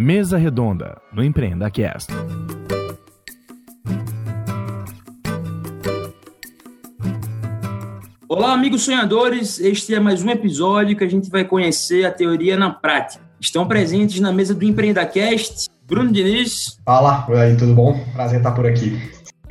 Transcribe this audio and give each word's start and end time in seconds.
Mesa 0.00 0.38
Redonda, 0.38 0.96
no 1.12 1.24
Empreenda 1.24 1.68
Cast. 1.72 2.12
Olá, 8.28 8.52
amigos 8.52 8.84
sonhadores. 8.84 9.58
Este 9.58 9.96
é 9.96 9.98
mais 9.98 10.22
um 10.22 10.30
episódio 10.30 10.96
que 10.96 11.02
a 11.02 11.10
gente 11.10 11.28
vai 11.28 11.44
conhecer 11.44 12.06
a 12.06 12.12
teoria 12.12 12.56
na 12.56 12.70
prática. 12.70 13.24
Estão 13.40 13.66
presentes 13.66 14.20
na 14.20 14.30
mesa 14.30 14.54
do 14.54 14.64
EmpreendaCast 14.64 15.68
Bruno 15.84 16.12
Diniz. 16.12 16.78
Fala, 16.84 17.26
aí, 17.30 17.56
tudo 17.56 17.74
bom? 17.74 17.98
Prazer 18.12 18.38
estar 18.38 18.52
por 18.52 18.66
aqui. 18.66 18.96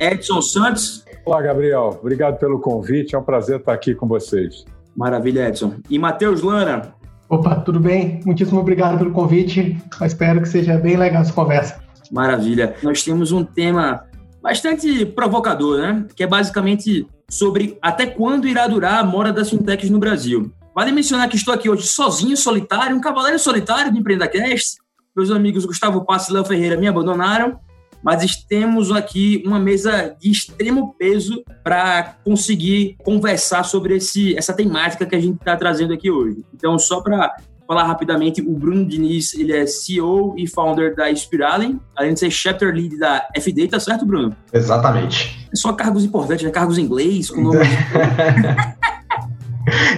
Edson 0.00 0.40
Santos. 0.40 1.04
Olá, 1.26 1.42
Gabriel. 1.42 1.98
Obrigado 2.00 2.38
pelo 2.38 2.58
convite. 2.58 3.14
É 3.14 3.18
um 3.18 3.22
prazer 3.22 3.58
estar 3.58 3.74
aqui 3.74 3.94
com 3.94 4.08
vocês. 4.08 4.64
Maravilha, 4.96 5.46
Edson. 5.46 5.74
E 5.90 5.98
Matheus 5.98 6.40
Lana. 6.40 6.96
Opa, 7.28 7.56
tudo 7.56 7.78
bem? 7.78 8.20
Muitíssimo 8.24 8.58
obrigado 8.58 8.96
pelo 8.96 9.12
convite. 9.12 9.76
Eu 10.00 10.06
espero 10.06 10.40
que 10.40 10.48
seja 10.48 10.78
bem 10.78 10.96
legal 10.96 11.20
essa 11.20 11.32
conversa. 11.32 11.78
Maravilha. 12.10 12.74
Nós 12.82 13.02
temos 13.02 13.32
um 13.32 13.44
tema 13.44 14.02
bastante 14.42 15.04
provocador, 15.04 15.78
né? 15.78 16.06
Que 16.16 16.22
é 16.22 16.26
basicamente 16.26 17.06
sobre 17.30 17.76
até 17.82 18.06
quando 18.06 18.48
irá 18.48 18.66
durar 18.66 19.00
a 19.00 19.04
mora 19.04 19.30
das 19.30 19.50
fintechs 19.50 19.90
no 19.90 19.98
Brasil. 19.98 20.50
Vale 20.74 20.90
mencionar 20.90 21.28
que 21.28 21.36
estou 21.36 21.52
aqui 21.52 21.68
hoje 21.68 21.86
sozinho, 21.86 22.36
solitário, 22.36 22.96
um 22.96 23.00
cavaleiro 23.00 23.38
solitário 23.38 23.92
do 23.92 23.98
EmpreendaCast. 23.98 24.78
Meus 25.14 25.30
amigos 25.30 25.66
Gustavo 25.66 26.06
Passo 26.06 26.30
e 26.30 26.34
Léo 26.34 26.44
Ferreira 26.44 26.78
me 26.78 26.88
abandonaram, 26.88 27.58
mas 28.02 28.36
temos 28.36 28.90
aqui 28.90 29.42
uma 29.46 29.58
mesa 29.58 30.16
de 30.20 30.30
extremo 30.30 30.94
peso 30.98 31.42
para 31.62 32.16
conseguir 32.24 32.96
conversar 33.04 33.64
sobre 33.64 33.96
esse, 33.96 34.36
essa 34.36 34.52
temática 34.52 35.06
que 35.06 35.14
a 35.14 35.20
gente 35.20 35.36
está 35.36 35.56
trazendo 35.56 35.92
aqui 35.92 36.10
hoje. 36.10 36.44
Então, 36.54 36.78
só 36.78 37.00
para 37.00 37.36
falar 37.66 37.84
rapidamente, 37.84 38.40
o 38.40 38.54
Bruno 38.54 38.86
Diniz, 38.86 39.34
ele 39.34 39.52
é 39.52 39.66
CEO 39.66 40.34
e 40.38 40.46
founder 40.46 40.96
da 40.96 41.14
Spiralen, 41.14 41.78
além 41.94 42.14
de 42.14 42.20
ser 42.20 42.30
chapter 42.30 42.74
lead 42.74 42.98
da 42.98 43.28
FD, 43.36 43.68
tá 43.68 43.78
certo, 43.78 44.06
Bruno? 44.06 44.34
Exatamente. 44.50 45.46
É 45.52 45.56
só 45.56 45.74
cargos 45.74 46.02
importantes, 46.02 46.44
né? 46.44 46.50
Cargos 46.50 46.78
em 46.78 46.82
inglês, 46.82 47.30
com 47.30 47.42
nome... 47.42 47.58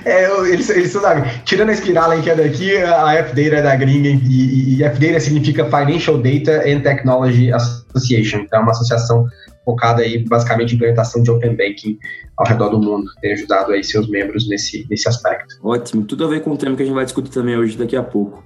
É, 0.04 0.30
eles, 0.48 0.68
eles 0.70 0.90
são 0.90 1.02
da, 1.02 1.20
tirando 1.44 1.70
a 1.70 1.74
Spiralen 1.74 2.22
que 2.22 2.30
é 2.30 2.34
daqui, 2.34 2.76
a 2.76 3.14
F-Data 3.14 3.56
é 3.56 3.62
da 3.62 3.76
gringa 3.76 4.08
e, 4.08 4.76
e 4.76 4.84
F-Data 4.84 5.20
significa 5.20 5.64
Financial 5.64 6.18
Data 6.18 6.62
and 6.68 6.80
Technology 6.80 7.52
Association, 7.52 8.38
então 8.38 8.60
é 8.60 8.62
uma 8.62 8.72
associação 8.72 9.26
focada 9.64 10.02
aí 10.02 10.24
basicamente 10.26 10.72
em 10.72 10.76
implementação 10.76 11.22
de 11.22 11.30
Open 11.30 11.56
Banking 11.56 11.98
ao 12.36 12.46
redor 12.46 12.70
do 12.70 12.80
mundo, 12.80 13.10
tem 13.20 13.32
ajudado 13.32 13.72
aí 13.72 13.84
seus 13.84 14.08
membros 14.08 14.48
nesse, 14.48 14.86
nesse 14.88 15.08
aspecto. 15.08 15.54
Ótimo, 15.62 16.04
tudo 16.04 16.24
a 16.24 16.28
ver 16.28 16.40
com 16.42 16.50
o 16.50 16.56
tema 16.56 16.76
que 16.76 16.82
a 16.82 16.86
gente 16.86 16.94
vai 16.94 17.04
discutir 17.04 17.30
também 17.30 17.56
hoje, 17.56 17.76
daqui 17.76 17.96
a 17.96 18.02
pouco. 18.02 18.42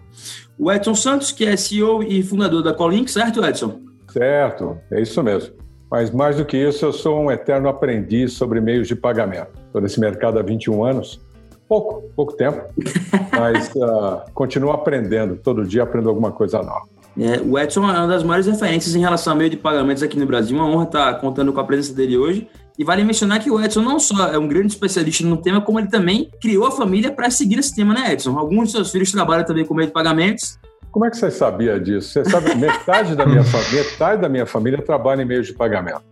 O 0.58 0.70
Edson 0.70 0.94
Santos, 0.94 1.32
que 1.32 1.44
é 1.44 1.56
CEO 1.56 2.02
e 2.02 2.22
fundador 2.22 2.62
da 2.62 2.72
Colink, 2.72 3.10
certo, 3.10 3.44
Edson? 3.44 3.80
Certo, 4.12 4.78
é 4.90 5.00
isso 5.00 5.22
mesmo. 5.22 5.63
Mas 5.90 6.10
mais 6.10 6.36
do 6.36 6.44
que 6.44 6.56
isso, 6.56 6.84
eu 6.84 6.92
sou 6.92 7.20
um 7.20 7.30
eterno 7.30 7.68
aprendiz 7.68 8.32
sobre 8.32 8.60
meios 8.60 8.88
de 8.88 8.96
pagamento. 8.96 9.50
Estou 9.66 9.80
nesse 9.80 10.00
mercado 10.00 10.38
há 10.38 10.42
21 10.42 10.84
anos, 10.84 11.20
pouco, 11.68 12.02
pouco 12.16 12.32
tempo, 12.34 12.62
mas 13.32 13.70
uh, 13.76 14.30
continuo 14.32 14.72
aprendendo. 14.72 15.36
Todo 15.36 15.64
dia 15.64 15.82
aprendo 15.82 16.08
alguma 16.08 16.32
coisa 16.32 16.62
nova. 16.62 16.94
É, 17.16 17.40
o 17.40 17.56
Edson 17.56 17.88
é 17.88 17.92
uma 17.92 18.08
das 18.08 18.24
maiores 18.24 18.46
referências 18.46 18.94
em 18.94 19.00
relação 19.00 19.32
a 19.32 19.36
meio 19.36 19.48
de 19.48 19.56
pagamentos 19.56 20.02
aqui 20.02 20.18
no 20.18 20.26
Brasil. 20.26 20.56
Uma 20.56 20.66
honra 20.66 20.84
estar 20.84 21.14
contando 21.20 21.52
com 21.52 21.60
a 21.60 21.64
presença 21.64 21.94
dele 21.94 22.16
hoje. 22.18 22.48
E 22.76 22.82
vale 22.82 23.04
mencionar 23.04 23.38
que 23.38 23.48
o 23.50 23.60
Edson 23.60 23.82
não 23.82 24.00
só 24.00 24.28
é 24.28 24.38
um 24.38 24.48
grande 24.48 24.72
especialista 24.72 25.24
no 25.24 25.36
tema, 25.36 25.60
como 25.60 25.78
ele 25.78 25.86
também 25.86 26.28
criou 26.40 26.66
a 26.66 26.72
família 26.72 27.12
para 27.12 27.30
seguir 27.30 27.56
esse 27.60 27.72
tema, 27.72 27.94
né, 27.94 28.12
Edson? 28.12 28.36
Alguns 28.36 28.68
de 28.68 28.72
seus 28.72 28.90
filhos 28.90 29.12
trabalham 29.12 29.44
também 29.44 29.64
com 29.64 29.74
meio 29.74 29.86
de 29.86 29.92
pagamentos. 29.92 30.58
Como 30.94 31.04
é 31.04 31.10
que 31.10 31.16
você 31.16 31.28
sabia 31.28 31.80
disso? 31.80 32.10
Você 32.10 32.24
sabe, 32.24 32.54
metade 32.54 33.16
da 33.16 33.26
minha, 33.26 33.42
metade 33.72 34.22
da 34.22 34.28
minha 34.28 34.46
família 34.46 34.80
trabalha 34.80 35.22
em 35.22 35.24
meios 35.24 35.48
de 35.48 35.52
pagamento. 35.52 36.04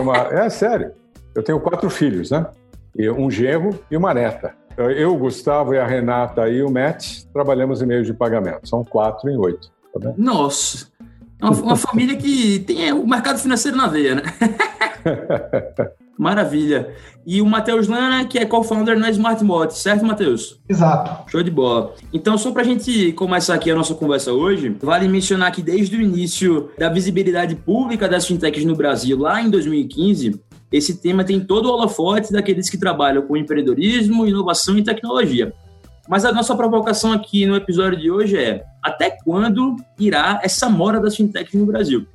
Uma, 0.00 0.16
é 0.16 0.50
sério. 0.50 0.90
Eu 1.32 1.44
tenho 1.44 1.60
quatro 1.60 1.88
filhos, 1.88 2.32
né? 2.32 2.44
Um 3.16 3.30
genro 3.30 3.78
e 3.88 3.96
uma 3.96 4.12
neta. 4.12 4.52
Eu, 4.76 5.14
o 5.14 5.16
Gustavo 5.16 5.74
e 5.74 5.78
a 5.78 5.86
Renata 5.86 6.48
e 6.48 6.60
o 6.60 6.68
Matt 6.68 7.22
trabalhamos 7.32 7.80
em 7.80 7.86
meios 7.86 8.04
de 8.04 8.12
pagamento. 8.12 8.68
São 8.68 8.82
quatro 8.82 9.30
em 9.30 9.36
oito. 9.36 9.70
Tá 9.92 10.12
Nossa! 10.16 10.88
É 11.40 11.44
uma, 11.44 11.52
uma 11.52 11.76
família 11.76 12.16
que 12.16 12.58
tem 12.60 12.92
o 12.92 13.06
mercado 13.06 13.38
financeiro 13.38 13.76
na 13.76 13.86
veia, 13.86 14.16
né? 14.16 14.22
Maravilha. 16.18 16.92
E 17.24 17.40
o 17.40 17.46
Matheus 17.46 17.86
Lana, 17.86 18.24
que 18.24 18.38
é 18.38 18.44
co-founder 18.44 18.98
na 18.98 19.08
Smart 19.10 19.44
certo, 19.78 20.04
Matheus? 20.04 20.58
Exato. 20.68 21.30
Show 21.30 21.42
de 21.44 21.50
bola. 21.50 21.94
Então, 22.12 22.36
só 22.36 22.50
para 22.50 22.62
a 22.62 22.64
gente 22.64 23.12
começar 23.12 23.54
aqui 23.54 23.70
a 23.70 23.74
nossa 23.76 23.94
conversa 23.94 24.32
hoje, 24.32 24.76
vale 24.82 25.06
mencionar 25.06 25.52
que 25.52 25.62
desde 25.62 25.96
o 25.96 26.00
início 26.00 26.70
da 26.76 26.88
visibilidade 26.88 27.54
pública 27.54 28.08
das 28.08 28.26
fintechs 28.26 28.64
no 28.64 28.74
Brasil, 28.74 29.16
lá 29.16 29.40
em 29.40 29.48
2015, 29.48 30.40
esse 30.72 31.00
tema 31.00 31.22
tem 31.22 31.38
todo 31.38 31.66
o 31.66 31.72
holofote 31.72 32.32
daqueles 32.32 32.68
que 32.68 32.76
trabalham 32.76 33.22
com 33.22 33.36
empreendedorismo, 33.36 34.26
inovação 34.26 34.76
e 34.76 34.82
tecnologia. 34.82 35.54
Mas 36.08 36.24
a 36.24 36.32
nossa 36.32 36.56
provocação 36.56 37.12
aqui 37.12 37.44
no 37.44 37.54
episódio 37.54 37.98
de 37.98 38.10
hoje 38.10 38.38
é: 38.38 38.64
até 38.82 39.10
quando 39.10 39.76
irá 39.98 40.40
essa 40.42 40.68
mora 40.68 40.98
das 40.98 41.14
fintechs 41.14 41.54
no 41.54 41.66
Brasil? 41.66 42.06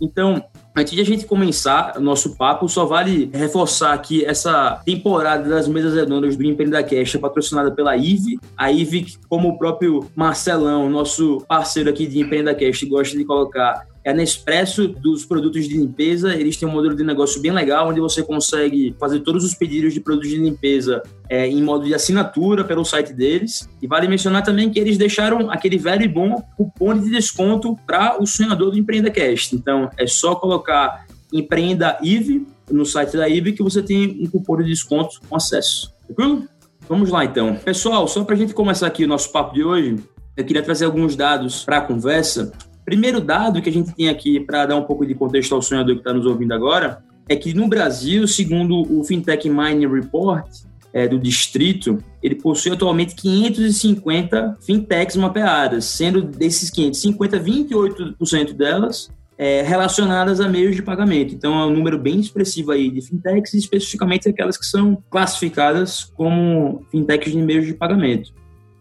Então, 0.00 0.42
antes 0.74 0.94
de 0.94 1.00
a 1.00 1.04
gente 1.04 1.26
começar 1.26 1.98
o 1.98 2.00
nosso 2.00 2.34
papo, 2.36 2.66
só 2.68 2.86
vale 2.86 3.30
reforçar 3.34 3.96
que 3.98 4.24
essa 4.24 4.80
temporada 4.84 5.46
das 5.46 5.68
mesas 5.68 5.94
redondas 5.94 6.36
do 6.36 6.44
Empreenda 6.44 6.80
é 6.80 7.18
patrocinada 7.18 7.70
pela 7.70 7.96
IVE. 7.96 8.38
A 8.56 8.72
IVE, 8.72 9.18
como 9.28 9.50
o 9.50 9.58
próprio 9.58 10.08
Marcelão, 10.16 10.88
nosso 10.88 11.44
parceiro 11.46 11.90
aqui 11.90 12.06
de 12.06 12.20
Empreenda 12.20 12.56
gosta 12.88 13.16
de 13.16 13.24
colocar, 13.24 13.86
é 14.04 14.10
a 14.10 14.14
Nespresso 14.14 14.88
dos 14.88 15.24
produtos 15.24 15.68
de 15.68 15.76
limpeza. 15.76 16.34
Eles 16.34 16.56
têm 16.56 16.68
um 16.68 16.72
modelo 16.72 16.94
de 16.94 17.04
negócio 17.04 17.40
bem 17.40 17.52
legal, 17.52 17.88
onde 17.88 18.00
você 18.00 18.22
consegue 18.22 18.94
fazer 18.98 19.20
todos 19.20 19.44
os 19.44 19.54
pedidos 19.54 19.92
de 19.92 20.00
produtos 20.00 20.30
de 20.30 20.36
limpeza 20.36 21.02
é, 21.28 21.46
em 21.46 21.62
modo 21.62 21.84
de 21.84 21.94
assinatura 21.94 22.64
pelo 22.64 22.84
site 22.84 23.12
deles. 23.12 23.68
E 23.80 23.86
vale 23.86 24.08
mencionar 24.08 24.42
também 24.42 24.70
que 24.70 24.78
eles 24.78 24.96
deixaram 24.96 25.50
aquele 25.50 25.76
velho 25.76 26.02
e 26.02 26.08
bom 26.08 26.42
cupom 26.56 26.98
de 26.98 27.10
desconto 27.10 27.76
para 27.86 28.20
o 28.20 28.26
sonhador 28.26 28.70
do 28.70 28.78
Empreenda 28.78 29.10
Cast. 29.10 29.54
Então, 29.54 29.90
é 29.98 30.06
só 30.06 30.34
colocar 30.34 31.06
Empreenda 31.32 31.98
IVE 32.02 32.46
no 32.70 32.84
site 32.86 33.16
da 33.16 33.28
IVE 33.28 33.52
que 33.52 33.62
você 33.62 33.82
tem 33.82 34.18
um 34.20 34.26
cupom 34.26 34.56
de 34.56 34.64
desconto 34.64 35.20
com 35.28 35.36
acesso. 35.36 35.92
Tranquilo? 36.06 36.48
Vamos 36.88 37.10
lá, 37.10 37.24
então. 37.24 37.54
Pessoal, 37.56 38.08
só 38.08 38.24
para 38.24 38.34
a 38.34 38.38
gente 38.38 38.54
começar 38.54 38.86
aqui 38.86 39.04
o 39.04 39.08
nosso 39.08 39.30
papo 39.30 39.54
de 39.54 39.62
hoje, 39.62 39.96
eu 40.36 40.44
queria 40.44 40.62
trazer 40.62 40.86
alguns 40.86 41.14
dados 41.14 41.64
para 41.64 41.78
a 41.78 41.80
conversa 41.80 42.50
Primeiro 42.84 43.20
dado 43.20 43.60
que 43.62 43.68
a 43.68 43.72
gente 43.72 43.94
tem 43.94 44.08
aqui 44.08 44.40
para 44.40 44.66
dar 44.66 44.76
um 44.76 44.82
pouco 44.82 45.06
de 45.06 45.14
contexto 45.14 45.54
ao 45.54 45.62
sonhador 45.62 45.94
que 45.94 46.00
está 46.00 46.12
nos 46.12 46.26
ouvindo 46.26 46.52
agora 46.52 47.02
é 47.28 47.36
que 47.36 47.54
no 47.54 47.68
Brasil, 47.68 48.26
segundo 48.26 48.82
o 48.92 49.04
Fintech 49.04 49.48
Mining 49.48 49.86
Report 49.86 50.46
é, 50.92 51.06
do 51.06 51.18
distrito, 51.18 51.98
ele 52.22 52.34
possui 52.34 52.72
atualmente 52.72 53.14
550 53.14 54.58
fintechs 54.60 55.16
mapeadas, 55.16 55.84
sendo 55.84 56.22
desses 56.22 56.70
550, 56.70 57.38
28% 57.38 58.52
delas 58.52 59.08
é, 59.38 59.62
relacionadas 59.62 60.40
a 60.40 60.48
meios 60.48 60.76
de 60.76 60.82
pagamento. 60.82 61.34
Então 61.34 61.58
é 61.58 61.66
um 61.66 61.70
número 61.70 61.98
bem 61.98 62.18
expressivo 62.20 62.72
aí 62.72 62.90
de 62.90 63.00
fintechs, 63.00 63.54
especificamente 63.54 64.28
aquelas 64.28 64.58
que 64.58 64.66
são 64.66 65.02
classificadas 65.08 66.04
como 66.16 66.84
fintechs 66.90 67.32
de 67.32 67.38
meios 67.38 67.66
de 67.66 67.74
pagamento. 67.74 68.32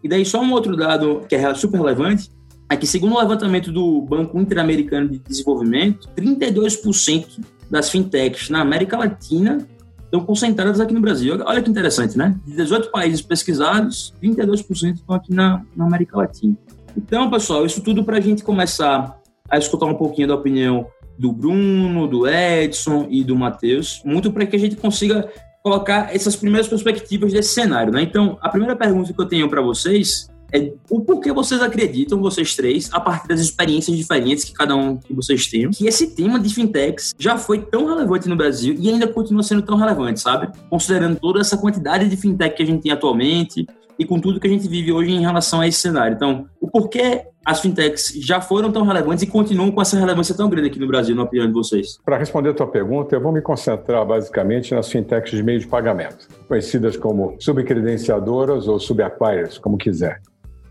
E 0.03 0.09
daí 0.09 0.25
só 0.25 0.41
um 0.41 0.51
outro 0.51 0.75
dado 0.75 1.21
que 1.29 1.35
é 1.35 1.53
super 1.53 1.77
relevante 1.77 2.29
que, 2.78 2.85
segundo 2.85 3.16
o 3.16 3.19
levantamento 3.19 3.72
do 3.72 4.02
Banco 4.02 4.40
Interamericano 4.40 5.09
de 5.09 5.19
Desenvolvimento, 5.19 6.07
32% 6.16 7.40
das 7.69 7.90
fintechs 7.90 8.50
na 8.50 8.62
América 8.62 8.97
Latina 8.97 9.68
estão 10.03 10.22
concentradas 10.22 10.79
aqui 10.79 10.94
no 10.94 11.02
Brasil. 11.02 11.40
Olha 11.46 11.62
que 11.62 11.69
interessante, 11.69 12.18
né? 12.18 12.35
De 12.46 12.56
18 12.56 12.91
países 12.91 13.22
pesquisados, 13.22 14.13
32% 14.22 14.96
estão 14.96 15.16
aqui 15.16 15.34
na, 15.34 15.63
na 15.75 15.85
América 15.85 16.18
Latina. 16.18 16.56
Então, 16.97 17.29
pessoal, 17.29 17.66
isso 17.66 17.82
tudo 17.82 18.03
para 18.03 18.17
a 18.17 18.22
gente 18.22 18.43
começar 18.43 19.20
a 19.49 19.58
escutar 19.58 19.85
um 19.85 19.96
pouquinho 19.96 20.28
da 20.28 20.35
opinião 20.35 20.88
do 21.17 21.32
Bruno, 21.32 22.08
do 22.08 22.28
Edson 22.28 23.08
e 23.09 23.23
do 23.23 23.35
Matheus, 23.35 24.02
muito 24.05 24.32
para 24.32 24.46
que 24.46 24.55
a 24.55 24.59
gente 24.59 24.76
consiga 24.76 25.29
colocar 25.61 26.16
essas 26.16 26.35
primeiras 26.35 26.67
perspectivas 26.67 27.34
desse 27.34 27.53
cenário, 27.53 27.91
né? 27.91 28.02
Então, 28.02 28.38
a 28.41 28.49
primeira 28.49 28.76
pergunta 28.76 29.11
que 29.11 29.20
eu 29.20 29.26
tenho 29.26 29.49
para 29.49 29.61
vocês 29.61 30.29
é 30.51 30.72
o 30.90 31.01
porquê 31.01 31.31
vocês 31.31 31.61
acreditam, 31.61 32.22
vocês 32.22 32.55
três, 32.55 32.90
a 32.91 32.99
partir 32.99 33.28
das 33.28 33.40
experiências 33.40 33.96
diferentes 33.96 34.43
que 34.43 34.53
cada 34.53 34.75
um 34.75 34.97
que 34.97 35.13
vocês 35.13 35.47
têm, 35.47 35.69
que 35.69 35.87
esse 35.87 36.16
tema 36.16 36.40
de 36.40 36.53
fintechs 36.53 37.13
já 37.17 37.37
foi 37.37 37.59
tão 37.59 37.85
relevante 37.85 38.28
no 38.28 38.35
Brasil 38.35 38.75
e 38.79 38.90
ainda 38.90 39.07
continua 39.07 39.43
sendo 39.43 39.61
tão 39.61 39.78
relevante, 39.78 40.19
sabe? 40.19 40.51
Considerando 40.69 41.19
toda 41.19 41.40
essa 41.40 41.57
quantidade 41.57 42.07
de 42.07 42.17
fintech 42.17 42.55
que 42.55 42.63
a 42.63 42.66
gente 42.66 42.84
tem 42.84 42.91
atualmente 42.91 43.66
e 43.99 44.05
com 44.05 44.17
tudo 44.17 44.40
que 44.40 44.47
a 44.47 44.49
gente 44.49 44.67
vive 44.67 44.93
hoje 44.93 45.11
em 45.11 45.19
relação 45.19 45.59
a 45.59 45.67
esse 45.67 45.79
cenário. 45.79 46.16
Então, 46.16 46.46
o 46.61 46.69
porquê 46.69 47.25
as 47.45 47.59
fintechs 47.59 48.13
já 48.25 48.40
foram 48.40 48.72
tão 48.72 48.85
relevantes 48.85 49.23
e 49.23 49.28
continuam 49.28 49.72
com 49.72 49.81
essa 49.81 49.97
relevância 49.97 50.34
tão 50.34 50.49
grande 50.49 50.69
aqui 50.69 50.79
no 50.79 50.87
Brasil, 50.87 51.16
na 51.16 51.23
opinião 51.23 51.47
de 51.47 51.53
vocês? 51.53 51.97
Para 52.05 52.17
responder 52.17 52.49
a 52.49 52.53
tua 52.53 52.67
pergunta, 52.67 53.16
eu 53.16 53.22
vou 53.22 53.34
me 53.34 53.41
concentrar 53.41 54.05
basicamente 54.05 54.73
nas 54.73 54.90
fintechs 54.90 55.31
de 55.31 55.43
meio 55.43 55.59
de 55.59 55.67
pagamento, 55.67 56.28
conhecidas 56.47 56.95
como 56.95 57.35
subcredenciadoras 57.40 58.67
ou 58.67 58.79
subacquirers, 58.79 59.57
como 59.57 59.78
quiser. 59.78 60.22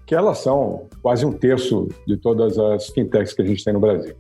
Que 0.08 0.14
elas 0.14 0.38
são 0.38 0.87
quase 1.02 1.26
um 1.26 1.32
terço 1.32 1.87
de 2.06 2.16
todas 2.16 2.58
as 2.58 2.87
fintechs 2.87 3.34
que 3.34 3.43
a 3.43 3.44
gente 3.44 3.62
tem 3.62 3.75
no 3.75 3.78
Brasil. 3.78 4.14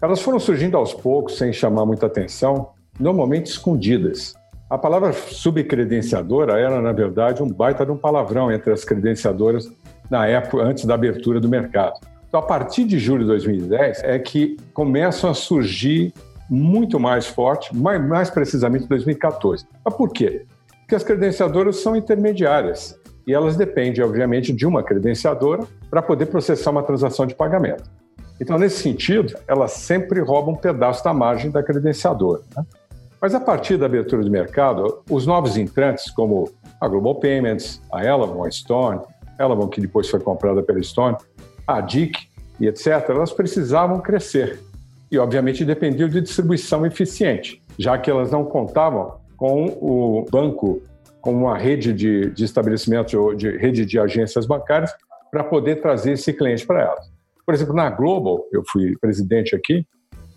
Elas 0.00 0.22
foram 0.22 0.38
surgindo 0.38 0.76
aos 0.76 0.94
poucos, 0.94 1.36
sem 1.36 1.52
chamar 1.52 1.84
muita 1.84 2.06
atenção, 2.06 2.68
normalmente 2.98 3.46
escondidas. 3.46 4.34
A 4.70 4.78
palavra 4.78 5.12
subcredenciadora 5.12 6.60
era, 6.60 6.80
na 6.80 6.92
verdade, 6.92 7.42
um 7.42 7.48
baita 7.48 7.84
de 7.84 7.90
um 7.90 7.96
palavrão 7.96 8.52
entre 8.52 8.72
as 8.72 8.84
credenciadoras 8.84 9.68
na 10.08 10.28
época, 10.28 10.62
antes 10.62 10.84
da 10.84 10.94
abertura 10.94 11.40
do 11.40 11.48
mercado. 11.48 11.98
Então, 12.28 12.38
a 12.38 12.44
partir 12.44 12.84
de 12.84 13.00
julho 13.00 13.22
de 13.22 13.26
2010, 13.26 14.04
é 14.04 14.20
que 14.20 14.56
começam 14.72 15.28
a 15.28 15.34
surgir 15.34 16.14
muito 16.48 17.00
mais 17.00 17.26
forte, 17.26 17.76
mais, 17.76 18.00
mais 18.00 18.30
precisamente 18.30 18.84
em 18.84 18.88
2014. 18.88 19.66
Mas 19.84 19.94
por 19.94 20.12
quê? 20.12 20.46
Porque 20.82 20.94
as 20.94 21.02
credenciadoras 21.02 21.78
são 21.78 21.96
intermediárias 21.96 22.96
e 23.26 23.32
elas 23.32 23.56
dependem, 23.56 24.02
obviamente, 24.04 24.52
de 24.52 24.66
uma 24.66 24.82
credenciadora 24.82 25.64
para 25.90 26.02
poder 26.02 26.26
processar 26.26 26.70
uma 26.70 26.82
transação 26.82 27.26
de 27.26 27.34
pagamento. 27.34 27.84
Então, 28.40 28.58
nesse 28.58 28.82
sentido, 28.82 29.34
elas 29.46 29.72
sempre 29.72 30.20
roubam 30.20 30.54
um 30.54 30.56
pedaço 30.56 31.04
da 31.04 31.14
margem 31.14 31.50
da 31.50 31.62
credenciadora. 31.62 32.42
Né? 32.56 32.64
Mas 33.20 33.34
a 33.34 33.40
partir 33.40 33.76
da 33.76 33.86
abertura 33.86 34.24
do 34.24 34.30
mercado, 34.30 35.02
os 35.08 35.26
novos 35.26 35.56
entrantes, 35.56 36.10
como 36.10 36.50
a 36.80 36.88
Global 36.88 37.14
Payments, 37.14 37.80
a 37.92 38.04
Elavon, 38.04 38.44
a 38.44 38.50
Stone, 38.50 39.00
Elavon 39.38 39.68
que 39.68 39.80
depois 39.80 40.10
foi 40.10 40.18
comprada 40.18 40.60
pela 40.60 40.82
Stone, 40.82 41.16
a 41.66 41.80
DIC 41.80 42.18
e 42.58 42.66
etc., 42.66 43.10
elas 43.10 43.32
precisavam 43.32 44.00
crescer. 44.00 44.58
E, 45.08 45.18
obviamente, 45.18 45.64
dependiam 45.64 46.08
de 46.08 46.20
distribuição 46.20 46.84
eficiente, 46.84 47.62
já 47.78 47.96
que 47.96 48.10
elas 48.10 48.32
não 48.32 48.44
contavam 48.44 49.14
com 49.36 49.66
o 49.66 50.26
banco, 50.30 50.82
com 51.22 51.32
uma 51.32 51.56
rede 51.56 51.92
de, 51.94 52.30
de 52.30 52.44
estabelecimentos, 52.44 53.36
de 53.36 53.56
rede 53.56 53.86
de 53.86 53.98
agências 53.98 54.44
bancárias, 54.44 54.92
para 55.30 55.42
poder 55.42 55.76
trazer 55.80 56.12
esse 56.12 56.32
cliente 56.32 56.66
para 56.66 56.82
elas. 56.82 57.10
Por 57.46 57.54
exemplo, 57.54 57.74
na 57.74 57.88
Global, 57.88 58.44
eu 58.52 58.62
fui 58.70 58.96
presidente 59.00 59.56
aqui, 59.56 59.86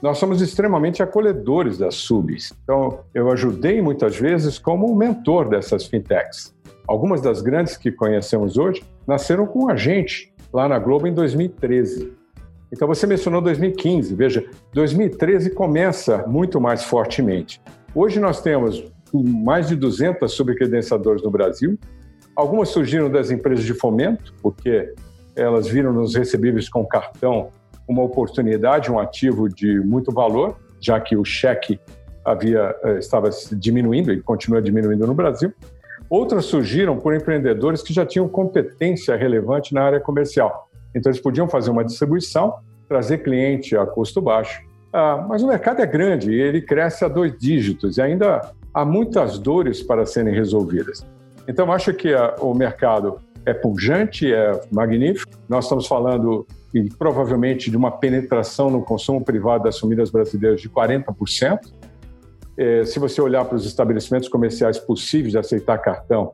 nós 0.02 0.18
somos 0.18 0.42
extremamente 0.42 1.02
acolhedores 1.02 1.78
das 1.78 1.96
subs. 1.96 2.54
Então, 2.64 3.00
eu 3.14 3.32
ajudei 3.32 3.82
muitas 3.82 4.16
vezes 4.16 4.60
como 4.60 4.96
mentor 4.96 5.50
dessas 5.50 5.88
fintechs. 5.88 6.54
Algumas 6.88 7.22
das 7.22 7.42
grandes 7.42 7.76
que 7.76 7.92
conhecemos 7.92 8.58
hoje 8.58 8.84
nasceram 9.08 9.48
com 9.48 9.70
a 9.70 9.76
gente 9.76 10.32
lá 10.54 10.68
na 10.68 10.78
Globo 10.78 11.08
em 11.08 11.14
2013. 11.14 12.14
Então, 12.72 12.88
você 12.88 13.08
mencionou 13.08 13.42
2015. 13.42 14.14
Veja, 14.14 14.46
2013 14.74 15.50
começa 15.52 16.26
muito 16.28 16.62
mais 16.62 16.84
fortemente. 16.84 17.60
Hoje 17.94 18.20
nós 18.20 18.42
temos 18.42 18.84
mais 19.24 19.68
de 19.68 19.76
200 19.76 20.32
subcredenciadores 20.32 21.24
no 21.24 21.30
Brasil. 21.30 21.78
Algumas 22.36 22.70
surgiram 22.70 23.10
das 23.10 23.32
empresas 23.32 23.64
de 23.64 23.74
fomento, 23.74 24.34
porque 24.42 24.94
elas 25.36 25.68
viram 25.68 25.94
nos 25.94 26.16
recebíveis 26.16 26.70
com 26.70 26.86
cartão 26.86 27.50
uma 27.88 28.02
oportunidade, 28.02 28.92
um 28.92 29.00
ativo 29.00 29.48
de 29.48 29.80
muito 29.80 30.12
valor, 30.12 30.58
já 30.80 31.00
que 31.00 31.16
o 31.16 31.24
cheque 31.24 31.80
havia 32.24 32.76
eh, 32.84 32.98
estava 32.98 33.30
diminuindo 33.52 34.12
e 34.12 34.22
continua 34.22 34.62
diminuindo 34.62 35.06
no 35.06 35.14
Brasil. 35.14 35.54
Outras 36.10 36.46
surgiram 36.46 36.98
por 36.98 37.14
empreendedores 37.14 37.82
que 37.82 37.94
já 37.94 38.06
tinham 38.06 38.28
competência 38.28 39.16
relevante 39.16 39.74
na 39.74 39.84
área 39.84 40.00
comercial. 40.00 40.68
Então, 40.94 41.12
eles 41.12 41.22
podiam 41.22 41.48
fazer 41.48 41.70
uma 41.70 41.84
distribuição, 41.84 42.56
trazer 42.88 43.20
cliente 43.20 43.76
a 43.78 43.86
custo 43.86 44.22
baixo. 44.22 44.62
Ah, 44.94 45.26
mas 45.28 45.44
o 45.44 45.48
mercado 45.48 45.82
é 45.82 45.86
grande 45.86 46.34
ele 46.34 46.62
cresce 46.62 47.04
a 47.04 47.08
dois 47.10 47.38
dígitos 47.38 47.98
e 47.98 48.02
ainda 48.02 48.40
há 48.76 48.84
muitas 48.84 49.40
dores 49.40 49.82
para 49.82 50.06
serem 50.06 50.36
resolvidas. 50.36 51.06
Então, 51.48 51.72
acho 51.72 51.94
que 51.94 52.14
a, 52.14 52.36
o 52.42 52.54
mercado 52.54 53.20
é 53.46 53.54
pujante, 53.54 54.34
é 54.34 54.60
magnífico. 54.70 55.32
Nós 55.48 55.64
estamos 55.64 55.88
falando 55.88 56.46
e 56.74 56.90
provavelmente 56.90 57.72
de 57.72 57.78
uma 57.78 57.90
penetração 57.90 58.70
no 58.70 58.84
consumo 58.84 59.24
privado 59.24 59.64
das 59.64 59.80
famílias 59.80 60.10
brasileiras 60.10 60.60
de 60.60 60.70
40%. 60.70 61.60
É, 62.58 62.84
se 62.84 63.00
você 63.00 63.22
olhar 63.22 63.46
para 63.46 63.56
os 63.56 63.66
estabelecimentos 63.66 64.28
comerciais 64.28 64.78
possíveis 64.78 65.32
de 65.32 65.38
aceitar 65.38 65.78
cartão, 65.78 66.34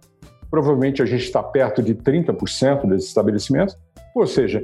provavelmente 0.49 0.99
a 1.01 1.05
gente 1.05 1.23
está 1.23 1.44
perto 1.44 1.83
de 1.83 1.94
30% 1.94 2.87
desses 2.87 3.09
estabelecimentos. 3.09 3.77
Ou 4.15 4.25
seja, 4.25 4.63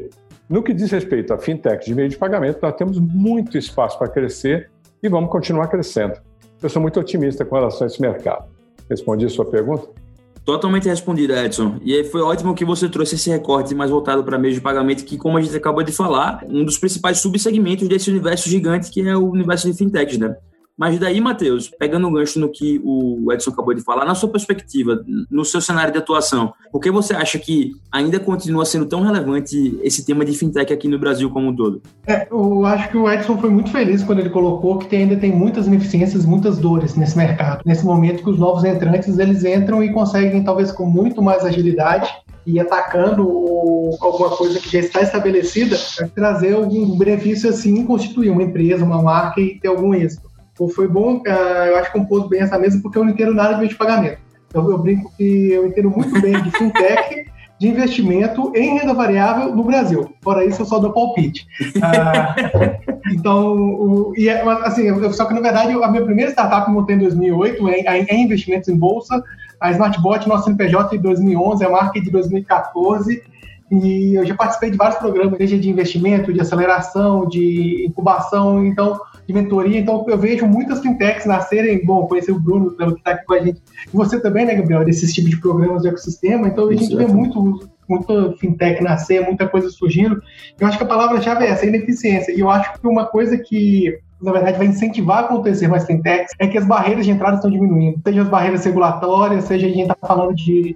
no 0.49 0.63
que 0.63 0.73
diz 0.73 0.89
respeito 0.89 1.31
a 1.31 1.37
fintech 1.37 1.85
de 1.85 1.93
meio 1.93 2.09
de 2.09 2.17
pagamento, 2.17 2.59
nós 2.59 2.75
temos 2.75 2.99
muito 2.99 3.55
espaço 3.55 3.99
para 3.99 4.07
crescer 4.07 4.71
e 5.03 5.07
vamos 5.07 5.29
continuar 5.29 5.67
crescendo. 5.67 6.26
Eu 6.61 6.69
sou 6.69 6.81
muito 6.81 6.99
otimista 6.99 7.45
com 7.45 7.55
relação 7.55 7.85
a 7.85 7.87
esse 7.87 8.01
mercado. 8.01 8.45
Respondi 8.89 9.25
a 9.25 9.29
sua 9.29 9.45
pergunta? 9.45 9.87
Totalmente 10.43 10.87
respondido, 10.87 11.33
Edson. 11.33 11.75
E 11.83 12.05
foi 12.05 12.21
ótimo 12.21 12.55
que 12.55 12.63
você 12.63 12.87
trouxe 12.87 13.15
esse 13.15 13.29
recorte 13.29 13.75
mais 13.75 13.91
voltado 13.91 14.23
para 14.23 14.39
meios 14.39 14.55
de 14.55 14.61
pagamento, 14.61 15.03
que, 15.03 15.17
como 15.17 15.37
a 15.37 15.41
gente 15.41 15.55
acabou 15.55 15.83
de 15.83 15.91
falar, 15.91 16.41
um 16.47 16.63
dos 16.63 16.77
principais 16.77 17.19
subsegmentos 17.19 17.87
desse 17.87 18.09
universo 18.09 18.49
gigante 18.49 18.89
que 18.89 19.05
é 19.07 19.15
o 19.15 19.29
universo 19.29 19.69
de 19.69 19.77
fintechs, 19.77 20.17
né? 20.17 20.37
Mas 20.77 20.99
daí, 20.99 21.19
Matheus, 21.19 21.69
pegando 21.69 22.07
um 22.07 22.13
gancho 22.13 22.39
no 22.39 22.49
que 22.49 22.79
o 22.83 23.33
Edson 23.33 23.49
acabou 23.49 23.73
de 23.73 23.81
falar, 23.81 24.05
na 24.05 24.13
sua 24.13 24.29
perspectiva, 24.29 25.03
no 25.29 25.43
seu 25.43 25.59
cenário 25.59 25.91
de 25.91 25.97
atuação, 25.97 26.53
por 26.71 26.79
que 26.79 26.91
você 26.91 27.15
acha 27.15 27.39
que 27.39 27.71
ainda 27.91 28.19
continua 28.19 28.63
sendo 28.63 28.85
tão 28.85 29.01
relevante 29.01 29.79
esse 29.81 30.05
tema 30.05 30.23
de 30.23 30.37
fintech 30.37 30.71
aqui 30.71 30.87
no 30.87 30.99
Brasil 30.99 31.31
como 31.31 31.47
um 31.47 31.55
todo? 31.55 31.81
É, 32.05 32.27
eu 32.29 32.63
acho 32.65 32.89
que 32.89 32.97
o 32.97 33.11
Edson 33.11 33.39
foi 33.39 33.49
muito 33.49 33.71
feliz 33.71 34.03
quando 34.03 34.19
ele 34.19 34.29
colocou 34.29 34.77
que 34.77 34.95
ainda 34.95 35.15
tem 35.15 35.31
muitas 35.31 35.65
ineficiências, 35.65 36.25
muitas 36.25 36.59
dores 36.59 36.95
nesse 36.95 37.17
mercado. 37.17 37.63
Nesse 37.65 37.83
momento 37.83 38.23
que 38.23 38.29
os 38.29 38.37
novos 38.37 38.63
entrantes, 38.63 39.17
eles 39.17 39.43
entram 39.43 39.83
e 39.83 39.91
conseguem, 39.91 40.43
talvez 40.43 40.71
com 40.71 40.85
muito 40.85 41.23
mais 41.23 41.43
agilidade, 41.43 42.07
e 42.45 42.59
atacando 42.61 43.23
alguma 43.99 44.29
coisa 44.29 44.57
que 44.59 44.69
já 44.69 44.79
está 44.79 45.01
estabelecida, 45.01 45.75
trazer 46.15 46.53
algum 46.53 46.97
benefício 46.97 47.49
assim, 47.49 47.83
constituir 47.85 48.29
uma 48.29 48.43
empresa, 48.43 48.85
uma 48.85 49.01
marca 49.01 49.41
e 49.41 49.59
ter 49.59 49.67
algum 49.67 49.93
êxito 49.93 50.27
foi 50.69 50.87
bom, 50.87 51.21
eu 51.25 51.77
acho 51.77 51.91
que 51.91 51.99
compôs 51.99 52.27
bem 52.27 52.41
essa 52.41 52.57
mesa 52.57 52.79
porque 52.81 52.97
eu 52.97 53.03
não 53.03 53.11
entendo 53.11 53.33
nada 53.33 53.53
de 53.53 53.59
meio 53.59 53.69
de 53.69 53.75
pagamento. 53.75 54.19
Então 54.47 54.69
eu 54.71 54.77
brinco 54.77 55.11
que 55.17 55.51
eu 55.51 55.67
entendo 55.67 55.89
muito 55.89 56.19
bem 56.21 56.41
de 56.41 56.51
fintech, 56.51 57.25
de 57.59 57.67
investimento 57.67 58.51
em 58.55 58.77
renda 58.77 58.93
variável 58.93 59.55
no 59.55 59.63
Brasil. 59.63 60.15
Fora 60.21 60.45
isso, 60.45 60.61
eu 60.61 60.65
só 60.65 60.79
dou 60.79 60.93
palpite. 60.93 61.45
Ah, 61.81 62.35
então, 63.11 63.55
o, 63.55 64.13
e 64.15 64.29
é, 64.29 64.41
assim, 64.63 64.87
só 65.11 65.25
que 65.25 65.33
na 65.33 65.41
verdade 65.41 65.71
a 65.73 65.87
minha 65.89 66.03
primeira 66.03 66.31
startup 66.31 66.67
eu 66.67 66.73
montei 66.73 66.95
em 66.95 66.99
2008 66.99 67.69
em, 67.69 67.85
em 68.09 68.23
investimentos 68.23 68.69
em 68.69 68.77
bolsa. 68.77 69.21
A 69.59 69.71
Smartbot, 69.71 70.27
nosso 70.27 70.45
CNPJ 70.45 70.97
de 70.97 71.03
2011, 71.03 71.65
a 71.65 71.69
marca 71.69 71.99
de 71.99 72.11
2014. 72.11 73.23
E 73.71 74.15
eu 74.15 74.25
já 74.25 74.35
participei 74.35 74.71
de 74.71 74.77
vários 74.77 74.97
programas, 74.97 75.37
seja 75.37 75.57
de 75.57 75.69
investimento, 75.69 76.31
de 76.31 76.39
aceleração, 76.39 77.27
de 77.27 77.85
incubação. 77.85 78.65
Então, 78.65 78.99
de 79.27 79.33
mentoria. 79.33 79.79
Então, 79.79 80.05
eu 80.07 80.17
vejo 80.17 80.47
muitas 80.47 80.79
fintechs 80.79 81.25
nascerem. 81.25 81.85
Bom, 81.85 82.07
conhecer 82.07 82.31
o 82.31 82.39
Bruno, 82.39 82.71
que 82.75 82.83
está 82.83 83.11
aqui 83.11 83.25
com 83.25 83.33
a 83.33 83.39
gente. 83.39 83.61
E 83.85 83.95
você 83.95 84.19
também, 84.19 84.45
né, 84.45 84.55
Gabriel, 84.55 84.85
desses 84.85 85.13
tipos 85.13 85.29
de 85.29 85.41
programas 85.41 85.81
de 85.81 85.89
ecossistema. 85.89 86.47
Então, 86.47 86.69
a 86.69 86.73
gente 86.73 86.95
vê 86.95 87.05
muito, 87.05 87.67
muita 87.87 88.33
fintech 88.37 88.81
nascer, 88.81 89.25
muita 89.25 89.47
coisa 89.47 89.69
surgindo. 89.69 90.21
Eu 90.57 90.67
acho 90.67 90.77
que 90.77 90.83
a 90.83 90.87
palavra-chave 90.87 91.43
é 91.43 91.49
essa, 91.49 91.65
ineficiência. 91.65 92.31
E 92.31 92.39
eu 92.39 92.49
acho 92.49 92.79
que 92.79 92.87
uma 92.87 93.05
coisa 93.05 93.37
que 93.37 93.99
na 94.19 94.31
verdade, 94.31 94.57
vai 94.57 94.65
incentivar 94.65 95.17
a 95.17 95.21
acontecer 95.25 95.67
mais 95.67 95.85
fintechs, 95.85 96.31
é 96.39 96.47
que 96.47 96.57
as 96.57 96.65
barreiras 96.65 97.05
de 97.05 97.11
entrada 97.11 97.35
estão 97.35 97.51
diminuindo. 97.51 98.01
Seja 98.03 98.23
as 98.23 98.27
barreiras 98.27 98.65
regulatórias, 98.65 99.43
seja 99.43 99.67
a 99.67 99.69
gente 99.69 99.81
está 99.81 99.95
falando 100.07 100.33
de 100.33 100.75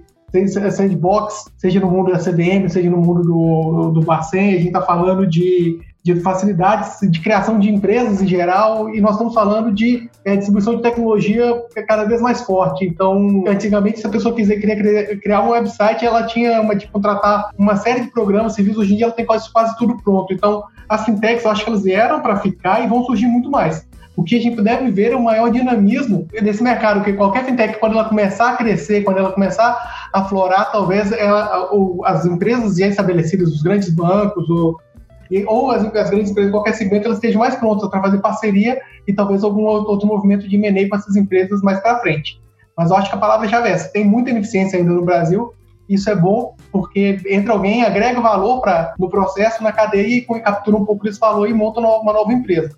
sandbox, 0.70 1.50
seja 1.58 1.80
no 1.80 1.90
mundo 1.90 2.12
da 2.12 2.18
CDM, 2.18 2.68
seja 2.68 2.88
no 2.88 2.98
mundo 2.98 3.22
do, 3.22 3.90
do 3.90 4.00
Bacen, 4.00 4.54
a 4.54 4.56
gente 4.56 4.66
está 4.68 4.80
falando 4.80 5.26
de 5.26 5.80
de 6.02 6.16
facilidades 6.16 6.98
de 7.08 7.20
criação 7.20 7.58
de 7.58 7.70
empresas 7.70 8.20
em 8.20 8.26
geral, 8.26 8.90
e 8.90 9.00
nós 9.00 9.12
estamos 9.12 9.32
falando 9.32 9.72
de 9.72 10.10
é, 10.24 10.36
distribuição 10.36 10.76
de 10.76 10.82
tecnologia 10.82 11.62
cada 11.86 12.04
vez 12.04 12.20
mais 12.20 12.40
forte. 12.42 12.84
Então, 12.84 13.44
antigamente, 13.46 14.00
se 14.00 14.06
a 14.06 14.10
pessoa 14.10 14.34
quiser 14.34 14.60
criar, 14.60 15.16
criar 15.18 15.42
um 15.42 15.50
website, 15.50 16.04
ela 16.04 16.24
tinha 16.24 16.60
uma, 16.60 16.74
de 16.74 16.88
contratar 16.88 17.50
uma 17.56 17.76
série 17.76 18.00
de 18.00 18.10
programas, 18.10 18.54
serviços, 18.54 18.80
hoje 18.80 18.94
em 18.94 18.96
dia 18.96 19.06
ela 19.06 19.14
tem 19.14 19.24
quase, 19.24 19.50
quase 19.52 19.76
tudo 19.76 19.96
pronto. 20.02 20.32
Então, 20.32 20.64
as 20.88 21.04
fintechs, 21.04 21.44
eu 21.44 21.50
acho 21.50 21.62
que 21.62 21.70
elas 21.70 21.84
vieram 21.84 22.20
para 22.20 22.36
ficar 22.36 22.84
e 22.84 22.88
vão 22.88 23.04
surgir 23.04 23.26
muito 23.26 23.48
mais. 23.48 23.86
O 24.14 24.22
que 24.22 24.36
a 24.36 24.40
gente 24.40 24.60
deve 24.60 24.90
ver 24.90 25.12
é 25.12 25.16
um 25.16 25.22
maior 25.22 25.50
dinamismo 25.50 26.26
desse 26.42 26.62
mercado, 26.62 26.96
porque 26.96 27.14
qualquer 27.14 27.44
fintech, 27.44 27.78
quando 27.78 27.92
ela 27.92 28.08
começar 28.08 28.50
a 28.50 28.56
crescer, 28.56 29.02
quando 29.04 29.18
ela 29.18 29.32
começar 29.32 30.10
a 30.12 30.24
florar, 30.24 30.70
talvez 30.70 31.10
ela, 31.12 31.70
as 32.04 32.26
empresas 32.26 32.76
já 32.76 32.88
estabelecidas, 32.88 33.48
os 33.50 33.62
grandes 33.62 33.88
bancos, 33.88 34.50
ou 34.50 34.78
e, 35.32 35.46
ou 35.46 35.70
as, 35.70 35.82
as, 35.82 36.10
grandes 36.10 36.30
empresas 36.30 36.52
qualquer 36.52 36.74
segmento 36.74 37.06
elas 37.06 37.16
estejam 37.16 37.40
mais 37.40 37.56
prontas 37.56 37.88
para 37.88 38.02
fazer 38.02 38.18
parceria 38.18 38.78
e 39.08 39.14
talvez 39.14 39.42
algum 39.42 39.62
outro 39.62 40.06
movimento 40.06 40.46
de 40.46 40.56
M&A 40.56 40.86
para 40.88 40.98
essas 40.98 41.16
empresas 41.16 41.62
mais 41.62 41.80
para 41.80 41.98
frente. 42.00 42.38
Mas 42.76 42.90
eu 42.90 42.96
acho 42.96 43.08
que 43.08 43.16
a 43.16 43.18
palavra-chave 43.18 43.68
é 43.68 43.72
essa. 43.72 43.90
Tem 43.90 44.04
muita 44.04 44.30
ineficiência 44.30 44.78
ainda 44.78 44.92
no 44.92 45.04
Brasil. 45.04 45.54
Isso 45.88 46.08
é 46.10 46.14
bom 46.14 46.54
porque 46.70 47.18
entra 47.26 47.54
alguém, 47.54 47.82
agrega 47.82 48.20
valor 48.20 48.60
pra, 48.60 48.94
no 48.98 49.08
processo, 49.08 49.62
na 49.62 49.72
cadeia 49.72 50.06
e 50.06 50.40
captura 50.42 50.76
um 50.76 50.84
pouco 50.84 51.04
desse 51.04 51.18
valor 51.18 51.48
e 51.48 51.54
monta 51.54 51.80
uma 51.80 52.12
nova 52.12 52.32
empresa. 52.32 52.76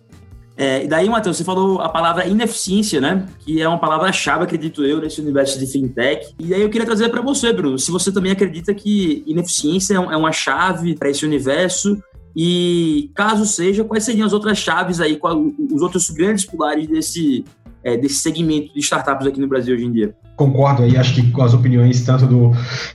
É, 0.57 0.85
e 0.85 0.87
daí, 0.87 1.09
Matheus, 1.09 1.37
você 1.37 1.45
falou 1.45 1.81
a 1.81 1.89
palavra 1.89 2.27
ineficiência, 2.27 3.01
né? 3.01 3.27
Que 3.41 3.61
é 3.61 3.69
uma 3.69 3.79
palavra-chave, 3.79 4.45
acredito 4.45 4.85
eu, 4.85 5.01
nesse 5.01 5.21
universo 5.21 5.59
de 5.59 5.67
fintech. 5.67 6.33
E 6.39 6.55
aí 6.55 6.63
eu 6.63 6.71
queria 6.71 6.87
trazer 6.87 7.09
para 7.09 7.21
você, 7.21 7.53
Bruno, 7.53 7.79
se 7.79 7.91
você 7.91 8.13
também 8.13 8.31
acredita 8.31 8.73
que 8.73 9.25
ineficiência 9.27 9.95
é, 9.95 9.97
é 9.97 10.17
uma 10.17 10.31
chave 10.31 10.95
para 10.95 11.11
esse 11.11 11.25
universo 11.27 12.01
e, 12.37 13.11
caso 13.15 13.47
seja, 13.47 13.85
quais 13.85 14.05
seriam 14.05 14.27
as 14.27 14.33
outras 14.33 14.59
chaves 14.59 15.01
aí, 15.01 15.17
qual, 15.17 15.41
os 15.73 15.83
outros 15.83 16.11
grandes 16.11 16.45
pilares 16.45 16.89
desse, 16.89 17.45
é, 17.83 17.97
desse 17.97 18.17
segmento 18.17 18.73
de 18.73 18.81
startups 18.81 19.27
aqui 19.27 19.41
no 19.41 19.47
Brasil 19.47 19.75
hoje 19.75 19.85
em 19.85 19.93
dia? 19.93 20.15
Concordo 20.37 20.83
aí, 20.83 20.97
acho 20.97 21.15
que 21.15 21.41
as 21.41 21.55
opiniões 21.55 22.05
tanto 22.05 22.27
do, 22.27 22.51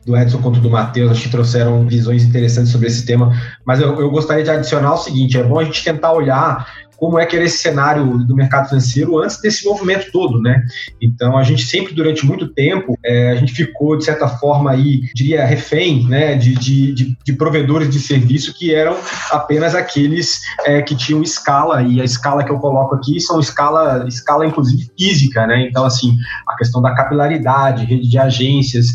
do 0.05 0.17
Edson 0.17 0.41
quanto 0.41 0.59
do 0.59 0.69
Matheus, 0.69 1.11
acho 1.11 1.23
que 1.23 1.31
trouxeram 1.31 1.87
visões 1.87 2.23
interessantes 2.23 2.71
sobre 2.71 2.87
esse 2.87 3.05
tema, 3.05 3.31
mas 3.65 3.79
eu, 3.79 3.97
eu 3.97 4.09
gostaria 4.09 4.43
de 4.43 4.49
adicionar 4.49 4.95
o 4.95 4.97
seguinte, 4.97 5.37
é 5.37 5.43
bom 5.43 5.57
a 5.57 5.63
gente 5.63 5.81
tentar 5.81 6.11
olhar 6.11 6.67
como 6.99 7.17
é 7.17 7.25
que 7.25 7.35
era 7.35 7.45
esse 7.45 7.59
cenário 7.59 8.17
do 8.19 8.35
mercado 8.35 8.67
financeiro 8.67 9.17
antes 9.17 9.39
desse 9.39 9.65
movimento 9.65 10.11
todo, 10.11 10.41
né? 10.41 10.63
Então 11.01 11.37
a 11.37 11.43
gente 11.43 11.63
sempre 11.63 11.93
durante 11.93 12.25
muito 12.25 12.47
tempo 12.49 12.97
é, 13.03 13.31
a 13.31 13.35
gente 13.35 13.53
ficou 13.53 13.97
de 13.97 14.03
certa 14.03 14.27
forma 14.27 14.71
aí 14.71 15.01
diria 15.15 15.45
refém, 15.45 16.05
né, 16.07 16.35
de, 16.35 16.53
de, 16.53 16.93
de, 16.93 17.17
de 17.23 17.33
provedores 17.33 17.89
de 17.89 17.99
serviço 17.99 18.53
que 18.53 18.75
eram 18.75 18.97
apenas 19.31 19.73
aqueles 19.73 20.41
é, 20.65 20.81
que 20.81 20.93
tinham 20.93 21.23
escala 21.23 21.81
e 21.81 22.01
a 22.01 22.03
escala 22.03 22.43
que 22.43 22.51
eu 22.51 22.59
coloco 22.59 22.95
aqui 22.95 23.19
são 23.21 23.39
escala 23.39 24.05
escala 24.07 24.45
inclusive 24.45 24.91
física, 24.97 25.47
né? 25.47 25.65
Então 25.67 25.85
assim 25.85 26.17
a 26.47 26.55
questão 26.57 26.81
da 26.81 26.93
capilaridade, 26.93 27.85
rede 27.85 28.09
de 28.09 28.17
agências, 28.17 28.87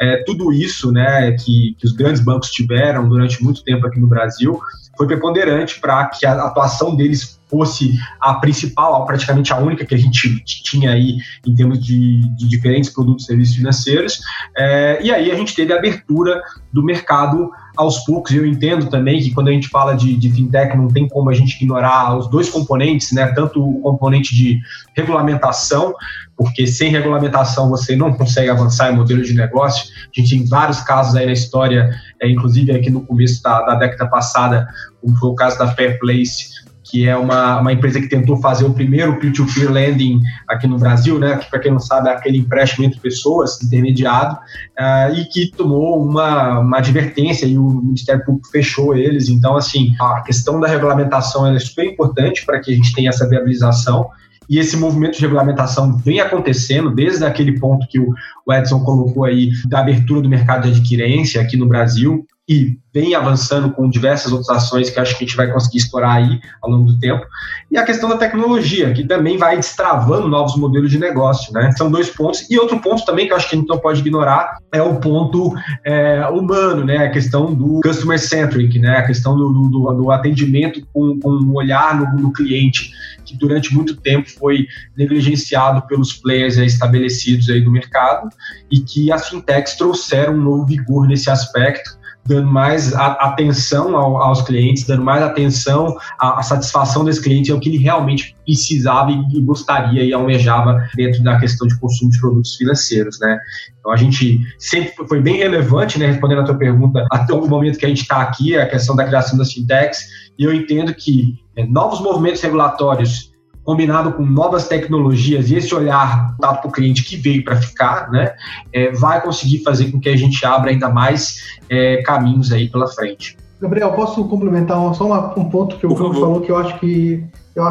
é, 0.00 0.22
tudo 0.24 0.50
isso, 0.50 0.90
né, 0.90 1.32
que, 1.32 1.76
que 1.78 1.84
os 1.84 1.92
grandes 1.92 2.22
bancos 2.22 2.48
tiveram 2.50 3.06
durante 3.06 3.42
muito 3.42 3.62
tempo 3.62 3.86
aqui 3.86 4.00
no 4.00 4.08
Brasil 4.08 4.58
foi 5.00 5.06
preponderante 5.06 5.80
para 5.80 6.04
que 6.08 6.26
a 6.26 6.34
atuação 6.44 6.94
deles 6.94 7.40
fosse 7.48 7.94
a 8.20 8.34
principal, 8.34 9.06
praticamente 9.06 9.50
a 9.50 9.56
única 9.56 9.86
que 9.86 9.94
a 9.94 9.98
gente 9.98 10.44
tinha 10.44 10.90
aí 10.90 11.16
em 11.46 11.54
termos 11.54 11.82
de, 11.82 12.20
de 12.36 12.46
diferentes 12.46 12.90
produtos 12.90 13.24
e 13.24 13.28
serviços 13.28 13.56
financeiros. 13.56 14.20
É, 14.54 15.00
e 15.02 15.10
aí 15.10 15.30
a 15.30 15.34
gente 15.34 15.54
teve 15.54 15.72
a 15.72 15.76
abertura 15.76 16.42
do 16.70 16.84
mercado 16.84 17.50
aos 17.80 18.00
poucos. 18.00 18.32
Eu 18.32 18.46
entendo 18.46 18.90
também 18.90 19.20
que 19.20 19.32
quando 19.32 19.48
a 19.48 19.52
gente 19.52 19.68
fala 19.68 19.94
de, 19.94 20.16
de, 20.16 20.30
fintech, 20.30 20.76
não 20.76 20.88
tem 20.88 21.08
como 21.08 21.30
a 21.30 21.34
gente 21.34 21.56
ignorar 21.56 22.16
os 22.16 22.28
dois 22.28 22.50
componentes, 22.50 23.12
né? 23.12 23.26
Tanto 23.34 23.62
o 23.62 23.80
componente 23.80 24.34
de 24.34 24.60
regulamentação, 24.94 25.94
porque 26.36 26.66
sem 26.66 26.90
regulamentação 26.90 27.70
você 27.70 27.96
não 27.96 28.12
consegue 28.12 28.50
avançar 28.50 28.92
em 28.92 28.96
modelo 28.96 29.22
de 29.22 29.32
negócio. 29.32 29.90
A 30.14 30.20
gente 30.20 30.36
tem 30.36 30.46
vários 30.46 30.80
casos 30.80 31.16
aí 31.16 31.24
na 31.24 31.32
história, 31.32 31.90
é, 32.20 32.28
inclusive 32.28 32.70
aqui 32.72 32.90
no 32.90 33.00
começo 33.00 33.42
da, 33.42 33.62
da 33.62 33.74
década 33.76 34.10
passada, 34.10 34.68
como 35.00 35.16
foi 35.16 35.30
o 35.30 35.34
caso 35.34 35.58
da 35.58 35.68
Fair 35.68 35.98
Place, 35.98 36.50
que 36.90 37.08
é 37.08 37.16
uma, 37.16 37.60
uma 37.60 37.72
empresa 37.72 38.00
que 38.00 38.08
tentou 38.08 38.36
fazer 38.38 38.64
o 38.64 38.74
primeiro 38.74 39.18
peer-to-peer 39.18 39.70
lending 39.70 40.20
aqui 40.48 40.66
no 40.66 40.76
Brasil, 40.76 41.18
né, 41.18 41.36
que 41.36 41.48
para 41.48 41.60
quem 41.60 41.70
não 41.70 41.78
sabe 41.78 42.08
é 42.08 42.12
aquele 42.12 42.38
empréstimo 42.38 42.84
entre 42.84 42.98
pessoas, 42.98 43.62
intermediado, 43.62 44.34
uh, 44.34 45.14
e 45.14 45.24
que 45.26 45.50
tomou 45.56 46.02
uma, 46.02 46.58
uma 46.58 46.78
advertência 46.78 47.46
e 47.46 47.56
o 47.56 47.68
Ministério 47.68 48.24
Público 48.24 48.48
fechou 48.48 48.96
eles. 48.96 49.28
Então, 49.28 49.56
assim, 49.56 49.94
a 50.00 50.22
questão 50.22 50.58
da 50.58 50.66
regulamentação 50.66 51.46
é 51.46 51.58
super 51.58 51.84
importante 51.84 52.44
para 52.44 52.58
que 52.60 52.72
a 52.72 52.74
gente 52.74 52.92
tenha 52.94 53.10
essa 53.10 53.28
viabilização. 53.28 54.08
E 54.48 54.58
esse 54.58 54.76
movimento 54.76 55.16
de 55.16 55.20
regulamentação 55.20 55.96
vem 55.98 56.18
acontecendo 56.18 56.90
desde 56.90 57.24
aquele 57.24 57.60
ponto 57.60 57.86
que 57.86 58.00
o 58.00 58.12
Edson 58.52 58.80
colocou 58.80 59.24
aí 59.24 59.52
da 59.68 59.78
abertura 59.78 60.20
do 60.20 60.28
mercado 60.28 60.64
de 60.68 60.80
adquirência 60.80 61.40
aqui 61.40 61.56
no 61.56 61.68
Brasil 61.68 62.26
e 62.50 62.76
vem 62.92 63.14
avançando 63.14 63.70
com 63.70 63.88
diversas 63.88 64.32
outras 64.32 64.48
ações 64.48 64.90
que 64.90 64.98
acho 64.98 65.16
que 65.16 65.22
a 65.22 65.26
gente 65.26 65.36
vai 65.36 65.52
conseguir 65.52 65.78
explorar 65.78 66.14
aí 66.14 66.40
ao 66.60 66.68
longo 66.68 66.86
do 66.86 66.98
tempo. 66.98 67.24
E 67.70 67.78
a 67.78 67.84
questão 67.84 68.08
da 68.08 68.16
tecnologia, 68.16 68.92
que 68.92 69.06
também 69.06 69.38
vai 69.38 69.54
destravando 69.54 70.26
novos 70.26 70.56
modelos 70.56 70.90
de 70.90 70.98
negócio, 70.98 71.52
né? 71.52 71.70
São 71.78 71.88
dois 71.88 72.10
pontos. 72.10 72.50
E 72.50 72.58
outro 72.58 72.80
ponto 72.80 73.04
também 73.04 73.28
que 73.28 73.34
acho 73.34 73.48
que 73.48 73.54
a 73.54 73.58
gente 73.60 73.68
não 73.68 73.78
pode 73.78 74.00
ignorar 74.00 74.58
é 74.74 74.82
o 74.82 74.96
ponto 74.96 75.54
é, 75.84 76.26
humano, 76.26 76.84
né? 76.84 76.96
A 76.96 77.10
questão 77.10 77.54
do 77.54 77.80
customer 77.82 78.18
centric, 78.18 78.76
né? 78.80 78.96
A 78.96 79.06
questão 79.06 79.36
do, 79.36 79.52
do, 79.52 79.92
do 79.92 80.10
atendimento 80.10 80.84
com, 80.92 81.20
com 81.20 81.30
um 81.30 81.54
olhar 81.54 81.96
no, 81.96 82.20
no, 82.20 82.32
cliente, 82.32 82.90
que 83.24 83.36
durante 83.36 83.72
muito 83.72 83.94
tempo 83.94 84.28
foi 84.28 84.66
negligenciado 84.96 85.86
pelos 85.86 86.14
players 86.14 86.56
estabelecidos 86.56 87.48
aí 87.48 87.60
do 87.60 87.70
mercado 87.70 88.28
e 88.68 88.80
que 88.80 89.12
as 89.12 89.28
fintechs 89.28 89.76
trouxeram 89.76 90.34
um 90.34 90.40
novo 90.40 90.66
vigor 90.66 91.06
nesse 91.06 91.30
aspecto 91.30 91.99
dando 92.26 92.46
mais 92.46 92.94
atenção 92.94 93.96
ao, 93.96 94.16
aos 94.22 94.42
clientes, 94.42 94.84
dando 94.84 95.02
mais 95.02 95.22
atenção 95.22 95.96
à, 96.18 96.38
à, 96.38 96.42
satisfação 96.42 97.04
desse 97.04 97.22
cliente, 97.22 97.50
é 97.50 97.54
o 97.54 97.60
que 97.60 97.68
ele 97.68 97.78
realmente 97.78 98.36
precisava 98.44 99.10
e, 99.10 99.38
e, 99.38 99.40
gostaria 99.42 100.04
e 100.04 100.12
almejava 100.12 100.88
dentro 100.94 101.22
da 101.22 101.38
questão 101.38 101.66
de 101.66 101.78
consumo 101.78 102.10
de 102.10 102.20
produtos 102.20 102.54
financeiros, 102.56 103.18
né? 103.20 103.38
Então 103.78 103.92
a 103.92 103.96
gente 103.96 104.40
sempre 104.58 105.06
foi 105.06 105.20
bem 105.20 105.38
relevante, 105.38 105.98
né, 105.98 106.06
respondendo 106.06 106.42
a 106.42 106.44
tua 106.44 106.58
pergunta, 106.58 107.06
até 107.10 107.32
o 107.32 107.46
momento 107.48 107.78
que 107.78 107.86
a 107.86 107.88
gente 107.88 108.02
está 108.02 108.20
aqui, 108.20 108.56
a 108.56 108.68
questão 108.68 108.94
da 108.94 109.04
criação 109.04 109.38
das 109.38 109.52
fintechs, 109.52 110.04
e 110.38 110.44
eu 110.44 110.52
entendo 110.52 110.94
que 110.94 111.38
é, 111.56 111.66
novos 111.66 112.00
movimentos 112.00 112.40
regulatórios 112.40 113.29
combinado 113.70 114.12
com 114.14 114.24
novas 114.24 114.66
tecnologias 114.66 115.48
e 115.48 115.54
esse 115.54 115.72
olhar 115.72 116.34
dado 116.40 116.60
para 116.60 116.68
o 116.68 116.72
cliente 116.72 117.04
que 117.04 117.16
veio 117.16 117.44
para 117.44 117.54
ficar, 117.54 118.10
né, 118.10 118.32
é, 118.72 118.90
vai 118.90 119.22
conseguir 119.22 119.62
fazer 119.62 119.92
com 119.92 120.00
que 120.00 120.08
a 120.08 120.16
gente 120.16 120.44
abra 120.44 120.72
ainda 120.72 120.88
mais 120.88 121.60
é, 121.70 122.02
caminhos 122.02 122.50
aí 122.50 122.68
pela 122.68 122.88
frente. 122.88 123.36
Gabriel, 123.60 123.92
posso 123.92 124.24
complementar 124.24 124.76
só 124.92 125.06
uma, 125.06 125.38
um 125.38 125.48
ponto 125.48 125.76
que 125.76 125.86
o 125.86 125.94
Bruno 125.94 126.14
falou 126.14 126.40
que 126.40 126.50
eu 126.50 126.56
acho 126.56 126.80
que 126.80 127.22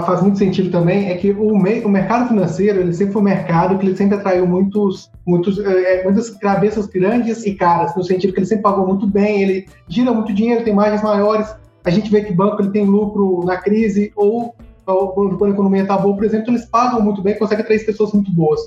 faz 0.06 0.22
muito 0.22 0.38
sentido 0.38 0.72
também, 0.72 1.10
é 1.10 1.15
que 1.15 1.32
o, 1.32 1.51
o 1.51 1.89
mercado 1.89 2.29
financeiro, 2.29 2.79
ele 2.79 2.94
sempre 2.94 3.12
foi 3.12 3.22
um 3.22 3.25
mercado 3.25 3.77
que 3.77 3.86
ele 3.86 3.98
sempre 3.98 4.15
atraiu 4.15 4.48
muitos, 4.48 5.12
muitos, 5.27 5.60
é, 5.60 6.06
muitas 6.06 6.29
cabeças 6.29 6.88
grandes 6.88 7.46
e 7.46 7.56
caras, 7.56 7.94
no 7.94 8.06
sentido 8.06 8.32
que 8.32 8.39
ele 8.39 8.46
sempre 8.46 8.63
pagou 8.63 8.88
muito 8.88 9.06
bem, 9.06 9.41
ele 9.41 9.65
gira 9.89 10.13
muito 10.13 10.32
dinheiro, 10.32 10.63
tem 10.63 10.74
margens 10.74 11.03
maiores, 11.03 11.53
a 11.84 11.89
gente 11.89 12.10
vê 12.10 12.22
que 12.22 12.32
banco 12.32 12.62
ele 12.62 12.72
tem 12.72 12.86
lucro 12.86 13.44
na 13.44 13.58
crise 13.58 14.13
ou 14.15 14.56
quando 15.13 15.46
a 15.46 15.50
economia 15.50 15.81
está 15.84 15.98
boa, 15.98 16.15
por 16.15 16.24
exemplo, 16.24 16.51
eles 16.51 16.65
pagam 16.65 17.01
muito 17.01 17.22
bem, 17.22 17.38
conseguem 17.38 17.63
atrair 17.63 17.86
pessoas 17.86 18.12
muito 18.13 18.31
boas. 18.31 18.60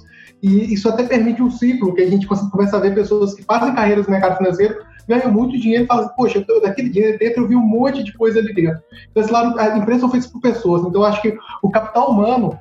E 0.42 0.74
isso 0.74 0.88
até 0.88 1.04
permite 1.04 1.42
um 1.42 1.50
ciclo 1.50 1.94
que 1.94 2.02
a 2.02 2.10
gente 2.10 2.26
começa 2.26 2.76
a 2.76 2.80
ver 2.80 2.94
pessoas 2.94 3.34
que 3.34 3.44
fazem 3.44 3.74
carreiras 3.74 4.06
no 4.06 4.12
mercado 4.12 4.38
financeiro, 4.38 4.76
ganham 5.08 5.30
muito 5.32 5.58
dinheiro 5.58 5.84
e 5.84 5.86
falam 5.86 6.04
assim, 6.04 6.14
poxa, 6.16 6.44
eu, 6.48 6.60
daquele 6.60 6.88
dinheiro 6.88 7.18
dentro 7.18 7.42
eu 7.42 7.48
vi 7.48 7.56
um 7.56 7.60
monte 7.60 8.02
de 8.02 8.12
coisa 8.12 8.40
ali 8.40 8.52
dentro. 8.52 8.80
Então, 9.10 9.22
esse 9.22 9.32
lado, 9.32 9.58
as 9.58 9.76
empresas 9.76 10.00
são 10.00 10.10
feitas 10.10 10.30
por 10.30 10.40
pessoas. 10.40 10.82
Então, 10.82 11.00
eu 11.00 11.06
acho 11.06 11.22
que 11.22 11.36
o 11.62 11.70
capital 11.70 12.10
humano 12.10 12.58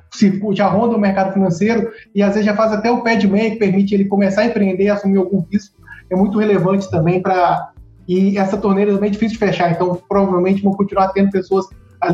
já 0.52 0.68
ronda 0.68 0.96
o 0.96 1.00
mercado 1.00 1.32
financeiro 1.32 1.90
e 2.14 2.22
às 2.22 2.34
vezes 2.34 2.46
já 2.46 2.54
faz 2.54 2.72
até 2.72 2.90
o 2.90 3.02
pé 3.02 3.16
de 3.16 3.28
que 3.28 3.56
permite 3.56 3.94
ele 3.94 4.04
começar 4.04 4.42
a 4.42 4.46
empreender, 4.46 4.88
assumir 4.88 5.18
algum 5.18 5.40
risco. 5.50 5.76
É 6.10 6.16
muito 6.16 6.38
relevante 6.38 6.90
também 6.90 7.20
para. 7.20 7.72
E 8.06 8.36
essa 8.36 8.56
torneira 8.56 8.92
também 8.92 9.08
é 9.08 9.12
difícil 9.12 9.38
de 9.38 9.46
fechar, 9.46 9.70
então 9.70 9.96
provavelmente 10.08 10.60
vão 10.60 10.72
continuar 10.72 11.08
tendo 11.08 11.30
pessoas 11.30 11.66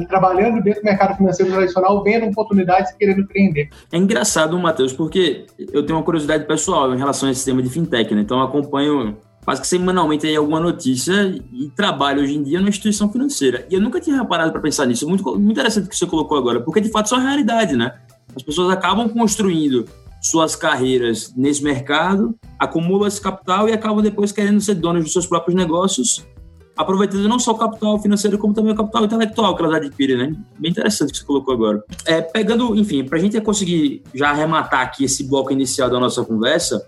trabalhando 0.08 0.62
dentro 0.62 0.82
do 0.82 0.84
mercado 0.84 1.16
financeiro 1.16 1.52
tradicional, 1.52 2.02
vendo 2.02 2.26
oportunidades 2.26 2.92
e 2.92 2.96
querendo 2.96 3.20
empreender. 3.20 3.70
É 3.92 3.96
engraçado, 3.96 4.58
Matheus, 4.58 4.92
porque 4.92 5.46
eu 5.72 5.84
tenho 5.84 5.98
uma 5.98 6.04
curiosidade 6.04 6.44
pessoal 6.44 6.94
em 6.94 6.98
relação 6.98 7.28
a 7.28 7.32
esse 7.32 7.44
tema 7.44 7.62
de 7.62 7.70
fintech, 7.70 8.14
né? 8.14 8.20
Então 8.20 8.38
eu 8.38 8.44
acompanho 8.44 9.16
quase 9.44 9.62
que 9.62 9.66
semanalmente 9.66 10.26
aí 10.26 10.36
alguma 10.36 10.60
notícia 10.60 11.34
e 11.52 11.70
trabalho 11.70 12.22
hoje 12.22 12.36
em 12.36 12.42
dia 12.42 12.58
numa 12.58 12.68
instituição 12.68 13.10
financeira. 13.10 13.66
E 13.70 13.74
eu 13.74 13.80
nunca 13.80 13.98
tinha 13.98 14.16
reparado 14.16 14.52
para 14.52 14.60
pensar 14.60 14.84
nisso. 14.84 15.08
Muito, 15.08 15.24
muito 15.24 15.52
interessante 15.52 15.86
o 15.86 15.88
que 15.88 15.96
você 15.96 16.06
colocou 16.06 16.36
agora, 16.36 16.60
porque 16.60 16.80
de 16.80 16.90
fato 16.90 17.06
isso 17.06 17.14
é 17.14 17.18
uma 17.18 17.28
realidade, 17.28 17.74
né? 17.74 17.94
As 18.36 18.42
pessoas 18.42 18.70
acabam 18.70 19.08
construindo 19.08 19.86
suas 20.20 20.54
carreiras 20.54 21.32
nesse 21.34 21.62
mercado, 21.62 22.34
acumulam 22.58 23.06
esse 23.06 23.20
capital 23.20 23.68
e 23.68 23.72
acabam 23.72 24.02
depois 24.02 24.32
querendo 24.32 24.60
ser 24.60 24.74
donos 24.74 25.04
dos 25.04 25.12
seus 25.12 25.26
próprios 25.26 25.54
negócios 25.54 26.26
aproveitando 26.78 27.28
não 27.28 27.40
só 27.40 27.50
o 27.50 27.58
capital 27.58 28.00
financeiro, 28.00 28.38
como 28.38 28.54
também 28.54 28.72
o 28.72 28.76
capital 28.76 29.04
intelectual 29.04 29.56
que 29.56 29.62
elas 29.62 29.74
adquirem, 29.74 30.16
né? 30.16 30.32
Bem 30.56 30.70
interessante 30.70 31.10
o 31.10 31.12
que 31.12 31.18
você 31.18 31.24
colocou 31.24 31.52
agora. 31.52 31.82
É, 32.06 32.20
pegando, 32.20 32.76
enfim, 32.76 33.02
para 33.02 33.18
a 33.18 33.20
gente 33.20 33.38
conseguir 33.40 34.00
já 34.14 34.30
arrematar 34.30 34.82
aqui 34.82 35.02
esse 35.04 35.24
bloco 35.24 35.52
inicial 35.52 35.90
da 35.90 35.98
nossa 35.98 36.24
conversa, 36.24 36.86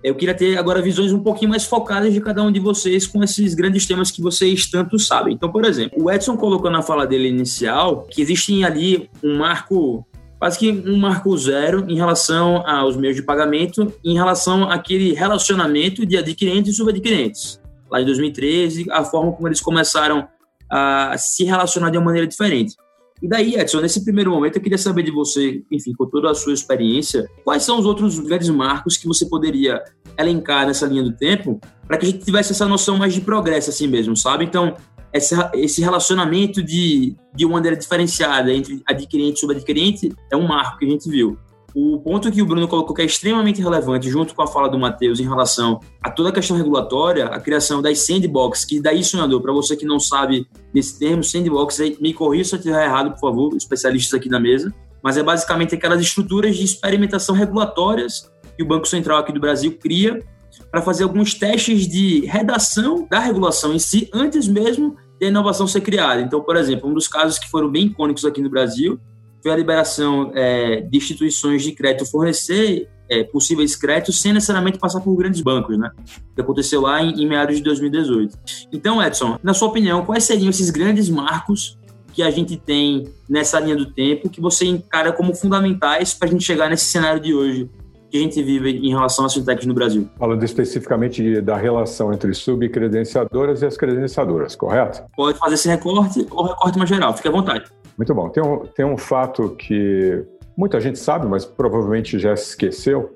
eu 0.00 0.14
queria 0.14 0.32
ter 0.32 0.56
agora 0.56 0.80
visões 0.80 1.12
um 1.12 1.18
pouquinho 1.18 1.50
mais 1.50 1.64
focadas 1.64 2.14
de 2.14 2.20
cada 2.20 2.40
um 2.40 2.52
de 2.52 2.60
vocês 2.60 3.04
com 3.04 3.20
esses 3.24 3.52
grandes 3.54 3.84
temas 3.84 4.12
que 4.12 4.22
vocês 4.22 4.70
tanto 4.70 4.96
sabem. 4.96 5.34
Então, 5.34 5.50
por 5.50 5.64
exemplo, 5.64 6.00
o 6.00 6.08
Edson 6.08 6.36
colocou 6.36 6.70
na 6.70 6.80
fala 6.80 7.04
dele 7.04 7.28
inicial 7.28 8.06
que 8.08 8.22
existe 8.22 8.62
ali 8.62 9.10
um 9.24 9.38
marco 9.38 10.06
quase 10.38 10.58
que 10.58 10.70
um 10.70 10.98
marco 10.98 11.36
zero 11.36 11.84
em 11.88 11.96
relação 11.96 12.62
aos 12.64 12.94
meios 12.94 13.16
de 13.16 13.22
pagamento, 13.22 13.92
em 14.04 14.14
relação 14.14 14.70
àquele 14.70 15.14
relacionamento 15.14 16.06
de 16.06 16.16
adquirentes 16.16 16.74
e 16.74 16.76
subadquirentes 16.76 17.58
lá 17.90 18.00
em 18.00 18.04
2013, 18.04 18.86
a 18.90 19.04
forma 19.04 19.32
como 19.32 19.48
eles 19.48 19.60
começaram 19.60 20.28
a 20.70 21.16
se 21.18 21.44
relacionar 21.44 21.90
de 21.90 21.98
uma 21.98 22.04
maneira 22.04 22.26
diferente. 22.26 22.74
E 23.22 23.28
daí, 23.28 23.54
Edson, 23.54 23.80
nesse 23.80 24.04
primeiro 24.04 24.30
momento, 24.30 24.56
eu 24.56 24.62
queria 24.62 24.76
saber 24.76 25.02
de 25.02 25.10
você, 25.10 25.62
enfim, 25.70 25.94
com 25.94 26.06
toda 26.06 26.30
a 26.30 26.34
sua 26.34 26.52
experiência, 26.52 27.26
quais 27.44 27.62
são 27.62 27.78
os 27.78 27.86
outros 27.86 28.18
grandes 28.18 28.50
marcos 28.50 28.96
que 28.96 29.06
você 29.06 29.26
poderia 29.26 29.82
elencar 30.18 30.66
nessa 30.66 30.86
linha 30.86 31.02
do 31.02 31.12
tempo 31.12 31.58
para 31.86 31.96
que 31.96 32.06
a 32.06 32.10
gente 32.10 32.24
tivesse 32.24 32.52
essa 32.52 32.66
noção 32.66 32.98
mais 32.98 33.14
de 33.14 33.22
progresso 33.22 33.70
assim 33.70 33.86
mesmo, 33.86 34.14
sabe? 34.16 34.44
Então, 34.44 34.76
essa, 35.12 35.50
esse 35.54 35.80
relacionamento 35.80 36.62
de, 36.62 37.16
de 37.34 37.46
uma 37.46 37.54
maneira 37.54 37.76
diferenciada 37.76 38.52
entre 38.52 38.82
adquirente 38.86 39.38
e 39.38 39.40
subadquirente 39.40 40.12
é 40.30 40.36
um 40.36 40.46
marco 40.46 40.78
que 40.78 40.84
a 40.84 40.88
gente 40.88 41.08
viu. 41.08 41.38
O 41.78 42.00
ponto 42.00 42.32
que 42.32 42.40
o 42.40 42.46
Bruno 42.46 42.66
colocou 42.66 42.96
que 42.96 43.02
é 43.02 43.04
extremamente 43.04 43.60
relevante, 43.60 44.08
junto 44.08 44.34
com 44.34 44.40
a 44.40 44.46
fala 44.46 44.66
do 44.66 44.78
Matheus, 44.78 45.20
em 45.20 45.24
relação 45.24 45.78
a 46.02 46.10
toda 46.10 46.30
a 46.30 46.32
questão 46.32 46.56
regulatória, 46.56 47.26
a 47.26 47.38
criação 47.38 47.82
das 47.82 47.98
sandbox, 47.98 48.64
que 48.64 48.80
daí, 48.80 49.04
sonhador, 49.04 49.42
para 49.42 49.52
você 49.52 49.76
que 49.76 49.84
não 49.84 50.00
sabe 50.00 50.48
desse 50.72 50.98
termo, 50.98 51.22
sandbox, 51.22 51.78
me 52.00 52.14
corrija 52.14 52.44
se 52.44 52.54
eu 52.54 52.58
estiver 52.60 52.82
errado, 52.82 53.10
por 53.10 53.20
favor, 53.20 53.54
especialistas 53.54 54.18
aqui 54.18 54.30
na 54.30 54.40
mesa, 54.40 54.74
mas 55.02 55.18
é 55.18 55.22
basicamente 55.22 55.74
aquelas 55.74 56.00
estruturas 56.00 56.56
de 56.56 56.64
experimentação 56.64 57.34
regulatórias 57.34 58.32
que 58.56 58.62
o 58.62 58.66
Banco 58.66 58.88
Central 58.88 59.18
aqui 59.18 59.30
do 59.30 59.38
Brasil 59.38 59.76
cria 59.78 60.24
para 60.70 60.80
fazer 60.80 61.02
alguns 61.02 61.34
testes 61.34 61.86
de 61.86 62.24
redação 62.24 63.06
da 63.06 63.18
regulação 63.18 63.74
em 63.74 63.78
si, 63.78 64.08
antes 64.14 64.48
mesmo 64.48 64.96
da 65.20 65.26
inovação 65.26 65.66
ser 65.66 65.82
criada. 65.82 66.22
Então, 66.22 66.40
por 66.40 66.56
exemplo, 66.56 66.88
um 66.88 66.94
dos 66.94 67.06
casos 67.06 67.38
que 67.38 67.50
foram 67.50 67.70
bem 67.70 67.88
icônicos 67.88 68.24
aqui 68.24 68.40
no 68.40 68.48
Brasil 68.48 68.98
foi 69.42 69.52
a 69.52 69.56
liberação 69.56 70.32
é, 70.34 70.80
de 70.80 70.96
instituições 70.96 71.62
de 71.62 71.72
crédito 71.72 72.04
fornecer 72.10 72.88
é, 73.08 73.24
possíveis 73.24 73.76
créditos 73.76 74.20
sem 74.20 74.32
necessariamente 74.32 74.78
passar 74.78 75.00
por 75.00 75.14
grandes 75.14 75.40
bancos, 75.40 75.78
né? 75.78 75.90
Que 76.34 76.40
aconteceu 76.40 76.80
lá 76.80 77.02
em, 77.02 77.22
em 77.22 77.26
meados 77.26 77.56
de 77.56 77.62
2018. 77.62 78.36
Então, 78.72 79.02
Edson, 79.02 79.38
na 79.42 79.54
sua 79.54 79.68
opinião, 79.68 80.04
quais 80.04 80.24
seriam 80.24 80.50
esses 80.50 80.70
grandes 80.70 81.08
marcos 81.08 81.78
que 82.12 82.22
a 82.22 82.30
gente 82.30 82.56
tem 82.56 83.04
nessa 83.28 83.60
linha 83.60 83.76
do 83.76 83.86
tempo 83.86 84.30
que 84.30 84.40
você 84.40 84.64
encara 84.64 85.12
como 85.12 85.34
fundamentais 85.34 86.14
para 86.14 86.28
a 86.28 86.30
gente 86.30 86.44
chegar 86.44 86.70
nesse 86.70 86.86
cenário 86.86 87.20
de 87.20 87.34
hoje 87.34 87.70
que 88.10 88.16
a 88.16 88.20
gente 88.20 88.42
vive 88.42 88.70
em 88.70 88.88
relação 88.88 89.24
às 89.24 89.34
fintechs 89.34 89.66
no 89.66 89.74
Brasil? 89.74 90.08
Falando 90.18 90.42
especificamente 90.42 91.40
da 91.40 91.56
relação 91.56 92.12
entre 92.12 92.32
subcredenciadoras 92.32 93.62
e 93.62 93.66
as 93.66 93.76
credenciadoras, 93.76 94.56
correto? 94.56 95.02
Pode 95.14 95.38
fazer 95.38 95.54
esse 95.54 95.68
recorte 95.68 96.26
ou 96.30 96.46
recorte 96.46 96.78
mais 96.78 96.88
geral, 96.88 97.14
fique 97.14 97.28
à 97.28 97.32
vontade. 97.32 97.64
Muito 97.96 98.14
bom. 98.14 98.28
Tem 98.28 98.42
um, 98.42 98.58
tem 98.66 98.84
um 98.84 98.96
fato 98.96 99.50
que 99.50 100.24
muita 100.56 100.80
gente 100.80 100.98
sabe, 100.98 101.26
mas 101.26 101.44
provavelmente 101.44 102.18
já 102.18 102.36
se 102.36 102.50
esqueceu, 102.50 103.14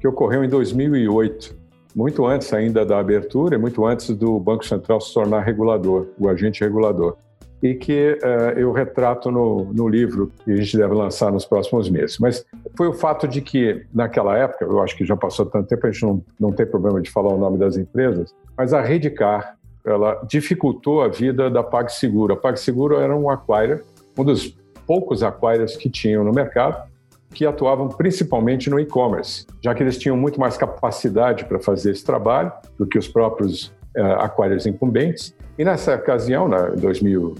que 0.00 0.08
ocorreu 0.08 0.42
em 0.42 0.48
2008, 0.48 1.54
muito 1.94 2.24
antes 2.26 2.52
ainda 2.52 2.84
da 2.84 2.98
abertura 2.98 3.54
e 3.54 3.58
muito 3.58 3.84
antes 3.84 4.08
do 4.10 4.38
Banco 4.40 4.64
Central 4.64 5.00
se 5.00 5.12
tornar 5.12 5.40
regulador, 5.40 6.08
o 6.18 6.28
agente 6.28 6.62
regulador 6.62 7.16
e 7.62 7.74
que 7.74 8.18
uh, 8.22 8.58
eu 8.58 8.72
retrato 8.72 9.30
no, 9.30 9.72
no 9.72 9.88
livro 9.88 10.32
que 10.44 10.50
a 10.50 10.56
gente 10.56 10.76
deve 10.76 10.92
lançar 10.94 11.30
nos 11.30 11.44
próximos 11.44 11.88
meses. 11.88 12.18
Mas 12.18 12.44
foi 12.76 12.88
o 12.88 12.92
fato 12.92 13.28
de 13.28 13.40
que, 13.40 13.86
naquela 13.94 14.36
época, 14.36 14.64
eu 14.64 14.82
acho 14.82 14.96
que 14.96 15.04
já 15.04 15.16
passou 15.16 15.46
tanto 15.46 15.68
tempo, 15.68 15.86
a 15.86 15.90
gente 15.90 16.02
não, 16.02 16.24
não 16.40 16.52
tem 16.52 16.66
problema 16.66 17.00
de 17.00 17.08
falar 17.08 17.32
o 17.32 17.38
nome 17.38 17.58
das 17.58 17.76
empresas, 17.76 18.34
mas 18.56 18.74
a 18.74 18.80
Redcar, 18.80 19.56
ela 19.84 20.20
dificultou 20.28 21.02
a 21.02 21.08
vida 21.08 21.48
da 21.48 21.62
PagSeguro. 21.62 22.34
A 22.34 22.36
PagSeguro 22.36 22.96
era 22.96 23.16
um 23.16 23.30
acquirer, 23.30 23.84
um 24.16 24.24
dos 24.24 24.56
poucos 24.86 25.22
acquirers 25.22 25.76
que 25.76 25.88
tinham 25.88 26.24
no 26.24 26.32
mercado, 26.32 26.90
que 27.32 27.46
atuavam 27.46 27.88
principalmente 27.88 28.68
no 28.68 28.78
e-commerce, 28.78 29.46
já 29.62 29.74
que 29.74 29.82
eles 29.82 29.96
tinham 29.96 30.16
muito 30.16 30.38
mais 30.38 30.56
capacidade 30.56 31.44
para 31.46 31.58
fazer 31.58 31.92
esse 31.92 32.04
trabalho 32.04 32.52
do 32.78 32.86
que 32.86 32.98
os 32.98 33.08
próprios 33.08 33.72
uh, 33.96 34.18
acquirers 34.18 34.66
incumbentes. 34.66 35.34
E 35.58 35.64
nessa 35.64 35.94
ocasião, 35.94 36.48
na 36.48 36.68
2000, 36.70 37.36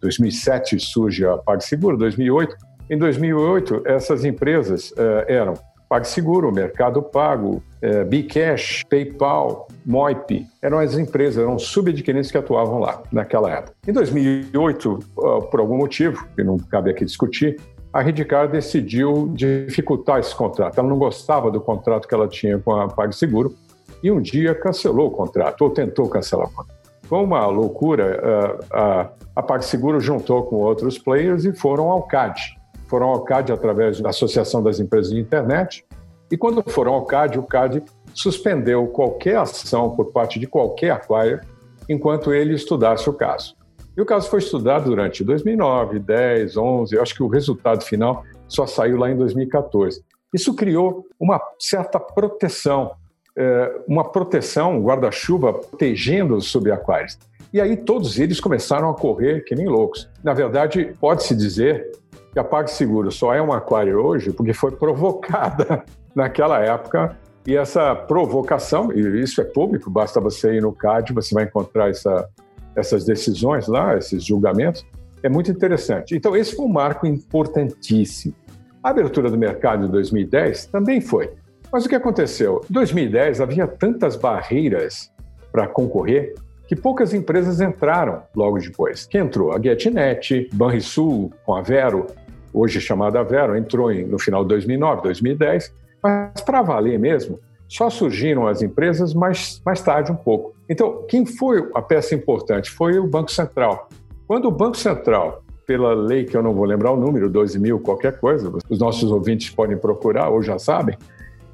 2007 0.00 0.78
surge 0.80 1.26
a 1.26 1.36
PagSeguro, 1.38 1.96
2008. 1.96 2.56
Em 2.88 2.98
2008, 2.98 3.82
essas 3.86 4.24
empresas 4.24 4.90
uh, 4.92 5.24
eram 5.28 5.54
PagSeguro, 5.90 6.52
Mercado 6.52 7.02
Pago, 7.02 7.60
uh, 7.82 8.04
Bcash, 8.08 8.84
PayPal, 8.88 9.66
Moip. 9.84 10.46
Eram 10.62 10.78
as 10.78 10.96
empresas, 10.96 11.42
eram 11.42 11.58
subadquirentes 11.58 12.30
que 12.30 12.38
atuavam 12.38 12.78
lá 12.78 13.02
naquela 13.10 13.50
época. 13.50 13.74
Em 13.88 13.92
2008, 13.92 14.98
uh, 15.18 15.42
por 15.50 15.58
algum 15.58 15.76
motivo, 15.76 16.24
que 16.36 16.44
não 16.44 16.56
cabe 16.58 16.92
aqui 16.92 17.04
discutir, 17.04 17.60
a 17.92 18.00
Redcar 18.00 18.48
decidiu 18.48 19.32
dificultar 19.34 20.20
esse 20.20 20.32
contrato. 20.32 20.78
Ela 20.78 20.88
não 20.88 20.96
gostava 20.96 21.50
do 21.50 21.60
contrato 21.60 22.06
que 22.06 22.14
ela 22.14 22.28
tinha 22.28 22.56
com 22.60 22.72
a 22.72 22.86
PagSeguro 22.86 23.52
e 24.00 24.12
um 24.12 24.20
dia 24.20 24.54
cancelou 24.54 25.08
o 25.08 25.10
contrato, 25.10 25.62
ou 25.62 25.70
tentou 25.70 26.08
cancelar 26.08 26.46
o 26.46 26.52
contrato. 26.52 26.78
Foi 27.02 27.18
uma 27.18 27.44
loucura. 27.46 28.56
A, 28.72 29.08
a 29.34 29.42
PagSeguro 29.42 29.98
juntou 29.98 30.44
com 30.44 30.54
outros 30.54 30.96
players 30.96 31.44
e 31.44 31.52
foram 31.52 31.90
ao 31.90 32.04
CAD. 32.04 32.60
Foram 32.90 33.08
ao 33.08 33.20
CAD 33.22 33.52
através 33.52 34.00
da 34.00 34.10
Associação 34.10 34.62
das 34.62 34.80
Empresas 34.80 35.12
de 35.12 35.20
Internet. 35.20 35.84
E 36.30 36.36
quando 36.36 36.62
foram 36.68 36.94
ao 36.94 37.04
CAD, 37.04 37.38
o 37.38 37.42
CAD 37.42 37.82
suspendeu 38.14 38.86
qualquer 38.88 39.36
ação 39.38 39.94
por 39.94 40.12
parte 40.12 40.38
de 40.38 40.46
qualquer 40.46 40.90
acquire 40.90 41.40
enquanto 41.88 42.32
ele 42.32 42.54
estudasse 42.54 43.08
o 43.08 43.12
caso. 43.12 43.56
E 43.96 44.00
o 44.00 44.06
caso 44.06 44.30
foi 44.30 44.38
estudado 44.38 44.84
durante 44.84 45.24
2009, 45.24 45.98
10, 45.98 46.56
11, 46.56 46.94
eu 46.94 47.02
acho 47.02 47.14
que 47.14 47.22
o 47.22 47.28
resultado 47.28 47.84
final 47.84 48.24
só 48.46 48.66
saiu 48.66 48.96
lá 48.96 49.10
em 49.10 49.16
2014. 49.16 50.02
Isso 50.32 50.54
criou 50.54 51.04
uma 51.18 51.40
certa 51.58 51.98
proteção 51.98 52.92
é, 53.36 53.82
uma 53.86 54.04
proteção, 54.04 54.76
um 54.76 54.82
guarda-chuva 54.82 55.52
protegendo 55.52 56.36
os 56.36 56.50
subaquários. 56.50 57.18
E 57.52 57.60
aí 57.60 57.76
todos 57.76 58.18
eles 58.18 58.40
começaram 58.40 58.90
a 58.90 58.94
correr 58.94 59.44
que 59.44 59.54
nem 59.54 59.66
loucos. 59.66 60.08
Na 60.22 60.32
verdade, 60.34 60.94
pode-se 61.00 61.34
dizer 61.34 61.90
que 62.32 62.38
a 62.38 62.44
PagSeguro 62.44 63.10
só 63.10 63.34
é 63.34 63.42
um 63.42 63.52
aquário 63.52 63.98
hoje 63.98 64.32
porque 64.32 64.52
foi 64.52 64.72
provocada 64.72 65.84
naquela 66.14 66.60
época 66.60 67.16
e 67.46 67.56
essa 67.56 67.94
provocação, 67.94 68.92
e 68.92 69.22
isso 69.22 69.40
é 69.40 69.44
público, 69.44 69.90
basta 69.90 70.20
você 70.20 70.54
ir 70.54 70.62
no 70.62 70.72
CAD, 70.72 71.12
você 71.12 71.34
vai 71.34 71.44
encontrar 71.44 71.88
essa, 71.88 72.28
essas 72.76 73.04
decisões 73.04 73.66
lá, 73.66 73.96
esses 73.96 74.24
julgamentos, 74.24 74.84
é 75.22 75.28
muito 75.28 75.50
interessante. 75.50 76.14
Então, 76.14 76.36
esse 76.36 76.54
foi 76.54 76.66
um 76.66 76.72
marco 76.72 77.06
importantíssimo. 77.06 78.34
A 78.82 78.90
abertura 78.90 79.30
do 79.30 79.38
mercado 79.38 79.86
em 79.86 79.90
2010 79.90 80.66
também 80.66 81.00
foi. 81.00 81.30
Mas 81.72 81.84
o 81.84 81.88
que 81.88 81.94
aconteceu? 81.94 82.62
Em 82.68 82.72
2010 82.72 83.40
havia 83.40 83.66
tantas 83.66 84.16
barreiras 84.16 85.10
para 85.52 85.66
concorrer 85.66 86.34
que 86.66 86.76
poucas 86.76 87.12
empresas 87.12 87.60
entraram 87.60 88.22
logo 88.34 88.58
depois. 88.58 89.06
Quem 89.06 89.22
entrou? 89.22 89.52
A 89.52 89.60
GetNet, 89.60 90.48
Banrisul 90.52 91.32
com 91.44 91.54
a 91.54 91.62
Vero, 91.62 92.06
hoje 92.52 92.80
chamada 92.80 93.22
Vero, 93.22 93.56
entrou 93.56 93.92
no 93.92 94.18
final 94.18 94.42
de 94.42 94.48
2009, 94.50 95.02
2010, 95.02 95.74
mas 96.02 96.40
para 96.40 96.62
valer 96.62 96.98
mesmo, 96.98 97.38
só 97.68 97.88
surgiram 97.88 98.48
as 98.48 98.62
empresas 98.62 99.14
mais, 99.14 99.62
mais 99.64 99.80
tarde 99.80 100.10
um 100.10 100.16
pouco. 100.16 100.54
Então, 100.68 101.04
quem 101.08 101.24
foi 101.24 101.70
a 101.74 101.80
peça 101.80 102.14
importante? 102.14 102.70
Foi 102.70 102.98
o 102.98 103.06
Banco 103.06 103.30
Central. 103.30 103.88
Quando 104.26 104.46
o 104.46 104.50
Banco 104.50 104.76
Central, 104.76 105.44
pela 105.66 105.94
lei 105.94 106.24
que 106.24 106.36
eu 106.36 106.42
não 106.42 106.52
vou 106.52 106.64
lembrar 106.64 106.90
o 106.90 106.96
número, 106.96 107.30
12 107.30 107.58
mil, 107.60 107.78
qualquer 107.78 108.18
coisa, 108.18 108.52
os 108.68 108.78
nossos 108.78 109.10
ouvintes 109.12 109.50
podem 109.50 109.76
procurar 109.76 110.30
ou 110.30 110.42
já 110.42 110.58
sabem, 110.58 110.96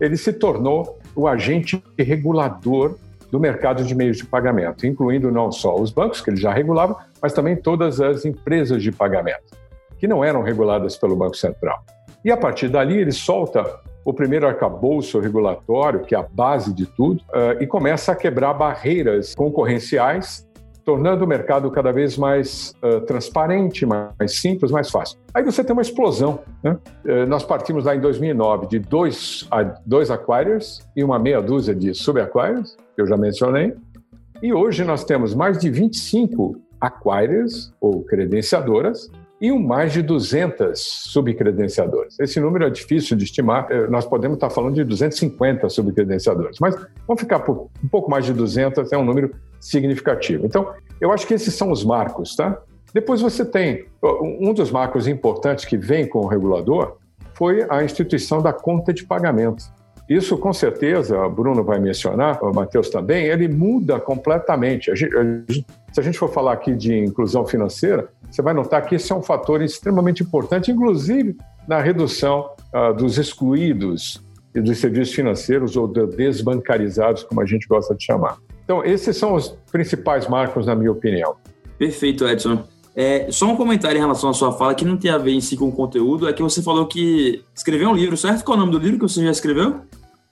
ele 0.00 0.16
se 0.16 0.32
tornou 0.32 0.98
o 1.14 1.28
agente 1.28 1.82
regulador 1.98 2.96
do 3.30 3.40
mercado 3.40 3.84
de 3.84 3.94
meios 3.94 4.16
de 4.16 4.24
pagamento, 4.24 4.86
incluindo 4.86 5.30
não 5.30 5.52
só 5.52 5.74
os 5.78 5.90
bancos, 5.90 6.20
que 6.20 6.30
ele 6.30 6.36
já 6.36 6.52
regulava, 6.52 6.96
mas 7.20 7.32
também 7.32 7.56
todas 7.56 8.00
as 8.00 8.24
empresas 8.24 8.82
de 8.82 8.92
pagamento, 8.92 9.54
que 9.98 10.06
não 10.06 10.24
eram 10.24 10.42
reguladas 10.42 10.96
pelo 10.96 11.16
Banco 11.16 11.36
Central. 11.36 11.84
E 12.24 12.30
a 12.30 12.36
partir 12.36 12.68
dali 12.68 12.98
ele 12.98 13.12
solta 13.12 13.80
o 14.06 14.14
primeiro 14.14 14.46
arcabouço 14.46 15.18
regulatório, 15.18 16.04
que 16.04 16.14
é 16.14 16.18
a 16.18 16.22
base 16.22 16.72
de 16.72 16.86
tudo, 16.86 17.20
uh, 17.22 17.60
e 17.60 17.66
começa 17.66 18.12
a 18.12 18.14
quebrar 18.14 18.54
barreiras 18.54 19.34
concorrenciais 19.34 20.46
tornando 20.84 21.24
o 21.24 21.26
mercado 21.26 21.68
cada 21.72 21.90
vez 21.90 22.16
mais 22.16 22.72
uh, 22.80 23.00
transparente, 23.00 23.84
mais 23.84 24.36
simples, 24.36 24.70
mais 24.70 24.88
fácil. 24.88 25.18
Aí 25.34 25.42
você 25.42 25.64
tem 25.64 25.72
uma 25.72 25.82
explosão. 25.82 26.38
Né? 26.62 26.78
Uh, 27.04 27.26
nós 27.26 27.42
partimos 27.42 27.84
lá 27.84 27.96
em 27.96 28.00
2009 28.00 28.68
de 28.68 28.78
dois, 28.78 29.48
dois 29.84 30.08
acquirers 30.08 30.88
e 30.94 31.02
uma 31.02 31.18
meia 31.18 31.42
dúzia 31.42 31.74
de 31.74 31.92
sub-acquirers, 31.92 32.76
que 32.94 33.02
eu 33.02 33.06
já 33.08 33.16
mencionei, 33.16 33.74
e 34.40 34.54
hoje 34.54 34.84
nós 34.84 35.02
temos 35.02 35.34
mais 35.34 35.58
de 35.58 35.68
25 35.68 36.60
acquirers 36.80 37.74
ou 37.80 38.04
credenciadoras 38.04 39.10
e 39.40 39.52
um 39.52 39.58
mais 39.58 39.92
de 39.92 40.02
200 40.02 40.80
subcredenciadores. 40.80 42.18
Esse 42.18 42.40
número 42.40 42.64
é 42.64 42.70
difícil 42.70 43.16
de 43.16 43.24
estimar, 43.24 43.66
eh, 43.70 43.86
nós 43.88 44.06
podemos 44.06 44.36
estar 44.36 44.50
falando 44.50 44.74
de 44.74 44.84
250 44.84 45.68
subcredenciadores, 45.68 46.58
mas 46.60 46.74
vamos 47.06 47.20
ficar 47.20 47.40
por 47.40 47.68
um 47.84 47.88
pouco 47.88 48.10
mais 48.10 48.24
de 48.24 48.32
200, 48.32 48.92
é 48.92 48.96
um 48.96 49.04
número 49.04 49.34
significativo. 49.60 50.46
Então, 50.46 50.72
eu 51.00 51.12
acho 51.12 51.26
que 51.26 51.34
esses 51.34 51.54
são 51.54 51.70
os 51.70 51.84
marcos, 51.84 52.34
tá? 52.34 52.58
Depois 52.94 53.20
você 53.20 53.44
tem 53.44 53.86
um 54.02 54.54
dos 54.54 54.70
marcos 54.70 55.06
importantes 55.06 55.66
que 55.66 55.76
vem 55.76 56.08
com 56.08 56.20
o 56.20 56.26
regulador 56.26 56.96
foi 57.34 57.66
a 57.68 57.84
instituição 57.84 58.40
da 58.40 58.52
conta 58.52 58.94
de 58.94 59.04
pagamento. 59.04 59.64
Isso, 60.08 60.38
com 60.38 60.52
certeza, 60.52 61.28
Bruno 61.28 61.64
vai 61.64 61.80
mencionar, 61.80 62.42
o 62.42 62.54
Matheus 62.54 62.88
também, 62.88 63.26
ele 63.26 63.48
muda 63.48 63.98
completamente. 63.98 64.90
A 64.90 64.94
gente, 64.94 65.16
a 65.16 65.24
gente, 65.24 65.66
se 65.92 66.00
a 66.00 66.02
gente 66.02 66.16
for 66.16 66.32
falar 66.32 66.52
aqui 66.52 66.74
de 66.74 66.96
inclusão 66.96 67.44
financeira, 67.44 68.08
você 68.30 68.42
vai 68.42 68.54
notar 68.54 68.84
que 68.86 68.94
esse 68.94 69.12
é 69.12 69.14
um 69.14 69.22
fator 69.22 69.62
extremamente 69.62 70.22
importante, 70.22 70.70
inclusive 70.70 71.36
na 71.66 71.80
redução 71.80 72.50
uh, 72.74 72.94
dos 72.94 73.18
excluídos 73.18 74.22
e 74.54 74.60
dos 74.60 74.78
serviços 74.78 75.14
financeiros 75.14 75.76
ou 75.76 75.86
desbancarizados, 75.88 77.22
como 77.24 77.40
a 77.40 77.46
gente 77.46 77.66
gosta 77.66 77.94
de 77.94 78.04
chamar. 78.04 78.38
Então, 78.64 78.84
esses 78.84 79.16
são 79.16 79.34
os 79.34 79.56
principais 79.70 80.26
marcos, 80.26 80.66
na 80.66 80.74
minha 80.74 80.90
opinião. 80.90 81.36
Perfeito, 81.78 82.26
Edson. 82.26 82.64
É, 82.94 83.30
só 83.30 83.46
um 83.46 83.56
comentário 83.56 83.98
em 83.98 84.00
relação 84.00 84.30
à 84.30 84.32
sua 84.32 84.52
fala 84.52 84.74
que 84.74 84.84
não 84.84 84.96
tem 84.96 85.10
a 85.10 85.18
ver 85.18 85.32
em 85.32 85.40
si 85.40 85.56
com 85.56 85.68
o 85.68 85.72
conteúdo, 85.72 86.26
é 86.26 86.32
que 86.32 86.42
você 86.42 86.62
falou 86.62 86.86
que 86.86 87.44
escreveu 87.54 87.90
um 87.90 87.94
livro, 87.94 88.16
certo? 88.16 88.42
Qual 88.42 88.56
é 88.56 88.58
o 88.58 88.64
nome 88.64 88.72
do 88.72 88.82
livro 88.82 88.98
que 88.98 89.02
você 89.02 89.22
já 89.22 89.30
escreveu? 89.30 89.82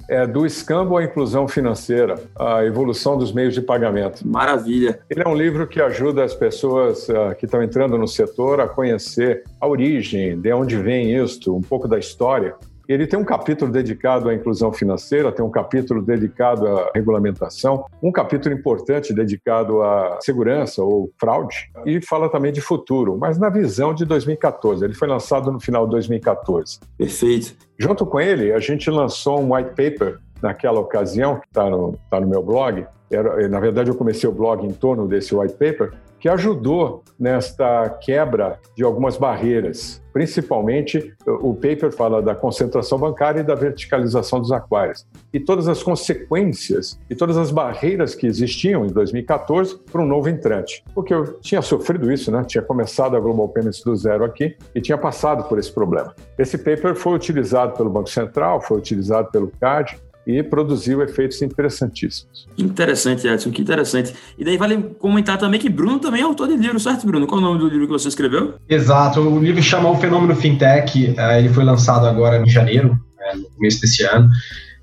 É 0.08 0.26
do 0.26 0.44
escambo 0.44 0.96
à 0.96 1.04
inclusão 1.04 1.48
financeira, 1.48 2.16
a 2.38 2.64
evolução 2.64 3.16
dos 3.16 3.32
meios 3.32 3.54
de 3.54 3.62
pagamento. 3.62 4.26
Maravilha. 4.26 5.00
Ele 5.08 5.22
é 5.22 5.28
um 5.28 5.34
livro 5.34 5.66
que 5.66 5.80
ajuda 5.80 6.22
as 6.22 6.34
pessoas 6.34 7.08
uh, 7.08 7.34
que 7.38 7.46
estão 7.46 7.62
entrando 7.62 7.96
no 7.96 8.06
setor 8.06 8.60
a 8.60 8.68
conhecer 8.68 9.44
a 9.60 9.66
origem, 9.66 10.38
de 10.38 10.52
onde 10.52 10.76
vem 10.76 11.14
isto, 11.16 11.56
um 11.56 11.62
pouco 11.62 11.88
da 11.88 11.98
história 11.98 12.54
ele 12.88 13.07
tem 13.07 13.18
um 13.18 13.25
capítulo 13.25 13.70
dedicado 13.70 14.29
à 14.29 14.35
inclusão 14.35 14.73
financeira, 14.73 15.33
tem 15.33 15.44
um 15.44 15.51
capítulo 15.51 16.03
dedicado 16.03 16.66
à 16.66 16.90
regulamentação, 16.94 17.85
um 18.03 18.12
capítulo 18.12 18.55
importante 18.55 19.12
dedicado 19.12 19.83
à 19.83 20.18
segurança 20.20 20.83
ou 20.83 21.11
fraude, 21.18 21.70
e 21.87 22.01
fala 22.05 22.29
também 22.29 22.53
de 22.53 22.61
futuro, 22.61 23.16
mas 23.18 23.38
na 23.38 23.49
visão 23.49 23.94
de 23.94 24.05
2014. 24.05 24.85
Ele 24.85 24.94
foi 24.94 25.09
lançado 25.09 25.51
no 25.51 25.61
final 25.61 25.85
de 25.87 25.92
2014. 25.92 26.81
Perfeito. 26.97 27.57
Junto 27.79 28.07
com 28.07 28.20
ele, 28.20 28.53
a 28.53 28.59
gente 28.59 28.90
lançou 28.90 29.40
um 29.40 29.55
white 29.55 29.70
paper 29.70 30.18
naquela 30.42 30.79
ocasião, 30.79 31.40
que 31.40 31.47
está 31.47 31.68
no, 31.70 31.99
tá 32.11 32.20
no 32.20 32.27
meu 32.27 32.42
blog. 32.42 32.87
Era, 33.11 33.49
na 33.49 33.61
verdade, 33.61 33.90
eu 33.90 33.94
comecei 33.94 34.29
o 34.29 34.33
blog 34.33 34.64
em 34.64 34.73
torno 34.73 35.09
desse 35.09 35.35
white 35.35 35.55
paper, 35.55 35.92
que 36.24 36.28
ajudou 36.30 37.04
nesta 37.20 37.87
quebra 38.00 38.58
de 38.74 38.82
algumas 38.82 39.18
barreiras. 39.18 40.02
Principalmente, 40.10 41.12
o 41.26 41.52
paper 41.52 41.92
fala 41.92 42.22
da 42.22 42.34
concentração 42.34 42.98
bancária 42.98 43.40
e 43.40 43.42
da 43.42 43.54
verticalização 43.54 44.40
dos 44.40 44.50
aquários. 44.50 45.06
E 45.34 45.38
todas 45.40 45.68
as 45.68 45.82
consequências 45.82 46.98
e 47.10 47.14
todas 47.14 47.37
as 47.37 47.50
barreiras 47.50 48.14
que 48.14 48.26
existiam 48.26 48.87
em 48.87 48.88
2014 48.88 49.78
para 49.92 50.00
um 50.00 50.06
novo 50.06 50.30
entrante. 50.30 50.82
Porque 50.94 51.12
eu 51.12 51.40
tinha 51.40 51.60
sofrido 51.60 52.10
isso, 52.10 52.30
né? 52.30 52.42
Tinha 52.46 52.62
começado 52.62 53.16
a 53.16 53.20
Global 53.20 53.48
Payments 53.50 53.82
do 53.82 53.94
zero 53.94 54.24
aqui 54.24 54.56
e 54.74 54.80
tinha 54.80 54.96
passado 54.96 55.46
por 55.46 55.58
esse 55.58 55.70
problema. 55.70 56.14
Esse 56.38 56.56
paper 56.56 56.94
foi 56.94 57.12
utilizado 57.12 57.76
pelo 57.76 57.90
Banco 57.90 58.08
Central, 58.08 58.62
foi 58.62 58.78
utilizado 58.78 59.30
pelo 59.30 59.48
CAD, 59.60 60.00
e 60.26 60.42
produziu 60.42 61.02
efeitos 61.02 61.40
interessantíssimos. 61.42 62.48
Interessante, 62.56 63.26
Edson, 63.26 63.50
que 63.50 63.62
interessante. 63.62 64.14
E 64.38 64.44
daí 64.44 64.56
vale 64.56 64.94
comentar 64.98 65.38
também 65.38 65.60
que 65.60 65.68
Bruno 65.68 65.98
também 65.98 66.22
é 66.22 66.24
autor 66.24 66.48
de 66.48 66.56
livro, 66.56 66.80
certo, 66.80 67.06
Bruno? 67.06 67.26
Qual 67.26 67.40
é 67.40 67.44
o 67.44 67.46
nome 67.46 67.58
do 67.58 67.68
livro 67.68 67.87
que 67.87 67.92
você 67.92 68.08
escreveu? 68.08 68.54
Exato, 68.68 69.20
o 69.20 69.38
livro 69.38 69.62
chama 69.62 69.90
O 69.90 69.96
Fenômeno 69.96 70.34
Fintech, 70.34 71.14
é, 71.16 71.38
ele 71.38 71.48
foi 71.48 71.64
lançado 71.64 72.06
agora 72.06 72.40
em 72.40 72.48
janeiro, 72.48 72.98
é, 73.20 73.37
no 73.37 73.44
começo 73.50 73.80
desse 73.80 74.02
ano, 74.04 74.28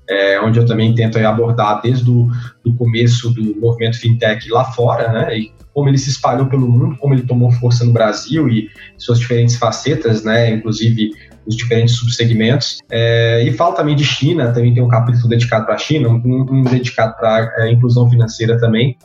é, 0.08 0.40
onde 0.40 0.58
eu 0.58 0.66
também 0.66 0.94
tento 0.94 1.18
abordar 1.18 1.80
desde 1.82 2.08
o 2.10 2.28
do 2.64 2.74
começo 2.74 3.30
do 3.30 3.58
movimento 3.60 3.98
fintech 3.98 4.48
lá 4.48 4.64
fora, 4.64 5.12
né, 5.12 5.38
e 5.38 5.52
como 5.72 5.88
ele 5.88 5.98
se 5.98 6.10
espalhou 6.10 6.46
pelo 6.46 6.68
mundo, 6.68 6.96
como 6.98 7.14
ele 7.14 7.22
tomou 7.22 7.50
força 7.52 7.84
no 7.84 7.92
Brasil 7.92 8.48
e 8.48 8.68
suas 8.98 9.18
diferentes 9.18 9.56
facetas, 9.56 10.22
né, 10.22 10.50
inclusive 10.50 11.10
os 11.46 11.56
diferentes 11.56 11.96
subsegmentos. 11.96 12.78
É, 12.90 13.42
e 13.44 13.52
falo 13.52 13.74
também 13.74 13.96
de 13.96 14.04
China, 14.04 14.52
também 14.52 14.72
tem 14.74 14.82
um 14.82 14.88
capítulo 14.88 15.28
dedicado 15.28 15.66
para 15.66 15.74
a 15.74 15.78
China, 15.78 16.08
um, 16.08 16.46
um 16.50 16.62
dedicado 16.62 17.16
para 17.16 17.52
a 17.56 17.66
é, 17.66 17.72
inclusão 17.72 18.08
financeira 18.08 18.58
também. 18.58 18.96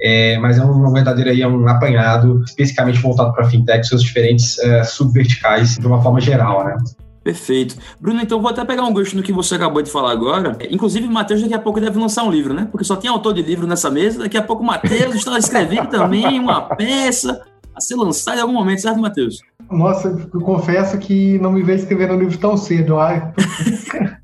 É, 0.00 0.36
mas 0.38 0.58
é 0.58 0.64
um 0.64 0.92
verdadeiro 0.92 1.30
aí, 1.30 1.42
é 1.42 1.48
um 1.48 1.68
apanhado 1.68 2.42
especificamente 2.44 2.98
voltado 2.98 3.32
para 3.32 3.44
fintech, 3.44 3.86
seus 3.86 4.02
diferentes 4.02 4.58
é, 4.58 4.82
subverticais 4.82 5.76
de 5.76 5.86
uma 5.86 6.02
forma 6.02 6.20
geral, 6.20 6.64
né? 6.64 6.76
Perfeito. 7.22 7.76
Bruno, 8.00 8.20
então 8.20 8.40
vou 8.40 8.50
até 8.50 8.64
pegar 8.64 8.82
um 8.82 8.92
gancho 8.92 9.16
no 9.16 9.22
que 9.22 9.32
você 9.32 9.54
acabou 9.54 9.80
de 9.80 9.90
falar 9.90 10.10
agora. 10.10 10.58
Inclusive, 10.68 11.06
o 11.06 11.10
Matheus 11.10 11.40
daqui 11.40 11.54
a 11.54 11.58
pouco 11.58 11.80
deve 11.80 11.96
lançar 11.98 12.24
um 12.24 12.30
livro, 12.32 12.52
né? 12.52 12.66
Porque 12.70 12.84
só 12.84 12.96
tem 12.96 13.08
autor 13.08 13.32
de 13.32 13.42
livro 13.42 13.64
nessa 13.64 13.90
mesa. 13.90 14.18
Daqui 14.18 14.36
a 14.36 14.42
pouco 14.42 14.62
o 14.62 14.66
Matheus 14.66 15.14
está 15.14 15.38
escrevendo 15.38 15.88
também 15.88 16.40
uma 16.40 16.62
peça 16.62 17.40
a 17.74 17.80
ser 17.80 17.94
lançada 17.94 18.38
em 18.38 18.40
algum 18.40 18.52
momento, 18.52 18.80
certo, 18.80 19.00
Matheus? 19.00 19.40
Nossa, 19.72 20.08
eu 20.32 20.40
confesso 20.40 20.98
que 20.98 21.38
não 21.38 21.52
me 21.52 21.62
vejo 21.62 21.82
escrevendo 21.82 22.14
um 22.14 22.18
livro 22.18 22.38
tão 22.38 22.56
cedo. 22.56 22.98
Ai. 22.98 23.32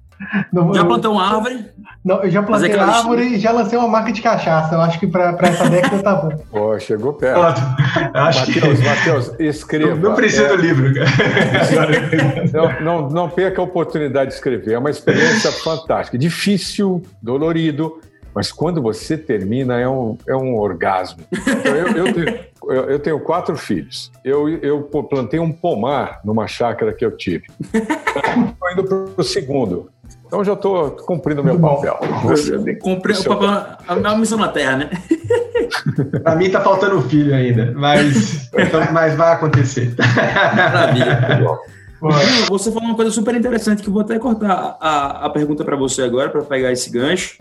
Não, 0.53 0.75
já 0.75 0.85
plantou 0.85 1.13
uma 1.13 1.27
árvore? 1.27 1.65
Não, 2.05 2.23
eu 2.23 2.31
já 2.31 2.43
plantei 2.43 2.75
uma 2.75 2.85
árvore 2.85 3.35
e 3.35 3.39
já 3.39 3.51
lancei 3.53 3.79
uma 3.79 3.89
marca 3.89 4.13
de 4.13 4.23
caixaça. 4.23 4.75
Eu 4.75 4.81
acho 4.81 4.99
que 4.99 5.07
para 5.07 5.37
essa 5.43 5.69
década 5.69 6.03
tá 6.03 6.15
bom. 6.17 6.31
Pô, 6.51 6.79
chegou 6.79 7.13
perto. 7.13 7.61
Matheus, 8.15 8.45
que... 8.45 8.89
Matheus, 8.89 9.33
escreva. 9.39 9.95
Não, 9.95 10.11
não 10.11 10.15
precisa 10.15 10.45
é... 10.45 10.49
do 10.49 10.57
livro. 10.57 10.93
não, 12.53 12.81
não, 12.81 13.11
não 13.11 13.31
perca 13.31 13.61
a 13.61 13.65
oportunidade 13.65 14.31
de 14.31 14.37
escrever. 14.37 14.73
É 14.73 14.79
uma 14.79 14.91
experiência 14.91 15.51
fantástica. 15.53 16.19
Difícil, 16.19 17.03
dolorido, 17.23 18.01
mas 18.35 18.53
quando 18.53 18.81
você 18.81 19.17
termina 19.17 19.79
é 19.81 19.89
um, 19.89 20.17
é 20.29 20.37
um 20.37 20.57
orgasmo. 20.57 21.25
Então, 21.33 21.75
eu, 21.75 22.07
eu, 22.07 22.13
tenho, 22.13 22.39
eu, 22.65 22.91
eu, 22.91 22.99
tenho 22.99 23.21
quatro 23.21 23.57
filhos. 23.57 24.13
Eu, 24.25 24.49
eu 24.49 24.83
plantei 24.83 25.41
um 25.41 25.51
pomar 25.51 26.21
numa 26.25 26.47
chácara 26.47 26.93
que 26.93 27.05
eu 27.05 27.17
tive. 27.17 27.47
Estou 27.73 28.71
indo 28.73 28.85
para 28.85 29.23
o 29.23 29.25
segundo. 29.25 29.91
Então 30.27 30.45
já 30.45 30.53
estou 30.53 30.91
cumprindo 30.91 31.41
o 31.41 31.45
meu 31.45 31.59
papel. 31.59 31.99
Cumpri 32.81 33.13
o 33.15 33.25
papel, 33.25 33.49
a, 33.49 34.13
a 34.13 34.17
missão 34.17 34.39
na 34.39 34.49
Terra, 34.49 34.77
né? 34.77 34.91
Para 36.23 36.37
mim 36.37 36.47
está 36.47 36.61
faltando 36.61 36.99
um 36.99 37.03
filho 37.03 37.35
ainda, 37.35 37.73
mas, 37.75 38.51
então, 38.53 38.81
mas 38.93 39.15
vai 39.17 39.33
acontecer. 39.33 39.95
Maravilha. 40.55 41.59
Você 42.49 42.71
falou 42.71 42.91
uma 42.91 42.95
coisa 42.95 43.11
super 43.11 43.35
interessante 43.35 43.83
que 43.83 43.89
eu 43.89 43.93
vou 43.93 44.03
até 44.03 44.19
cortar 44.21 44.77
a, 44.81 45.27
a 45.27 45.31
pergunta 45.31 45.65
para 45.65 45.75
você 45.75 46.03
agora, 46.03 46.31
para 46.31 46.43
pegar 46.43 46.71
esse 46.71 46.89
gancho 46.91 47.39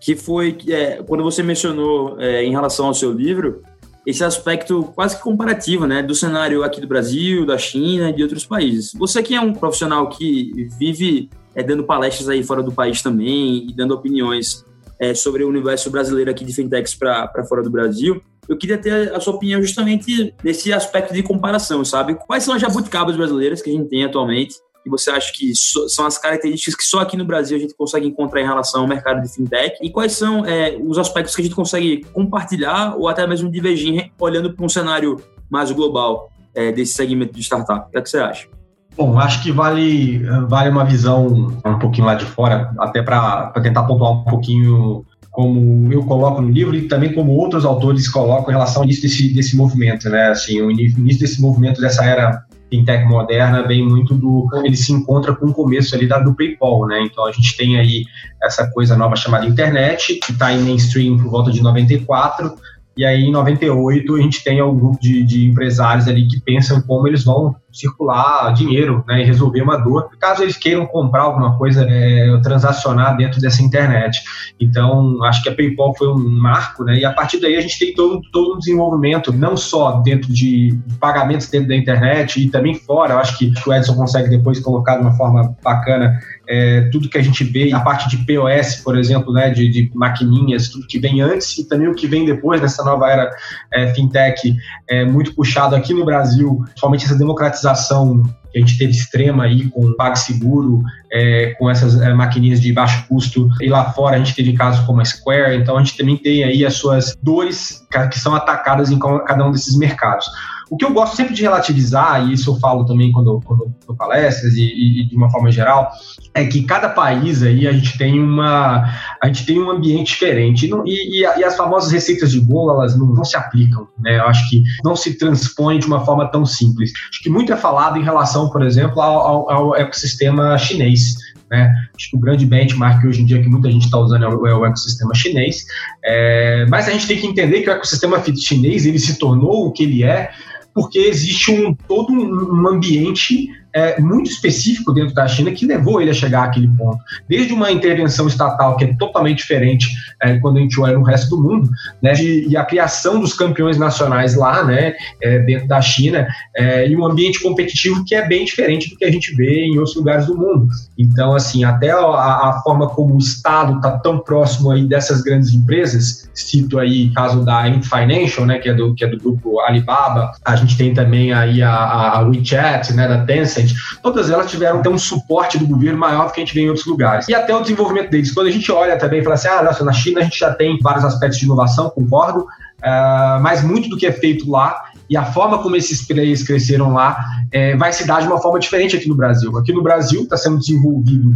que 0.00 0.16
foi 0.16 0.56
é, 0.68 1.02
quando 1.02 1.22
você 1.22 1.42
mencionou 1.42 2.20
é, 2.20 2.44
em 2.44 2.50
relação 2.50 2.86
ao 2.86 2.94
seu 2.94 3.12
livro 3.12 3.62
esse 4.06 4.24
aspecto 4.24 4.84
quase 4.94 5.16
que 5.16 5.22
comparativo, 5.22 5.86
né, 5.86 6.02
do 6.02 6.14
cenário 6.14 6.64
aqui 6.64 6.80
do 6.80 6.86
Brasil, 6.86 7.44
da 7.44 7.58
China 7.58 8.08
e 8.08 8.14
de 8.14 8.22
outros 8.22 8.46
países. 8.46 8.92
Você 8.94 9.22
que 9.22 9.34
é 9.34 9.40
um 9.40 9.52
profissional 9.52 10.08
que 10.08 10.66
vive 10.78 11.28
é, 11.54 11.62
dando 11.62 11.84
palestras 11.84 12.28
aí 12.28 12.42
fora 12.42 12.62
do 12.62 12.72
país 12.72 13.02
também 13.02 13.66
e 13.68 13.74
dando 13.74 13.92
opiniões 13.92 14.64
é, 14.98 15.12
sobre 15.12 15.44
o 15.44 15.48
universo 15.48 15.90
brasileiro 15.90 16.30
aqui 16.30 16.44
de 16.44 16.54
fintechs 16.54 16.94
para 16.94 17.44
fora 17.46 17.62
do 17.62 17.70
Brasil, 17.70 18.22
eu 18.48 18.56
queria 18.56 18.78
ter 18.78 19.14
a 19.14 19.20
sua 19.20 19.34
opinião 19.34 19.60
justamente 19.60 20.34
nesse 20.42 20.72
aspecto 20.72 21.12
de 21.12 21.22
comparação, 21.22 21.84
sabe? 21.84 22.14
Quais 22.14 22.44
são 22.44 22.54
as 22.54 22.62
jabuticabas 22.62 23.14
brasileiras 23.14 23.60
que 23.60 23.68
a 23.68 23.72
gente 23.72 23.90
tem 23.90 24.04
atualmente 24.04 24.56
que 24.82 24.90
você 24.90 25.10
acha 25.10 25.32
que 25.32 25.52
são 25.54 26.06
as 26.06 26.18
características 26.18 26.74
que 26.74 26.84
só 26.84 27.00
aqui 27.00 27.16
no 27.16 27.24
Brasil 27.24 27.56
a 27.56 27.60
gente 27.60 27.74
consegue 27.74 28.06
encontrar 28.06 28.40
em 28.40 28.46
relação 28.46 28.82
ao 28.82 28.88
mercado 28.88 29.22
de 29.22 29.28
fintech? 29.28 29.76
E 29.82 29.90
quais 29.90 30.12
são 30.12 30.44
é, 30.44 30.76
os 30.80 30.98
aspectos 30.98 31.34
que 31.34 31.42
a 31.42 31.44
gente 31.44 31.54
consegue 31.54 32.04
compartilhar 32.12 32.94
ou 32.96 33.08
até 33.08 33.26
mesmo 33.26 33.50
divergir 33.50 34.10
olhando 34.18 34.52
para 34.52 34.64
um 34.64 34.68
cenário 34.68 35.16
mais 35.50 35.70
global 35.70 36.30
é, 36.54 36.72
desse 36.72 36.94
segmento 36.94 37.34
de 37.34 37.42
startup? 37.42 37.88
O 37.88 37.90
que, 37.90 37.98
é 37.98 38.02
que 38.02 38.08
você 38.08 38.18
acha? 38.18 38.48
Bom, 38.96 39.16
acho 39.16 39.42
que 39.44 39.52
vale, 39.52 40.24
vale 40.48 40.70
uma 40.70 40.84
visão 40.84 41.52
um 41.64 41.78
pouquinho 41.78 42.06
lá 42.06 42.16
de 42.16 42.24
fora, 42.24 42.74
até 42.80 43.00
para 43.00 43.52
tentar 43.62 43.84
pontuar 43.84 44.10
um 44.10 44.24
pouquinho 44.24 45.04
como 45.30 45.92
eu 45.92 46.04
coloco 46.04 46.42
no 46.42 46.50
livro 46.50 46.74
e 46.74 46.88
também 46.88 47.14
como 47.14 47.30
outros 47.30 47.64
autores 47.64 48.08
colocam 48.08 48.50
em 48.50 48.54
relação 48.54 48.82
ao 48.82 48.84
início 48.84 49.02
desse, 49.02 49.32
desse 49.32 49.56
movimento, 49.56 50.10
né? 50.10 50.30
Assim, 50.30 50.60
o 50.60 50.68
início 50.68 51.20
desse 51.20 51.40
movimento 51.40 51.80
dessa 51.80 52.04
era 52.04 52.42
fintech 52.70 53.06
moderna 53.06 53.66
vem 53.66 53.84
muito 53.84 54.14
do 54.14 54.46
ele 54.64 54.76
se 54.76 54.92
encontra 54.92 55.34
com 55.34 55.46
o 55.46 55.52
começo 55.52 55.94
ali 55.94 56.06
da, 56.06 56.18
do 56.18 56.34
PayPal, 56.34 56.86
né? 56.86 57.02
Então 57.02 57.24
a 57.26 57.32
gente 57.32 57.56
tem 57.56 57.78
aí 57.78 58.04
essa 58.42 58.70
coisa 58.70 58.96
nova 58.96 59.16
chamada 59.16 59.46
internet 59.46 60.18
que 60.20 60.32
está 60.32 60.52
em 60.52 60.62
mainstream 60.62 61.16
por 61.16 61.30
volta 61.30 61.50
de 61.50 61.62
94 61.62 62.54
e 62.96 63.04
aí 63.04 63.24
em 63.24 63.30
98 63.30 64.14
a 64.14 64.20
gente 64.20 64.42
tem 64.42 64.60
um 64.60 64.76
grupo 64.76 65.00
de, 65.00 65.22
de 65.22 65.46
empresários 65.46 66.08
ali 66.08 66.26
que 66.26 66.40
pensam 66.40 66.82
como 66.82 67.06
eles 67.06 67.24
vão 67.24 67.54
circular 67.78 68.52
dinheiro 68.52 69.04
né, 69.06 69.22
e 69.22 69.24
resolver 69.24 69.62
uma 69.62 69.76
dor, 69.76 70.10
caso 70.18 70.42
eles 70.42 70.56
queiram 70.56 70.86
comprar 70.86 71.22
alguma 71.22 71.56
coisa, 71.56 71.86
é, 71.88 72.40
transacionar 72.42 73.16
dentro 73.16 73.40
dessa 73.40 73.62
internet. 73.62 74.20
Então, 74.60 75.22
acho 75.24 75.42
que 75.42 75.48
a 75.48 75.54
PayPal 75.54 75.94
foi 75.96 76.08
um 76.08 76.18
marco, 76.18 76.84
né, 76.84 76.98
e 76.98 77.04
a 77.04 77.12
partir 77.12 77.40
daí 77.40 77.56
a 77.56 77.60
gente 77.60 77.78
tem 77.78 77.94
todo, 77.94 78.20
todo 78.32 78.56
um 78.56 78.58
desenvolvimento, 78.58 79.32
não 79.32 79.56
só 79.56 80.00
dentro 80.00 80.32
de 80.32 80.78
pagamentos 80.98 81.48
dentro 81.48 81.68
da 81.68 81.76
internet 81.76 82.42
e 82.42 82.50
também 82.50 82.74
fora. 82.74 83.14
Eu 83.14 83.18
acho 83.18 83.38
que 83.38 83.52
o 83.66 83.72
Edson 83.72 83.94
consegue 83.94 84.28
depois 84.28 84.58
colocar 84.60 84.96
de 84.96 85.02
uma 85.02 85.12
forma 85.12 85.56
bacana 85.62 86.18
é, 86.48 86.88
tudo 86.90 87.08
que 87.08 87.18
a 87.18 87.22
gente 87.22 87.44
vê, 87.44 87.72
a 87.72 87.80
parte 87.80 88.08
de 88.08 88.24
POS, 88.24 88.76
por 88.76 88.96
exemplo, 88.96 89.32
né, 89.32 89.50
de, 89.50 89.68
de, 89.68 89.90
maquininhas, 89.94 90.68
tudo 90.68 90.86
que 90.86 90.98
vem 90.98 91.20
antes 91.20 91.58
e 91.58 91.68
também 91.68 91.88
o 91.88 91.94
que 91.94 92.06
vem 92.06 92.24
depois 92.24 92.60
dessa 92.60 92.82
nova 92.82 93.10
era 93.10 93.30
é, 93.72 93.92
fintech, 93.94 94.56
é, 94.88 95.04
muito 95.04 95.34
puxado 95.34 95.76
aqui 95.76 95.92
no 95.92 96.04
Brasil, 96.04 96.62
principalmente 96.64 97.04
essa 97.04 97.18
democratização 97.18 98.22
que 98.50 98.58
a 98.58 98.60
gente 98.60 98.78
teve 98.78 98.92
extrema 98.92 99.44
aí 99.44 99.68
com 99.68 99.84
o 99.84 99.94
PagSeguro, 99.94 100.82
é, 101.12 101.54
com 101.58 101.68
essas 101.68 102.00
é, 102.00 102.14
maquininhas 102.14 102.60
de 102.60 102.72
baixo 102.72 103.06
custo. 103.06 103.50
E 103.60 103.68
lá 103.68 103.92
fora 103.92 104.16
a 104.16 104.18
gente 104.18 104.34
teve 104.34 104.54
casos 104.54 104.84
como 104.86 105.02
a 105.02 105.04
Square, 105.04 105.56
então 105.56 105.76
a 105.76 105.82
gente 105.82 105.98
também 105.98 106.16
tem 106.16 106.44
aí 106.44 106.64
as 106.64 106.74
suas 106.74 107.14
dores 107.22 107.86
que 108.10 108.18
são 108.18 108.34
atacadas 108.34 108.90
em 108.90 108.98
cada 108.98 109.46
um 109.46 109.52
desses 109.52 109.76
mercados. 109.76 110.26
O 110.70 110.76
que 110.76 110.84
eu 110.84 110.92
gosto 110.92 111.16
sempre 111.16 111.34
de 111.34 111.42
relativizar, 111.42 112.26
e 112.26 112.34
isso 112.34 112.50
eu 112.50 112.56
falo 112.56 112.84
também 112.84 113.10
quando, 113.10 113.40
quando 113.44 113.72
dou 113.86 113.96
palestras 113.96 114.54
e, 114.54 115.02
e, 115.02 115.04
de 115.08 115.16
uma 115.16 115.30
forma 115.30 115.50
geral, 115.50 115.90
é 116.34 116.44
que 116.44 116.62
cada 116.62 116.88
país 116.90 117.42
aí 117.42 117.66
a 117.66 117.72
gente 117.72 117.96
tem 117.96 118.20
uma 118.20 118.84
a 119.22 119.26
gente 119.26 119.46
tem 119.46 119.58
um 119.58 119.70
ambiente 119.70 120.12
diferente 120.12 120.70
e, 120.84 121.20
e, 121.20 121.22
e 121.22 121.44
as 121.44 121.56
famosas 121.56 121.90
receitas 121.90 122.30
de 122.30 122.40
bolo 122.40 122.72
elas 122.72 122.96
não, 122.98 123.06
não, 123.06 123.24
se 123.24 123.36
aplicam, 123.36 123.88
né? 123.98 124.18
Eu 124.18 124.26
acho 124.26 124.48
que 124.48 124.62
não 124.84 124.94
se 124.94 125.16
transpõe 125.16 125.78
de 125.78 125.86
uma 125.86 126.04
forma 126.04 126.30
tão 126.30 126.44
simples. 126.44 126.92
Acho 127.10 127.22
que 127.22 127.30
muito 127.30 127.52
é 127.52 127.56
falado 127.56 127.98
em 127.98 128.04
relação, 128.04 128.50
por 128.50 128.62
exemplo, 128.62 129.00
ao, 129.00 129.18
ao, 129.18 129.50
ao 129.50 129.76
ecossistema 129.76 130.56
chinês. 130.58 131.14
Né? 131.50 131.72
Acho 131.96 132.10
que 132.10 132.16
o 132.16 132.20
grande 132.20 132.44
benchmark 132.44 133.02
hoje 133.06 133.22
em 133.22 133.24
dia 133.24 133.42
que 133.42 133.48
muita 133.48 133.70
gente 133.70 133.86
está 133.86 133.98
usando 133.98 134.24
é 134.24 134.28
o, 134.28 134.46
é 134.46 134.54
o, 134.54 134.66
ecossistema 134.66 135.14
chinês. 135.14 135.64
É, 136.04 136.66
mas 136.68 136.88
a 136.88 136.92
gente 136.92 137.06
tem 137.06 137.18
que 137.18 137.26
entender 137.26 137.62
que 137.62 137.70
o 137.70 137.72
ecossistema 137.72 138.22
chinês 138.36 138.84
ele 138.84 138.98
se 138.98 139.18
tornou 139.18 139.66
o 139.66 139.72
que 139.72 139.84
ele 139.84 140.04
é 140.04 140.30
porque 140.74 140.98
existe 140.98 141.50
um, 141.50 141.74
todo 141.74 142.12
um 142.12 142.68
ambiente 142.68 143.48
é, 143.78 144.00
muito 144.00 144.28
específico 144.30 144.92
dentro 144.92 145.14
da 145.14 145.28
China 145.28 145.52
que 145.52 145.64
levou 145.64 146.00
ele 146.00 146.10
a 146.10 146.14
chegar 146.14 146.44
àquele 146.44 146.68
ponto. 146.68 146.98
Desde 147.28 147.52
uma 147.52 147.70
intervenção 147.70 148.26
estatal 148.26 148.76
que 148.76 148.84
é 148.84 148.94
totalmente 148.94 149.38
diferente 149.38 149.88
é, 150.20 150.38
quando 150.38 150.58
a 150.58 150.60
gente 150.60 150.80
olha 150.80 150.98
no 150.98 151.04
resto 151.04 151.30
do 151.30 151.42
mundo, 151.42 151.70
né, 152.02 152.12
de, 152.12 152.48
e 152.48 152.56
a 152.56 152.64
criação 152.64 153.20
dos 153.20 153.32
campeões 153.32 153.78
nacionais 153.78 154.34
lá, 154.34 154.64
né, 154.64 154.94
é, 155.22 155.38
dentro 155.40 155.68
da 155.68 155.80
China, 155.80 156.26
é, 156.56 156.88
e 156.88 156.96
um 156.96 157.06
ambiente 157.06 157.40
competitivo 157.40 158.04
que 158.04 158.14
é 158.14 158.26
bem 158.26 158.44
diferente 158.44 158.90
do 158.90 158.96
que 158.96 159.04
a 159.04 159.12
gente 159.12 159.34
vê 159.36 159.66
em 159.66 159.78
outros 159.78 159.96
lugares 159.96 160.26
do 160.26 160.36
mundo. 160.36 160.66
Então, 160.98 161.34
assim, 161.34 161.62
até 161.62 161.90
a, 161.90 161.98
a 161.98 162.60
forma 162.64 162.88
como 162.88 163.14
o 163.14 163.18
Estado 163.18 163.76
está 163.76 163.92
tão 163.98 164.18
próximo 164.18 164.70
aí 164.70 164.84
dessas 164.84 165.22
grandes 165.22 165.54
empresas, 165.54 166.28
cito 166.34 166.78
aí 166.78 167.08
o 167.08 167.14
caso 167.14 167.44
da 167.44 167.64
Ant 167.64 167.84
Financial, 167.84 168.44
né, 168.44 168.58
que 168.58 168.68
é 168.68 168.74
do 168.74 168.94
que 168.94 169.04
é 169.04 169.08
do 169.08 169.18
grupo 169.18 169.60
Alibaba, 169.60 170.32
a 170.44 170.56
gente 170.56 170.76
tem 170.76 170.92
também 170.92 171.32
aí 171.32 171.62
a, 171.62 171.72
a 171.72 172.20
WeChat, 172.22 172.92
né, 172.94 173.06
da 173.06 173.24
Tencent 173.24 173.67
todas 174.02 174.30
elas 174.30 174.50
tiveram 174.50 174.82
ter 174.82 174.88
um 174.88 174.98
suporte 174.98 175.58
do 175.58 175.66
governo 175.66 175.98
maior 175.98 176.26
do 176.26 176.32
que 176.32 176.40
a 176.40 176.44
gente 176.44 176.54
vê 176.54 176.62
em 176.62 176.68
outros 176.68 176.86
lugares. 176.86 177.28
E 177.28 177.34
até 177.34 177.54
o 177.54 177.60
desenvolvimento 177.60 178.10
deles. 178.10 178.32
Quando 178.32 178.46
a 178.46 178.50
gente 178.50 178.70
olha 178.70 178.98
também 178.98 179.20
e 179.20 179.22
fala 179.22 179.34
assim, 179.34 179.48
ah, 179.48 179.62
nossa, 179.62 179.84
na 179.84 179.92
China 179.92 180.20
a 180.20 180.24
gente 180.24 180.38
já 180.38 180.52
tem 180.52 180.78
vários 180.80 181.04
aspectos 181.04 181.38
de 181.38 181.44
inovação, 181.44 181.90
concordo, 181.90 182.40
uh, 182.40 183.40
mas 183.40 183.62
muito 183.62 183.88
do 183.88 183.96
que 183.96 184.06
é 184.06 184.12
feito 184.12 184.50
lá 184.50 184.84
e 185.08 185.16
a 185.16 185.24
forma 185.24 185.62
como 185.62 185.76
esses 185.76 186.06
players 186.06 186.42
cresceram 186.42 186.92
lá 186.92 187.18
é, 187.50 187.76
vai 187.76 187.92
se 187.92 188.06
dar 188.06 188.20
de 188.20 188.26
uma 188.26 188.40
forma 188.40 188.58
diferente 188.58 188.96
aqui 188.96 189.08
no 189.08 189.16
Brasil. 189.16 189.56
Aqui 189.56 189.72
no 189.72 189.82
Brasil 189.82 190.22
está 190.22 190.36
sendo 190.36 190.58
desenvolvido 190.58 191.34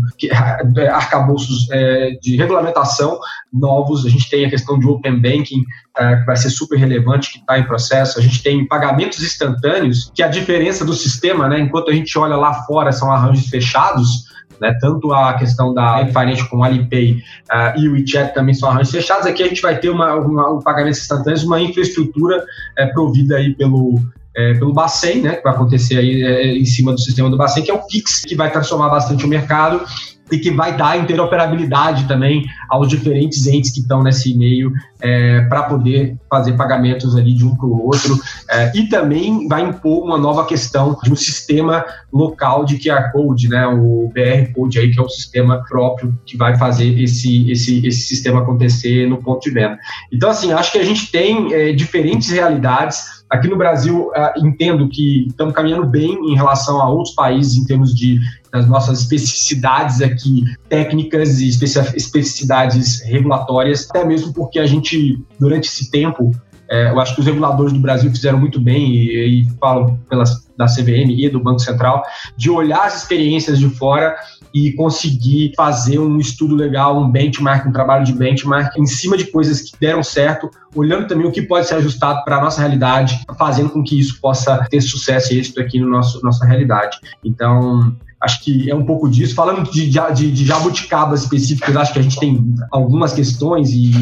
é, 0.77 0.89
arcabouços 0.89 1.69
é, 1.71 2.19
de 2.21 2.37
regulamentação 2.37 3.19
novos, 3.53 4.05
a 4.07 4.09
gente 4.09 4.29
tem 4.29 4.45
a 4.45 4.51
questão 4.51 4.79
de 4.79 4.87
Open 4.87 5.21
Banking, 5.21 5.65
é, 5.97 6.17
que 6.17 6.27
vai 6.27 6.37
ser 6.37 6.51
super 6.51 6.79
relevante, 6.79 7.33
que 7.33 7.39
está 7.39 7.59
em 7.59 7.65
processo, 7.65 8.19
a 8.19 8.23
gente 8.23 8.43
tem 8.43 8.67
pagamentos 8.67 9.23
instantâneos, 9.23 10.11
que 10.15 10.23
a 10.23 10.29
diferença 10.29 10.85
do 10.85 10.95
sistema, 10.95 11.49
né, 11.49 11.61
enquanto 11.61 11.91
a 11.91 11.95
gente 11.95 12.19
olha 12.19 12.37
lá 12.37 12.55
fora, 12.65 12.93
são 12.93 13.11
arranjos 13.11 13.47
fechados, 13.47 14.33
né? 14.63 14.79
Tanto 14.81 15.13
a 15.13 15.35
questão 15.35 15.75
da 15.75 16.07
Finance 16.07 16.49
com 16.49 16.59
o 16.59 16.65
Alipay 16.65 17.23
uh, 17.51 17.79
e 17.79 17.89
o 17.89 17.93
WeChat 17.93 18.33
também 18.33 18.55
são 18.55 18.71
arranjos 18.71 18.93
fechados. 18.93 19.27
Aqui 19.27 19.43
a 19.43 19.49
gente 19.49 19.61
vai 19.61 19.79
ter 19.79 19.91
uma, 19.91 20.15
uma 20.15 20.53
um 20.53 20.61
pagamento 20.61 20.97
instantâneo, 20.97 21.45
uma 21.45 21.61
infraestrutura 21.61 22.45
é, 22.79 22.87
provida 22.87 23.37
aí 23.37 23.55
pelo, 23.55 23.99
é, 24.37 24.55
pelo 24.55 24.73
Bacen, 24.73 25.23
né, 25.23 25.35
que 25.35 25.43
vai 25.43 25.53
acontecer 25.53 25.99
aí 25.99 26.23
é, 26.23 26.57
em 26.57 26.65
cima 26.65 26.93
do 26.93 27.01
sistema 27.01 27.29
do 27.29 27.37
Bacen, 27.37 27.65
que 27.65 27.71
é 27.71 27.75
o 27.75 27.85
Pix, 27.87 28.23
que 28.23 28.37
vai 28.37 28.51
transformar 28.51 28.89
bastante 28.89 29.25
o 29.25 29.29
mercado 29.29 29.85
e 30.31 30.39
que 30.39 30.51
vai 30.51 30.77
dar 30.77 30.99
interoperabilidade 30.99 32.07
também 32.07 32.45
aos 32.71 32.89
diferentes 32.89 33.47
entes 33.47 33.71
que 33.71 33.81
estão 33.81 34.03
nesse 34.03 34.37
meio 34.37 34.73
é, 35.01 35.43
para 35.43 35.65
poder 35.65 36.17
fazer 36.31 36.53
pagamentos 36.53 37.17
ali 37.17 37.35
de 37.35 37.45
um 37.45 37.55
para 37.55 37.67
o 37.67 37.87
outro 37.87 38.19
é, 38.51 38.73
e 38.75 38.89
também 38.89 39.47
vai 39.49 39.63
impor 39.63 40.05
uma 40.05 40.17
nova 40.17 40.47
questão 40.47 40.97
de 41.03 41.13
um 41.13 41.17
sistema 41.17 41.85
local 42.13 42.65
de 42.65 42.79
QR 42.79 43.13
Code, 43.13 43.49
né, 43.49 43.67
o 43.67 44.11
BR 44.15 44.53
Code 44.55 44.79
aí 44.79 44.91
que 44.91 44.99
é 44.99 45.03
o 45.03 45.09
sistema 45.09 45.63
próprio 45.69 46.17
que 46.25 46.37
vai 46.37 46.57
fazer 46.57 46.99
esse, 47.01 47.51
esse, 47.51 47.87
esse 47.87 48.03
sistema 48.03 48.41
acontecer 48.41 49.09
no 49.09 49.19
ponto 49.19 49.43
de 49.43 49.51
venda. 49.51 49.79
Então 50.13 50.31
assim, 50.31 50.53
acho 50.53 50.73
que 50.73 50.79
a 50.79 50.85
gente 50.85 51.11
tem 51.11 51.53
é, 51.53 51.73
diferentes 51.73 52.31
realidades 52.31 53.23
Aqui 53.33 53.49
no 53.49 53.57
Brasil, 53.57 54.09
uh, 54.09 54.47
entendo 54.47 54.91
que 54.91 55.27
estamos 55.27 55.55
caminhando 55.55 55.87
bem 55.87 56.13
em 56.31 56.35
relação 56.35 56.83
a 56.83 56.91
outros 56.91 57.15
países 57.15 57.57
em 57.57 57.65
termos 57.65 57.95
de 57.95 58.21
das 58.53 58.67
nossas 58.69 59.01
especificidades 59.01 60.03
aqui 60.03 60.45
técnicas 60.69 61.41
e 61.41 61.49
especificidades 61.49 63.01
regulatórias, 63.01 63.89
até 63.89 64.05
mesmo 64.05 64.33
porque 64.33 64.59
a 64.59 64.67
gente, 64.67 65.19
durante 65.41 65.69
esse 65.69 65.91
tempo, 65.91 66.31
é, 66.71 66.91
eu 66.91 67.01
acho 67.01 67.15
que 67.15 67.21
os 67.21 67.27
reguladores 67.27 67.73
do 67.73 67.81
Brasil 67.81 68.11
fizeram 68.11 68.39
muito 68.39 68.61
bem, 68.61 68.95
e, 68.95 69.43
e 69.43 69.51
falo 69.61 69.99
pelas, 70.09 70.47
da 70.57 70.67
CVM 70.67 71.11
e 71.11 71.29
do 71.29 71.41
Banco 71.41 71.59
Central, 71.59 72.03
de 72.37 72.51
olhar 72.51 72.85
as 72.85 73.03
experiências 73.03 73.59
de 73.59 73.69
fora 73.69 74.15
e 74.55 74.73
conseguir 74.73 75.53
fazer 75.57 75.99
um 75.99 76.19
estudo 76.19 76.55
legal, 76.55 76.99
um 76.99 77.11
benchmark, 77.11 77.67
um 77.67 77.73
trabalho 77.73 78.05
de 78.05 78.13
benchmark 78.13 78.77
em 78.79 78.87
cima 78.87 79.17
de 79.17 79.27
coisas 79.27 79.63
que 79.63 79.79
deram 79.79 80.03
certo, 80.03 80.51
olhando 80.75 81.07
também 81.07 81.27
o 81.27 81.33
que 81.33 81.43
pode 81.43 81.67
ser 81.67 81.77
ajustado 81.77 82.23
para 82.25 82.37
a 82.37 82.41
nossa 82.43 82.61
realidade, 82.61 83.23
fazendo 83.39 83.71
com 83.71 83.83
que 83.83 83.99
isso 83.99 84.21
possa 84.21 84.67
ter 84.71 84.81
sucesso 84.81 85.33
e 85.33 85.39
êxito 85.39 85.61
aqui 85.61 85.81
no 85.81 85.89
nosso 85.89 86.23
nossa 86.23 86.45
realidade. 86.45 86.99
Então, 87.25 87.97
Acho 88.23 88.45
que 88.45 88.71
é 88.71 88.75
um 88.75 88.85
pouco 88.85 89.11
disso. 89.11 89.35
Falando 89.35 89.69
de, 89.71 89.91
de, 89.91 90.31
de 90.31 90.45
jabuticabas 90.45 91.23
específicas, 91.23 91.77
acho 91.77 91.93
que 91.93 91.99
a 91.99 92.03
gente 92.03 92.19
tem 92.21 92.55
algumas 92.71 93.13
questões, 93.13 93.71
e 93.73 93.93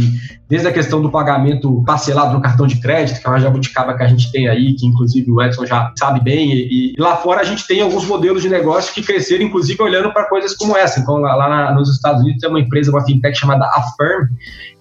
desde 0.46 0.68
a 0.68 0.72
questão 0.72 1.00
do 1.00 1.11
pagamento 1.11 1.83
parcelado 1.87 2.35
no 2.35 2.40
cartão 2.42 2.66
de 2.66 2.80
crédito, 2.80 3.20
que 3.20 3.26
é 3.26 3.30
uma 3.30 3.40
jabuticaba 3.40 3.96
que 3.96 4.02
a 4.02 4.06
gente 4.06 4.30
tem 4.30 4.46
aí, 4.48 4.74
que 4.74 4.87
inclusive 4.87 5.30
o 5.30 5.40
Edson 5.40 5.64
já 5.64 5.92
sabe 5.98 6.20
bem, 6.20 6.52
e, 6.52 6.92
e 6.92 7.00
lá 7.00 7.16
fora 7.16 7.40
a 7.40 7.44
gente 7.44 7.66
tem 7.66 7.80
alguns 7.80 8.04
modelos 8.04 8.42
de 8.42 8.48
negócio 8.50 8.92
que 8.92 9.02
cresceram, 9.02 9.44
inclusive 9.44 9.83
olhando 9.83 10.12
para 10.12 10.28
coisas 10.28 10.54
como 10.54 10.76
essa. 10.76 11.00
Então, 11.00 11.16
lá, 11.16 11.35
lá 11.35 11.74
nos 11.74 11.88
Estados 11.88 12.20
Unidos 12.20 12.40
tem 12.40 12.50
uma 12.50 12.61
empresa, 12.61 12.90
uma 12.90 13.04
fintech 13.04 13.38
chamada 13.38 13.64
Affirm, 13.66 14.28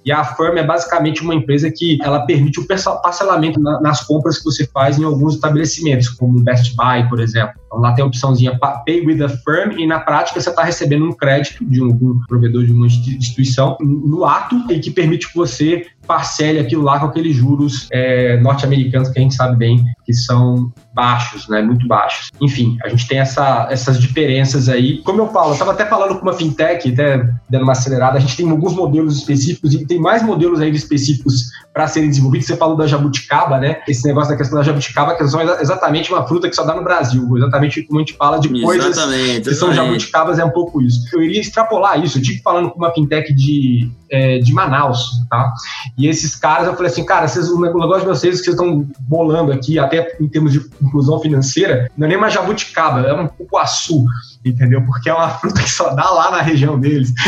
e 0.05 0.11
a 0.11 0.21
Affirm 0.21 0.57
é 0.57 0.63
basicamente 0.63 1.21
uma 1.21 1.35
empresa 1.35 1.71
que 1.71 1.97
ela 2.01 2.25
permite 2.25 2.59
o 2.59 2.65
parcelamento 2.65 3.59
nas 3.59 4.01
compras 4.01 4.37
que 4.37 4.45
você 4.45 4.65
faz 4.67 4.97
em 4.97 5.03
alguns 5.03 5.35
estabelecimentos, 5.35 6.09
como 6.09 6.41
Best 6.41 6.75
Buy, 6.75 7.07
por 7.09 7.19
exemplo. 7.19 7.53
Então 7.65 7.79
lá 7.79 7.93
tem 7.93 8.03
a 8.03 8.07
opçãozinha 8.07 8.57
Pay 8.85 9.05
with 9.05 9.21
a 9.21 9.29
Firm 9.29 9.77
e 9.77 9.85
na 9.85 9.99
prática 9.99 10.39
você 10.39 10.49
está 10.49 10.63
recebendo 10.63 11.05
um 11.05 11.11
crédito 11.11 11.63
de 11.65 11.83
um, 11.83 11.89
um, 11.89 12.19
provedor 12.27 12.65
de 12.65 12.71
uma 12.71 12.87
instituição 12.87 13.77
no 13.81 14.25
ato 14.25 14.55
e 14.69 14.79
que 14.79 14.89
permite 14.89 15.27
que 15.27 15.35
você 15.35 15.85
parcele 16.09 16.57
aquilo 16.57 16.81
lá 16.81 16.99
com 16.99 17.05
aqueles 17.05 17.35
juros 17.35 17.87
é, 17.91 18.37
norte-americanos 18.37 19.09
que 19.09 19.19
a 19.19 19.21
gente 19.21 19.35
sabe 19.35 19.55
bem 19.55 19.85
que 20.03 20.11
são 20.11 20.73
baixos, 20.91 21.47
né, 21.47 21.61
muito 21.61 21.87
baixos. 21.87 22.31
Enfim, 22.41 22.79
a 22.83 22.89
gente 22.89 23.07
tem 23.07 23.19
essa, 23.19 23.67
essas 23.69 23.99
diferenças 23.99 24.67
aí. 24.67 25.03
Como 25.03 25.21
eu 25.21 25.27
falo, 25.27 25.49
eu 25.49 25.53
estava 25.53 25.71
até 25.71 25.85
falando 25.85 26.15
com 26.15 26.23
uma 26.23 26.33
fintech, 26.33 26.91
até 26.91 27.29
dando 27.47 27.61
uma 27.61 27.73
acelerada, 27.73 28.17
a 28.17 28.19
gente 28.19 28.35
tem 28.35 28.49
alguns 28.49 28.73
modelos 28.73 29.17
específicos 29.17 29.71
e 29.75 29.85
tem 29.85 29.99
mais 29.99 30.23
modelos 30.23 30.59
ainda 30.59 30.75
específicos 30.75 31.51
para 31.71 31.87
serem 31.87 32.09
desenvolvidos. 32.09 32.47
Você 32.47 32.57
falou 32.57 32.75
da 32.75 32.87
jabuticaba, 32.87 33.59
né? 33.59 33.81
Esse 33.87 34.07
negócio 34.07 34.31
da 34.31 34.37
questão 34.37 34.57
da 34.57 34.63
jabuticaba, 34.63 35.15
que 35.15 35.27
são 35.27 35.39
exatamente 35.41 36.11
uma 36.11 36.27
fruta 36.27 36.49
que 36.49 36.55
só 36.55 36.63
dá 36.63 36.75
no 36.75 36.83
Brasil, 36.83 37.37
exatamente 37.37 37.83
como 37.83 37.99
a 37.99 38.01
gente 38.01 38.17
fala 38.17 38.39
de 38.39 38.49
coisas 38.49 38.97
exatamente, 38.97 39.47
que 39.47 39.53
são 39.53 39.71
jabuticabas, 39.71 40.39
é 40.39 40.43
um 40.43 40.49
pouco 40.49 40.81
isso. 40.81 41.07
Eu 41.13 41.21
iria 41.21 41.39
extrapolar 41.39 42.03
isso, 42.03 42.17
eu 42.17 42.23
tive 42.23 42.41
falando 42.41 42.71
com 42.71 42.79
uma 42.79 42.91
fintech 42.91 43.31
de, 43.31 43.91
é, 44.09 44.39
de 44.39 44.53
Manaus, 44.53 45.23
tá? 45.29 45.53
E 45.97 46.07
esses 46.07 46.35
caras, 46.35 46.67
eu 46.67 46.75
falei 46.75 46.91
assim, 46.91 47.05
cara, 47.05 47.27
vocês, 47.27 47.49
o 47.49 47.59
negócio 47.59 48.01
de 48.01 48.07
vocês 48.07 48.39
que 48.39 48.45
vocês 48.45 48.55
estão 48.55 48.87
bolando 49.01 49.51
aqui, 49.51 49.77
até 49.77 50.15
em 50.19 50.27
termos 50.27 50.51
de 50.51 50.59
inclusão 50.81 51.19
financeira, 51.19 51.89
não 51.97 52.05
é 52.05 52.09
nem 52.09 52.17
uma 52.17 52.29
jabuticaba, 52.29 53.01
é 53.01 53.13
um 53.13 53.27
cupuaçu 53.27 54.05
entendeu? 54.43 54.81
Porque 54.85 55.09
é 55.09 55.13
uma 55.13 55.29
fruta 55.29 55.61
que 55.61 55.69
só 55.69 55.93
dá 55.93 56.09
lá 56.09 56.31
na 56.31 56.41
região 56.41 56.79
deles? 56.79 57.13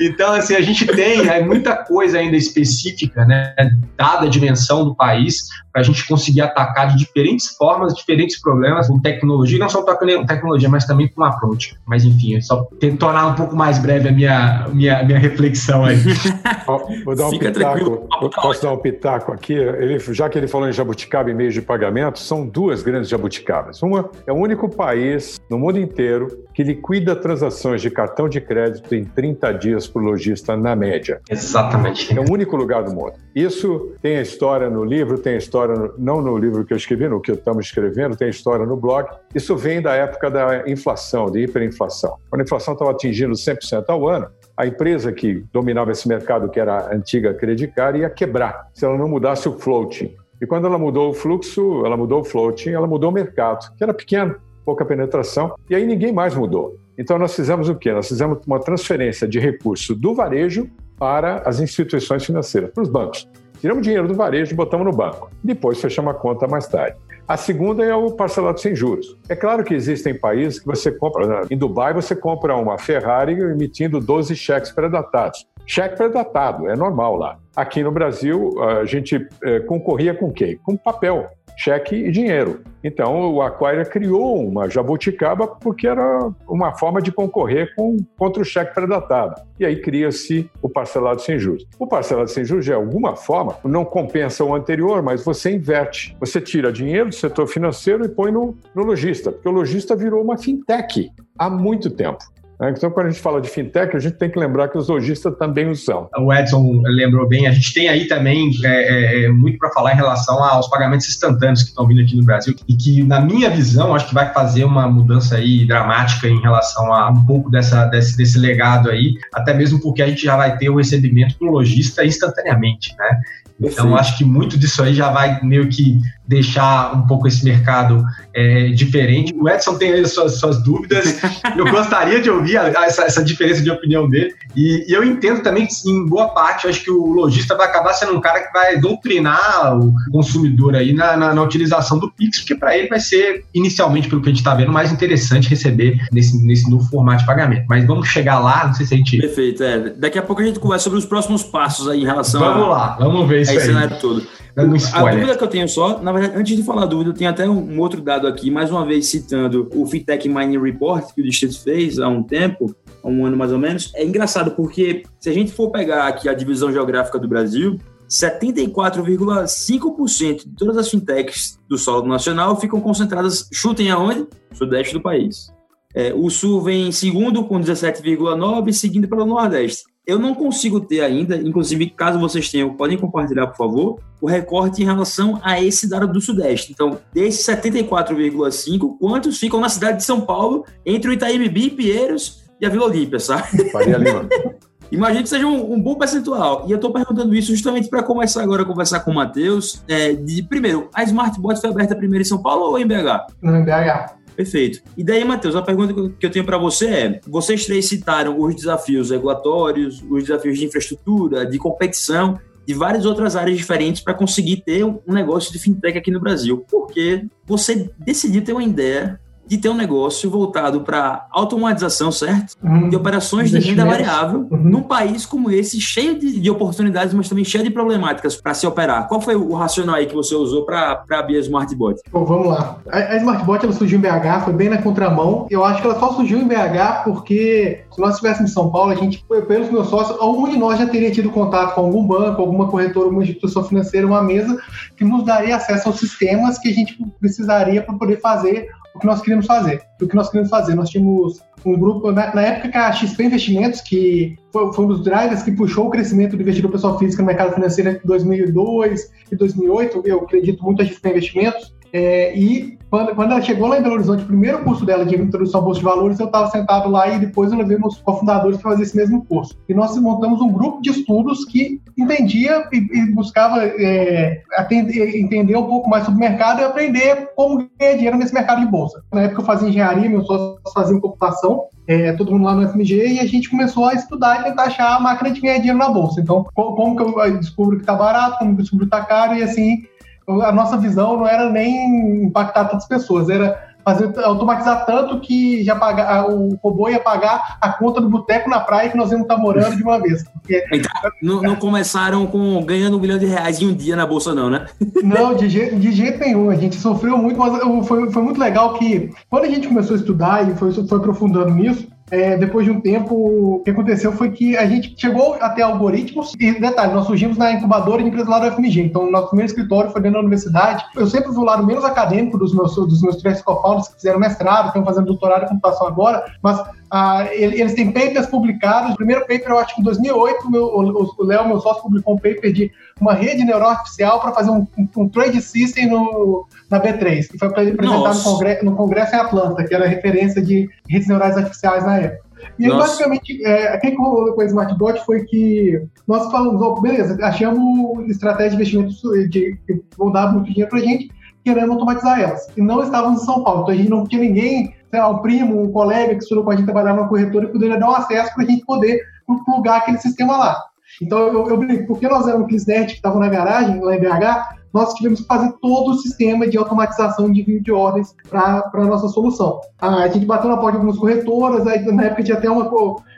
Então, 0.00 0.32
assim, 0.34 0.54
a 0.54 0.60
gente 0.60 0.86
tem 0.86 1.26
é, 1.28 1.42
muita 1.42 1.76
coisa 1.76 2.18
ainda 2.18 2.36
específica, 2.36 3.24
né, 3.24 3.54
dada 3.96 4.26
a 4.26 4.28
dimensão 4.28 4.84
do 4.84 4.94
país, 4.94 5.46
para 5.72 5.82
a 5.82 5.84
gente 5.84 6.06
conseguir 6.06 6.40
atacar 6.40 6.88
de 6.88 6.96
diferentes 6.96 7.48
formas, 7.48 7.94
diferentes 7.94 8.40
problemas, 8.40 8.88
com 8.88 9.00
tecnologia, 9.00 9.58
não 9.58 9.68
só 9.68 9.82
com 9.82 10.26
tecnologia, 10.26 10.68
mas 10.68 10.86
também 10.86 11.08
com 11.08 11.22
approach. 11.22 11.76
Mas, 11.86 12.04
enfim, 12.04 12.40
só 12.40 12.66
tentar 12.80 13.06
tornar 13.06 13.26
um 13.26 13.34
pouco 13.34 13.54
mais 13.54 13.78
breve 13.78 14.08
a 14.08 14.12
minha, 14.12 14.66
minha, 14.72 15.02
minha 15.02 15.18
reflexão 15.18 15.84
aí. 15.84 15.96
Vou 17.04 17.14
dar 17.14 17.26
um 17.26 17.30
Fica 17.30 17.52
pitaco, 17.52 18.08
posso 18.40 18.62
dar 18.62 18.72
um 18.72 18.78
pitaco 18.78 19.32
aqui? 19.32 19.52
Ele, 19.52 19.98
já 19.98 20.28
que 20.28 20.38
ele 20.38 20.48
falou 20.48 20.68
em 20.68 20.72
jabuticaba 20.72 21.30
e 21.30 21.34
meios 21.34 21.54
de 21.54 21.60
pagamento, 21.62 22.18
são 22.18 22.46
duas 22.46 22.82
grandes 22.82 23.08
jabuticabas. 23.08 23.82
Uma 23.82 24.10
é 24.26 24.32
o 24.32 24.36
único 24.36 24.68
país 24.68 25.38
no 25.50 25.58
mundo 25.58 25.75
mundo 25.76 25.80
inteiro 25.80 26.44
que 26.54 26.62
liquida 26.62 27.14
transações 27.14 27.82
de 27.82 27.90
cartão 27.90 28.28
de 28.28 28.40
crédito 28.40 28.94
em 28.94 29.04
30 29.04 29.52
dias 29.52 29.86
para 29.86 30.00
o 30.00 30.04
lojista, 30.04 30.56
na 30.56 30.74
média. 30.74 31.20
Exatamente. 31.28 32.16
É 32.16 32.20
o 32.20 32.32
único 32.32 32.56
lugar 32.56 32.82
do 32.82 32.94
mundo. 32.94 33.12
Isso 33.34 33.92
tem 34.00 34.16
a 34.16 34.22
história 34.22 34.70
no 34.70 34.82
livro, 34.82 35.18
tem 35.18 35.34
a 35.34 35.38
história, 35.38 35.74
no, 35.74 35.94
não 35.98 36.22
no 36.22 36.38
livro 36.38 36.64
que 36.64 36.72
eu 36.72 36.76
escrevi, 36.76 37.08
no 37.08 37.20
que 37.20 37.32
estamos 37.32 37.66
escrevendo, 37.66 38.16
tem 38.16 38.28
a 38.28 38.30
história 38.30 38.64
no 38.64 38.76
blog. 38.76 39.08
Isso 39.34 39.54
vem 39.54 39.82
da 39.82 39.94
época 39.94 40.30
da 40.30 40.68
inflação, 40.68 41.30
de 41.30 41.40
hiperinflação. 41.40 42.16
Quando 42.30 42.40
a 42.40 42.44
inflação 42.44 42.72
estava 42.72 42.90
atingindo 42.90 43.34
100% 43.34 43.84
ao 43.88 44.08
ano, 44.08 44.28
a 44.56 44.66
empresa 44.66 45.12
que 45.12 45.44
dominava 45.52 45.92
esse 45.92 46.08
mercado, 46.08 46.48
que 46.48 46.58
era 46.58 46.78
a 46.78 46.94
antiga 46.94 47.34
Credicar, 47.34 47.94
ia 47.94 48.08
quebrar 48.08 48.68
se 48.72 48.86
ela 48.86 48.96
não 48.96 49.08
mudasse 49.08 49.46
o 49.46 49.52
floating. 49.52 50.16
E 50.40 50.46
quando 50.46 50.66
ela 50.66 50.78
mudou 50.78 51.10
o 51.10 51.14
fluxo, 51.14 51.84
ela 51.84 51.96
mudou 51.96 52.20
o 52.20 52.24
floating, 52.24 52.70
ela 52.70 52.86
mudou 52.86 53.10
o 53.10 53.12
mercado, 53.12 53.74
que 53.76 53.82
era 53.82 53.94
pequeno, 53.94 54.36
pouca 54.66 54.84
penetração, 54.84 55.54
e 55.70 55.76
aí 55.76 55.86
ninguém 55.86 56.12
mais 56.12 56.34
mudou. 56.34 56.76
Então 56.98 57.16
nós 57.18 57.36
fizemos 57.36 57.68
o 57.68 57.76
quê? 57.76 57.92
Nós 57.92 58.08
fizemos 58.08 58.38
uma 58.44 58.58
transferência 58.58 59.28
de 59.28 59.38
recurso 59.38 59.94
do 59.94 60.12
varejo 60.12 60.68
para 60.98 61.36
as 61.46 61.60
instituições 61.60 62.24
financeiras, 62.24 62.70
para 62.72 62.82
os 62.82 62.88
bancos. 62.88 63.28
Tiramos 63.60 63.82
dinheiro 63.82 64.08
do 64.08 64.14
varejo 64.14 64.52
e 64.52 64.56
botamos 64.56 64.84
no 64.84 64.92
banco. 64.92 65.30
Depois 65.42 65.80
fechamos 65.80 66.10
a 66.10 66.14
conta 66.14 66.48
mais 66.48 66.66
tarde. 66.66 66.96
A 67.28 67.36
segunda 67.36 67.84
é 67.84 67.94
o 67.94 68.12
parcelado 68.12 68.60
sem 68.60 68.74
juros. 68.74 69.16
É 69.28 69.34
claro 69.34 69.64
que 69.64 69.74
existem 69.74 70.14
países 70.18 70.60
que 70.60 70.66
você 70.66 70.92
compra. 70.92 71.42
Em 71.50 71.56
Dubai, 71.56 71.92
você 71.92 72.14
compra 72.14 72.54
uma 72.56 72.78
Ferrari 72.78 73.32
emitindo 73.32 73.98
12 73.98 74.36
cheques 74.36 74.70
predatados. 74.70 75.46
Cheque 75.66 75.96
predatado, 75.96 76.68
é 76.68 76.76
normal 76.76 77.16
lá. 77.16 77.38
Aqui 77.54 77.82
no 77.82 77.90
Brasil, 77.90 78.52
a 78.62 78.84
gente 78.84 79.26
é, 79.42 79.60
concorria 79.60 80.14
com 80.14 80.26
o 80.26 80.32
quê? 80.32 80.58
Com 80.62 80.76
papel 80.76 81.28
cheque 81.56 81.96
e 81.96 82.10
dinheiro. 82.10 82.60
Então, 82.84 83.32
o 83.32 83.40
Aquaria 83.40 83.84
criou 83.84 84.46
uma 84.46 84.68
jabuticaba 84.68 85.46
porque 85.46 85.88
era 85.88 86.30
uma 86.46 86.76
forma 86.76 87.00
de 87.00 87.10
concorrer 87.10 87.74
com, 87.74 87.96
contra 88.16 88.42
o 88.42 88.44
cheque 88.44 88.74
predatado. 88.74 89.40
E 89.58 89.64
aí 89.64 89.80
cria-se 89.80 90.48
o 90.62 90.68
parcelado 90.68 91.20
sem 91.20 91.38
juros. 91.38 91.66
O 91.78 91.86
parcelado 91.86 92.28
sem 92.28 92.44
juros, 92.44 92.64
de 92.64 92.72
alguma 92.72 93.16
forma, 93.16 93.56
não 93.64 93.84
compensa 93.84 94.44
o 94.44 94.54
anterior, 94.54 95.02
mas 95.02 95.24
você 95.24 95.50
inverte. 95.50 96.14
Você 96.20 96.40
tira 96.40 96.70
dinheiro 96.70 97.08
do 97.08 97.14
setor 97.14 97.46
financeiro 97.48 98.04
e 98.04 98.08
põe 98.08 98.30
no, 98.30 98.56
no 98.74 98.84
lojista, 98.84 99.32
porque 99.32 99.48
o 99.48 99.52
lojista 99.52 99.96
virou 99.96 100.22
uma 100.22 100.36
fintech 100.36 101.10
há 101.38 101.50
muito 101.50 101.90
tempo. 101.90 102.18
Né? 102.58 102.72
Então, 102.76 102.90
quando 102.90 103.06
a 103.06 103.10
gente 103.10 103.22
fala 103.22 103.40
de 103.40 103.48
fintech, 103.48 103.96
a 103.96 104.00
gente 104.00 104.14
tem 104.14 104.30
que 104.30 104.38
lembrar 104.38 104.68
que 104.68 104.78
os 104.78 104.88
lojistas 104.88 105.36
também 105.38 105.68
o 105.68 105.76
são. 105.76 106.08
O 106.18 106.32
Edson 106.32 106.82
lembrou 106.84 107.28
bem, 107.28 107.46
a 107.46 107.52
gente 107.52 107.72
tem 107.72 107.88
aí 107.88 108.06
também 108.06 108.50
é, 108.64 108.68
é, 108.68 109.24
é 109.24 109.28
muito 109.28 109.58
para 109.58 109.70
falar 109.70 109.92
em 109.92 109.96
relação 109.96 110.42
aos 110.42 110.68
pagamentos 110.68 111.08
instantâneos 111.08 111.62
que 111.62 111.68
estão 111.68 111.86
vindo 111.86 112.00
aqui 112.00 112.16
no 112.16 112.24
Brasil 112.24 112.54
e 112.66 112.76
que, 112.76 113.02
na 113.02 113.20
minha 113.20 113.50
visão, 113.50 113.94
acho 113.94 114.08
que 114.08 114.14
vai 114.14 114.32
fazer 114.32 114.64
uma 114.64 114.88
mudança 114.88 115.36
aí 115.36 115.66
dramática 115.66 116.28
em 116.28 116.40
relação 116.40 116.92
a 116.92 117.10
um 117.10 117.24
pouco 117.24 117.50
dessa, 117.50 117.84
desse, 117.86 118.16
desse 118.16 118.38
legado 118.38 118.90
aí, 118.90 119.14
até 119.34 119.52
mesmo 119.52 119.80
porque 119.80 120.02
a 120.02 120.06
gente 120.06 120.22
já 120.22 120.36
vai 120.36 120.56
ter 120.56 120.70
o 120.70 120.76
recebimento 120.76 121.36
do 121.38 121.46
lojista 121.46 122.04
instantaneamente, 122.04 122.94
né? 122.98 123.20
Então, 123.58 123.96
acho 123.96 124.18
que 124.18 124.24
muito 124.24 124.58
disso 124.58 124.82
aí 124.82 124.94
já 124.94 125.10
vai 125.10 125.42
meio 125.42 125.68
que 125.68 125.98
deixar 126.26 126.94
um 126.96 127.06
pouco 127.06 127.28
esse 127.28 127.44
mercado 127.44 128.04
é, 128.34 128.68
diferente. 128.70 129.34
O 129.34 129.48
Edson 129.48 129.76
tem 129.76 129.92
aí 129.92 130.06
suas, 130.06 130.38
suas 130.38 130.62
dúvidas, 130.62 131.20
eu 131.56 131.70
gostaria 131.70 132.20
de 132.20 132.30
ouvir 132.30 132.56
a, 132.56 132.80
a, 132.80 132.86
essa, 132.86 133.04
essa, 133.04 133.24
diferença 133.24 133.62
de 133.62 133.70
opinião 133.70 134.08
dele. 134.08 134.34
E, 134.54 134.90
e, 134.90 134.92
eu 134.92 135.04
entendo 135.04 135.42
também 135.42 135.66
que, 135.66 135.88
em 135.88 136.06
boa 136.06 136.28
parte, 136.28 136.64
eu 136.64 136.70
acho 136.70 136.82
que 136.82 136.90
o 136.90 137.06
lojista 137.06 137.54
vai 137.56 137.66
acabar 137.66 137.92
sendo 137.92 138.16
um 138.16 138.20
cara 138.20 138.40
que 138.40 138.52
vai 138.52 138.78
doutrinar 138.78 139.78
o 139.78 139.92
consumidor 140.10 140.74
aí 140.74 140.92
na, 140.92 141.16
na, 141.16 141.34
na 141.34 141.42
utilização 141.42 141.98
do 141.98 142.10
Pix, 142.10 142.40
porque 142.40 142.54
para 142.54 142.76
ele 142.76 142.88
vai 142.88 143.00
ser, 143.00 143.44
inicialmente, 143.54 144.08
pelo 144.08 144.20
que 144.20 144.28
a 144.28 144.32
gente 144.32 144.40
está 144.40 144.54
vendo, 144.54 144.72
mais 144.72 144.92
interessante 144.92 145.48
receber 145.48 145.98
nesse, 146.12 146.36
nesse 146.44 146.70
novo 146.70 146.88
formato 146.88 147.20
de 147.20 147.26
pagamento. 147.26 147.66
Mas 147.68 147.86
vamos 147.86 148.08
chegar 148.08 148.38
lá, 148.40 148.66
não 148.66 148.74
sei 148.74 148.86
se 148.86 148.94
a 148.94 148.96
gente. 148.96 149.18
Perfeito, 149.18 149.62
é. 149.62 149.90
Daqui 149.90 150.18
a 150.18 150.22
pouco 150.22 150.42
a 150.42 150.44
gente 150.44 150.58
conversa 150.58 150.84
sobre 150.84 150.98
os 150.98 151.06
próximos 151.06 151.42
passos 151.42 151.88
aí 151.88 152.02
em 152.02 152.04
relação 152.04 152.40
vamos 152.40 152.54
a. 152.54 152.58
Vamos 152.58 152.76
lá, 152.76 152.96
vamos 152.98 153.28
ver 153.28 153.42
isso 153.42 153.52
aí. 153.52 153.60
cenário 153.60 153.98
todo. 154.00 154.36
A 154.56 154.64
dúvida 155.10 155.36
que 155.36 155.44
eu 155.44 155.48
tenho 155.48 155.68
só, 155.68 156.00
na 156.00 156.10
verdade, 156.12 156.38
antes 156.38 156.56
de 156.56 156.62
falar 156.62 156.84
a 156.84 156.86
dúvida, 156.86 157.10
eu 157.10 157.14
tenho 157.14 157.28
até 157.28 157.46
um 157.46 157.78
outro 157.78 158.00
dado 158.00 158.26
aqui, 158.26 158.50
mais 158.50 158.70
uma 158.70 158.86
vez 158.86 159.06
citando 159.06 159.68
o 159.74 159.84
Fintech 159.84 160.26
Mining 160.28 160.58
Report 160.58 161.12
que 161.14 161.20
o 161.20 161.24
Distrito 161.24 161.62
fez 161.62 161.98
há 161.98 162.08
um 162.08 162.22
tempo, 162.22 162.74
há 163.02 163.08
um 163.08 163.26
ano 163.26 163.36
mais 163.36 163.52
ou 163.52 163.58
menos. 163.58 163.92
É 163.94 164.02
engraçado 164.02 164.52
porque 164.52 165.02
se 165.20 165.28
a 165.28 165.32
gente 165.32 165.52
for 165.52 165.70
pegar 165.70 166.06
aqui 166.06 166.26
a 166.26 166.32
divisão 166.32 166.72
geográfica 166.72 167.18
do 167.18 167.28
Brasil, 167.28 167.78
74,5% 168.08 170.38
de 170.38 170.56
todas 170.56 170.78
as 170.78 170.88
fintechs 170.88 171.58
do 171.68 171.76
solo 171.76 172.08
nacional 172.08 172.58
ficam 172.58 172.80
concentradas, 172.80 173.46
chutem 173.52 173.90
aonde? 173.90 174.26
Sudeste 174.54 174.94
do 174.94 175.02
país. 175.02 175.52
É, 175.94 176.14
o 176.14 176.30
Sul 176.30 176.62
vem 176.62 176.88
em 176.88 176.92
segundo 176.92 177.44
com 177.44 177.60
17,9%, 177.60 178.72
seguindo 178.72 179.06
pelo 179.08 179.26
Nordeste. 179.26 179.84
Eu 180.06 180.20
não 180.20 180.36
consigo 180.36 180.78
ter 180.78 181.00
ainda, 181.00 181.36
inclusive, 181.36 181.90
caso 181.90 182.16
vocês 182.20 182.48
tenham, 182.48 182.72
podem 182.74 182.96
compartilhar, 182.96 183.48
por 183.48 183.56
favor, 183.56 184.00
o 184.20 184.26
recorte 184.26 184.80
em 184.80 184.84
relação 184.84 185.40
a 185.42 185.60
esse 185.60 185.88
dado 185.88 186.06
do 186.06 186.20
Sudeste. 186.20 186.70
Então, 186.70 187.00
desses 187.12 187.44
74,5, 187.44 188.96
quantos 189.00 189.36
ficam 189.36 189.60
na 189.60 189.68
cidade 189.68 189.98
de 189.98 190.04
São 190.04 190.20
Paulo, 190.20 190.64
entre 190.84 191.10
o 191.10 191.12
Itaíbibi, 191.12 191.70
Pinheiros 191.70 192.44
e 192.60 192.64
a 192.64 192.68
Vila 192.68 192.84
Olímpia, 192.84 193.18
sabe? 193.18 193.68
Faria 193.72 193.98
Lima. 193.98 194.28
Imagino 194.92 195.24
que 195.24 195.28
seja 195.28 195.44
um, 195.44 195.72
um, 195.72 195.80
bom 195.80 195.96
percentual. 195.96 196.64
E 196.68 196.70
eu 196.70 196.76
estou 196.76 196.92
perguntando 196.92 197.34
isso 197.34 197.50
justamente 197.50 197.88
para 197.88 198.04
começar 198.04 198.44
agora 198.44 198.62
a 198.62 198.64
conversar 198.64 199.00
com 199.00 199.10
o 199.10 199.14
Matheus. 199.14 199.82
É, 199.88 200.12
de, 200.12 200.40
primeiro, 200.44 200.88
a 200.94 201.02
Smartbot 201.02 201.60
foi 201.60 201.70
aberta 201.70 201.96
primeiro 201.96 202.22
em 202.22 202.26
São 202.26 202.40
Paulo 202.40 202.66
ou 202.66 202.78
em 202.78 202.86
BH? 202.86 203.26
Não, 203.42 203.56
em 203.56 203.64
BH. 203.64 204.14
Perfeito. 204.36 204.82
E 204.96 205.02
daí, 205.02 205.24
Matheus, 205.24 205.56
a 205.56 205.62
pergunta 205.62 205.94
que 206.18 206.26
eu 206.26 206.30
tenho 206.30 206.44
para 206.44 206.58
você 206.58 206.86
é: 206.86 207.20
vocês 207.26 207.64
três 207.64 207.86
citaram 207.86 208.38
os 208.38 208.54
desafios 208.54 209.10
regulatórios, 209.10 210.04
os 210.10 210.24
desafios 210.24 210.58
de 210.58 210.66
infraestrutura, 210.66 211.46
de 211.46 211.58
competição, 211.58 212.38
de 212.66 212.74
várias 212.74 213.06
outras 213.06 213.34
áreas 213.34 213.56
diferentes 213.56 214.02
para 214.02 214.12
conseguir 214.12 214.58
ter 214.58 214.84
um 214.84 215.00
negócio 215.06 215.50
de 215.52 215.58
fintech 215.58 215.96
aqui 215.96 216.10
no 216.10 216.20
Brasil. 216.20 216.66
Porque 216.70 217.24
você 217.46 217.90
decidiu 217.98 218.44
ter 218.44 218.52
uma 218.52 218.62
ideia 218.62 219.18
de 219.46 219.58
ter 219.58 219.68
um 219.68 219.74
negócio 219.74 220.28
voltado 220.28 220.80
para 220.80 221.26
automatização, 221.30 222.10
certo? 222.10 222.54
Uhum. 222.62 222.88
De 222.88 222.96
operações 222.96 223.50
de 223.50 223.58
renda 223.58 223.84
variável 223.84 224.46
uhum. 224.50 224.58
num 224.58 224.82
país 224.82 225.24
como 225.24 225.50
esse, 225.50 225.80
cheio 225.80 226.18
de, 226.18 226.40
de 226.40 226.50
oportunidades, 226.50 227.14
mas 227.14 227.28
também 227.28 227.44
cheio 227.44 227.62
de 227.62 227.70
problemáticas 227.70 228.36
para 228.36 228.54
se 228.54 228.66
operar. 228.66 229.08
Qual 229.08 229.20
foi 229.20 229.36
o 229.36 229.52
racional 229.54 229.96
aí 229.96 230.06
que 230.06 230.14
você 230.14 230.34
usou 230.34 230.64
para 230.64 231.04
abrir 231.10 231.36
a 231.36 231.40
Smartbot? 231.40 232.00
Bom, 232.10 232.24
vamos 232.24 232.48
lá. 232.48 232.78
A, 232.90 232.98
a 232.98 233.16
Smartbot 233.16 233.64
ela 233.64 233.72
surgiu 233.72 233.98
em 233.98 234.02
BH, 234.02 234.44
foi 234.44 234.52
bem 234.52 234.68
na 234.68 234.82
contramão. 234.82 235.46
Eu 235.50 235.64
acho 235.64 235.80
que 235.80 235.86
ela 235.86 235.98
só 235.98 236.12
surgiu 236.12 236.38
em 236.38 236.46
BH 236.46 237.04
porque 237.04 237.84
se 237.90 238.00
nós 238.00 238.14
estivéssemos 238.14 238.50
em 238.50 238.54
São 238.54 238.70
Paulo, 238.70 238.92
a 238.92 238.94
gente, 238.94 239.24
pelos 239.46 239.70
meus 239.70 239.88
sócios, 239.88 240.18
algum 240.20 240.48
de 240.48 240.56
nós 240.56 240.78
já 240.78 240.86
teria 240.86 241.10
tido 241.10 241.30
contato 241.30 241.74
com 241.74 241.82
algum 241.82 242.06
banco, 242.06 242.40
alguma 242.40 242.68
corretora, 242.68 243.08
uma 243.08 243.22
instituição 243.22 243.62
financeira, 243.64 244.06
uma 244.06 244.22
mesa 244.22 244.58
que 244.96 245.04
nos 245.04 245.24
daria 245.24 245.56
acesso 245.56 245.88
aos 245.88 245.98
sistemas 245.98 246.58
que 246.58 246.68
a 246.68 246.72
gente 246.72 246.98
precisaria 247.20 247.82
para 247.82 247.94
poder 247.94 248.20
fazer 248.20 248.68
o 248.96 248.98
que 248.98 249.06
nós 249.06 249.20
queríamos 249.20 249.46
fazer. 249.46 249.82
O 250.00 250.08
que 250.08 250.16
nós 250.16 250.28
queríamos 250.28 250.50
fazer, 250.50 250.74
nós 250.74 250.88
tínhamos 250.88 251.40
um 251.64 251.78
grupo, 251.78 252.10
na, 252.12 252.34
na 252.34 252.42
época 252.42 252.70
que 252.70 252.78
a 252.78 252.92
XP 252.92 253.24
Investimentos, 253.24 253.80
que 253.80 254.36
foi, 254.52 254.72
foi, 254.72 254.84
um 254.84 254.88
dos 254.88 255.04
drivers 255.04 255.42
que 255.42 255.52
puxou 255.52 255.86
o 255.86 255.90
crescimento 255.90 256.36
do 256.36 256.42
investidor 256.42 256.70
pessoal 256.70 256.98
físico 256.98 257.22
no 257.22 257.26
mercado 257.26 257.54
financeiro 257.54 257.90
entre 257.90 258.06
2002 258.06 259.10
e 259.30 259.36
2008, 259.36 260.02
eu 260.04 260.20
acredito 260.20 260.64
muito 260.64 260.82
a 260.82 260.84
XP 260.84 261.10
Investimentos, 261.10 261.74
é, 261.92 262.36
e 262.36 262.75
quando, 262.90 263.14
quando, 263.14 263.32
ela 263.32 263.42
chegou 263.42 263.68
lá 263.68 263.78
em 263.78 263.82
Belo 263.82 263.94
Horizonte, 263.94 264.22
o 264.22 264.26
primeiro 264.26 264.62
curso 264.62 264.84
dela 264.84 265.04
de 265.04 265.16
introdução 265.16 265.60
ao 265.60 265.64
bolsa 265.64 265.80
de 265.80 265.84
valores, 265.84 266.20
eu 266.20 266.26
estava 266.26 266.50
sentado 266.50 266.88
lá 266.88 267.08
e 267.08 267.18
depois 267.18 267.50
eu 267.50 267.58
levei 267.58 267.78
meus 267.78 267.98
cofundadores 267.98 268.60
para 268.60 268.70
fazer 268.70 268.84
esse 268.84 268.96
mesmo 268.96 269.24
curso. 269.24 269.56
E 269.68 269.74
nós 269.74 269.96
montamos 269.96 270.40
um 270.40 270.52
grupo 270.52 270.80
de 270.80 270.90
estudos 270.90 271.44
que 271.44 271.80
entendia 271.98 272.68
e, 272.72 272.76
e 272.76 273.12
buscava 273.12 273.64
é, 273.64 274.42
atender, 274.56 275.16
entender 275.16 275.56
um 275.56 275.66
pouco 275.66 275.90
mais 275.90 276.04
sobre 276.04 276.18
o 276.18 276.28
mercado 276.28 276.60
e 276.60 276.64
aprender 276.64 277.30
como 277.34 277.68
ganhar 277.78 277.94
dinheiro 277.94 278.16
nesse 278.16 278.34
mercado 278.34 278.60
de 278.60 278.70
bolsa. 278.70 279.02
Na 279.12 279.22
época 279.22 279.42
eu 279.42 279.46
fazia 279.46 279.68
engenharia, 279.68 280.08
meus 280.08 280.26
sócios 280.26 280.72
faziam 280.72 281.00
computação, 281.00 281.64
é, 281.88 282.12
todo 282.12 282.32
mundo 282.32 282.44
lá 282.44 282.54
no 282.54 282.68
FMG, 282.68 283.14
e 283.14 283.20
a 283.20 283.26
gente 283.26 283.50
começou 283.50 283.86
a 283.86 283.94
estudar 283.94 284.40
e 284.40 284.44
tentar 284.44 284.64
achar 284.64 284.96
a 284.96 285.00
máquina 285.00 285.30
de 285.30 285.40
ganhar 285.40 285.58
dinheiro 285.58 285.78
na 285.78 285.88
bolsa. 285.88 286.20
Então, 286.20 286.46
como 286.54 286.96
que 286.96 287.02
eu 287.02 287.38
descubro 287.38 287.76
que 287.76 287.82
está 287.82 287.94
barato, 287.94 288.38
como 288.38 288.54
que 288.54 288.60
eu 288.60 288.62
descubro 288.62 288.86
que 288.86 288.94
está 288.94 289.04
caro, 289.04 289.34
e 289.34 289.42
assim 289.42 289.84
a 290.28 290.52
nossa 290.52 290.76
visão 290.76 291.16
não 291.16 291.26
era 291.26 291.50
nem 291.50 292.24
impactar 292.24 292.64
tantas 292.64 292.86
pessoas, 292.86 293.28
era 293.28 293.76
fazer 293.86 294.12
automatizar 294.18 294.84
tanto 294.84 295.20
que 295.20 295.62
já 295.62 295.76
pagar, 295.76 296.28
o 296.28 296.58
robô 296.60 296.88
ia 296.88 296.98
pagar 296.98 297.56
a 297.60 297.72
conta 297.72 298.00
do 298.00 298.10
boteco 298.10 298.50
na 298.50 298.58
praia 298.58 298.90
que 298.90 298.96
nós 298.96 299.12
íamos 299.12 299.26
estar 299.26 299.38
morando 299.38 299.76
de 299.76 299.82
uma 299.84 300.00
vez. 300.00 300.24
Porque... 300.24 300.64
Então, 300.72 300.90
não, 301.22 301.40
não, 301.40 301.54
começaram 301.54 302.26
com 302.26 302.64
ganhando 302.64 302.96
um 302.96 303.00
milhão 303.00 303.16
de 303.16 303.26
reais 303.26 303.60
em 303.60 303.68
um 303.68 303.72
dia 303.72 303.94
na 303.94 304.04
bolsa, 304.04 304.34
não, 304.34 304.50
né? 304.50 304.66
Não, 305.04 305.34
de 305.34 305.48
jeito, 305.48 305.76
de 305.76 305.92
jeito 305.92 306.18
nenhum. 306.18 306.50
A 306.50 306.56
gente 306.56 306.74
sofreu 306.76 307.16
muito, 307.16 307.38
mas 307.38 307.86
foi, 307.86 308.10
foi 308.10 308.22
muito 308.22 308.40
legal 308.40 308.74
que 308.74 309.10
quando 309.30 309.44
a 309.44 309.48
gente 309.48 309.68
começou 309.68 309.94
a 309.94 309.98
estudar 309.98 310.48
e 310.48 310.54
foi, 310.56 310.72
foi 310.72 310.98
aprofundando 310.98 311.50
nisso, 311.50 311.86
é, 312.10 312.36
depois 312.36 312.64
de 312.64 312.70
um 312.70 312.80
tempo, 312.80 313.14
o 313.14 313.62
que 313.64 313.70
aconteceu 313.70 314.12
foi 314.12 314.30
que 314.30 314.56
a 314.56 314.66
gente 314.66 314.94
chegou 314.96 315.34
até 315.40 315.62
algoritmos, 315.62 316.34
e 316.38 316.52
detalhe, 316.52 316.94
nós 316.94 317.06
surgimos 317.06 317.36
na 317.36 317.52
incubadora 317.52 318.02
de 318.02 318.08
empresa 318.08 318.30
lá 318.30 318.38
do 318.38 318.54
FMG, 318.54 318.82
então 318.82 319.10
nosso 319.10 319.28
primeiro 319.28 319.50
escritório 319.50 319.90
foi 319.90 320.00
dentro 320.00 320.14
da 320.14 320.20
universidade. 320.20 320.84
Eu 320.94 321.06
sempre 321.06 321.32
vi 321.32 321.38
o 321.38 321.44
lado 321.44 321.66
menos 321.66 321.84
acadêmico 321.84 322.38
dos 322.38 322.54
meus, 322.54 322.74
dos 322.76 323.02
meus 323.02 323.16
três 323.16 323.42
co-founders 323.42 323.88
que 323.88 323.94
fizeram 323.96 324.20
mestrado, 324.20 324.68
estão 324.68 324.84
fazendo 324.84 325.06
doutorado 325.06 325.44
em 325.44 325.48
computação 325.48 325.88
agora, 325.88 326.24
mas 326.42 326.62
ah, 326.90 327.26
eles 327.32 327.74
têm 327.74 327.90
papers 327.90 328.26
publicados. 328.26 328.92
O 328.92 328.96
primeiro 328.96 329.22
paper, 329.22 329.48
eu 329.48 329.58
acho 329.58 329.74
que 329.74 329.80
em 329.80 329.84
2008, 329.84 330.50
meu, 330.50 330.64
o 330.64 331.24
Léo, 331.24 331.48
meu 331.48 331.60
sócio, 331.60 331.82
publicou 331.82 332.14
um 332.14 332.18
paper 332.18 332.52
de 332.52 332.70
uma 333.00 333.12
rede 333.12 333.44
neural 333.44 333.70
artificial 333.70 334.20
para 334.20 334.32
fazer 334.32 334.50
um, 334.50 334.66
um, 334.76 334.88
um, 334.96 335.08
trade 335.08 335.40
system 335.42 335.88
no, 335.88 336.46
na 336.70 336.80
B3, 336.80 337.28
que 337.28 337.38
foi 337.38 337.48
apresentado 337.48 338.14
no 338.16 338.22
congresso, 338.22 338.64
no 338.64 338.76
congresso 338.76 339.14
em 339.14 339.18
Atlanta, 339.18 339.64
que 339.64 339.74
era 339.74 339.86
referência 339.86 340.40
de 340.40 340.68
redes 340.88 341.06
neurais 341.06 341.36
artificiais 341.36 341.84
na 341.84 341.98
época. 341.98 342.26
E 342.58 342.64
aí, 342.64 342.70
basicamente, 342.70 343.44
é, 343.44 343.76
quem 343.78 343.94
rolou 343.96 344.32
com 344.32 344.40
o 344.40 344.44
SmartBot 344.44 345.04
foi 345.04 345.24
que 345.24 345.82
nós 346.06 346.30
falamos, 346.30 346.60
oh, 346.62 346.80
beleza, 346.80 347.18
achamos 347.22 348.08
estratégia 348.08 348.50
de 348.50 348.56
investimento 348.56 349.28
de, 349.28 349.58
que 349.66 349.82
vão 349.96 350.10
dar 350.10 350.32
muito 350.32 350.46
dinheiro 350.46 350.70
para 350.70 350.78
a 350.78 350.82
gente, 350.82 351.10
querendo 351.44 351.72
automatizar 351.72 352.20
elas. 352.20 352.46
E 352.56 352.62
não 352.62 352.82
estávamos 352.82 353.22
em 353.22 353.26
São 353.26 353.42
Paulo, 353.42 353.62
então 353.62 353.74
a 353.74 353.76
gente 353.76 353.90
não 353.90 354.04
tinha 354.04 354.22
ninguém, 354.22 354.74
sei 354.90 355.00
lá, 355.00 355.08
um 355.08 355.18
primo, 355.18 355.62
um 355.62 355.70
colega 355.70 356.14
que 356.14 356.22
estudou 356.22 356.44
com 356.44 356.50
a 356.50 356.56
gente 356.56 356.64
trabalhar 356.64 356.94
numa 356.94 357.08
corretora 357.08 357.44
e 357.44 357.52
poderia 357.52 357.78
dar 357.78 357.90
um 357.90 357.94
acesso 357.94 358.34
para 358.34 358.44
a 358.44 358.46
gente 358.46 358.64
poder 358.64 359.00
plugar 359.44 359.78
aquele 359.78 359.98
sistema 359.98 360.36
lá. 360.36 360.62
Então 361.02 361.18
eu, 361.18 361.48
eu 361.48 361.56
brinco, 361.56 361.86
porque 361.86 362.08
nós 362.08 362.26
éramos 362.26 362.46
aqueles 362.46 362.66
nerds 362.66 362.92
que 362.92 362.98
estavam 362.98 363.20
na 363.20 363.28
garagem, 363.28 363.80
lá 363.80 363.94
em 363.94 364.00
BH, 364.00 364.56
nós 364.76 364.92
tivemos 364.92 365.20
que 365.20 365.26
fazer 365.26 365.52
todo 365.62 365.92
o 365.92 365.98
sistema 365.98 366.46
de 366.46 366.58
automatização 366.58 367.32
de 367.32 367.40
envio 367.40 367.62
de 367.62 367.72
ordens 367.72 368.14
para 368.28 368.62
a 368.74 368.84
nossa 368.84 369.08
solução. 369.08 369.58
A 369.80 370.06
gente 370.08 370.26
bateu 370.26 370.50
na 370.50 370.56
porta 370.58 370.72
de 370.72 370.76
algumas 370.76 370.98
corretoras, 370.98 371.66
aí 371.66 371.82
na 371.86 372.04
época 372.04 372.22
tinha 372.22 372.36
até 372.36 372.50
uma. 372.50 372.70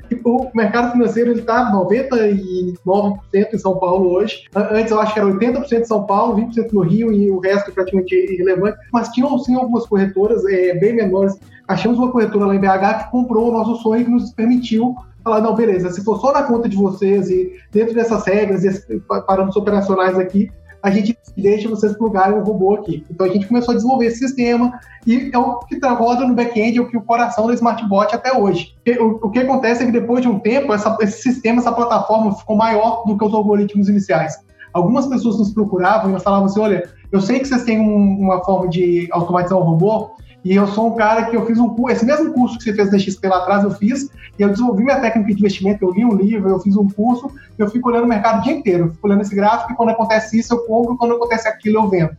Tipo, 0.08 0.42
o 0.44 0.50
mercado 0.54 0.92
financeiro 0.92 1.32
está 1.32 1.70
99% 1.72 2.78
em 3.52 3.58
São 3.58 3.76
Paulo 3.76 4.08
hoje. 4.08 4.44
Antes 4.54 4.92
eu 4.92 5.00
acho 5.00 5.12
que 5.12 5.18
era 5.18 5.28
80% 5.28 5.80
em 5.80 5.84
São 5.84 6.06
Paulo, 6.06 6.36
20% 6.36 6.72
no 6.72 6.80
Rio 6.82 7.12
e 7.12 7.28
o 7.28 7.40
resto 7.40 7.72
praticamente 7.72 8.14
irrelevante. 8.14 8.78
Mas 8.92 9.08
tinham 9.08 9.36
sim 9.40 9.56
algumas 9.56 9.84
corretoras 9.84 10.44
é, 10.46 10.74
bem 10.74 10.94
menores. 10.94 11.36
Achamos 11.66 11.98
uma 11.98 12.12
corretora 12.12 12.46
lá 12.46 12.54
em 12.54 12.60
BH 12.60 13.04
que 13.04 13.10
comprou 13.10 13.48
o 13.48 13.52
nosso 13.52 13.82
sonho 13.82 14.02
e 14.02 14.08
nos 14.08 14.32
permitiu 14.32 14.94
falar, 15.28 15.40
não, 15.42 15.54
beleza, 15.54 15.90
se 15.90 16.02
for 16.02 16.18
só 16.20 16.32
na 16.32 16.42
conta 16.42 16.68
de 16.68 16.76
vocês 16.76 17.28
e 17.30 17.52
dentro 17.70 17.94
dessas 17.94 18.24
regras 18.26 18.64
e 18.64 19.00
parâmetros 19.26 19.56
operacionais 19.56 20.18
aqui, 20.18 20.50
a 20.82 20.90
gente 20.90 21.16
deixa 21.36 21.68
vocês 21.68 21.96
plugarem 21.96 22.38
o 22.38 22.42
robô 22.42 22.74
aqui. 22.74 23.04
Então 23.10 23.26
a 23.26 23.30
gente 23.30 23.46
começou 23.46 23.72
a 23.72 23.76
desenvolver 23.76 24.06
esse 24.06 24.18
sistema 24.18 24.78
e 25.06 25.30
é 25.32 25.38
o 25.38 25.58
que 25.60 25.78
tá, 25.78 25.90
roda 25.92 26.26
no 26.26 26.34
back-end, 26.34 26.78
é 26.78 26.80
o 26.80 26.88
que 26.88 26.96
o 26.96 27.02
coração 27.02 27.46
da 27.46 27.54
SmartBot 27.54 28.14
até 28.14 28.36
hoje. 28.36 28.74
O, 29.00 29.26
o, 29.26 29.30
que 29.30 29.40
acontece 29.40 29.82
é 29.82 29.86
que 29.86 29.92
depois 29.92 30.22
de 30.22 30.28
um 30.28 30.38
tempo, 30.38 30.72
essa, 30.72 30.96
esse 31.00 31.22
sistema, 31.22 31.60
essa 31.60 31.72
plataforma 31.72 32.34
ficou 32.34 32.56
maior 32.56 33.04
do 33.06 33.18
que 33.18 33.24
os 33.24 33.34
algoritmos 33.34 33.88
iniciais. 33.88 34.36
Algumas 34.72 35.06
pessoas 35.06 35.38
nos 35.38 35.52
procuravam 35.52 36.10
e 36.10 36.12
nós 36.12 36.22
falavam 36.22 36.46
assim, 36.46 36.60
olha, 36.60 36.88
eu 37.10 37.20
sei 37.20 37.40
que 37.40 37.48
vocês 37.48 37.64
têm 37.64 37.80
um, 37.80 38.20
uma 38.20 38.44
forma 38.44 38.68
de 38.68 39.08
automatizar 39.10 39.58
o 39.58 39.62
robô, 39.62 40.10
e 40.45 40.55
eu 40.55 40.66
sou 40.68 40.93
um 40.93 40.97
cara 40.97 41.26
que 41.26 41.36
eu 41.36 41.45
fiz 41.47 41.59
um 41.59 41.68
curso, 41.70 41.97
esse 41.97 42.07
mesmo 42.07 42.32
curso 42.32 42.57
que 42.59 42.64
você 42.64 42.72
fez 42.72 42.91
da 42.91 42.99
XP 42.99 43.26
lá 43.26 43.39
atrás, 43.39 43.64
eu 43.64 43.70
fiz, 43.72 44.09
e 44.39 44.43
eu 44.43 44.49
desenvolvi 44.49 44.84
minha 44.84 45.01
técnica 45.01 45.34
de 45.34 45.41
investimento, 45.41 45.84
eu 45.84 45.91
li 45.91 46.05
um 46.05 46.14
livro, 46.14 46.49
eu 46.49 46.61
fiz 46.61 46.76
um 46.76 46.89
curso, 46.89 47.30
eu 47.59 47.68
fico 47.68 47.89
olhando 47.89 48.05
o 48.05 48.09
mercado 48.09 48.41
o 48.41 48.43
dia 48.43 48.53
inteiro, 48.53 48.84
eu 48.84 48.91
fico 48.93 49.07
olhando 49.07 49.22
esse 49.22 49.34
gráfico, 49.34 49.72
e 49.72 49.76
quando 49.76 49.91
acontece 49.91 50.39
isso, 50.39 50.55
eu 50.55 50.64
compro, 50.66 50.97
quando 50.97 51.14
acontece 51.14 51.49
aquilo, 51.49 51.78
eu 51.78 51.89
vendo. 51.89 52.16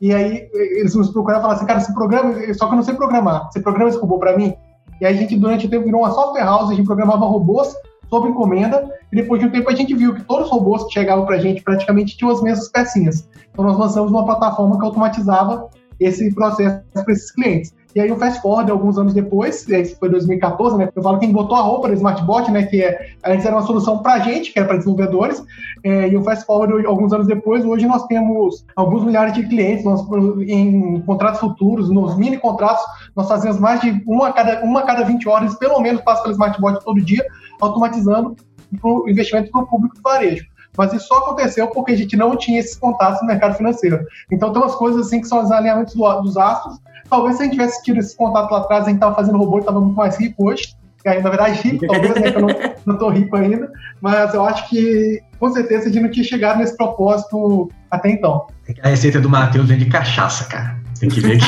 E 0.00 0.12
aí 0.12 0.48
eles 0.52 0.94
nos 0.94 1.10
procuraram 1.10 1.40
e 1.40 1.42
falaram 1.42 1.58
assim, 1.58 1.66
cara, 1.66 1.80
esse 1.80 1.94
programa, 1.94 2.34
só 2.54 2.66
que 2.66 2.72
eu 2.72 2.76
não 2.76 2.82
sei 2.82 2.94
programar, 2.94 3.50
você 3.50 3.60
programa 3.60 3.88
esse 3.88 3.98
robô 3.98 4.18
para 4.18 4.36
mim? 4.36 4.54
E 5.00 5.06
aí 5.06 5.14
a 5.14 5.16
gente, 5.16 5.36
durante 5.36 5.66
o 5.66 5.70
tempo, 5.70 5.84
virou 5.84 6.02
uma 6.02 6.10
software 6.10 6.44
house, 6.44 6.70
a 6.70 6.74
gente 6.74 6.86
programava 6.86 7.24
robôs 7.24 7.74
sob 8.10 8.28
encomenda, 8.28 8.92
e 9.10 9.16
depois 9.16 9.40
de 9.40 9.46
um 9.46 9.50
tempo 9.50 9.70
a 9.70 9.74
gente 9.74 9.94
viu 9.94 10.14
que 10.14 10.22
todos 10.24 10.46
os 10.46 10.52
robôs 10.52 10.84
que 10.84 10.92
chegavam 10.92 11.24
para 11.24 11.36
a 11.36 11.38
gente 11.38 11.62
praticamente 11.62 12.16
tinham 12.16 12.30
as 12.30 12.42
mesmas 12.42 12.68
pecinhas. 12.68 13.26
Então 13.50 13.64
nós 13.64 13.78
lançamos 13.78 14.10
uma 14.10 14.24
plataforma 14.24 14.78
que 14.78 14.84
automatizava 14.84 15.70
esse 16.04 16.34
processo 16.34 16.80
para 16.92 17.12
esses 17.12 17.30
clientes. 17.30 17.74
E 17.94 18.00
aí 18.00 18.10
o 18.10 18.16
fast 18.16 18.40
forward, 18.40 18.70
alguns 18.70 18.96
anos 18.96 19.12
depois, 19.12 19.68
esse 19.68 19.98
foi 19.98 20.08
2014, 20.08 20.78
né? 20.78 20.88
Eu 20.94 21.02
falo 21.02 21.18
quem 21.18 21.30
botou 21.30 21.56
a 21.56 21.60
roupa 21.60 21.88
do 21.88 21.94
Smartbot, 21.94 22.50
né? 22.50 22.64
Que 22.64 22.82
é, 22.82 23.10
antes 23.24 23.44
era 23.44 23.54
uma 23.54 23.66
solução 23.66 23.98
para 23.98 24.18
gente, 24.20 24.50
que 24.50 24.58
era 24.58 24.66
para 24.66 24.78
desenvolvedores, 24.78 25.44
é, 25.84 26.08
e 26.08 26.16
o 26.16 26.22
fast 26.22 26.46
forward, 26.46 26.86
alguns 26.86 27.12
anos 27.12 27.26
depois, 27.26 27.64
hoje 27.64 27.86
nós 27.86 28.06
temos 28.06 28.64
alguns 28.74 29.04
milhares 29.04 29.34
de 29.34 29.46
clientes, 29.46 29.84
nós, 29.84 30.00
em 30.48 31.02
contratos 31.02 31.40
futuros, 31.40 31.90
nos 31.90 32.16
mini 32.16 32.38
contratos, 32.38 32.82
nós 33.14 33.28
fazemos 33.28 33.58
mais 33.58 33.80
de 33.82 34.02
uma 34.06 34.28
a 34.28 34.32
cada, 34.32 34.64
uma 34.64 34.80
a 34.80 34.84
cada 34.84 35.04
20 35.04 35.28
horas, 35.28 35.54
pelo 35.56 35.78
menos 35.80 36.00
passa 36.00 36.22
pelo 36.22 36.32
Smartbot 36.32 36.82
todo 36.82 37.04
dia, 37.04 37.24
automatizando 37.60 38.34
o 38.82 39.08
investimento 39.08 39.50
para 39.50 39.62
o 39.62 39.66
público 39.66 39.96
do 39.96 40.02
varejo 40.02 40.51
mas 40.76 40.92
isso 40.92 41.06
só 41.06 41.18
aconteceu 41.18 41.68
porque 41.68 41.92
a 41.92 41.96
gente 41.96 42.16
não 42.16 42.36
tinha 42.36 42.60
esses 42.60 42.76
contatos 42.76 43.20
no 43.20 43.26
mercado 43.26 43.54
financeiro. 43.56 44.04
Então 44.30 44.52
tem 44.52 44.62
umas 44.62 44.74
coisas 44.74 45.06
assim 45.06 45.20
que 45.20 45.28
são 45.28 45.42
os 45.42 45.50
alinhamentos 45.50 45.94
do, 45.94 46.20
dos 46.22 46.36
astros. 46.36 46.78
Talvez 47.08 47.36
se 47.36 47.42
a 47.42 47.44
gente 47.44 47.54
tivesse 47.54 47.82
tido 47.82 47.98
esse 47.98 48.16
contato 48.16 48.50
lá 48.50 48.58
atrás, 48.58 48.84
a 48.84 48.86
gente 48.86 48.96
estava 48.96 49.14
fazendo 49.14 49.38
robô 49.38 49.58
e 49.58 49.60
estava 49.60 49.80
muito 49.80 49.96
mais 49.96 50.18
rico 50.18 50.48
hoje. 50.48 50.74
Na 51.04 51.30
verdade, 51.30 51.60
rico, 51.68 51.86
talvez, 51.86 52.14
né, 52.14 52.30
que 52.30 52.38
eu 52.38 52.46
não 52.86 52.94
estou 52.94 53.10
rico 53.10 53.36
ainda, 53.36 53.70
mas 54.00 54.32
eu 54.34 54.44
acho 54.44 54.68
que 54.68 55.20
com 55.38 55.50
certeza 55.50 55.88
a 55.88 55.92
gente 55.92 56.02
não 56.02 56.10
tinha 56.10 56.24
chegado 56.24 56.58
nesse 56.58 56.76
propósito 56.76 57.68
até 57.90 58.10
então. 58.10 58.46
A 58.82 58.88
receita 58.88 59.20
do 59.20 59.28
Matheus 59.28 59.68
vem 59.68 59.78
de 59.78 59.86
cachaça, 59.86 60.44
cara. 60.44 60.81
Tem 61.02 61.10
que 61.10 61.20
ver 61.20 61.36
que... 61.36 61.44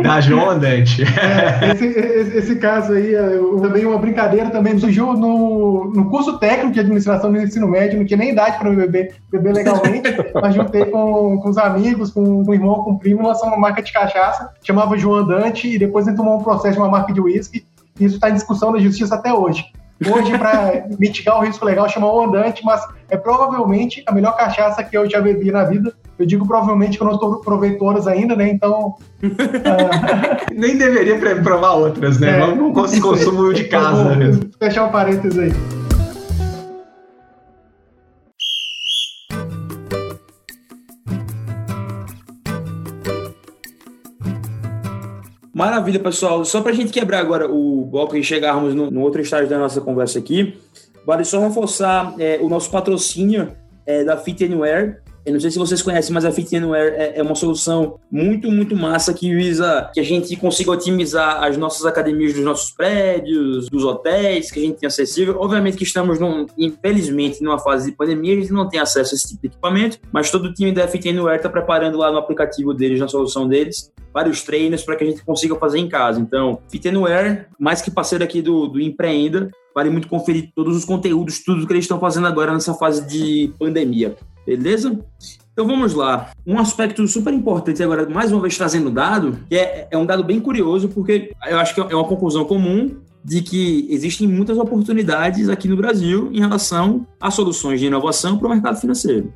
da 0.02 0.18
João 0.18 0.48
Andante. 0.48 1.02
É, 1.02 1.72
esse, 1.72 1.84
esse, 1.84 2.38
esse, 2.38 2.56
caso 2.56 2.94
aí, 2.94 3.14
é, 3.14 3.38
também 3.60 3.84
uma 3.84 3.98
brincadeira 3.98 4.48
também 4.48 4.78
surgiu 4.78 5.12
no, 5.12 5.92
no 5.94 6.08
curso 6.08 6.38
técnico 6.38 6.72
de 6.72 6.80
administração 6.80 7.30
do 7.30 7.38
ensino 7.38 7.68
médio, 7.68 7.98
não 7.98 8.06
tinha 8.06 8.16
nem 8.16 8.30
idade 8.30 8.56
para 8.56 8.70
beber, 8.70 9.16
beber 9.30 9.52
legalmente, 9.52 10.16
mas 10.32 10.54
juntei 10.54 10.86
com, 10.86 11.38
com 11.38 11.48
os 11.50 11.58
amigos, 11.58 12.10
com, 12.10 12.42
com 12.42 12.50
o 12.50 12.54
irmão, 12.54 12.82
com 12.82 12.92
o 12.92 12.98
primo, 12.98 13.22
lançamos 13.22 13.52
uma 13.52 13.60
marca 13.60 13.82
de 13.82 13.92
cachaça, 13.92 14.48
chamava 14.62 14.96
João 14.96 15.16
Andante, 15.16 15.68
e 15.68 15.78
depois 15.78 16.06
a 16.06 16.10
gente 16.10 16.16
tomou 16.16 16.40
um 16.40 16.42
processo 16.42 16.76
de 16.76 16.80
uma 16.80 16.88
marca 16.88 17.12
de 17.12 17.20
uísque, 17.20 17.66
e 18.00 18.06
isso 18.06 18.14
está 18.14 18.30
em 18.30 18.34
discussão 18.34 18.72
na 18.72 18.78
justiça 18.78 19.14
até 19.14 19.30
hoje. 19.30 19.62
Hoje, 20.10 20.36
para 20.38 20.86
mitigar 20.98 21.38
o 21.38 21.44
risco 21.44 21.66
legal, 21.66 21.86
chama 21.88 22.10
o 22.10 22.24
andante, 22.24 22.64
mas 22.64 22.80
é 23.10 23.16
provavelmente 23.18 24.02
a 24.06 24.12
melhor 24.12 24.34
cachaça 24.36 24.82
que 24.82 24.96
eu 24.96 25.08
já 25.08 25.20
bebi 25.20 25.52
na 25.52 25.64
vida. 25.64 25.94
Eu 26.18 26.26
digo 26.26 26.46
provavelmente 26.46 26.96
que 26.96 27.02
eu 27.02 27.06
não 27.06 27.14
estou 27.14 27.40
provei 27.40 27.76
todas 27.76 28.06
ainda, 28.06 28.36
né? 28.36 28.48
Então. 28.48 28.94
uh... 29.22 30.54
Nem 30.54 30.76
deveria 30.76 31.18
provar 31.42 31.72
outras, 31.72 32.20
né? 32.20 32.38
É, 32.38 32.46
Vamos 32.46 32.98
consumo 33.00 33.52
de 33.52 33.64
casa. 33.64 34.14
Vou 34.14 34.50
fechar 34.58 34.86
um 34.86 34.92
parênteses 34.92 35.38
aí. 35.38 35.52
Maravilha, 45.54 46.00
pessoal. 46.00 46.44
Só 46.44 46.60
para 46.60 46.72
a 46.72 46.74
gente 46.74 46.92
quebrar 46.92 47.20
agora 47.20 47.48
o 47.48 47.84
bloco 47.84 48.16
e 48.16 48.24
chegarmos 48.24 48.74
no, 48.74 48.90
no, 48.90 49.00
outro 49.00 49.20
estágio 49.20 49.48
da 49.48 49.56
nossa 49.56 49.80
conversa 49.80 50.18
aqui, 50.18 50.58
vale 51.06 51.24
só 51.24 51.38
reforçar 51.38 52.12
é, 52.18 52.38
o 52.40 52.48
nosso 52.48 52.70
patrocínio 52.70 53.52
é, 53.86 54.02
da 54.02 54.16
Fit 54.16 54.44
Anywhere. 54.44 55.03
Eu 55.24 55.32
não 55.32 55.40
sei 55.40 55.50
se 55.50 55.58
vocês 55.58 55.80
conhecem, 55.80 56.12
mas 56.12 56.24
a 56.26 56.30
Fit 56.30 56.54
Anywhere 56.54 56.94
é, 56.96 57.18
é, 57.18 57.22
uma 57.22 57.34
solução 57.34 57.98
muito, 58.10 58.50
muito 58.50 58.76
massa 58.76 59.14
que 59.14 59.34
visa 59.34 59.90
que 59.94 59.98
a 59.98 60.02
gente 60.02 60.36
consiga 60.36 60.70
otimizar 60.70 61.42
as 61.42 61.56
nossas 61.56 61.86
academias 61.86 62.34
dos 62.34 62.44
nossos 62.44 62.72
prédios, 62.72 63.70
dos 63.70 63.84
hotéis 63.84 64.50
que 64.50 64.60
a 64.60 64.62
gente 64.62 64.78
tem 64.78 64.86
acessível. 64.86 65.36
Obviamente 65.40 65.78
que 65.78 65.84
estamos, 65.84 66.20
num, 66.20 66.44
infelizmente, 66.58 67.42
numa 67.42 67.58
fase 67.58 67.90
de 67.90 67.96
pandemia, 67.96 68.36
a 68.36 68.40
gente 68.40 68.52
não 68.52 68.68
tem 68.68 68.78
acesso 68.78 69.14
a 69.14 69.16
esse 69.16 69.28
tipo 69.28 69.40
de 69.40 69.46
equipamento, 69.48 69.98
mas 70.12 70.30
todo 70.30 70.44
o 70.44 70.52
time 70.52 70.72
da 70.72 70.86
Fit 70.86 71.08
Anywhere 71.08 71.36
está 71.36 71.48
preparando 71.48 71.96
lá 71.96 72.12
no 72.12 72.18
aplicativo 72.18 72.74
deles, 72.74 73.00
na 73.00 73.08
solução 73.08 73.48
deles, 73.48 73.90
vários 74.12 74.42
treinos 74.42 74.82
para 74.82 74.94
que 74.94 75.04
a 75.04 75.06
gente 75.06 75.24
consiga 75.24 75.56
fazer 75.56 75.78
em 75.78 75.88
casa. 75.88 76.20
Então, 76.20 76.60
Fit 76.70 76.86
Anywhere, 76.86 77.46
mais 77.58 77.80
que 77.80 77.90
parceiro 77.90 78.22
aqui 78.22 78.42
do, 78.42 78.66
do 78.68 78.78
Empreenda, 78.78 79.50
vale 79.74 79.88
muito 79.88 80.06
conferir 80.06 80.52
todos 80.54 80.76
os 80.76 80.84
conteúdos, 80.84 81.42
tudo 81.42 81.66
que 81.66 81.72
eles 81.72 81.84
estão 81.84 81.98
fazendo 81.98 82.26
agora 82.26 82.52
nessa 82.52 82.74
fase 82.74 83.06
de 83.06 83.52
pandemia. 83.58 84.14
Beleza? 84.46 84.98
Então 85.52 85.66
vamos 85.66 85.94
lá. 85.94 86.32
Um 86.46 86.58
aspecto 86.58 87.06
super 87.06 87.32
importante 87.32 87.82
agora, 87.82 88.08
mais 88.08 88.32
uma 88.32 88.40
vez 88.40 88.56
trazendo 88.56 88.90
dado, 88.90 89.38
que 89.48 89.56
é, 89.56 89.86
é 89.90 89.96
um 89.96 90.04
dado 90.04 90.24
bem 90.24 90.40
curioso, 90.40 90.88
porque 90.88 91.32
eu 91.46 91.58
acho 91.58 91.74
que 91.74 91.80
é 91.80 91.94
uma 91.94 92.08
conclusão 92.08 92.44
comum 92.44 92.96
de 93.24 93.40
que 93.40 93.86
existem 93.88 94.28
muitas 94.28 94.58
oportunidades 94.58 95.48
aqui 95.48 95.66
no 95.66 95.76
Brasil 95.76 96.28
em 96.32 96.40
relação 96.40 97.06
a 97.20 97.30
soluções 97.30 97.80
de 97.80 97.86
inovação 97.86 98.36
para 98.36 98.48
o 98.48 98.50
mercado 98.50 98.78
financeiro. 98.78 99.32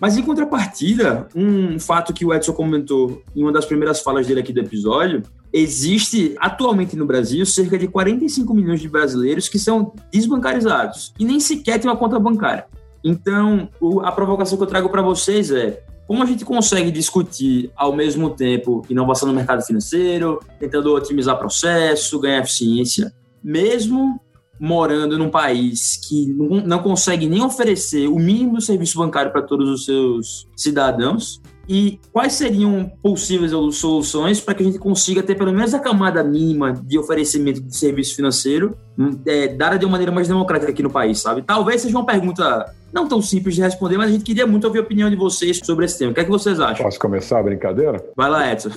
Mas 0.00 0.16
em 0.16 0.22
contrapartida, 0.22 1.28
um 1.34 1.78
fato 1.78 2.12
que 2.12 2.24
o 2.24 2.34
Edson 2.34 2.52
comentou 2.52 3.22
em 3.36 3.42
uma 3.42 3.52
das 3.52 3.66
primeiras 3.66 4.00
falas 4.00 4.26
dele 4.26 4.40
aqui 4.40 4.52
do 4.52 4.60
episódio, 4.60 5.22
existe 5.52 6.34
atualmente 6.38 6.96
no 6.96 7.04
Brasil 7.04 7.44
cerca 7.44 7.78
de 7.78 7.86
45 7.86 8.54
milhões 8.54 8.80
de 8.80 8.88
brasileiros 8.88 9.48
que 9.48 9.58
são 9.58 9.92
desbancarizados 10.10 11.12
e 11.18 11.24
nem 11.24 11.38
sequer 11.38 11.78
têm 11.78 11.90
uma 11.90 11.96
conta 11.96 12.18
bancária. 12.18 12.66
Então, 13.02 13.68
a 14.02 14.12
provocação 14.12 14.56
que 14.56 14.64
eu 14.64 14.68
trago 14.68 14.88
para 14.88 15.02
vocês 15.02 15.50
é 15.50 15.82
como 16.06 16.24
a 16.24 16.26
gente 16.26 16.44
consegue 16.44 16.90
discutir 16.90 17.70
ao 17.76 17.94
mesmo 17.94 18.30
tempo 18.30 18.82
inovação 18.90 19.28
no 19.28 19.34
mercado 19.34 19.62
financeiro, 19.62 20.40
tentando 20.58 20.92
otimizar 20.92 21.38
processo, 21.38 22.18
ganhar 22.18 22.40
eficiência, 22.40 23.14
mesmo 23.42 24.20
morando 24.58 25.16
num 25.16 25.30
país 25.30 25.96
que 25.96 26.26
não 26.66 26.80
consegue 26.80 27.26
nem 27.26 27.42
oferecer 27.42 28.08
o 28.08 28.18
mínimo 28.18 28.60
serviço 28.60 28.98
bancário 28.98 29.30
para 29.32 29.40
todos 29.40 29.68
os 29.68 29.84
seus 29.84 30.48
cidadãos? 30.56 31.40
E 31.68 32.00
quais 32.12 32.32
seriam 32.32 32.90
possíveis 33.02 33.52
soluções 33.52 34.40
para 34.40 34.54
que 34.54 34.62
a 34.62 34.66
gente 34.66 34.78
consiga 34.78 35.22
ter 35.22 35.36
pelo 35.36 35.52
menos 35.52 35.72
a 35.72 35.78
camada 35.78 36.22
mínima 36.24 36.72
de 36.84 36.98
oferecimento 36.98 37.60
de 37.60 37.76
serviço 37.76 38.16
financeiro 38.16 38.76
hum, 38.98 39.10
é, 39.26 39.48
dada 39.48 39.78
de 39.78 39.84
uma 39.84 39.92
maneira 39.92 40.10
mais 40.10 40.26
democrática 40.26 40.72
aqui 40.72 40.82
no 40.82 40.90
país, 40.90 41.20
sabe? 41.20 41.42
Talvez 41.42 41.80
seja 41.82 41.96
uma 41.96 42.06
pergunta 42.06 42.74
não 42.92 43.08
tão 43.08 43.22
simples 43.22 43.54
de 43.54 43.62
responder, 43.62 43.96
mas 43.96 44.08
a 44.08 44.12
gente 44.12 44.24
queria 44.24 44.46
muito 44.46 44.64
ouvir 44.66 44.80
a 44.80 44.82
opinião 44.82 45.08
de 45.08 45.16
vocês 45.16 45.60
sobre 45.62 45.84
esse 45.84 45.98
tema. 45.98 46.10
O 46.10 46.14
que 46.14 46.20
é 46.20 46.24
que 46.24 46.30
vocês 46.30 46.58
acham? 46.58 46.84
Posso 46.84 46.98
começar 46.98 47.38
a 47.38 47.42
brincadeira? 47.42 48.04
Vai 48.16 48.28
lá, 48.28 48.52
Edson. 48.52 48.70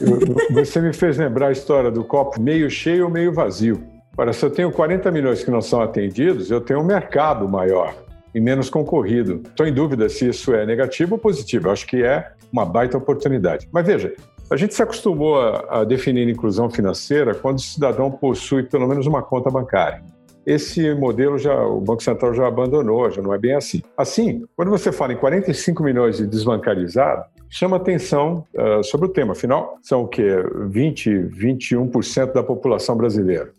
Você 0.52 0.80
me 0.80 0.94
fez 0.94 1.18
lembrar 1.18 1.48
a 1.48 1.52
história 1.52 1.90
do 1.90 2.04
copo 2.04 2.40
meio 2.40 2.70
cheio 2.70 3.06
ou 3.06 3.10
meio 3.10 3.34
vazio. 3.34 3.82
Ora, 4.16 4.32
se 4.32 4.46
eu 4.46 4.52
tenho 4.52 4.72
40 4.72 5.10
milhões 5.12 5.44
que 5.44 5.50
não 5.50 5.62
são 5.62 5.82
atendidos, 5.82 6.52
eu 6.52 6.62
tenho 6.62 6.80
um 6.80 6.84
mercado 6.84 7.50
maior 7.50 7.96
e 8.34 8.40
menos 8.40 8.70
concorrido. 8.70 9.42
Estou 9.46 9.66
em 9.66 9.74
dúvida 9.74 10.10
se 10.10 10.28
isso 10.28 10.54
é 10.54 10.66
negativo 10.66 11.16
ou 11.16 11.20
positivo. 11.20 11.68
Eu 11.68 11.72
acho 11.72 11.86
que 11.86 12.04
é 12.04 12.32
uma 12.52 12.66
baita 12.66 12.98
oportunidade. 12.98 13.68
Mas 13.72 13.86
veja, 13.86 14.14
a 14.50 14.56
gente 14.56 14.74
se 14.74 14.82
acostumou 14.82 15.40
a, 15.40 15.82
a 15.82 15.84
definir 15.84 16.28
inclusão 16.28 16.70
financeira 16.70 17.34
quando 17.34 17.58
o 17.58 17.62
cidadão 17.62 18.12
possui 18.12 18.64
pelo 18.64 18.88
menos 18.88 19.08
uma 19.08 19.22
conta 19.22 19.50
bancária. 19.50 20.04
Esse 20.46 20.94
modelo 20.94 21.38
já 21.38 21.56
o 21.66 21.80
Banco 21.80 22.04
Central 22.04 22.34
já 22.34 22.48
abandonou, 22.48 23.10
já 23.10 23.22
não 23.22 23.34
é 23.34 23.38
bem 23.38 23.56
assim. 23.56 23.82
Assim, 23.98 24.44
quando 24.56 24.70
você 24.70 24.92
fala 24.92 25.14
em 25.14 25.18
45 25.18 25.82
milhões 25.82 26.18
de 26.18 26.28
desbancarizados, 26.28 27.26
chama 27.50 27.78
atenção 27.78 28.44
uh, 28.54 28.84
sobre 28.84 29.08
o 29.08 29.10
tema. 29.10 29.32
Afinal, 29.32 29.78
são 29.82 30.02
o 30.02 30.08
quê? 30.08 30.36
20, 30.68 31.10
21% 31.30 32.34
da 32.34 32.44
população 32.44 32.98
brasileira. 32.98 33.52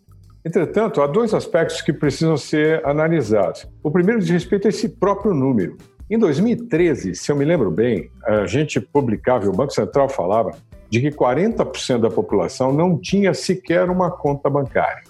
Entretanto, 0.44 1.00
há 1.00 1.06
dois 1.06 1.32
aspectos 1.32 1.80
que 1.80 1.92
precisam 1.92 2.36
ser 2.36 2.84
analisados. 2.86 3.66
O 3.82 3.90
primeiro 3.90 4.20
diz 4.20 4.28
respeito 4.28 4.66
a 4.66 4.68
esse 4.68 4.88
próprio 4.90 5.32
número. 5.32 5.78
Em 6.10 6.18
2013, 6.18 7.14
se 7.14 7.32
eu 7.32 7.36
me 7.36 7.46
lembro 7.46 7.70
bem, 7.70 8.10
a 8.22 8.44
gente 8.44 8.78
publicava, 8.78 9.48
o 9.48 9.52
Banco 9.52 9.72
Central 9.72 10.06
falava, 10.08 10.50
de 10.90 11.00
que 11.00 11.10
40% 11.10 12.00
da 12.00 12.10
população 12.10 12.74
não 12.74 12.98
tinha 12.98 13.32
sequer 13.32 13.88
uma 13.88 14.10
conta 14.10 14.50
bancária. 14.50 15.02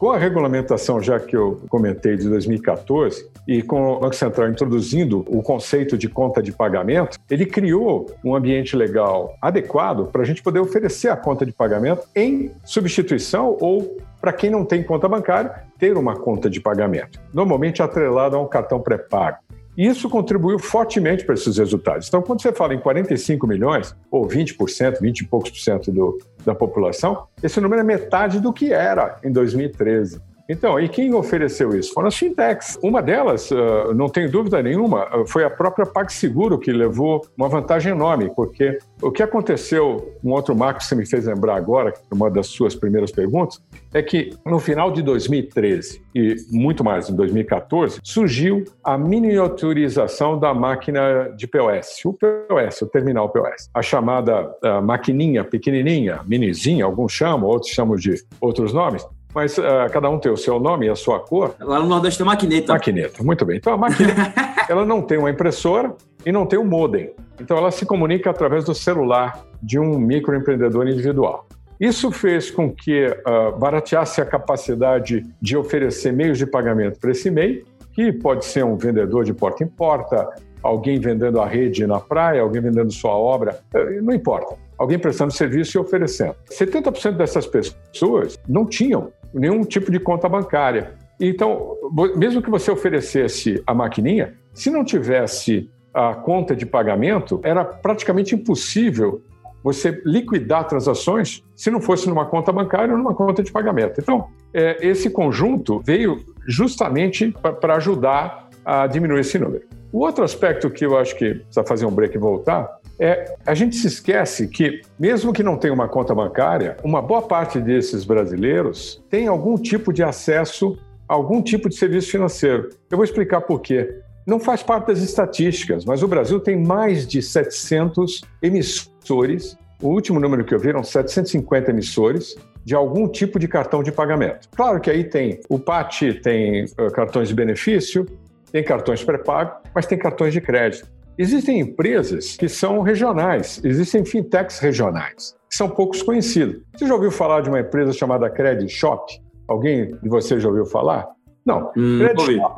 Com 0.00 0.12
a 0.12 0.16
regulamentação, 0.16 0.98
já 1.02 1.20
que 1.20 1.36
eu 1.36 1.60
comentei, 1.68 2.16
de 2.16 2.26
2014, 2.26 3.28
e 3.46 3.60
com 3.60 3.82
o 3.82 4.00
Banco 4.00 4.16
Central 4.16 4.48
introduzindo 4.48 5.26
o 5.28 5.42
conceito 5.42 5.98
de 5.98 6.08
conta 6.08 6.42
de 6.42 6.52
pagamento, 6.52 7.18
ele 7.30 7.44
criou 7.44 8.10
um 8.24 8.34
ambiente 8.34 8.74
legal 8.74 9.36
adequado 9.42 10.06
para 10.06 10.22
a 10.22 10.24
gente 10.24 10.42
poder 10.42 10.58
oferecer 10.58 11.10
a 11.10 11.16
conta 11.18 11.44
de 11.44 11.52
pagamento 11.52 12.08
em 12.16 12.50
substituição 12.64 13.58
ou 13.60 13.98
para 14.18 14.32
quem 14.32 14.48
não 14.48 14.64
tem 14.64 14.82
conta 14.82 15.06
bancária, 15.06 15.64
ter 15.78 15.98
uma 15.98 16.16
conta 16.16 16.48
de 16.48 16.62
pagamento, 16.62 17.20
normalmente 17.30 17.82
atrelada 17.82 18.36
a 18.36 18.40
um 18.40 18.48
cartão 18.48 18.80
pré-pago. 18.80 19.49
Isso 19.80 20.10
contribuiu 20.10 20.58
fortemente 20.58 21.24
para 21.24 21.34
esses 21.34 21.56
resultados. 21.56 22.06
Então, 22.06 22.20
quando 22.20 22.42
você 22.42 22.52
fala 22.52 22.74
em 22.74 22.78
45 22.78 23.46
milhões, 23.46 23.96
ou 24.10 24.28
20%, 24.28 25.00
20 25.00 25.20
e 25.20 25.26
poucos 25.26 25.50
por 25.50 25.58
cento 25.58 25.90
do, 25.90 26.18
da 26.44 26.54
população, 26.54 27.26
esse 27.42 27.58
número 27.62 27.80
é 27.80 27.84
metade 27.84 28.40
do 28.40 28.52
que 28.52 28.74
era 28.74 29.16
em 29.24 29.32
2013. 29.32 30.20
Então, 30.50 30.80
e 30.80 30.88
quem 30.88 31.14
ofereceu 31.14 31.78
isso? 31.78 31.94
Foram 31.94 32.08
as 32.08 32.16
fintechs. 32.16 32.76
Uma 32.82 33.00
delas, 33.00 33.52
uh, 33.52 33.94
não 33.94 34.08
tenho 34.08 34.28
dúvida 34.28 34.60
nenhuma, 34.60 35.06
uh, 35.16 35.24
foi 35.24 35.44
a 35.44 35.48
própria 35.48 35.86
PagSeguro 35.86 36.58
que 36.58 36.72
levou 36.72 37.24
uma 37.38 37.48
vantagem 37.48 37.92
enorme, 37.92 38.32
porque 38.34 38.76
o 39.00 39.12
que 39.12 39.22
aconteceu, 39.22 40.12
um 40.24 40.32
outro 40.32 40.56
marco 40.56 40.80
que 40.80 40.86
você 40.86 40.96
me 40.96 41.06
fez 41.06 41.26
lembrar 41.26 41.54
agora, 41.54 41.94
uma 42.10 42.28
das 42.28 42.48
suas 42.48 42.74
primeiras 42.74 43.12
perguntas, 43.12 43.62
é 43.94 44.02
que 44.02 44.30
no 44.44 44.58
final 44.58 44.90
de 44.90 45.02
2013 45.02 46.02
e 46.16 46.34
muito 46.50 46.82
mais 46.82 47.08
em 47.08 47.14
2014, 47.14 48.00
surgiu 48.02 48.64
a 48.82 48.98
miniaturização 48.98 50.36
da 50.36 50.52
máquina 50.52 51.32
de 51.36 51.46
POS, 51.46 52.04
o 52.04 52.12
POS, 52.12 52.82
o 52.82 52.86
terminal 52.88 53.28
POS, 53.28 53.70
a 53.72 53.82
chamada 53.82 54.50
uh, 54.64 54.82
maquininha 54.82 55.44
pequenininha, 55.44 56.22
minizinha, 56.26 56.84
alguns 56.84 57.12
chamam, 57.12 57.48
outros 57.48 57.70
chamam 57.70 57.94
de 57.94 58.16
outros 58.40 58.72
nomes, 58.72 59.06
mas 59.34 59.56
uh, 59.58 59.62
cada 59.92 60.08
um 60.10 60.18
tem 60.18 60.30
o 60.30 60.36
seu 60.36 60.58
nome 60.58 60.86
e 60.86 60.88
a 60.88 60.96
sua 60.96 61.20
cor. 61.20 61.54
Lá 61.60 61.78
no 61.78 61.86
Nordeste 61.86 62.18
tem 62.18 62.26
maquineta. 62.26 62.72
Maquineta, 62.72 63.22
muito 63.22 63.44
bem. 63.44 63.56
Então 63.56 63.74
a 63.74 63.76
maquineta, 63.76 64.32
ela 64.68 64.84
não 64.84 65.02
tem 65.02 65.18
uma 65.18 65.30
impressora 65.30 65.94
e 66.24 66.32
não 66.32 66.46
tem 66.46 66.58
um 66.58 66.64
modem. 66.64 67.12
Então 67.40 67.56
ela 67.56 67.70
se 67.70 67.86
comunica 67.86 68.30
através 68.30 68.64
do 68.64 68.74
celular 68.74 69.40
de 69.62 69.78
um 69.78 69.98
microempreendedor 69.98 70.86
individual. 70.88 71.46
Isso 71.80 72.10
fez 72.10 72.50
com 72.50 72.70
que 72.70 73.06
uh, 73.06 73.58
barateasse 73.58 74.20
a 74.20 74.26
capacidade 74.26 75.24
de 75.40 75.56
oferecer 75.56 76.12
meios 76.12 76.36
de 76.36 76.44
pagamento 76.44 77.00
para 77.00 77.10
esse 77.10 77.30
MEI, 77.30 77.64
que 77.92 78.12
pode 78.12 78.44
ser 78.44 78.64
um 78.64 78.76
vendedor 78.76 79.24
de 79.24 79.32
porta 79.32 79.64
em 79.64 79.66
porta, 79.66 80.28
alguém 80.62 81.00
vendendo 81.00 81.40
a 81.40 81.46
rede 81.46 81.86
na 81.86 81.98
praia, 81.98 82.42
alguém 82.42 82.60
vendendo 82.60 82.92
sua 82.92 83.12
obra, 83.12 83.60
uh, 83.74 84.02
não 84.02 84.12
importa. 84.12 84.56
Alguém 84.76 84.98
prestando 84.98 85.32
serviço 85.32 85.78
e 85.78 85.80
oferecendo. 85.80 86.34
70% 86.50 87.12
dessas 87.12 87.46
pessoas 87.46 88.38
não 88.46 88.66
tinham 88.66 89.10
nenhum 89.32 89.62
tipo 89.62 89.90
de 89.90 89.98
conta 89.98 90.28
bancária. 90.28 90.94
Então, 91.20 91.76
mesmo 92.16 92.40
que 92.40 92.50
você 92.50 92.70
oferecesse 92.70 93.62
a 93.66 93.74
maquininha, 93.74 94.34
se 94.54 94.70
não 94.70 94.84
tivesse 94.84 95.70
a 95.92 96.14
conta 96.14 96.56
de 96.56 96.64
pagamento, 96.64 97.40
era 97.42 97.64
praticamente 97.64 98.34
impossível 98.34 99.22
você 99.62 100.00
liquidar 100.04 100.66
transações 100.66 101.44
se 101.54 101.70
não 101.70 101.80
fosse 101.80 102.08
numa 102.08 102.24
conta 102.24 102.50
bancária 102.50 102.92
ou 102.92 102.98
numa 102.98 103.14
conta 103.14 103.42
de 103.42 103.52
pagamento. 103.52 104.00
Então, 104.00 104.28
é, 104.54 104.86
esse 104.86 105.10
conjunto 105.10 105.80
veio 105.84 106.24
justamente 106.46 107.34
para 107.60 107.76
ajudar 107.76 108.48
a 108.64 108.86
diminuir 108.86 109.20
esse 109.20 109.38
número. 109.38 109.64
O 109.92 109.98
outro 109.98 110.24
aspecto 110.24 110.70
que 110.70 110.86
eu 110.86 110.96
acho 110.96 111.16
que 111.16 111.34
precisa 111.34 111.64
fazer 111.64 111.84
um 111.84 111.90
break 111.90 112.16
e 112.16 112.18
voltar 112.18 112.79
é 113.00 113.34
a 113.46 113.54
gente 113.54 113.76
se 113.76 113.86
esquece 113.86 114.46
que, 114.46 114.82
mesmo 114.98 115.32
que 115.32 115.42
não 115.42 115.56
tenha 115.56 115.72
uma 115.72 115.88
conta 115.88 116.14
bancária, 116.14 116.76
uma 116.84 117.00
boa 117.00 117.22
parte 117.22 117.58
desses 117.58 118.04
brasileiros 118.04 119.02
tem 119.08 119.26
algum 119.26 119.56
tipo 119.56 119.90
de 119.90 120.02
acesso 120.02 120.78
a 121.08 121.14
algum 121.14 121.42
tipo 121.42 121.68
de 121.68 121.76
serviço 121.76 122.10
financeiro. 122.10 122.68
Eu 122.90 122.98
vou 122.98 123.04
explicar 123.04 123.40
por 123.40 123.60
quê. 123.60 124.00
Não 124.26 124.38
faz 124.38 124.62
parte 124.62 124.88
das 124.88 125.00
estatísticas, 125.00 125.84
mas 125.84 126.02
o 126.02 126.08
Brasil 126.08 126.38
tem 126.38 126.62
mais 126.62 127.06
de 127.06 127.22
700 127.22 128.20
emissores. 128.42 129.56
O 129.82 129.88
último 129.88 130.20
número 130.20 130.44
que 130.44 130.54
eu 130.54 130.58
vi 130.58 130.68
eram 130.68 130.84
750 130.84 131.70
emissores 131.70 132.36
de 132.62 132.74
algum 132.74 133.08
tipo 133.08 133.38
de 133.38 133.48
cartão 133.48 133.82
de 133.82 133.90
pagamento. 133.90 134.46
Claro 134.54 134.78
que 134.78 134.90
aí 134.90 135.04
tem 135.04 135.40
o 135.48 135.58
PAT, 135.58 136.20
tem 136.22 136.64
uh, 136.64 136.92
cartões 136.92 137.28
de 137.28 137.34
benefício, 137.34 138.06
tem 138.52 138.62
cartões 138.62 139.02
pré-pago, 139.02 139.62
mas 139.74 139.86
tem 139.86 139.96
cartões 139.96 140.34
de 140.34 140.40
crédito. 140.40 140.86
Existem 141.20 141.60
empresas 141.60 142.34
que 142.34 142.48
são 142.48 142.80
regionais, 142.80 143.60
existem 143.62 144.02
fintechs 144.06 144.58
regionais, 144.58 145.36
que 145.50 145.54
são 145.54 145.68
poucos 145.68 146.02
conhecidos. 146.02 146.62
Você 146.74 146.86
já 146.86 146.94
ouviu 146.94 147.10
falar 147.10 147.42
de 147.42 147.50
uma 147.50 147.60
empresa 147.60 147.92
chamada 147.92 148.30
Credit 148.30 148.72
Shop? 148.72 149.20
Alguém 149.46 149.94
de 150.02 150.08
vocês 150.08 150.42
já 150.42 150.48
ouviu 150.48 150.64
falar? 150.64 151.06
Não. 151.44 151.70
Hum, 151.76 151.98
Credit 151.98 152.36
Shop. 152.36 152.56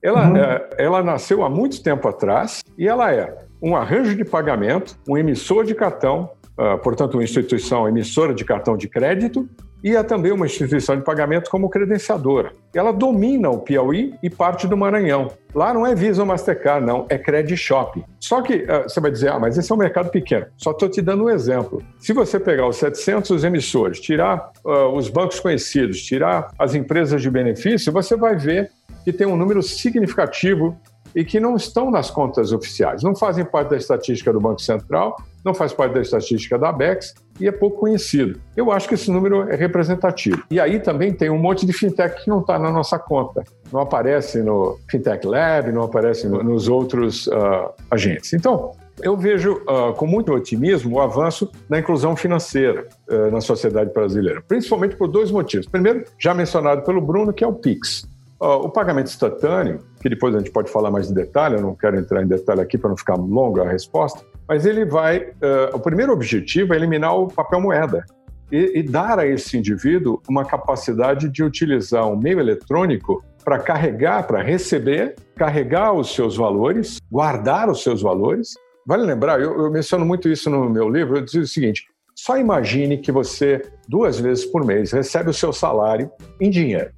Ela, 0.00 0.28
uhum. 0.28 0.36
é, 0.36 0.68
ela 0.78 1.02
nasceu 1.02 1.42
há 1.42 1.50
muito 1.50 1.82
tempo 1.82 2.06
atrás 2.06 2.62
e 2.78 2.86
ela 2.86 3.12
é 3.12 3.36
um 3.60 3.74
arranjo 3.74 4.14
de 4.14 4.24
pagamento, 4.24 4.96
um 5.08 5.18
emissor 5.18 5.64
de 5.64 5.74
cartão, 5.74 6.30
uh, 6.56 6.78
portanto, 6.78 7.14
uma 7.14 7.24
instituição 7.24 7.88
emissora 7.88 8.32
de 8.32 8.44
cartão 8.44 8.76
de 8.76 8.86
crédito 8.86 9.48
e 9.82 9.96
é 9.96 10.02
também 10.02 10.32
uma 10.32 10.46
instituição 10.46 10.96
de 10.96 11.02
pagamento 11.02 11.50
como 11.50 11.68
credenciadora. 11.68 12.52
Ela 12.74 12.92
domina 12.92 13.50
o 13.50 13.58
Piauí 13.58 14.14
e 14.22 14.30
parte 14.30 14.66
do 14.66 14.76
Maranhão. 14.76 15.32
Lá 15.54 15.74
não 15.74 15.86
é 15.86 15.94
Visa 15.94 16.22
ou 16.22 16.26
Mastercard, 16.26 16.86
não, 16.86 17.06
é 17.08 17.18
Credit 17.18 17.56
Shop. 17.56 18.04
Só 18.20 18.42
que 18.42 18.56
uh, 18.56 18.84
você 18.84 19.00
vai 19.00 19.10
dizer, 19.10 19.30
ah, 19.30 19.38
mas 19.38 19.58
esse 19.58 19.70
é 19.70 19.74
um 19.74 19.78
mercado 19.78 20.10
pequeno. 20.10 20.46
Só 20.56 20.70
estou 20.70 20.88
te 20.88 21.02
dando 21.02 21.24
um 21.24 21.30
exemplo. 21.30 21.82
Se 21.98 22.12
você 22.12 22.38
pegar 22.38 22.68
os 22.68 22.76
700 22.76 23.42
emissores, 23.42 24.00
tirar 24.00 24.50
uh, 24.64 24.94
os 24.94 25.08
bancos 25.08 25.40
conhecidos, 25.40 26.02
tirar 26.02 26.52
as 26.58 26.74
empresas 26.74 27.20
de 27.20 27.30
benefício, 27.30 27.92
você 27.92 28.16
vai 28.16 28.36
ver 28.36 28.70
que 29.04 29.12
tem 29.12 29.26
um 29.26 29.36
número 29.36 29.62
significativo 29.62 30.78
e 31.14 31.24
que 31.24 31.40
não 31.40 31.56
estão 31.56 31.90
nas 31.90 32.10
contas 32.10 32.52
oficiais, 32.52 33.02
não 33.02 33.14
fazem 33.14 33.44
parte 33.44 33.70
da 33.70 33.76
estatística 33.76 34.32
do 34.32 34.40
Banco 34.40 34.60
Central, 34.60 35.16
não 35.44 35.54
faz 35.54 35.72
parte 35.72 35.94
da 35.94 36.00
estatística 36.00 36.58
da 36.58 36.70
BEX 36.72 37.14
e 37.40 37.48
é 37.48 37.52
pouco 37.52 37.80
conhecido. 37.80 38.38
Eu 38.56 38.70
acho 38.70 38.88
que 38.88 38.94
esse 38.94 39.10
número 39.10 39.48
é 39.48 39.56
representativo. 39.56 40.42
E 40.50 40.60
aí 40.60 40.78
também 40.78 41.12
tem 41.12 41.30
um 41.30 41.38
monte 41.38 41.64
de 41.64 41.72
fintech 41.72 42.22
que 42.22 42.28
não 42.28 42.40
está 42.40 42.58
na 42.58 42.70
nossa 42.70 42.98
conta. 42.98 43.42
Não 43.72 43.80
aparece 43.80 44.42
no 44.42 44.78
Fintech 44.90 45.26
Lab, 45.26 45.72
não 45.72 45.82
aparece 45.82 46.28
no, 46.28 46.42
nos 46.42 46.68
outros 46.68 47.26
uh, 47.28 47.72
agentes. 47.90 48.32
Então, 48.32 48.72
eu 49.02 49.16
vejo 49.16 49.54
uh, 49.62 49.94
com 49.94 50.06
muito 50.06 50.32
otimismo 50.32 50.96
o 50.96 51.00
avanço 51.00 51.50
na 51.68 51.78
inclusão 51.78 52.14
financeira 52.14 52.86
uh, 53.08 53.30
na 53.30 53.40
sociedade 53.40 53.92
brasileira, 53.92 54.42
principalmente 54.46 54.96
por 54.96 55.08
dois 55.08 55.30
motivos. 55.30 55.66
Primeiro, 55.66 56.04
já 56.18 56.34
mencionado 56.34 56.82
pelo 56.82 57.00
Bruno, 57.00 57.32
que 57.32 57.42
é 57.42 57.46
o 57.46 57.54
PIX. 57.54 58.06
o 58.38 58.68
pagamento 58.68 59.06
instantâneo, 59.06 59.80
que 60.00 60.08
depois 60.08 60.34
a 60.34 60.38
gente 60.38 60.50
pode 60.50 60.70
falar 60.70 60.90
mais 60.90 61.08
de 61.08 61.14
detalhe, 61.14 61.56
eu 61.56 61.60
não 61.60 61.74
quero 61.74 61.98
entrar 61.98 62.22
em 62.22 62.26
detalhe 62.26 62.60
aqui 62.60 62.78
para 62.78 62.88
não 62.88 62.96
ficar 62.96 63.14
longa 63.14 63.62
a 63.62 63.70
resposta, 63.70 64.24
Mas 64.48 64.64
ele 64.64 64.84
vai. 64.84 65.18
Uh, 65.18 65.74
o 65.74 65.78
primeiro 65.78 66.12
objetivo 66.12 66.72
é 66.72 66.76
eliminar 66.76 67.16
o 67.16 67.28
papel 67.28 67.60
moeda 67.60 68.04
e, 68.50 68.80
e 68.80 68.82
dar 68.82 69.18
a 69.18 69.26
esse 69.26 69.56
indivíduo 69.56 70.20
uma 70.28 70.44
capacidade 70.44 71.28
de 71.28 71.44
utilizar 71.44 72.08
um 72.08 72.16
meio 72.16 72.40
eletrônico 72.40 73.22
para 73.44 73.58
carregar, 73.58 74.26
para 74.26 74.42
receber, 74.42 75.14
carregar 75.36 75.92
os 75.92 76.14
seus 76.14 76.36
valores, 76.36 76.98
guardar 77.10 77.70
os 77.70 77.82
seus 77.82 78.02
valores. 78.02 78.54
Vale 78.86 79.04
lembrar, 79.04 79.40
eu, 79.40 79.60
eu 79.60 79.70
menciono 79.70 80.04
muito 80.04 80.28
isso 80.28 80.48
no 80.50 80.68
meu 80.68 80.88
livro, 80.88 81.18
eu 81.18 81.24
digo 81.24 81.44
o 81.44 81.46
seguinte: 81.46 81.84
só 82.14 82.38
imagine 82.38 82.98
que 82.98 83.12
você, 83.12 83.62
duas 83.88 84.18
vezes 84.18 84.44
por 84.46 84.64
mês, 84.64 84.92
recebe 84.92 85.30
o 85.30 85.34
seu 85.34 85.52
salário 85.52 86.10
em 86.40 86.50
dinheiro. 86.50 86.90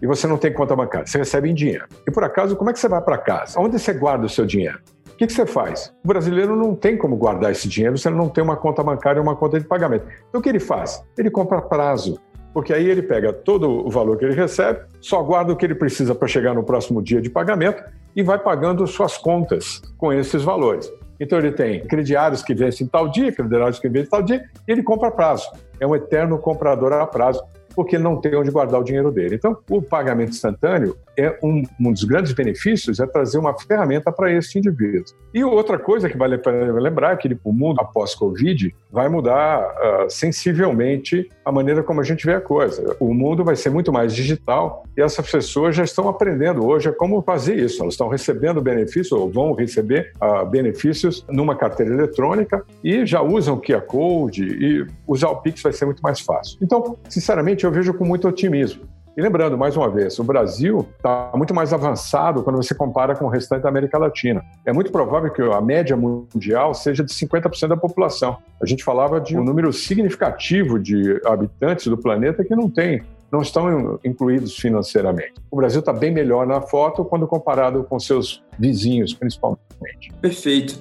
E 0.00 0.06
você 0.06 0.26
não 0.26 0.36
tem 0.36 0.52
conta 0.52 0.76
bancária, 0.76 1.06
você 1.06 1.18
recebe 1.18 1.50
em 1.50 1.54
dinheiro. 1.54 1.86
E 2.06 2.10
por 2.10 2.22
acaso, 2.22 2.54
como 2.56 2.70
é 2.70 2.72
que 2.72 2.78
você 2.78 2.88
vai 2.88 3.00
para 3.00 3.16
casa? 3.16 3.58
Onde 3.58 3.78
você 3.78 3.92
guarda 3.92 4.26
o 4.26 4.28
seu 4.28 4.44
dinheiro? 4.44 4.78
O 5.12 5.16
que, 5.16 5.26
que, 5.26 5.32
você 5.32 5.46
faz? 5.46 5.94
O 6.04 6.08
brasileiro 6.08 6.54
não 6.54 6.74
tem 6.74 6.94
como 6.94 7.16
guardar 7.16 7.50
esse 7.50 7.66
dinheiro 7.66 7.96
se 7.96 8.06
ele 8.06 8.16
não 8.16 8.28
tem 8.28 8.44
uma 8.44 8.56
conta 8.56 8.82
bancária 8.82 9.18
e 9.18 9.22
uma 9.22 9.34
conta 9.34 9.58
de 9.58 9.66
pagamento. 9.66 10.06
Então, 10.28 10.40
o 10.40 10.42
que 10.42 10.48
ele 10.50 10.60
faz? 10.60 11.02
Ele 11.16 11.30
compra 11.30 11.62
prazo, 11.62 12.20
porque 12.52 12.70
aí 12.70 12.86
ele 12.86 13.00
pega 13.00 13.32
todo 13.32 13.66
o 13.66 13.88
valor 13.88 14.18
que 14.18 14.26
ele 14.26 14.34
recebe, 14.34 14.80
só 15.00 15.22
guarda 15.22 15.54
o 15.54 15.56
que 15.56 15.64
ele 15.64 15.74
precisa 15.74 16.14
para 16.14 16.28
chegar 16.28 16.52
no 16.52 16.62
próximo 16.62 17.02
dia 17.02 17.22
de 17.22 17.30
pagamento 17.30 17.82
e 18.14 18.22
vai 18.22 18.38
pagando 18.38 18.86
suas 18.86 19.16
contas 19.16 19.80
com 19.96 20.12
esses 20.12 20.42
valores. 20.42 20.92
Então, 21.18 21.38
ele 21.38 21.52
tem 21.52 21.86
crediários 21.86 22.42
que 22.42 22.54
vencem 22.54 22.86
tal 22.86 23.08
dia, 23.08 23.32
crediários 23.32 23.78
que 23.78 23.88
vencem 23.88 24.10
tal 24.10 24.22
dia, 24.22 24.44
e 24.68 24.72
ele 24.72 24.82
compra 24.82 25.10
prazo. 25.10 25.50
É 25.80 25.86
um 25.86 25.96
eterno 25.96 26.36
comprador 26.38 26.92
a 26.92 27.06
prazo 27.06 27.42
porque 27.76 27.98
não 27.98 28.16
tem 28.16 28.34
onde 28.34 28.50
guardar 28.50 28.80
o 28.80 28.82
dinheiro 28.82 29.12
dele. 29.12 29.34
Então, 29.34 29.58
o 29.68 29.82
pagamento 29.82 30.30
instantâneo 30.30 30.96
é 31.16 31.38
um, 31.42 31.62
um 31.80 31.92
dos 31.92 32.04
grandes 32.04 32.32
benefícios 32.32 33.00
é 33.00 33.06
trazer 33.06 33.38
uma 33.38 33.58
ferramenta 33.58 34.12
para 34.12 34.32
esse 34.32 34.58
indivíduo. 34.58 35.04
E 35.32 35.44
outra 35.44 35.78
coisa 35.78 36.08
que 36.08 36.16
vale 36.16 36.36
a 36.36 36.38
pena 36.38 36.72
lembrar 36.72 37.12
é 37.12 37.16
que 37.16 37.38
o 37.44 37.52
mundo 37.52 37.80
após 37.80 38.14
Covid 38.14 38.74
vai 38.90 39.08
mudar 39.08 39.60
uh, 39.60 40.10
sensivelmente 40.10 41.28
a 41.44 41.52
maneira 41.52 41.82
como 41.82 42.00
a 42.00 42.04
gente 42.04 42.24
vê 42.24 42.34
a 42.34 42.40
coisa. 42.40 42.96
O 42.98 43.12
mundo 43.12 43.44
vai 43.44 43.56
ser 43.56 43.70
muito 43.70 43.92
mais 43.92 44.14
digital 44.14 44.84
e 44.96 45.02
essas 45.02 45.30
pessoas 45.30 45.76
já 45.76 45.84
estão 45.84 46.08
aprendendo 46.08 46.66
hoje 46.66 46.88
a 46.88 46.92
como 46.92 47.20
fazer 47.22 47.56
isso. 47.56 47.82
Elas 47.82 47.94
estão 47.94 48.08
recebendo 48.08 48.60
benefícios 48.60 49.12
ou 49.12 49.30
vão 49.30 49.52
receber 49.52 50.12
uh, 50.22 50.46
benefícios 50.46 51.24
numa 51.28 51.54
carteira 51.54 51.92
eletrônica 51.92 52.64
e 52.82 53.04
já 53.04 53.20
usam 53.20 53.56
o 53.56 53.60
QR 53.60 53.82
Code 53.82 54.44
e 54.44 54.86
usar 55.06 55.28
o 55.28 55.36
Pix 55.42 55.62
vai 55.62 55.72
ser 55.72 55.84
muito 55.84 56.00
mais 56.00 56.20
fácil. 56.20 56.58
Então, 56.62 56.96
sinceramente, 57.08 57.64
eu 57.64 57.70
vejo 57.70 57.92
com 57.94 58.04
muito 58.04 58.26
otimismo. 58.28 58.95
E 59.16 59.22
lembrando, 59.22 59.56
mais 59.56 59.74
uma 59.78 59.88
vez, 59.88 60.18
o 60.18 60.24
Brasil 60.24 60.86
está 60.94 61.32
muito 61.34 61.54
mais 61.54 61.72
avançado 61.72 62.42
quando 62.42 62.56
você 62.56 62.74
compara 62.74 63.16
com 63.16 63.24
o 63.24 63.28
restante 63.28 63.62
da 63.62 63.70
América 63.70 63.96
Latina. 63.96 64.44
É 64.62 64.74
muito 64.74 64.92
provável 64.92 65.32
que 65.32 65.40
a 65.40 65.58
média 65.58 65.96
mundial 65.96 66.74
seja 66.74 67.02
de 67.02 67.10
50% 67.14 67.68
da 67.68 67.78
população. 67.78 68.36
A 68.60 68.66
gente 68.66 68.84
falava 68.84 69.18
de 69.18 69.34
um 69.34 69.42
número 69.42 69.72
significativo 69.72 70.78
de 70.78 71.18
habitantes 71.24 71.86
do 71.86 71.96
planeta 71.96 72.44
que 72.44 72.54
não 72.54 72.68
tem 72.68 73.02
não 73.32 73.40
estão 73.40 73.98
incluídos 74.04 74.54
financeiramente. 74.56 75.34
O 75.50 75.56
Brasil 75.56 75.80
está 75.80 75.92
bem 75.92 76.12
melhor 76.12 76.46
na 76.46 76.60
foto 76.60 77.04
quando 77.04 77.26
comparado 77.26 77.82
com 77.84 77.98
seus 77.98 78.44
vizinhos, 78.58 79.14
principalmente. 79.14 80.12
Perfeito. 80.20 80.78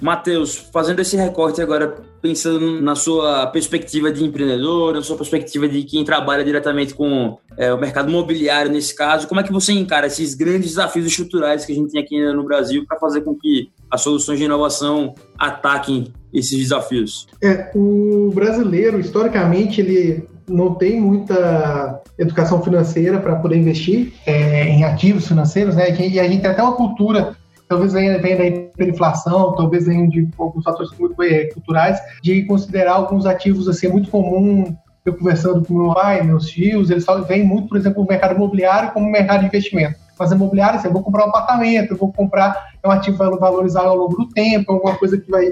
Matheus, 0.00 0.56
fazendo 0.56 1.00
esse 1.00 1.16
recorte 1.16 1.60
agora, 1.60 1.96
pensando 2.22 2.80
na 2.80 2.94
sua 2.94 3.46
perspectiva 3.48 4.12
de 4.12 4.24
empreendedor, 4.24 4.94
na 4.94 5.02
sua 5.02 5.16
perspectiva 5.16 5.68
de 5.68 5.82
quem 5.82 6.04
trabalha 6.04 6.44
diretamente 6.44 6.94
com 6.94 7.36
é, 7.56 7.72
o 7.72 7.78
mercado 7.78 8.08
imobiliário 8.08 8.70
nesse 8.70 8.94
caso, 8.94 9.26
como 9.26 9.40
é 9.40 9.44
que 9.44 9.52
você 9.52 9.72
encara 9.72 10.06
esses 10.06 10.34
grandes 10.34 10.70
desafios 10.70 11.06
estruturais 11.06 11.64
que 11.64 11.72
a 11.72 11.74
gente 11.74 11.90
tem 11.90 12.00
aqui 12.00 12.32
no 12.32 12.44
Brasil 12.44 12.84
para 12.86 12.98
fazer 12.98 13.22
com 13.22 13.34
que 13.34 13.70
as 13.90 14.00
soluções 14.00 14.38
de 14.38 14.44
inovação 14.44 15.14
ataquem 15.36 16.12
esses 16.32 16.56
desafios? 16.58 17.26
É, 17.42 17.70
o 17.74 18.30
brasileiro, 18.34 19.00
historicamente, 19.00 19.80
ele 19.80 20.28
não 20.48 20.74
tem 20.74 21.00
muita 21.00 22.00
educação 22.18 22.62
financeira 22.62 23.18
para 23.18 23.36
poder 23.36 23.56
investir 23.56 24.12
é, 24.26 24.64
em 24.64 24.84
ativos 24.84 25.28
financeiros, 25.28 25.76
né? 25.76 25.90
E 25.90 26.18
a 26.18 26.28
gente 26.28 26.40
tem 26.40 26.50
até 26.50 26.62
uma 26.62 26.72
cultura 26.72 27.36
talvez 27.68 27.92
venha, 27.92 28.18
venha 28.18 28.36
da 28.36 28.46
hiperinflação, 28.46 29.54
talvez 29.54 29.86
venha 29.86 30.08
de 30.08 30.28
alguns 30.38 30.64
fatores 30.64 30.90
é, 31.20 31.44
culturais, 31.52 31.98
de 32.22 32.44
considerar 32.44 32.94
alguns 32.94 33.26
ativos 33.26 33.68
assim 33.68 33.88
muito 33.88 34.10
comum. 34.10 34.76
Eu 35.04 35.14
conversando 35.16 35.64
com 35.64 35.74
meu 35.74 35.94
pai, 35.94 36.22
meus 36.22 36.46
tios, 36.46 36.90
eles 36.90 37.06
vêm 37.26 37.44
muito, 37.44 37.68
por 37.68 37.78
exemplo, 37.78 38.02
o 38.02 38.06
mercado 38.06 38.34
imobiliário 38.34 38.92
como 38.92 39.10
mercado 39.10 39.40
de 39.40 39.46
investimento. 39.46 39.96
Mas 40.18 40.32
imobiliário, 40.32 40.78
assim, 40.78 40.88
eu 40.88 40.92
vou 40.92 41.02
comprar 41.02 41.24
um 41.24 41.28
apartamento, 41.28 41.92
eu 41.92 41.96
vou 41.96 42.12
comprar 42.12 42.72
é 42.82 42.88
um 42.88 42.90
ativo 42.90 43.16
que 43.16 43.24
vai 43.24 43.38
valorizar 43.38 43.82
ao 43.82 43.96
longo 43.96 44.16
do 44.16 44.28
tempo, 44.28 44.72
alguma 44.72 44.96
coisa 44.96 45.16
que 45.16 45.30
vai 45.30 45.48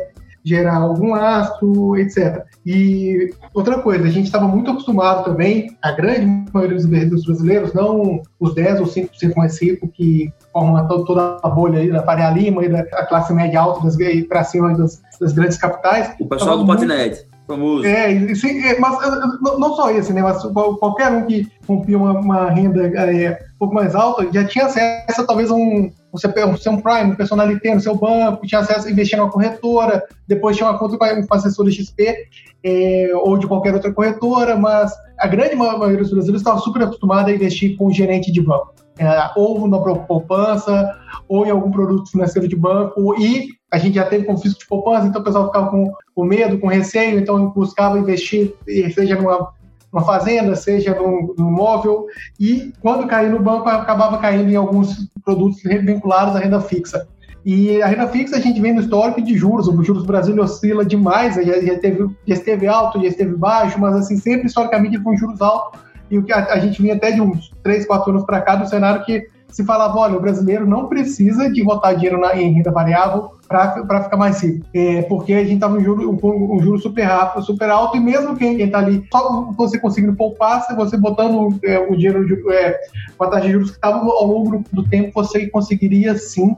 gerar 0.46 0.76
algum 0.76 1.10
lastro, 1.10 1.96
etc. 1.96 2.44
E 2.64 3.30
outra 3.52 3.80
coisa, 3.80 4.04
a 4.04 4.10
gente 4.10 4.26
estava 4.26 4.46
muito 4.46 4.70
acostumado 4.70 5.24
também, 5.24 5.76
a 5.82 5.90
grande 5.90 6.50
maioria 6.52 6.78
dos 7.10 7.24
brasileiros, 7.26 7.74
não 7.74 8.22
os 8.38 8.54
10 8.54 8.80
ou 8.80 8.86
5% 8.86 9.34
mais 9.36 9.60
ricos 9.60 9.90
que 9.92 10.32
formam 10.52 10.86
toda 11.04 11.40
a 11.42 11.48
bolha 11.48 11.80
aí 11.80 11.90
da 11.90 12.02
Faria 12.04 12.30
Lima 12.30 12.64
e 12.64 12.68
da 12.68 12.84
classe 13.06 13.34
média 13.34 13.60
alta 13.60 13.80
para 14.28 14.44
cima 14.44 14.72
das, 14.76 15.02
das, 15.20 15.32
grandes 15.32 15.58
capitais. 15.58 16.14
O 16.20 16.28
pessoal 16.28 16.58
do 16.58 16.66
patinete. 16.66 17.26
Famoso. 17.46 17.86
É, 17.86 18.34
sim, 18.34 18.60
é, 18.64 18.78
mas 18.78 18.98
não 19.40 19.74
só 19.76 19.90
esse, 19.90 20.12
né? 20.12 20.20
Mas 20.20 20.42
qualquer 20.42 21.12
um 21.12 21.26
que 21.26 21.46
rompia 21.66 21.96
uma, 21.96 22.12
uma 22.12 22.50
renda 22.50 22.88
é, 22.88 23.38
um 23.54 23.58
pouco 23.58 23.74
mais 23.74 23.94
alta 23.94 24.28
já 24.32 24.44
tinha 24.44 24.66
acesso 24.66 25.24
talvez 25.26 25.50
um, 25.50 25.90
você 26.10 26.28
ser 26.58 26.70
um 26.70 26.80
Prime, 26.80 27.12
um 27.12 27.14
personalité 27.14 27.72
no 27.72 27.80
seu 27.80 27.94
banco, 27.94 28.46
tinha 28.46 28.60
acesso 28.60 28.88
a 28.88 28.90
investir 28.90 29.16
numa 29.16 29.30
corretora, 29.30 30.02
depois 30.26 30.56
tinha 30.56 30.68
uma 30.68 30.78
conta 30.78 30.98
com 30.98 31.04
a 31.04 31.36
assessora 31.36 31.70
XP 31.70 32.16
é, 32.64 33.10
ou 33.14 33.38
de 33.38 33.46
qualquer 33.46 33.74
outra 33.74 33.92
corretora, 33.92 34.56
mas 34.56 34.92
a 35.18 35.28
grande 35.28 35.54
maioria 35.54 35.98
dos 35.98 36.10
brasileiros 36.10 36.40
estava 36.40 36.58
super 36.58 36.82
acostumada 36.82 37.30
a 37.30 37.34
investir 37.34 37.76
com 37.76 37.86
o 37.86 37.92
gerente 37.92 38.32
de 38.32 38.42
banco. 38.42 38.74
É, 38.98 39.06
ou 39.36 39.68
na 39.68 39.78
poupança, 39.78 40.98
ou 41.28 41.46
em 41.46 41.50
algum 41.50 41.70
produto 41.70 42.10
financeiro 42.10 42.48
de 42.48 42.56
banco, 42.56 43.14
e 43.20 43.48
a 43.70 43.78
gente 43.78 43.94
já 43.94 44.04
teve 44.04 44.24
confisco 44.24 44.60
de 44.60 44.66
poupança, 44.66 45.06
então 45.06 45.20
o 45.20 45.24
pessoal 45.24 45.46
ficava 45.46 45.68
com, 45.68 45.92
com 46.14 46.24
medo, 46.24 46.58
com 46.58 46.68
receio, 46.68 47.18
então 47.18 47.50
buscava 47.50 47.98
investir, 47.98 48.54
seja 48.94 49.16
numa 49.16 49.54
uma 49.92 50.04
fazenda, 50.04 50.54
seja 50.54 50.94
num, 50.94 51.34
num 51.38 51.48
imóvel, 51.48 52.06
e 52.38 52.72
quando 52.80 53.06
caía 53.06 53.30
no 53.30 53.40
banco, 53.40 53.68
acabava 53.68 54.18
caindo 54.18 54.50
em 54.50 54.56
alguns 54.56 55.08
produtos 55.24 55.62
vinculados 55.62 56.36
à 56.36 56.38
renda 56.38 56.60
fixa. 56.60 57.08
E 57.44 57.80
a 57.80 57.86
renda 57.86 58.08
fixa 58.08 58.36
a 58.36 58.40
gente 58.40 58.60
vem 58.60 58.74
no 58.74 58.80
histórico 58.80 59.22
de 59.22 59.36
juros, 59.36 59.68
o 59.68 59.82
juros 59.82 60.02
do 60.02 60.06
Brasil 60.06 60.36
oscila 60.42 60.84
demais, 60.84 61.36
já, 61.36 61.60
já, 61.62 61.78
teve, 61.78 62.08
já 62.26 62.34
esteve 62.34 62.66
alto, 62.66 63.00
já 63.00 63.08
esteve 63.08 63.36
baixo, 63.36 63.80
mas 63.80 63.94
assim, 63.94 64.16
sempre 64.18 64.48
historicamente 64.48 65.00
foi 65.00 65.16
juros 65.16 65.40
altos, 65.40 65.80
e 66.10 66.18
o 66.18 66.22
que 66.22 66.32
a 66.32 66.58
gente 66.58 66.82
vinha 66.82 66.94
até 66.94 67.12
de 67.12 67.20
uns 67.20 67.50
3, 67.62 67.86
4 67.86 68.10
anos 68.10 68.24
para 68.24 68.40
cá 68.40 68.56
do 68.56 68.68
cenário 68.68 69.04
que 69.04 69.26
se 69.56 69.64
falava, 69.64 69.98
olha, 69.98 70.18
o 70.18 70.20
brasileiro 70.20 70.66
não 70.66 70.86
precisa 70.86 71.50
de 71.50 71.64
botar 71.64 71.94
dinheiro 71.94 72.20
na, 72.20 72.36
em 72.36 72.52
renda 72.52 72.70
variável 72.70 73.30
para 73.48 74.02
ficar 74.04 74.18
mais 74.18 74.42
rico. 74.42 74.66
É, 74.74 75.00
porque 75.04 75.32
a 75.32 75.42
gente 75.42 75.54
estava 75.54 75.80
em 75.80 75.82
juro, 75.82 76.10
um, 76.10 76.56
um 76.56 76.60
juro 76.60 76.78
super 76.78 77.04
rápido, 77.04 77.42
super 77.42 77.70
alto, 77.70 77.96
e 77.96 78.00
mesmo 78.00 78.36
quem 78.36 78.60
está 78.60 78.80
ali, 78.80 79.02
só 79.10 79.50
você 79.56 79.78
conseguindo 79.78 80.14
poupar, 80.14 80.60
se 80.60 80.76
você 80.76 80.98
botando 80.98 81.58
é, 81.64 81.78
o 81.78 81.96
dinheiro, 81.96 82.52
é, 82.52 82.78
com 83.16 83.24
a 83.24 83.28
taxa 83.28 83.46
de 83.46 83.52
juros 83.52 83.70
que 83.70 83.76
estava 83.76 83.98
ao 83.98 84.26
longo 84.26 84.62
do 84.70 84.86
tempo, 84.90 85.10
você 85.14 85.46
conseguiria 85.46 86.18
sim 86.18 86.54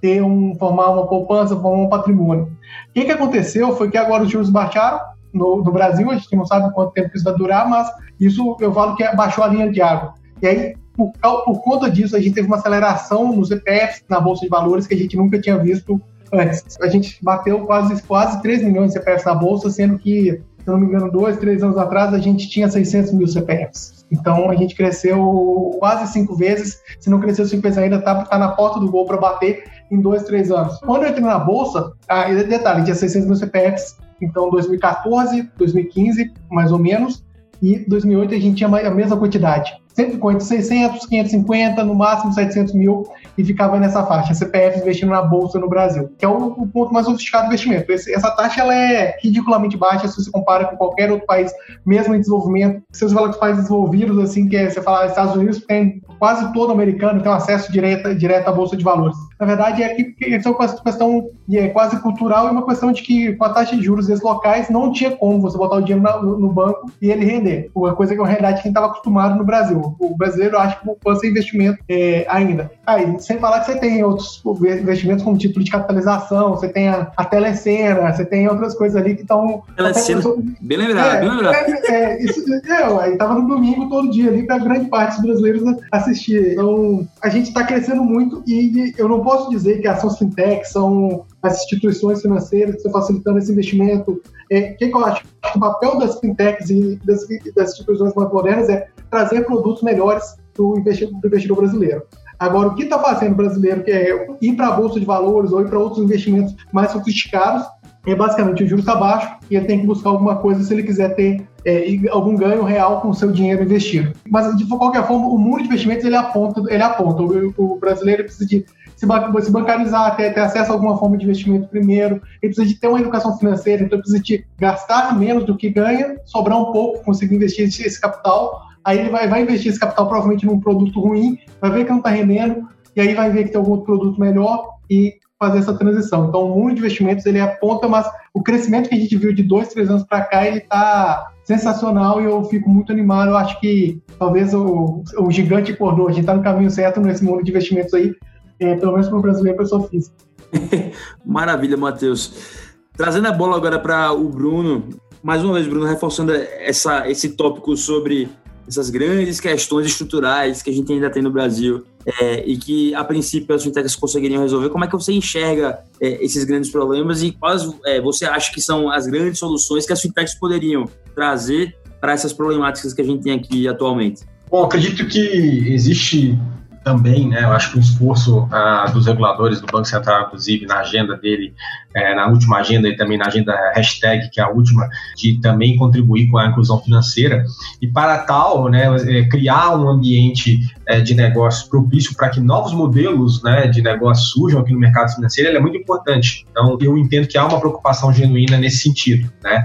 ter 0.00 0.22
um, 0.22 0.54
formar 0.54 0.92
uma 0.92 1.08
poupança, 1.08 1.56
formar 1.56 1.82
um 1.82 1.88
patrimônio. 1.88 2.44
O 2.44 2.92
que, 2.94 3.06
que 3.06 3.10
aconteceu 3.12 3.74
foi 3.74 3.90
que 3.90 3.98
agora 3.98 4.22
os 4.22 4.30
juros 4.30 4.50
baixaram, 4.50 5.00
no, 5.34 5.64
no, 5.64 5.72
Brasil, 5.72 6.08
a 6.12 6.14
gente 6.14 6.36
não 6.36 6.46
sabe 6.46 6.72
quanto 6.72 6.92
tempo 6.92 7.10
isso 7.12 7.24
vai 7.24 7.34
durar, 7.34 7.68
mas 7.68 7.90
isso 8.20 8.56
eu 8.60 8.72
falo 8.72 8.94
que 8.94 9.04
baixou 9.16 9.42
a 9.42 9.48
linha 9.48 9.68
de 9.68 9.82
água. 9.82 10.14
E 10.40 10.46
aí 10.46 10.76
por, 10.96 11.12
por 11.44 11.62
conta 11.62 11.90
disso, 11.90 12.16
a 12.16 12.20
gente 12.20 12.34
teve 12.34 12.46
uma 12.46 12.56
aceleração 12.56 13.32
nos 13.32 13.50
ETFs 13.50 14.02
na 14.08 14.20
Bolsa 14.20 14.42
de 14.42 14.48
Valores 14.48 14.86
que 14.86 14.94
a 14.94 14.96
gente 14.96 15.16
nunca 15.16 15.40
tinha 15.40 15.58
visto 15.58 16.00
antes. 16.32 16.76
A 16.80 16.88
gente 16.88 17.22
bateu 17.22 17.60
quase, 17.60 18.02
quase 18.02 18.40
3 18.42 18.62
milhões 18.62 18.92
de 18.92 18.98
CPFs 18.98 19.24
na 19.24 19.34
Bolsa, 19.34 19.70
sendo 19.70 19.98
que, 19.98 20.40
se 20.58 20.66
não 20.66 20.78
me 20.78 20.86
engano, 20.86 21.10
dois, 21.10 21.36
três 21.38 21.62
anos 21.62 21.78
atrás, 21.78 22.12
a 22.12 22.18
gente 22.18 22.48
tinha 22.48 22.68
600 22.68 23.12
mil 23.12 23.28
CPFs. 23.28 24.04
Então, 24.10 24.50
a 24.50 24.54
gente 24.54 24.74
cresceu 24.74 25.76
quase 25.78 26.12
cinco 26.12 26.36
vezes. 26.36 26.80
Se 27.00 27.10
não 27.10 27.20
cresceu 27.20 27.44
cinco 27.44 27.62
vezes 27.62 27.78
ainda, 27.78 27.96
está 27.96 28.24
tá 28.24 28.38
na 28.38 28.48
porta 28.48 28.78
do 28.78 28.90
gol 28.90 29.04
para 29.04 29.16
bater 29.16 29.64
em 29.90 30.00
dois, 30.00 30.22
três 30.24 30.50
anos. 30.50 30.78
Quando 30.78 31.04
eu 31.04 31.10
entrei 31.10 31.24
na 31.24 31.38
Bolsa, 31.38 31.92
ah, 32.08 32.24
detalhe, 32.32 32.84
tinha 32.84 32.94
600 32.94 33.26
mil 33.26 33.36
CPFs, 33.36 33.96
então 34.20 34.50
2014, 34.50 35.50
2015, 35.56 36.32
mais 36.50 36.72
ou 36.72 36.78
menos, 36.78 37.24
e 37.62 37.78
2008 37.88 38.34
a 38.34 38.38
gente 38.38 38.56
tinha 38.56 38.68
a 38.68 38.90
mesma 38.90 39.16
quantidade 39.16 39.72
sempre 39.96 40.12
ficou 40.12 40.30
entre 40.30 40.44
600, 40.44 41.06
550, 41.06 41.82
no 41.82 41.94
máximo 41.94 42.30
700 42.30 42.74
mil 42.74 43.08
e 43.38 43.42
ficava 43.42 43.80
nessa 43.80 44.04
faixa. 44.04 44.34
CPF 44.34 44.78
investindo 44.80 45.08
na 45.08 45.22
bolsa 45.22 45.58
no 45.58 45.70
Brasil, 45.70 46.12
que 46.18 46.24
é 46.24 46.28
o, 46.28 46.48
o 46.48 46.68
ponto 46.68 46.92
mais 46.92 47.06
sofisticado 47.06 47.44
do 47.44 47.46
investimento. 47.48 47.90
Esse, 47.90 48.12
essa 48.12 48.30
taxa 48.32 48.60
ela 48.60 48.74
é 48.74 49.16
ridiculamente 49.22 49.74
baixa 49.78 50.06
se 50.06 50.22
você 50.22 50.30
compara 50.30 50.66
com 50.66 50.76
qualquer 50.76 51.10
outro 51.10 51.26
país, 51.26 51.50
mesmo 51.84 52.14
em 52.14 52.20
desenvolvimento. 52.20 52.82
Se 52.92 53.04
que 53.04 53.38
países 53.38 53.62
desenvolvidos, 53.62 54.18
assim, 54.18 54.46
que 54.46 54.56
é, 54.56 54.68
você 54.68 54.82
fala 54.82 55.06
Estados 55.06 55.34
Unidos 55.34 55.64
tem 55.66 56.02
quase 56.18 56.52
todo 56.52 56.72
americano 56.72 57.22
tem 57.22 57.32
acesso 57.32 57.70
direto, 57.72 58.14
direto 58.14 58.48
à 58.48 58.52
Bolsa 58.52 58.76
de 58.76 58.84
Valores. 58.84 59.16
Na 59.38 59.46
verdade, 59.46 59.82
é 59.82 59.88
que 59.94 60.14
isso 60.24 60.48
é 60.48 60.50
uma 60.50 60.68
questão 60.68 61.30
é 61.52 61.68
quase 61.68 62.00
cultural 62.00 62.48
e 62.48 62.50
uma 62.50 62.66
questão 62.66 62.90
de 62.90 63.02
que 63.02 63.34
com 63.34 63.44
a 63.44 63.50
taxa 63.50 63.76
de 63.76 63.82
juros 63.82 64.06
desses 64.06 64.22
locais 64.22 64.68
não 64.70 64.92
tinha 64.92 65.10
como 65.10 65.40
você 65.40 65.56
botar 65.56 65.76
o 65.76 65.82
dinheiro 65.82 66.02
no, 66.22 66.38
no 66.38 66.48
banco 66.48 66.90
e 67.00 67.10
ele 67.10 67.24
render. 67.24 67.70
Uma 67.74 67.94
coisa 67.94 68.14
que 68.14 68.18
é 68.18 68.22
uma 68.22 68.28
realidade 68.28 68.54
que 68.54 68.60
a 68.60 68.62
gente 68.62 68.70
estava 68.70 68.86
acostumado 68.86 69.36
no 69.36 69.44
Brasil. 69.44 69.94
O 69.98 70.16
brasileiro 70.16 70.58
acha 70.58 70.76
que 70.76 70.84
poupança 70.84 71.26
é 71.26 71.30
investimento 71.30 71.78
é, 71.88 72.26
ainda. 72.28 72.70
Aí, 72.86 73.20
sem 73.20 73.38
falar 73.38 73.60
que 73.60 73.72
você 73.72 73.78
tem 73.78 74.02
outros 74.02 74.42
investimentos 74.44 75.22
como 75.22 75.36
título 75.36 75.64
de 75.64 75.70
capitalização, 75.70 76.50
você 76.50 76.68
tem 76.68 76.88
a, 76.88 77.10
a 77.16 77.24
telecena, 77.24 78.12
você 78.12 78.24
tem 78.24 78.48
outras 78.48 78.74
coisas 78.74 79.00
ali 79.00 79.14
que 79.14 79.22
estão... 79.22 79.62
Telecena, 79.76 80.22
bem 80.60 80.78
lembrado, 80.78 81.14
é, 81.14 81.20
bem 81.20 81.30
lembrado. 81.30 81.54
É, 81.54 81.94
é, 81.94 82.24
isso, 82.24 82.42
é, 82.52 83.02
aí 83.02 83.16
tava 83.16 83.34
no 83.34 83.46
domingo 83.46 83.88
todo 83.88 84.10
dia 84.10 84.30
ali 84.30 84.46
para 84.46 84.58
grande 84.58 84.88
parte 84.88 85.16
dos 85.16 85.26
brasileiros 85.26 85.62
assistir. 86.10 86.52
Então, 86.52 87.06
a 87.22 87.28
gente 87.28 87.48
está 87.48 87.64
crescendo 87.64 88.02
muito 88.02 88.42
e 88.46 88.92
eu 88.96 89.08
não 89.08 89.22
posso 89.22 89.50
dizer 89.50 89.80
que 89.80 89.88
as 89.88 90.18
fintech 90.18 90.66
são 90.68 91.24
as 91.42 91.62
instituições 91.62 92.22
financeiras 92.22 92.72
que 92.72 92.76
estão 92.78 92.92
facilitando 92.92 93.38
esse 93.38 93.52
investimento. 93.52 94.12
O 94.12 94.20
é, 94.50 94.72
que, 94.72 94.88
que, 94.88 94.94
eu 94.94 95.04
acho? 95.04 95.24
O 95.54 95.60
papel 95.60 95.98
das 95.98 96.18
fintechs 96.18 96.70
e 96.70 96.98
das, 97.04 97.26
das 97.54 97.72
instituições 97.72 98.14
mais 98.14 98.32
modernas 98.32 98.68
é 98.68 98.88
trazer 99.10 99.42
produtos 99.44 99.82
melhores 99.82 100.36
para 100.54 100.64
o 100.64 100.78
investidor, 100.78 101.20
investidor 101.24 101.56
brasileiro. 101.58 102.02
Agora, 102.38 102.68
o 102.68 102.74
que 102.74 102.82
está 102.82 102.98
fazendo 102.98 103.32
o 103.32 103.36
brasileiro, 103.36 103.82
que 103.82 103.90
é 103.90 104.28
ir 104.42 104.56
para 104.56 104.68
a 104.68 104.72
Bolsa 104.72 105.00
de 105.00 105.06
Valores 105.06 105.52
ou 105.52 105.62
ir 105.62 105.68
para 105.68 105.78
outros 105.78 106.04
investimentos 106.04 106.54
mais 106.70 106.90
sofisticados, 106.90 107.66
é 108.06 108.14
basicamente 108.14 108.62
o 108.62 108.66
juros 108.68 108.84
está 108.84 108.98
baixo 108.98 109.36
e 109.50 109.56
ele 109.56 109.66
tem 109.66 109.80
que 109.80 109.86
buscar 109.86 110.10
alguma 110.10 110.36
coisa 110.36 110.62
se 110.62 110.72
ele 110.72 110.84
quiser 110.84 111.14
ter 111.14 111.46
é, 111.64 111.84
algum 112.10 112.36
ganho 112.36 112.62
real 112.62 113.00
com 113.00 113.08
o 113.08 113.14
seu 113.14 113.32
dinheiro 113.32 113.64
investido. 113.64 114.12
Mas, 114.30 114.56
de 114.56 114.64
qualquer 114.66 115.06
forma, 115.06 115.26
o 115.26 115.36
mundo 115.36 115.58
de 115.58 115.64
investimentos 115.64 116.04
ele 116.04 116.14
aponta, 116.14 116.62
ele 116.72 116.82
aponta. 116.82 117.22
O, 117.22 117.54
o 117.56 117.78
brasileiro 117.80 118.22
precisa 118.22 118.46
de 118.46 118.64
se, 118.96 119.06
se 119.42 119.50
bancarizar, 119.52 120.16
ter, 120.16 120.32
ter, 120.32 120.40
acesso 120.40 120.70
a 120.70 120.74
alguma 120.74 120.96
forma 120.96 121.18
de 121.18 121.24
investimento 121.24 121.68
primeiro, 121.68 122.22
ele 122.42 122.54
precisa 122.54 122.66
de 122.66 122.80
ter 122.80 122.88
uma 122.88 123.00
educação 123.00 123.36
financeira, 123.36 123.82
então 123.82 123.98
precisa 123.98 124.22
de 124.22 124.44
gastar 124.58 125.18
menos 125.18 125.44
do 125.44 125.56
que 125.56 125.68
ganha, 125.68 126.16
sobrar 126.24 126.58
um 126.58 126.72
pouco, 126.72 127.04
conseguir 127.04 127.36
investir 127.36 127.66
esse, 127.66 127.82
esse 127.82 128.00
capital, 128.00 128.62
aí 128.84 128.98
ele 128.98 129.10
vai, 129.10 129.28
vai 129.28 129.42
investir 129.42 129.70
esse 129.70 129.80
capital 129.80 130.08
provavelmente 130.08 130.46
num 130.46 130.58
produto 130.58 130.98
ruim, 130.98 131.38
vai 131.60 131.70
ver 131.70 131.84
que 131.84 131.90
não 131.90 131.98
está 131.98 132.10
rendendo, 132.10 132.66
e 132.94 133.00
aí 133.00 133.14
vai 133.14 133.30
ver 133.30 133.44
que 133.44 133.50
tem 133.50 133.58
algum 133.58 133.72
outro 133.72 133.86
produto 133.86 134.18
melhor 134.18 134.76
e 134.88 135.16
fazer 135.38 135.58
essa 135.58 135.74
transição. 135.74 136.28
Então, 136.28 136.44
o 136.44 136.54
mundo 136.54 136.74
de 136.74 136.80
investimentos 136.80 137.26
ele 137.26 137.40
aponta, 137.40 137.88
mas 137.88 138.06
o 138.32 138.42
crescimento 138.42 138.88
que 138.88 138.94
a 138.94 138.98
gente 138.98 139.16
viu 139.16 139.34
de 139.34 139.42
dois, 139.42 139.68
três 139.68 139.90
anos 139.90 140.04
para 140.04 140.22
cá, 140.22 140.46
ele 140.46 140.58
está 140.58 141.30
sensacional 141.44 142.20
e 142.20 142.24
eu 142.24 142.42
fico 142.44 142.68
muito 142.70 142.92
animado. 142.92 143.28
Eu 143.28 143.36
acho 143.36 143.60
que 143.60 144.02
talvez 144.18 144.54
o, 144.54 145.02
o 145.18 145.30
gigante 145.30 145.72
acordou, 145.72 146.08
a 146.08 146.12
gente 146.12 146.20
está 146.20 146.34
no 146.34 146.42
caminho 146.42 146.70
certo 146.70 147.00
nesse 147.00 147.24
mundo 147.24 147.42
de 147.42 147.50
investimentos 147.50 147.92
aí, 147.94 148.14
é, 148.58 148.74
pelo 148.76 148.92
menos 148.92 149.08
para 149.08 149.18
o 149.18 149.22
brasileiro, 149.22 149.58
pessoa 149.58 149.86
física. 149.88 150.16
Maravilha, 151.24 151.76
Matheus. 151.76 152.64
Trazendo 152.96 153.28
a 153.28 153.32
bola 153.32 153.56
agora 153.56 153.78
para 153.78 154.12
o 154.12 154.28
Bruno, 154.30 154.88
mais 155.22 155.44
uma 155.44 155.54
vez, 155.54 155.66
Bruno, 155.66 155.86
reforçando 155.86 156.32
essa, 156.32 157.08
esse 157.10 157.30
tópico 157.30 157.76
sobre 157.76 158.28
essas 158.66 158.90
grandes 158.90 159.40
questões 159.40 159.86
estruturais 159.86 160.62
que 160.62 160.70
a 160.70 160.72
gente 160.72 160.92
ainda 160.92 161.10
tem 161.10 161.22
no 161.22 161.30
Brasil 161.30 161.84
é, 162.20 162.44
e 162.46 162.56
que, 162.56 162.94
a 162.94 163.04
princípio, 163.04 163.54
as 163.54 163.62
fintechs 163.62 163.96
conseguiriam 163.96 164.42
resolver. 164.42 164.68
Como 164.70 164.84
é 164.84 164.86
que 164.86 164.92
você 164.92 165.12
enxerga 165.12 165.78
é, 166.00 166.24
esses 166.24 166.44
grandes 166.44 166.70
problemas 166.70 167.22
e 167.22 167.32
quais 167.32 167.68
é, 167.84 168.00
você 168.00 168.24
acha 168.24 168.52
que 168.52 168.60
são 168.60 168.90
as 168.90 169.06
grandes 169.06 169.38
soluções 169.38 169.86
que 169.86 169.92
as 169.92 170.00
fintechs 170.00 170.34
poderiam 170.38 170.88
trazer 171.14 171.76
para 172.00 172.12
essas 172.12 172.32
problemáticas 172.32 172.92
que 172.92 173.02
a 173.02 173.04
gente 173.04 173.22
tem 173.22 173.32
aqui 173.32 173.66
atualmente? 173.66 174.22
Bom, 174.50 174.64
acredito 174.64 175.06
que 175.08 175.72
existe 175.72 176.38
também, 176.86 177.26
né, 177.26 177.42
eu 177.42 177.50
acho 177.50 177.72
que 177.72 177.78
um 177.78 177.80
esforço 177.80 178.48
ah, 178.52 178.88
dos 178.94 179.06
reguladores 179.06 179.60
do 179.60 179.66
Banco 179.66 179.86
Central, 179.86 180.26
inclusive, 180.26 180.66
na 180.66 180.78
agenda 180.78 181.16
dele, 181.16 181.52
é, 181.92 182.14
na 182.14 182.28
última 182.28 182.58
agenda 182.58 182.88
e 182.88 182.96
também 182.96 183.18
na 183.18 183.26
agenda 183.26 183.52
hashtag, 183.74 184.30
que 184.30 184.40
é 184.40 184.44
a 184.44 184.48
última, 184.48 184.88
de 185.16 185.40
também 185.40 185.76
contribuir 185.76 186.28
com 186.30 186.38
a 186.38 186.46
inclusão 186.46 186.80
financeira. 186.80 187.44
E 187.82 187.88
para 187.88 188.18
tal, 188.18 188.68
né, 188.68 188.84
é, 189.04 189.24
criar 189.24 189.76
um 189.76 189.88
ambiente 189.88 190.60
é, 190.86 191.00
de 191.00 191.14
negócios 191.14 191.68
propício 191.68 192.14
para 192.14 192.28
que 192.28 192.40
novos 192.40 192.72
modelos 192.72 193.42
né, 193.42 193.66
de 193.66 193.82
negócio 193.82 194.24
surjam 194.26 194.60
aqui 194.60 194.72
no 194.72 194.78
mercado 194.78 195.12
financeiro, 195.12 195.56
é 195.56 195.60
muito 195.60 195.76
importante. 195.76 196.46
Então, 196.50 196.78
eu 196.80 196.96
entendo 196.96 197.26
que 197.26 197.36
há 197.36 197.44
uma 197.44 197.58
preocupação 197.58 198.12
genuína 198.12 198.56
nesse 198.56 198.78
sentido. 198.78 199.30
Né? 199.42 199.64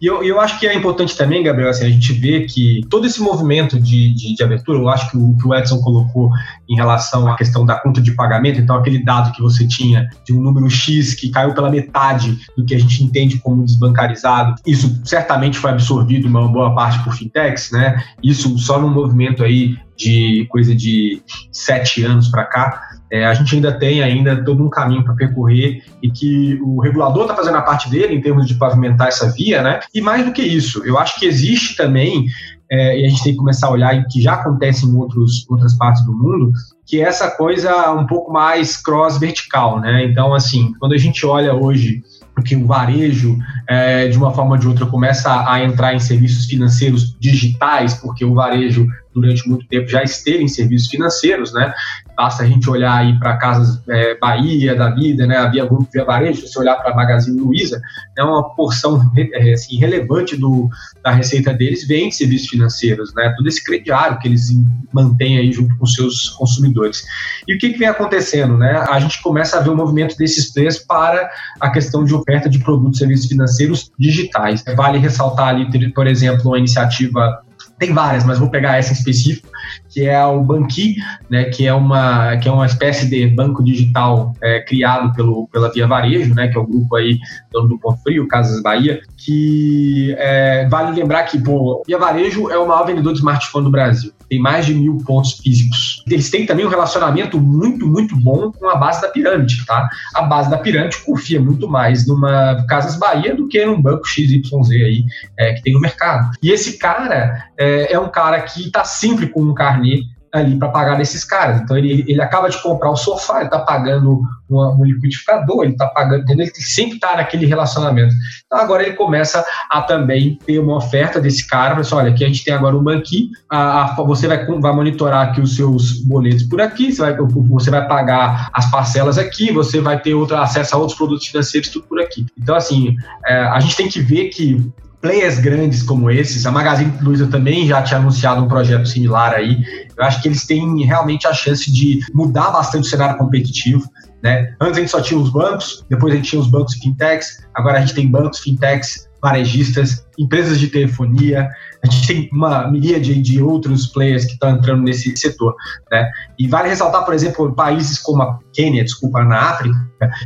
E 0.00 0.06
eu, 0.06 0.22
eu 0.24 0.40
acho 0.40 0.58
que 0.58 0.66
é 0.66 0.74
importante 0.74 1.16
também, 1.16 1.42
Gabriel, 1.42 1.70
assim, 1.70 1.84
a 1.84 1.90
gente 1.90 2.12
vê 2.12 2.42
que 2.42 2.80
todo 2.88 3.06
esse 3.06 3.20
movimento 3.20 3.78
de, 3.78 4.14
de, 4.14 4.34
de 4.34 4.42
abertura, 4.42 4.78
eu 4.78 4.88
acho 4.88 5.10
que 5.10 5.16
o, 5.16 5.36
que 5.36 5.46
o 5.46 5.54
Edson 5.54 5.80
colocou 5.80 6.30
em 6.68 6.76
relação 6.76 7.28
à 7.28 7.36
questão 7.36 7.66
da 7.66 7.78
conta 7.78 8.00
de 8.00 8.12
pagamento, 8.12 8.58
então 8.58 8.76
aquele 8.76 9.04
dado 9.04 9.32
que 9.32 9.42
você 9.42 9.66
tinha 9.66 10.08
de 10.24 10.32
um 10.32 10.40
número 10.40 10.68
X 10.70 11.14
que 11.14 11.30
caiu 11.30 11.52
pela 11.54 11.70
metade 11.70 12.38
do 12.56 12.64
que 12.64 12.74
a 12.74 12.78
gente 12.78 13.04
entende 13.04 13.38
como 13.38 13.64
desbancarizado, 13.64 14.54
isso 14.66 15.00
certamente 15.04 15.58
foi 15.58 15.70
absorvido 15.70 16.26
uma 16.28 16.48
boa 16.48 16.74
parte 16.74 17.02
por 17.04 17.14
fintechs, 17.14 17.70
né? 17.70 18.02
Isso 18.22 18.56
só 18.58 18.80
num 18.80 18.90
movimento 18.90 19.44
aí 19.44 19.76
de 19.96 20.46
coisa 20.50 20.74
de 20.74 21.22
sete 21.50 22.04
anos 22.04 22.28
para 22.28 22.44
cá, 22.44 22.82
é, 23.10 23.26
a 23.26 23.34
gente 23.34 23.54
ainda 23.54 23.72
tem 23.72 24.02
ainda 24.02 24.42
todo 24.42 24.64
um 24.64 24.70
caminho 24.70 25.04
para 25.04 25.14
percorrer 25.14 25.84
e 26.02 26.10
que 26.10 26.58
o 26.62 26.80
regulador 26.80 27.22
está 27.22 27.36
fazendo 27.36 27.58
a 27.58 27.62
parte 27.62 27.90
dele 27.90 28.14
em 28.14 28.20
termos 28.22 28.46
de 28.46 28.54
pavimentar 28.54 29.08
essa 29.08 29.30
via, 29.30 29.62
né? 29.62 29.80
E 29.94 30.00
mais 30.00 30.24
do 30.24 30.32
que 30.32 30.42
isso, 30.42 30.82
eu 30.86 30.98
acho 30.98 31.20
que 31.20 31.26
existe 31.26 31.76
também 31.76 32.26
é, 32.70 32.98
e 32.98 33.04
a 33.04 33.08
gente 33.10 33.22
tem 33.22 33.32
que 33.32 33.38
começar 33.38 33.66
a 33.66 33.72
olhar 33.72 33.94
e 33.94 34.04
que 34.06 34.22
já 34.22 34.32
acontece 34.32 34.86
em 34.86 34.96
outros, 34.96 35.46
outras 35.50 35.76
partes 35.76 36.02
do 36.06 36.12
mundo, 36.16 36.52
que 36.86 37.02
é 37.02 37.04
essa 37.04 37.30
coisa 37.30 37.92
um 37.92 38.06
pouco 38.06 38.32
mais 38.32 38.78
cross-vertical, 38.78 39.78
né? 39.78 40.06
Então, 40.06 40.32
assim, 40.32 40.72
quando 40.80 40.94
a 40.94 40.98
gente 40.98 41.26
olha 41.26 41.52
hoje 41.52 42.02
porque 42.34 42.56
o 42.56 42.66
varejo, 42.66 43.38
é, 43.68 44.08
de 44.08 44.16
uma 44.16 44.32
forma 44.32 44.52
ou 44.52 44.56
de 44.56 44.66
outra, 44.66 44.86
começa 44.86 45.44
a 45.46 45.62
entrar 45.62 45.94
em 45.94 46.00
serviços 46.00 46.46
financeiros 46.46 47.14
digitais, 47.20 47.94
porque 47.94 48.24
o 48.24 48.32
varejo 48.32 48.86
durante 49.14 49.48
muito 49.48 49.66
tempo 49.66 49.88
já 49.88 50.02
esteve 50.02 50.42
em 50.42 50.48
serviços 50.48 50.88
financeiros, 50.88 51.52
né? 51.52 51.72
Basta 52.16 52.42
a 52.42 52.46
gente 52.46 52.68
olhar 52.68 52.96
aí 52.96 53.18
para 53.18 53.36
casas 53.36 53.80
é, 53.88 54.18
Bahia 54.18 54.74
da 54.74 54.90
vida, 54.90 55.26
né? 55.26 55.36
A 55.36 55.48
Via 55.48 55.64
Grupo 55.64 55.88
Via 55.92 56.04
Varejo, 56.04 56.46
se 56.46 56.58
olhar 56.58 56.76
para 56.76 56.94
Magazine 56.94 57.40
Luiza, 57.40 57.80
é 58.16 58.22
uma 58.22 58.54
porção 58.54 59.10
é, 59.16 59.52
assim, 59.52 59.76
relevante 59.78 60.36
do, 60.36 60.68
da 61.02 61.10
receita 61.10 61.52
deles 61.52 61.86
vem 61.86 62.08
em 62.08 62.10
serviços 62.10 62.48
financeiros, 62.48 63.14
né? 63.14 63.32
Todo 63.36 63.46
esse 63.46 63.62
crediário 63.64 64.18
que 64.18 64.28
eles 64.28 64.48
mantêm 64.92 65.38
aí 65.38 65.50
junto 65.52 65.76
com 65.76 65.86
seus 65.86 66.30
consumidores. 66.30 67.02
E 67.48 67.54
o 67.54 67.58
que, 67.58 67.70
que 67.70 67.78
vem 67.78 67.88
acontecendo, 67.88 68.56
né? 68.56 68.84
A 68.88 69.00
gente 69.00 69.22
começa 69.22 69.58
a 69.58 69.60
ver 69.60 69.70
o 69.70 69.72
um 69.72 69.76
movimento 69.76 70.16
desses 70.16 70.52
players 70.52 70.78
para 70.78 71.30
a 71.60 71.70
questão 71.70 72.04
de 72.04 72.14
oferta 72.14 72.48
de 72.48 72.58
produtos 72.58 72.96
e 72.96 72.98
serviços 73.00 73.26
financeiros 73.26 73.90
digitais. 73.98 74.62
Vale 74.76 74.98
ressaltar 74.98 75.48
ali, 75.48 75.92
por 75.92 76.06
exemplo, 76.06 76.50
uma 76.50 76.58
iniciativa 76.58 77.42
tem 77.82 77.92
várias, 77.92 78.24
mas 78.24 78.38
vou 78.38 78.48
pegar 78.48 78.78
essa 78.78 78.92
em 78.92 78.96
específico, 78.96 79.48
que 79.88 80.06
é 80.06 80.24
o 80.24 80.40
Banqui, 80.40 80.94
né, 81.28 81.44
que 81.46 81.66
é 81.66 81.74
uma 81.74 82.36
que 82.36 82.48
é 82.48 82.52
uma 82.52 82.64
espécie 82.64 83.10
de 83.10 83.26
banco 83.26 83.64
digital 83.64 84.32
é, 84.40 84.60
criado 84.60 85.12
pelo 85.14 85.48
pela 85.48 85.68
Via 85.68 85.86
Varejo, 85.88 86.32
né, 86.32 86.46
que 86.46 86.56
é 86.56 86.60
o 86.60 86.66
grupo 86.66 86.94
aí 86.94 87.18
dono 87.50 87.68
do 87.68 87.78
Ponto 87.78 88.00
Frio, 88.02 88.28
Casas 88.28 88.62
Bahia, 88.62 89.00
que 89.16 90.14
é, 90.16 90.68
vale 90.68 90.92
lembrar 90.92 91.24
que 91.24 91.40
pô, 91.40 91.82
Via 91.84 91.98
Varejo 91.98 92.48
é 92.50 92.56
o 92.56 92.68
maior 92.68 92.86
vendedor 92.86 93.12
de 93.12 93.18
smartphone 93.18 93.64
do 93.64 93.70
Brasil, 93.70 94.12
tem 94.32 94.38
mais 94.38 94.64
de 94.64 94.72
mil 94.72 94.96
pontos 95.04 95.32
físicos. 95.32 96.02
Eles 96.10 96.30
têm 96.30 96.46
também 96.46 96.64
um 96.64 96.70
relacionamento 96.70 97.38
muito 97.38 97.86
muito 97.86 98.16
bom 98.16 98.50
com 98.50 98.66
a 98.66 98.76
base 98.76 99.02
da 99.02 99.08
pirâmide, 99.08 99.62
tá? 99.66 99.90
A 100.14 100.22
base 100.22 100.48
da 100.48 100.56
pirâmide 100.56 100.96
confia 101.04 101.38
muito 101.38 101.68
mais 101.68 102.06
numa 102.06 102.64
Casas 102.66 102.96
Bahia 102.96 103.36
do 103.36 103.46
que 103.46 103.62
num 103.66 103.80
banco 103.80 104.08
XYZ 104.08 104.70
aí 104.70 105.04
é, 105.38 105.52
que 105.52 105.62
tem 105.62 105.74
no 105.74 105.80
mercado. 105.80 106.30
E 106.42 106.50
esse 106.50 106.78
cara 106.78 107.46
é, 107.58 107.92
é 107.92 107.98
um 107.98 108.08
cara 108.08 108.40
que 108.40 108.68
está 108.68 108.84
sempre 108.84 109.26
com 109.26 109.42
um 109.42 109.52
carnê 109.52 110.00
ali 110.32 110.56
para 110.58 110.68
pagar 110.68 110.96
desses 110.96 111.24
caras. 111.24 111.60
Então 111.60 111.76
ele, 111.76 112.04
ele 112.08 112.20
acaba 112.22 112.48
de 112.48 112.60
comprar 112.62 112.90
o 112.90 112.96
sofá, 112.96 113.36
ele 113.36 113.44
está 113.44 113.58
pagando 113.58 114.22
uma, 114.48 114.74
um 114.74 114.84
liquidificador, 114.84 115.64
ele 115.64 115.72
está 115.72 115.86
pagando, 115.86 116.22
entendeu? 116.22 116.46
ele 116.46 116.54
sempre 116.54 116.94
está 116.94 117.16
naquele 117.16 117.44
relacionamento. 117.44 118.14
Então 118.46 118.58
agora 118.58 118.82
ele 118.82 118.96
começa 118.96 119.44
a 119.70 119.82
também 119.82 120.38
ter 120.46 120.58
uma 120.58 120.76
oferta 120.76 121.20
desse 121.20 121.46
cara, 121.46 121.78
assim, 121.78 121.94
olha, 121.94 122.10
aqui 122.10 122.24
a 122.24 122.28
gente 122.28 122.44
tem 122.44 122.54
agora 122.54 122.76
um 122.76 122.82
banquinho, 122.82 123.30
a, 123.50 123.82
a, 123.82 123.94
você 124.04 124.26
vai, 124.26 124.44
vai 124.44 124.72
monitorar 124.74 125.28
aqui 125.28 125.40
os 125.40 125.54
seus 125.54 126.00
boletos 126.00 126.44
por 126.44 126.60
aqui, 126.60 126.92
você 126.92 127.02
vai, 127.02 127.16
você 127.16 127.70
vai 127.70 127.86
pagar 127.86 128.48
as 128.54 128.70
parcelas 128.70 129.18
aqui, 129.18 129.52
você 129.52 129.80
vai 129.80 130.00
ter 130.00 130.14
outro, 130.14 130.36
acesso 130.36 130.74
a 130.74 130.78
outros 130.78 130.96
produtos 130.96 131.26
financeiros, 131.26 131.68
tudo 131.68 131.86
por 131.86 132.00
aqui. 132.00 132.24
Então 132.38 132.54
assim, 132.54 132.96
é, 133.26 133.34
a 133.34 133.60
gente 133.60 133.76
tem 133.76 133.88
que 133.88 134.00
ver 134.00 134.28
que 134.28 134.72
players 135.02 135.40
grandes 135.40 135.82
como 135.82 136.08
esses, 136.10 136.46
a 136.46 136.52
Magazine 136.52 136.92
Luiza 137.02 137.26
também 137.26 137.66
já 137.66 137.82
tinha 137.82 137.98
anunciado 137.98 138.40
um 138.40 138.48
projeto 138.48 138.86
similar 138.86 139.34
aí. 139.34 139.62
Eu 139.98 140.04
acho 140.04 140.22
que 140.22 140.28
eles 140.28 140.46
têm 140.46 140.86
realmente 140.86 141.26
a 141.26 141.34
chance 141.34 141.70
de 141.70 141.98
mudar 142.14 142.52
bastante 142.52 142.86
o 142.86 142.90
cenário 142.90 143.18
competitivo. 143.18 143.84
Né? 144.22 144.54
Antes 144.60 144.78
a 144.78 144.80
gente 144.80 144.90
só 144.90 145.00
tinha 145.00 145.18
os 145.18 145.30
bancos, 145.30 145.84
depois 145.90 146.14
a 146.14 146.16
gente 146.16 146.30
tinha 146.30 146.40
os 146.40 146.46
bancos 146.46 146.74
fintechs, 146.74 147.44
agora 147.52 147.78
a 147.78 147.80
gente 147.80 147.94
tem 147.94 148.08
bancos, 148.08 148.38
fintechs 148.38 149.08
varejistas, 149.20 150.06
empresas 150.18 150.58
de 150.58 150.68
telefonia, 150.68 151.48
a 151.82 151.90
gente 151.90 152.06
tem 152.06 152.28
uma 152.32 152.70
miríade 152.70 153.20
de 153.20 153.42
outros 153.42 153.86
players 153.86 154.24
que 154.24 154.32
estão 154.32 154.50
entrando 154.50 154.82
nesse 154.82 155.16
setor. 155.16 155.54
Né? 155.90 156.10
E 156.38 156.46
vale 156.46 156.68
ressaltar, 156.68 157.04
por 157.04 157.14
exemplo, 157.14 157.52
países 157.54 157.98
como 157.98 158.22
a 158.22 158.38
Quênia, 158.52 158.84
desculpa, 158.84 159.24
na 159.24 159.50
África, 159.50 159.76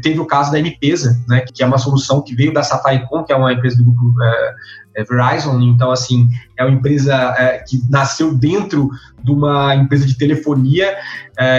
teve 0.02 0.18
o 0.20 0.26
caso 0.26 0.50
da 0.50 0.58
M-Pesa, 0.58 1.22
né, 1.28 1.44
que 1.52 1.62
é 1.62 1.66
uma 1.66 1.78
solução 1.78 2.22
que 2.22 2.34
veio 2.34 2.52
da 2.52 2.62
Safaricom, 2.62 3.24
que 3.24 3.32
é 3.32 3.36
uma 3.36 3.52
empresa 3.52 3.76
do 3.76 3.84
grupo 3.84 4.14
é, 4.22 4.54
é 4.96 5.04
Verizon, 5.04 5.60
então, 5.60 5.90
assim, 5.90 6.28
é 6.58 6.64
uma 6.64 6.72
empresa 6.72 7.14
é, 7.38 7.58
que 7.58 7.80
nasceu 7.88 8.34
dentro 8.34 8.90
de 9.22 9.30
uma 9.30 9.74
empresa 9.74 10.06
de 10.06 10.16
telefonia 10.16 10.96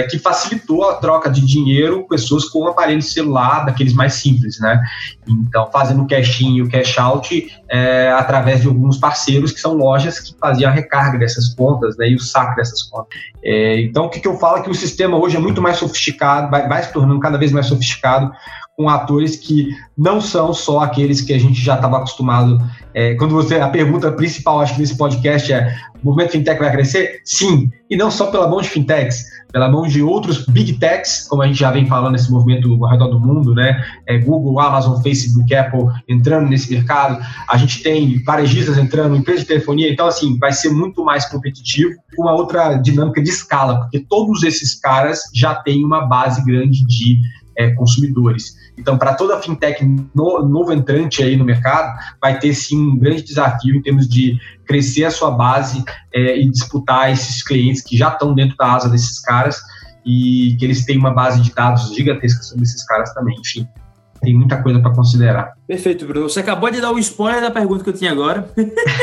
que 0.10 0.18
facilitou 0.18 0.90
a 0.90 0.96
troca 0.96 1.30
de 1.30 1.46
dinheiro 1.46 2.08
pessoas 2.08 2.46
com 2.46 2.64
um 2.64 2.68
aparelho 2.68 3.02
celular, 3.02 3.64
daqueles 3.64 3.94
mais 3.94 4.14
simples, 4.14 4.60
né? 4.60 4.82
Então, 5.28 5.70
fazendo 5.72 6.02
o 6.02 6.08
cash 6.08 6.42
in 6.42 6.56
e 6.56 6.62
o 6.64 6.70
cash 6.70 6.98
out 6.98 7.48
é, 7.70 8.10
através 8.18 8.62
de 8.62 8.68
alguns 8.68 8.98
parceiros 8.98 9.52
que 9.52 9.60
são 9.60 9.74
lojas 9.74 10.20
que 10.20 10.36
faziam 10.40 10.70
a 10.70 10.74
recarga 10.74 11.18
dessas 11.18 11.54
contas 11.54 11.96
né, 11.98 12.10
e 12.10 12.16
o 12.16 12.20
saque 12.20 12.56
dessas 12.56 12.84
contas. 12.84 13.18
É, 13.44 13.82
então, 13.82 14.06
o 14.06 14.10
que, 14.10 14.20
que 14.20 14.28
eu 14.28 14.38
falo 14.38 14.58
é 14.58 14.62
que 14.62 14.70
o 14.70 14.76
sistema 14.76 15.18
hoje 15.18 15.38
é 15.38 15.40
muito 15.40 15.62
mais 15.62 15.78
sofisticado, 15.78 16.50
vai, 16.50 16.68
vai 16.68 16.84
se 16.84 16.92
tornando 16.92 17.20
cada 17.20 17.38
vez 17.38 17.52
mais 17.52 17.68
sofisticado, 17.68 18.32
com 18.78 18.88
atores 18.88 19.36
que 19.36 19.76
não 19.98 20.22
são 20.22 20.54
só 20.54 20.82
aqueles 20.82 21.20
que 21.20 21.34
a 21.34 21.40
gente 21.40 21.60
já 21.60 21.74
estava 21.74 21.98
acostumado. 21.98 22.60
É, 22.94 23.16
quando 23.16 23.34
você 23.34 23.56
a 23.56 23.68
pergunta 23.68 24.12
principal, 24.12 24.60
acho 24.60 24.76
que 24.76 24.82
nesse 24.82 24.96
podcast 24.96 25.52
é: 25.52 25.76
o 26.04 26.06
movimento 26.06 26.34
fintech 26.34 26.60
vai 26.60 26.72
crescer? 26.72 27.22
Sim, 27.26 27.72
e 27.90 27.98
não 27.98 28.12
só 28.12 28.28
pela 28.28 28.48
mão 28.48 28.62
de 28.62 28.70
fintechs, 28.70 29.26
pela 29.52 29.68
mão 29.68 29.88
de 29.88 30.04
outros 30.04 30.46
big 30.46 30.74
techs, 30.74 31.26
como 31.28 31.42
a 31.42 31.48
gente 31.48 31.58
já 31.58 31.72
vem 31.72 31.88
falando 31.88 32.12
nesse 32.12 32.30
movimento 32.32 32.72
ao 32.84 32.92
redor 32.92 33.08
do 33.08 33.20
mundo, 33.20 33.56
né? 33.56 33.84
É, 34.06 34.20
Google, 34.20 34.60
Amazon, 34.60 35.02
Facebook, 35.02 35.54
Apple 35.56 35.86
entrando 36.08 36.48
nesse 36.48 36.72
mercado. 36.72 37.20
A 37.50 37.58
gente 37.58 37.82
tem 37.82 38.22
varejistas 38.24 38.78
entrando, 38.78 39.16
empresas 39.16 39.42
de 39.42 39.48
telefonia. 39.48 39.92
Então, 39.92 40.06
assim, 40.06 40.38
vai 40.38 40.52
ser 40.52 40.70
muito 40.70 41.04
mais 41.04 41.26
competitivo, 41.26 41.96
com 42.16 42.24
uma 42.24 42.34
outra 42.34 42.76
dinâmica 42.76 43.24
de 43.24 43.30
escala, 43.30 43.80
porque 43.80 44.00
todos 44.08 44.44
esses 44.44 44.80
caras 44.80 45.22
já 45.34 45.56
têm 45.56 45.84
uma 45.84 46.06
base 46.06 46.44
grande 46.46 46.86
de 46.86 47.20
é, 47.58 47.72
consumidores. 47.72 48.56
Então, 48.78 48.98
para 48.98 49.16
toda 49.16 49.42
fintech 49.42 49.84
no, 50.14 50.48
novo 50.48 50.72
entrante 50.72 51.24
aí 51.24 51.36
no 51.36 51.44
mercado, 51.44 51.98
vai 52.22 52.38
ter 52.38 52.54
sim 52.54 52.78
um 52.78 52.98
grande 52.98 53.24
desafio 53.24 53.76
em 53.76 53.82
termos 53.82 54.08
de 54.08 54.38
crescer 54.66 55.06
a 55.06 55.12
sua 55.12 55.32
base 55.32 55.84
é, 56.14 56.40
e 56.40 56.50
disputar 56.50 57.12
esses 57.12 57.44
clientes 57.44 57.82
que 57.82 57.98
já 57.98 58.10
estão 58.10 58.34
dentro 58.34 58.56
da 58.56 58.74
asa 58.74 58.90
desses 58.90 59.20
caras 59.20 59.60
e 60.06 60.56
que 60.58 60.66
eles 60.66 60.86
têm 60.86 60.98
uma 60.98 61.14
base 61.14 61.42
de 61.42 61.54
dados 61.54 61.94
gigantesca 61.94 62.42
sobre 62.44 62.64
esses 62.64 62.86
caras 62.86 63.14
também. 63.14 63.36
Enfim, 63.40 63.68
tem 64.22 64.34
muita 64.34 64.62
coisa 64.62 64.80
para 64.80 64.94
considerar. 64.94 65.54
Perfeito, 65.68 66.06
Bruno. 66.06 66.30
Você 66.30 66.40
acabou 66.40 66.70
de 66.70 66.82
dar 66.82 66.92
o 66.92 67.00
spoiler 67.00 67.42
da 67.42 67.52
pergunta 67.52 67.84
que 67.84 67.90
eu 67.90 67.94
tinha 67.94 68.12
agora. 68.12 68.50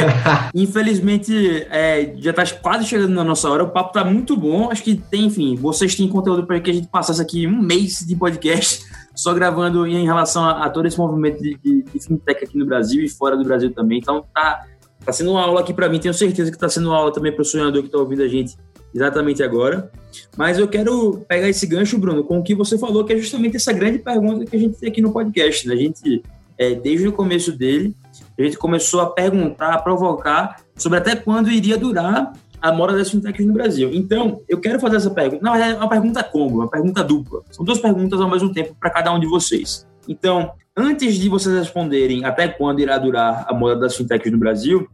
Infelizmente, 0.55 1.67
é, 1.71 2.15
já 2.19 2.31
está 2.31 2.45
quase 2.61 2.85
chegando 2.87 3.15
na 3.15 3.25
nossa 3.25 3.49
hora. 3.49 3.65
O 3.65 3.71
papo 3.71 3.91
está 3.91 4.05
muito 4.05 4.37
bom. 4.37 4.71
Acho 4.71 4.83
que 4.83 4.97
tem, 4.97 5.27
enfim, 5.27 5.57
vocês 5.57 5.95
têm 5.95 6.09
conteúdo 6.09 6.47
para 6.47 6.59
que 6.61 6.71
a 6.71 6.75
gente 6.75 6.89
passasse 6.89 7.21
aqui 7.21 7.47
um 7.47 7.61
mês 7.61 8.05
de 8.07 8.17
podcast 8.17 8.85
só 9.15 9.33
gravando 9.33 9.87
em 9.87 10.05
relação 10.05 10.45
a, 10.45 10.65
a 10.65 10.71
todo 10.71 10.87
esse 10.87 10.99
movimento 10.99 11.41
de, 11.41 11.57
de, 11.63 11.83
de, 11.83 12.01
fintech 12.01 12.45
aqui 12.45 12.59
no 12.59 12.67
Brasil 12.67 13.03
e 13.03 13.09
fora 13.09 13.37
do 13.37 13.45
Brasil 13.45 13.73
também. 13.73 13.99
Então, 13.99 14.25
tá, 14.35 14.65
tá 15.05 15.13
sendo 15.13 15.33
uma 15.33 15.43
aula 15.43 15.61
aqui 15.61 15.73
para 15.73 15.89
mim. 15.89 15.99
Tenho 15.99 16.15
certeza 16.15 16.51
que 16.51 16.57
está 16.57 16.69
sendo 16.69 16.89
uma 16.89 16.97
aula 16.97 17.13
também 17.13 17.33
para 17.33 17.43
o 17.43 17.45
sonhador 17.45 17.83
que 17.83 17.89
está 17.89 17.99
ouvindo 17.99 18.23
a 18.23 18.29
gente 18.29 18.57
exatamente 18.95 19.43
agora. 19.43 19.91
Mas 20.37 20.59
eu 20.59 20.69
quero 20.69 21.25
pegar 21.29 21.49
esse 21.49 21.67
gancho, 21.67 21.99
Bruno, 21.99 22.23
com 22.23 22.39
o 22.39 22.43
que 22.43 22.55
você 22.55 22.79
falou, 22.79 23.05
que 23.05 23.13
é 23.13 23.19
justamente 23.19 23.57
essa 23.57 23.73
grande 23.73 23.99
pergunta 23.99 24.45
que 24.45 24.57
a 24.57 24.59
gente 24.59 24.79
tem 24.79 24.89
aqui 24.89 25.03
no 25.03 25.13
podcast. 25.13 25.67
Né? 25.67 25.75
A 25.75 25.77
gente, 25.77 26.23
é, 26.57 26.75
desde 26.75 27.09
o 27.09 27.13
começo 27.13 27.53
dele, 27.53 27.95
a 28.39 28.43
gente 28.43 28.57
começou 28.57 29.01
a 29.01 29.07
perguntar, 29.07 29.75
a 29.75 29.79
provocar 29.79 30.61
sobre 30.77 30.99
até 30.99 31.17
quando 31.17 31.51
iria 31.51 31.77
durar 31.77 32.33
a 32.63 32.73
moda 32.73 32.97
das 32.97 33.11
fintechs 33.11 33.45
no 33.45 33.53
Brasil. 33.53 33.91
Então, 33.93 34.41
eu 34.49 34.59
quero 34.59 34.81
fazer 34.81 34.97
essa 34.97 35.11
pergunta. 35.11 35.45
Não, 35.45 35.55
é 35.55 35.75
uma 35.75 35.89
pergunta 35.89 36.23
combo, 36.23 36.61
uma 36.61 36.69
pergunta 36.69 37.05
dupla. 37.05 37.43
São 37.51 37.65
duas 37.65 37.79
perguntas 37.79 38.21
ao 38.21 38.31
mesmo 38.31 38.53
tempo 38.53 38.75
para 38.81 38.89
cada 38.91 39.13
um 39.13 39.21
de 39.21 39.27
vocês. 39.27 39.87
Então, 40.09 40.53
antes 40.77 41.15
de 41.17 41.29
vocês 41.29 41.55
responderem 41.55 42.25
até 42.25 42.49
quando 42.49 42.81
irá 42.81 42.99
durar 42.99 43.47
a 43.49 43.55
moda 43.55 43.77
das 43.77 43.97
fintechs 43.97 44.31
no 44.31 44.39
Brasil, 44.39 44.89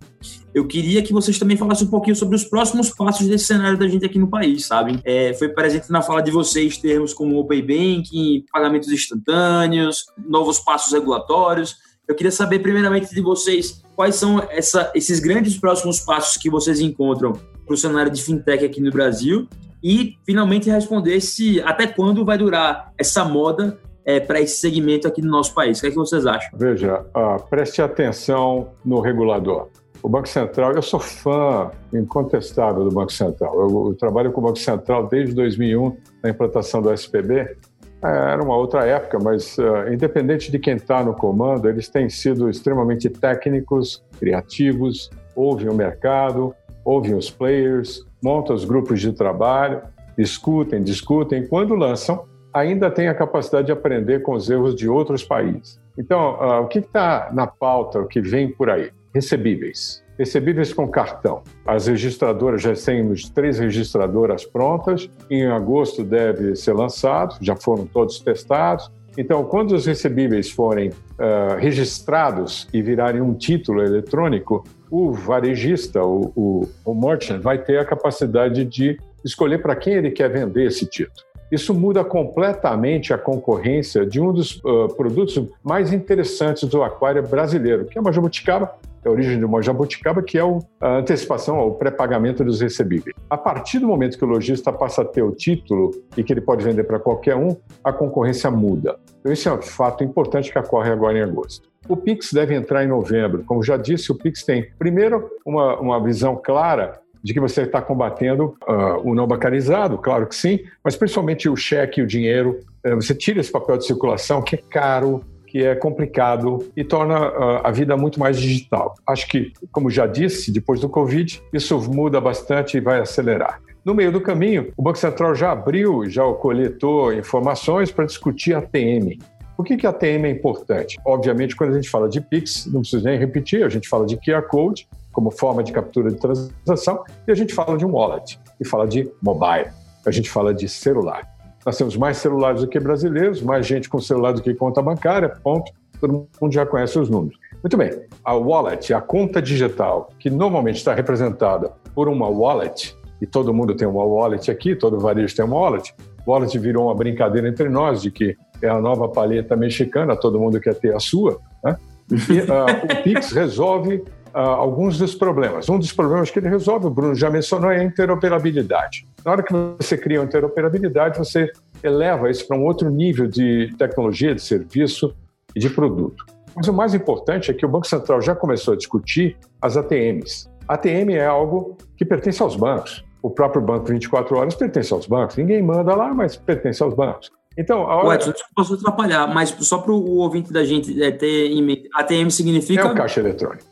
eu 0.55 0.67
queria 0.67 1.03
que 1.03 1.13
vocês 1.13 1.39
também 1.39 1.57
falassem 1.57 1.87
um 1.87 1.91
pouquinho 1.91 2.17
sobre 2.17 2.37
os 2.37 2.45
próximos 2.45 2.91
passos 2.91 3.27
desse 3.27 3.47
cenário 3.47 3.79
da 3.79 3.89
gente 3.89 4.05
aqui 4.05 4.19
no 4.19 4.29
país, 4.29 4.67
sabe? 4.67 5.01
É, 5.05 5.33
foi 5.35 5.49
presente 5.49 5.91
na 5.91 6.03
fala 6.03 6.23
de 6.23 6.31
vocês 6.31 6.77
termos 6.77 7.15
como 7.15 7.39
Open 7.39 7.63
Banking, 7.63 8.45
pagamentos 8.53 8.91
instantâneos, 8.91 10.07
novos 10.29 10.59
passos 10.59 10.93
regulatórios. 10.93 11.77
Eu 12.07 12.15
queria 12.15 12.33
saber, 12.33 12.59
primeiramente, 12.59 13.15
de 13.15 13.21
vocês 13.21 13.83
quais 13.95 14.17
são 14.17 14.43
essa, 14.51 14.91
esses 14.95 15.21
grandes 15.21 15.57
próximos 15.59 16.01
passos 16.01 16.37
que 16.37 16.51
vocês 16.51 16.81
encontram 16.81 17.33
para 17.65 17.75
o 17.75 17.77
cenário 17.77 18.11
de 18.11 18.21
fintech 18.21 18.65
aqui 18.65 18.81
no 18.81 18.91
Brasil 18.91 19.49
e, 19.83 20.17
finalmente, 20.27 20.69
responder 20.69 21.21
se 21.21 21.61
até 21.63 21.87
quando 21.87 22.25
vai 22.25 22.37
durar 22.37 22.93
essa 22.99 23.25
moda 23.25 23.79
é, 24.17 24.21
para 24.21 24.41
esse 24.41 24.57
segmento 24.57 25.07
aqui 25.07 25.23
no 25.23 25.31
nosso 25.31 25.55
país. 25.55 25.79
O 25.79 25.81
que, 25.83 25.87
é 25.87 25.91
que 25.91 25.97
vocês 25.97 26.27
acham? 26.27 26.51
Veja, 26.59 27.05
uh, 27.15 27.43
preste 27.49 27.81
atenção 27.81 28.69
no 28.85 29.01
regulador. 29.01 29.69
O 30.03 30.09
Banco 30.09 30.29
Central, 30.29 30.73
eu 30.73 30.83
sou 30.83 30.99
fã 30.99 31.71
incontestável 31.93 32.85
do 32.85 32.91
Banco 32.91 33.13
Central. 33.13 33.55
Eu, 33.61 33.89
eu 33.89 33.95
trabalho 33.95 34.33
com 34.33 34.41
o 34.41 34.45
Banco 34.45 34.59
Central 34.59 35.07
desde 35.07 35.35
2001 35.35 35.97
na 36.23 36.31
implantação 36.31 36.81
do 36.81 36.93
SPB. 36.93 37.57
É, 38.03 38.33
era 38.33 38.43
uma 38.43 38.57
outra 38.57 38.87
época, 38.87 39.19
mas 39.19 39.59
uh, 39.59 39.93
independente 39.93 40.51
de 40.51 40.59
quem 40.59 40.77
está 40.77 41.05
no 41.05 41.15
comando, 41.15 41.69
eles 41.69 41.89
têm 41.89 42.09
sido 42.09 42.49
extremamente 42.49 43.11
técnicos, 43.11 44.03
criativos, 44.19 45.11
ouvem 45.37 45.69
o 45.69 45.75
mercado, 45.75 46.55
ouvem 46.85 47.15
os 47.15 47.31
players, 47.31 48.05
montam 48.23 48.57
os 48.57 48.65
grupos 48.65 49.01
de 49.01 49.13
trabalho, 49.13 49.83
discutem, 50.17 50.83
discutem. 50.83 51.47
Quando 51.47 51.75
lançam, 51.75 52.25
ainda 52.53 52.91
têm 52.91 53.09
a 53.09 53.15
capacidade 53.15 53.67
de 53.67 53.73
aprender 53.73 54.23
com 54.23 54.33
os 54.33 54.49
erros 54.51 54.75
de 54.75 54.89
outros 54.89 55.25
países. 55.25 55.81
Então, 55.99 56.35
uh, 56.35 56.63
o 56.63 56.69
que 56.69 56.79
está 56.79 57.31
na 57.33 57.47
pauta, 57.47 58.01
o 58.01 58.07
que 58.07 58.21
vem 58.21 58.51
por 58.51 58.71
aí? 58.71 58.91
recebíveis. 59.15 60.03
Recebíveis 60.19 60.73
com 60.73 60.87
cartão. 60.89 61.43
As 61.67 61.87
registradoras, 61.87 62.63
já 62.63 62.75
temos 62.75 63.29
três 63.29 63.59
registradoras 63.59 64.45
prontas. 64.45 65.09
Em 65.31 65.47
agosto 65.47 66.05
deve 66.05 66.55
ser 66.57 66.75
lançado, 66.75 67.37
já 67.41 67.57
foram 67.57 67.87
todos 67.87 68.21
testados. 68.21 68.91
Então, 69.19 69.45
quando 69.45 69.73
os 69.73 69.87
recebíveis 69.87 70.51
forem 70.51 70.91
uh, 70.91 71.57
registrados 71.59 72.69
e 72.73 72.81
virarem 72.81 73.21
um 73.21 73.35
título 73.35 73.83
eletrônico, 73.83 74.65
o 74.91 75.13
varejista, 75.13 76.03
o, 76.05 76.33
o, 76.37 76.69
o 76.85 76.95
merchant, 76.95 77.41
vai 77.41 77.59
ter 77.59 77.79
a 77.79 77.85
capacidade 77.85 78.65
de 78.65 78.99
escolher 79.25 79.61
para 79.61 79.75
quem 79.75 79.95
ele 79.95 80.11
quer 80.11 80.29
vender 80.29 80.67
esse 80.67 80.87
título. 80.87 81.30
Isso 81.51 81.75
muda 81.75 82.05
completamente 82.05 83.13
a 83.13 83.19
concorrência 83.19 84.07
de 84.07 84.21
um 84.21 84.33
dos 84.33 84.57
uh, 84.59 84.89
produtos 84.97 85.43
mais 85.65 85.93
interessantes 85.93 86.69
do 86.69 86.83
aquário 86.83 87.27
brasileiro, 87.27 87.87
que 87.87 87.99
é 87.99 88.01
uma 88.01 88.13
jabuticaba, 88.13 88.73
é 89.05 89.09
a 89.09 89.11
origem 89.11 89.39
de 89.39 89.45
uma 89.45 89.63
jabuticaba, 89.63 90.23
que 90.23 90.39
é 90.39 90.43
a 90.81 90.99
antecipação, 90.99 91.59
o 91.67 91.75
pré-pagamento 91.75 92.45
dos 92.45 92.61
recebíveis. 92.61 93.17
A 93.29 93.37
partir 93.37 93.79
do 93.79 93.87
momento 93.87 94.19
que 94.19 94.25
o 94.25 94.29
lojista 94.29 94.73
passa 94.73 95.03
a 95.03 95.05
ter 95.05 95.23
o 95.23 95.33
título 95.33 95.91
e 96.17 96.23
que 96.23 96.33
ele 96.33 96.41
pode 96.41 96.63
vender 96.63 96.85
para 96.85 96.99
qualquer 96.99 97.35
um, 97.35 97.57
a 97.83 97.93
concorrência 97.93 98.51
muda. 98.51 98.99
Então, 99.21 99.33
esse 99.33 99.49
é 99.49 99.53
um 99.53 99.63
fato 99.63 100.05
importante 100.05 100.53
que 100.53 100.59
ocorre 100.59 100.91
agora 100.91 101.19
em 101.19 101.23
agosto. 101.23 101.69
O 101.89 101.97
Pix 101.97 102.33
deve 102.33 102.55
entrar 102.55 102.85
em 102.85 102.89
novembro. 102.89 103.43
Como 103.45 103.63
já 103.63 103.77
disse, 103.77 104.13
o 104.13 104.15
Pix 104.15 104.45
tem, 104.45 104.71
primeiro, 104.79 105.31
uma, 105.47 105.81
uma 105.81 106.03
visão 106.03 106.37
clara 106.37 107.01
de 107.23 107.35
que 107.35 107.41
você 107.41 107.63
está 107.63 107.81
combatendo 107.83 108.57
uh, 108.69 109.01
o 109.03 109.15
não 109.15 109.27
bancarizado, 109.27 109.99
claro 109.99 110.27
que 110.27 110.35
sim, 110.35 110.61
mas 110.83 110.97
principalmente 110.97 111.49
o 111.49 111.57
cheque, 111.57 112.03
o 112.03 112.07
dinheiro. 112.07 112.61
Uh, 112.85 112.97
você 112.97 113.15
tira 113.15 113.41
esse 113.41 113.53
papel 113.53 113.77
de 113.79 113.87
circulação 113.87 114.43
que 114.43 114.57
é 114.57 114.59
caro, 114.59 115.25
que 115.47 115.65
é 115.65 115.75
complicado 115.75 116.71
e 116.77 116.85
torna 116.85 117.29
uh, 117.29 117.61
a 117.65 117.71
vida 117.71 117.97
muito 117.97 118.21
mais 118.21 118.39
digital. 118.39 118.95
Acho 119.07 119.27
que, 119.27 119.53
como 119.73 119.91
já 119.91 120.07
disse, 120.07 120.53
depois 120.53 120.81
do 120.81 120.89
Covid, 120.89 121.43
isso 121.53 121.79
muda 121.91 122.21
bastante 122.21 122.77
e 122.77 122.81
vai 122.81 123.01
acelerar. 123.01 123.61
No 123.85 123.95
meio 123.95 124.13
do 124.13 124.21
caminho, 124.21 124.73
o 124.77 124.83
Banco 124.83 124.99
Central 124.99 125.35
já 125.35 125.53
abriu, 125.53 126.09
já 126.09 126.23
coletou 126.35 127.13
informações 127.13 127.91
para 127.91 128.05
discutir 128.05 128.55
a 128.55 128.59
ATM. 128.59 129.19
Por 129.57 129.65
que, 129.65 129.77
que 129.77 129.87
a 129.87 129.91
ATM 129.91 130.27
é 130.27 130.31
importante? 130.31 130.99
Obviamente, 131.05 131.57
quando 131.57 131.73
a 131.73 131.75
gente 131.75 131.91
fala 131.91 132.09
de 132.09 132.21
PIX, 132.21 132.67
não 132.67 132.81
preciso 132.81 133.05
nem 133.05 133.19
repetir, 133.19 133.65
a 133.65 133.69
gente 133.69 133.89
fala 133.89 134.07
de 134.07 134.17
QR 134.17 134.43
Code, 134.43 134.87
como 135.13 135.31
forma 135.31 135.63
de 135.63 135.73
captura 135.73 136.11
de 136.11 136.17
transação, 136.17 137.05
e 137.27 137.33
a 137.33 137.35
gente 137.35 137.55
fala 137.55 137.77
de 137.77 137.85
um 137.85 137.93
wallet, 137.93 138.39
e 138.61 138.67
fala 138.67 138.87
de 138.87 139.11
mobile, 139.23 139.69
a 140.07 140.11
gente 140.11 140.31
fala 140.31 140.55
de 140.55 140.69
celular. 140.69 141.29
Nós 141.65 141.77
temos 141.77 141.97
mais 141.97 142.17
celulares 142.17 142.63
do 142.63 142.69
que 142.69 142.81
brasileiros, 142.81 143.43
mais 143.43 143.67
gente 143.67 143.89
com 143.89 144.01
celular 144.01 144.33
do 144.33 144.41
que 144.41 144.55
conta 144.55 144.81
bancária, 144.81 145.29
ponto. 145.29 145.73
Todo 146.01 146.27
mundo 146.41 146.53
já 146.53 146.65
conhece 146.65 146.99
os 146.99 147.11
números. 147.11 147.39
Muito 147.63 147.77
bem, 147.77 147.91
a 148.25 148.35
wallet, 148.35 148.95
a 148.95 149.01
conta 149.03 149.43
digital, 149.43 150.09
que 150.19 150.31
normalmente 150.31 150.77
está 150.77 150.95
representada 150.95 151.71
por 151.95 152.09
uma 152.09 152.27
wallet, 152.27 152.97
e 153.21 153.27
todo 153.27 153.53
mundo 153.53 153.75
tem 153.75 153.87
uma 153.87 154.03
wallet 154.03 154.51
aqui, 154.51 154.75
todo 154.75 154.99
varejo 154.99 155.37
tem 155.37 155.45
uma 155.45 155.57
wallet. 155.57 155.95
Wallet 156.27 156.59
virou 156.59 156.87
uma 156.87 156.95
brincadeira 156.95 157.49
entre 157.49 157.69
nós 157.69 158.01
de 158.01 158.11
que 158.11 158.37
é 158.63 158.69
a 158.69 158.81
nova 158.81 159.09
paleta 159.09 159.55
mexicana, 159.57 160.17
todo 160.17 160.39
mundo 160.39 160.59
quer 160.59 160.75
ter 160.75 160.95
a 160.95 161.01
sua, 161.01 161.39
né? 161.63 161.77
E, 162.11 162.41
uh, 162.41 162.85
o 162.85 163.03
Pix 163.03 163.31
resolve 163.31 164.03
uh, 164.35 164.39
alguns 164.39 164.99
dos 164.99 165.15
problemas. 165.15 165.69
Um 165.69 165.79
dos 165.79 165.93
problemas 165.93 166.31
que 166.31 166.39
ele 166.39 166.49
resolve, 166.49 166.87
o 166.87 166.91
Bruno 166.91 167.15
já 167.15 167.31
mencionou, 167.31 167.71
é 167.71 167.81
a 167.81 167.85
interoperabilidade. 167.85 169.07
Na 169.25 169.33
hora 169.33 169.43
que 169.43 169.53
você 169.53 169.97
cria 169.97 170.21
uma 170.21 170.27
interoperabilidade, 170.27 171.19
você 171.19 171.51
eleva 171.83 172.31
isso 172.31 172.47
para 172.47 172.57
um 172.57 172.65
outro 172.65 172.91
nível 172.91 173.27
de 173.27 173.75
tecnologia, 173.79 174.35
de 174.35 174.43
serviço 174.43 175.15
e 175.55 175.61
de 175.61 175.71
produto. 175.71 176.25
Mas 176.55 176.69
o 176.69 176.73
mais 176.73 176.95
importante 176.95 177.51
é 177.51 177.55
que 177.55 177.65
o 177.65 177.69
Banco 177.69 177.87
Central 177.87 178.21
já 178.21 178.35
começou 178.35 178.75
a 178.75 178.77
discutir 178.77 179.37
as 179.63 179.77
ATMs. 179.77 180.49
ATM 180.69 181.11
é 181.11 181.27
algo 181.27 181.77
que 181.97 182.05
pertence 182.05 182.43
aos 182.43 182.57
bancos. 182.57 183.05
O 183.23 183.31
próprio 183.31 183.61
banco 183.61 183.87
24 183.87 184.37
horas 184.37 184.55
pertence 184.55 184.93
aos 184.93 185.07
bancos. 185.07 185.37
Ninguém 185.37 185.63
manda 185.63 185.95
lá, 185.95 186.15
mas 186.15 186.37
pertence 186.37 186.83
aos 186.83 186.95
bancos. 186.95 187.31
Então, 187.57 187.83
a 187.83 187.97
hora... 187.97 188.15
Edson, 188.15 188.33
desculpa 188.33 188.75
atrapalhar, 188.75 189.35
mas 189.35 189.51
só 189.61 189.79
para 189.79 189.93
o 189.93 190.19
ouvinte 190.19 190.53
da 190.53 190.65
gente 190.65 191.03
é, 191.03 191.11
ter 191.11 191.51
em 191.51 191.63
mente, 191.63 191.89
ATM 191.95 192.31
significa... 192.31 192.83
É 192.83 192.85
o 192.85 192.95
caixa 192.95 193.21
eletrônico. 193.21 193.65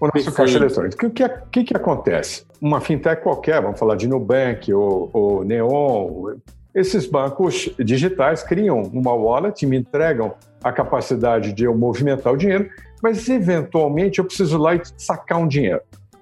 O 0.00 0.06
nosso 0.06 0.12
Perfeito. 0.12 0.36
caixa 0.36 0.56
eletrônico. 0.58 1.06
O 1.06 1.10
que, 1.10 1.28
que, 1.50 1.64
que 1.64 1.76
acontece? 1.76 2.44
Uma 2.60 2.80
fintech 2.80 3.22
qualquer, 3.22 3.60
vamos 3.60 3.78
falar 3.78 3.96
de 3.96 4.06
Nubank 4.06 4.72
ou, 4.72 5.10
ou 5.12 5.44
Neon, 5.44 6.36
esses 6.74 7.06
bancos 7.06 7.70
digitais 7.78 8.42
criam 8.42 8.82
uma 8.82 9.12
wallet 9.12 9.62
e 9.62 9.66
me 9.66 9.76
entregam 9.76 10.34
a 10.62 10.70
capacidade 10.70 11.52
de 11.52 11.64
eu 11.64 11.76
movimentar 11.76 12.32
o 12.32 12.36
dinheiro, 12.36 12.68
mas 13.02 13.28
eventualmente 13.28 14.18
eu 14.18 14.24
preciso 14.24 14.58
lá 14.58 14.74
e 14.74 14.82
sacar 14.96 15.38
um 15.38 15.48
dinheiro. 15.48 15.80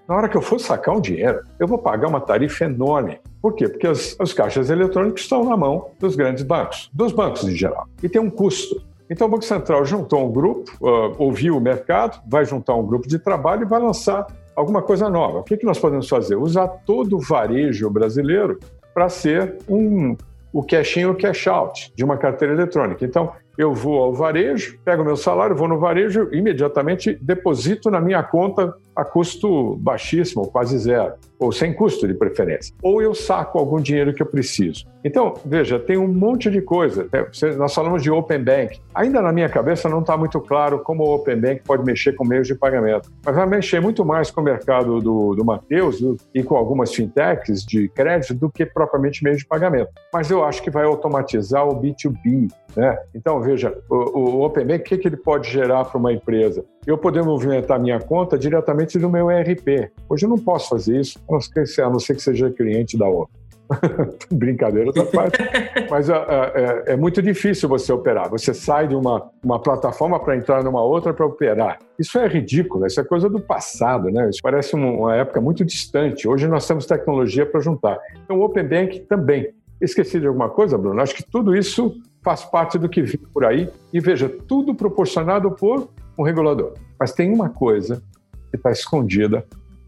Na 0.08 0.14
hora 0.14 0.28
que 0.28 0.36
eu 0.36 0.40
for 0.40 0.60
sacar 0.60 0.96
um 0.96 1.00
dinheiro, 1.00 1.42
eu 1.58 1.66
vou 1.66 1.78
pagar 1.78 2.08
uma 2.08 2.20
tarifa 2.20 2.64
enorme. 2.64 3.18
Por 3.42 3.54
quê? 3.54 3.68
Porque 3.68 3.88
os, 3.88 4.16
os 4.20 4.32
caixas 4.32 4.70
eletrônicos 4.70 5.22
estão 5.22 5.44
na 5.44 5.56
mão 5.56 5.90
dos 5.98 6.14
grandes 6.14 6.44
bancos, 6.44 6.88
dos 6.92 7.12
bancos 7.12 7.42
em 7.44 7.56
geral, 7.56 7.88
e 8.02 8.08
tem 8.08 8.20
um 8.20 8.30
custo. 8.30 8.80
Então, 9.08 9.26
o 9.26 9.30
Banco 9.30 9.44
Central 9.44 9.84
juntou 9.84 10.26
um 10.26 10.32
grupo, 10.32 10.70
uh, 10.80 11.14
ouviu 11.18 11.56
o 11.56 11.60
mercado, 11.60 12.20
vai 12.28 12.44
juntar 12.44 12.74
um 12.74 12.84
grupo 12.84 13.06
de 13.06 13.18
trabalho 13.18 13.62
e 13.62 13.66
vai 13.66 13.80
lançar 13.80 14.26
alguma 14.54 14.82
coisa 14.82 15.08
nova. 15.08 15.38
O 15.38 15.42
que, 15.42 15.56
que 15.56 15.66
nós 15.66 15.78
podemos 15.78 16.08
fazer? 16.08 16.36
Usar 16.36 16.66
todo 16.84 17.16
o 17.16 17.20
varejo 17.20 17.88
brasileiro 17.90 18.58
para 18.92 19.08
ser 19.08 19.58
um, 19.68 20.16
o 20.52 20.62
cash 20.62 20.96
in 20.96 21.04
ou 21.04 21.14
cash 21.14 21.46
out 21.46 21.92
de 21.94 22.02
uma 22.02 22.16
carteira 22.16 22.54
eletrônica. 22.54 23.04
Então, 23.04 23.32
eu 23.58 23.72
vou 23.72 24.02
ao 24.02 24.12
varejo, 24.12 24.78
pego 24.84 25.04
meu 25.04 25.16
salário, 25.16 25.56
vou 25.56 25.68
no 25.68 25.78
varejo, 25.78 26.28
imediatamente 26.32 27.16
deposito 27.20 27.90
na 27.90 28.00
minha 28.00 28.22
conta 28.22 28.74
a 28.94 29.04
custo 29.04 29.76
baixíssimo, 29.76 30.46
quase 30.48 30.78
zero, 30.78 31.14
ou 31.38 31.52
sem 31.52 31.72
custo 31.72 32.06
de 32.06 32.14
preferência. 32.14 32.74
Ou 32.82 33.02
eu 33.02 33.14
saco 33.14 33.58
algum 33.58 33.80
dinheiro 33.80 34.12
que 34.12 34.22
eu 34.22 34.26
preciso. 34.26 34.86
Então, 35.04 35.34
veja, 35.44 35.78
tem 35.78 35.96
um 35.96 36.08
monte 36.08 36.50
de 36.50 36.60
coisa. 36.60 37.08
É, 37.12 37.54
nós 37.56 37.72
falamos 37.72 38.02
de 38.02 38.10
Open 38.10 38.42
Bank. 38.42 38.80
Ainda 38.92 39.22
na 39.22 39.32
minha 39.32 39.48
cabeça 39.48 39.88
não 39.88 40.00
está 40.00 40.16
muito 40.16 40.40
claro 40.40 40.80
como 40.80 41.04
o 41.04 41.14
Open 41.14 41.40
Bank 41.40 41.62
pode 41.64 41.84
mexer 41.84 42.14
com 42.16 42.26
meios 42.26 42.48
de 42.48 42.54
pagamento. 42.56 43.12
Mas 43.24 43.36
vai 43.36 43.46
mexer 43.46 43.80
muito 43.80 44.04
mais 44.04 44.30
com 44.30 44.40
o 44.40 44.44
mercado 44.44 45.00
do, 45.00 45.34
do 45.34 45.44
Matheus 45.44 46.02
e 46.34 46.42
com 46.42 46.56
algumas 46.56 46.92
fintechs 46.92 47.64
de 47.64 47.88
crédito 47.88 48.34
do 48.34 48.50
que 48.50 48.66
propriamente 48.66 49.22
meios 49.22 49.38
de 49.38 49.46
pagamento. 49.46 49.90
Mas 50.12 50.28
eu 50.30 50.44
acho 50.44 50.60
que 50.60 50.70
vai 50.70 50.84
automatizar 50.84 51.66
o 51.68 51.80
B2B. 51.80 52.50
Né? 52.74 52.98
Então, 53.14 53.40
veja, 53.40 53.76
o, 53.88 54.18
o 54.18 54.44
Open 54.44 54.66
Bank, 54.66 54.80
o 54.80 54.84
que, 54.84 54.98
que 54.98 55.08
ele 55.08 55.16
pode 55.16 55.48
gerar 55.48 55.84
para 55.84 55.98
uma 55.98 56.12
empresa? 56.12 56.64
Eu 56.86 56.96
poder 56.96 57.24
movimentar 57.24 57.80
minha 57.80 57.98
conta 57.98 58.38
diretamente 58.38 58.96
do 58.96 59.10
meu 59.10 59.28
ERP. 59.28 59.90
Hoje 60.08 60.24
eu 60.24 60.30
não 60.30 60.38
posso 60.38 60.68
fazer 60.68 61.00
isso, 61.00 61.18
a 61.28 61.32
não 61.32 61.40
ser, 61.40 61.82
a 61.82 61.90
não 61.90 61.98
ser 61.98 62.14
que 62.14 62.22
seja 62.22 62.48
cliente 62.48 62.96
da 62.96 63.08
outra. 63.08 63.34
Brincadeira 64.30 64.92
da 64.92 65.04
parte. 65.04 65.38
Mas 65.90 66.08
uh, 66.08 66.12
uh, 66.12 66.82
é 66.86 66.96
muito 66.96 67.20
difícil 67.20 67.68
você 67.68 67.92
operar. 67.92 68.30
Você 68.30 68.54
sai 68.54 68.86
de 68.86 68.94
uma, 68.94 69.28
uma 69.42 69.60
plataforma 69.60 70.20
para 70.20 70.36
entrar 70.36 70.62
numa 70.62 70.80
outra 70.80 71.12
para 71.12 71.26
operar. 71.26 71.80
Isso 71.98 72.16
é 72.20 72.28
ridículo, 72.28 72.86
isso 72.86 73.00
é 73.00 73.04
coisa 73.04 73.28
do 73.28 73.40
passado, 73.40 74.08
né? 74.08 74.30
Isso 74.30 74.40
parece 74.40 74.76
uma, 74.76 74.90
uma 74.90 75.16
época 75.16 75.40
muito 75.40 75.64
distante. 75.64 76.28
Hoje 76.28 76.46
nós 76.46 76.68
temos 76.68 76.86
tecnologia 76.86 77.44
para 77.44 77.60
juntar. 77.60 77.98
Então, 78.24 78.38
o 78.38 78.44
Open 78.44 78.64
Bank 78.64 79.00
também. 79.00 79.52
Esqueci 79.80 80.20
de 80.20 80.26
alguma 80.28 80.48
coisa, 80.48 80.78
Bruno? 80.78 81.02
Acho 81.02 81.16
que 81.16 81.24
tudo 81.24 81.54
isso 81.54 82.00
faz 82.22 82.44
parte 82.44 82.78
do 82.78 82.88
que 82.88 83.02
vem 83.02 83.20
por 83.34 83.44
aí. 83.44 83.68
E 83.92 83.98
veja, 83.98 84.28
tudo 84.28 84.72
proporcionado 84.72 85.50
por 85.50 85.88
um 86.18 86.22
regulador. 86.22 86.74
Mas 86.98 87.12
tem 87.12 87.32
uma 87.32 87.48
coisa 87.48 88.02
que 88.50 88.56
está 88.56 88.70
escondida 88.70 89.44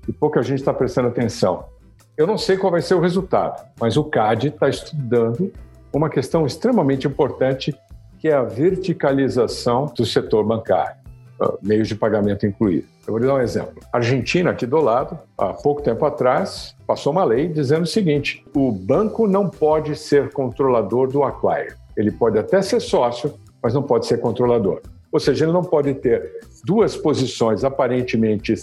e 0.06 0.12
pouca 0.12 0.42
gente 0.42 0.60
está 0.60 0.72
prestando 0.72 1.08
atenção. 1.08 1.66
Eu 2.16 2.26
não 2.26 2.36
sei 2.36 2.56
qual 2.56 2.72
vai 2.72 2.82
ser 2.82 2.94
o 2.94 3.00
resultado, 3.00 3.64
mas 3.78 3.96
o 3.96 4.04
CAD 4.04 4.48
está 4.48 4.68
estudando 4.68 5.52
uma 5.92 6.10
questão 6.10 6.44
extremamente 6.46 7.06
importante, 7.06 7.74
que 8.18 8.28
é 8.28 8.34
a 8.34 8.42
verticalização 8.42 9.86
do 9.96 10.04
setor 10.04 10.44
bancário, 10.44 10.96
ah, 11.40 11.54
meios 11.62 11.88
de 11.88 11.94
pagamento 11.94 12.44
incluído. 12.44 12.86
Eu 13.06 13.12
vou 13.12 13.18
lhe 13.18 13.26
dar 13.26 13.36
um 13.36 13.40
exemplo. 13.40 13.80
A 13.92 13.98
Argentina, 13.98 14.50
aqui 14.50 14.66
do 14.66 14.80
lado, 14.80 15.18
há 15.38 15.54
pouco 15.54 15.80
tempo 15.80 16.04
atrás, 16.04 16.74
passou 16.86 17.12
uma 17.12 17.24
lei 17.24 17.48
dizendo 17.48 17.84
o 17.84 17.86
seguinte: 17.86 18.44
o 18.54 18.70
banco 18.70 19.26
não 19.26 19.48
pode 19.48 19.96
ser 19.96 20.30
controlador 20.32 21.08
do 21.08 21.22
acquire. 21.22 21.74
Ele 21.96 22.10
pode 22.10 22.38
até 22.38 22.60
ser 22.60 22.80
sócio, 22.80 23.32
mas 23.62 23.72
não 23.72 23.82
pode 23.82 24.06
ser 24.06 24.18
controlador. 24.18 24.82
Ou 25.12 25.18
seja, 25.18 25.44
ele 25.44 25.52
não 25.52 25.62
pode 25.62 25.94
ter 25.94 26.30
duas 26.64 26.96
posições 26.96 27.64
aparentemente 27.64 28.54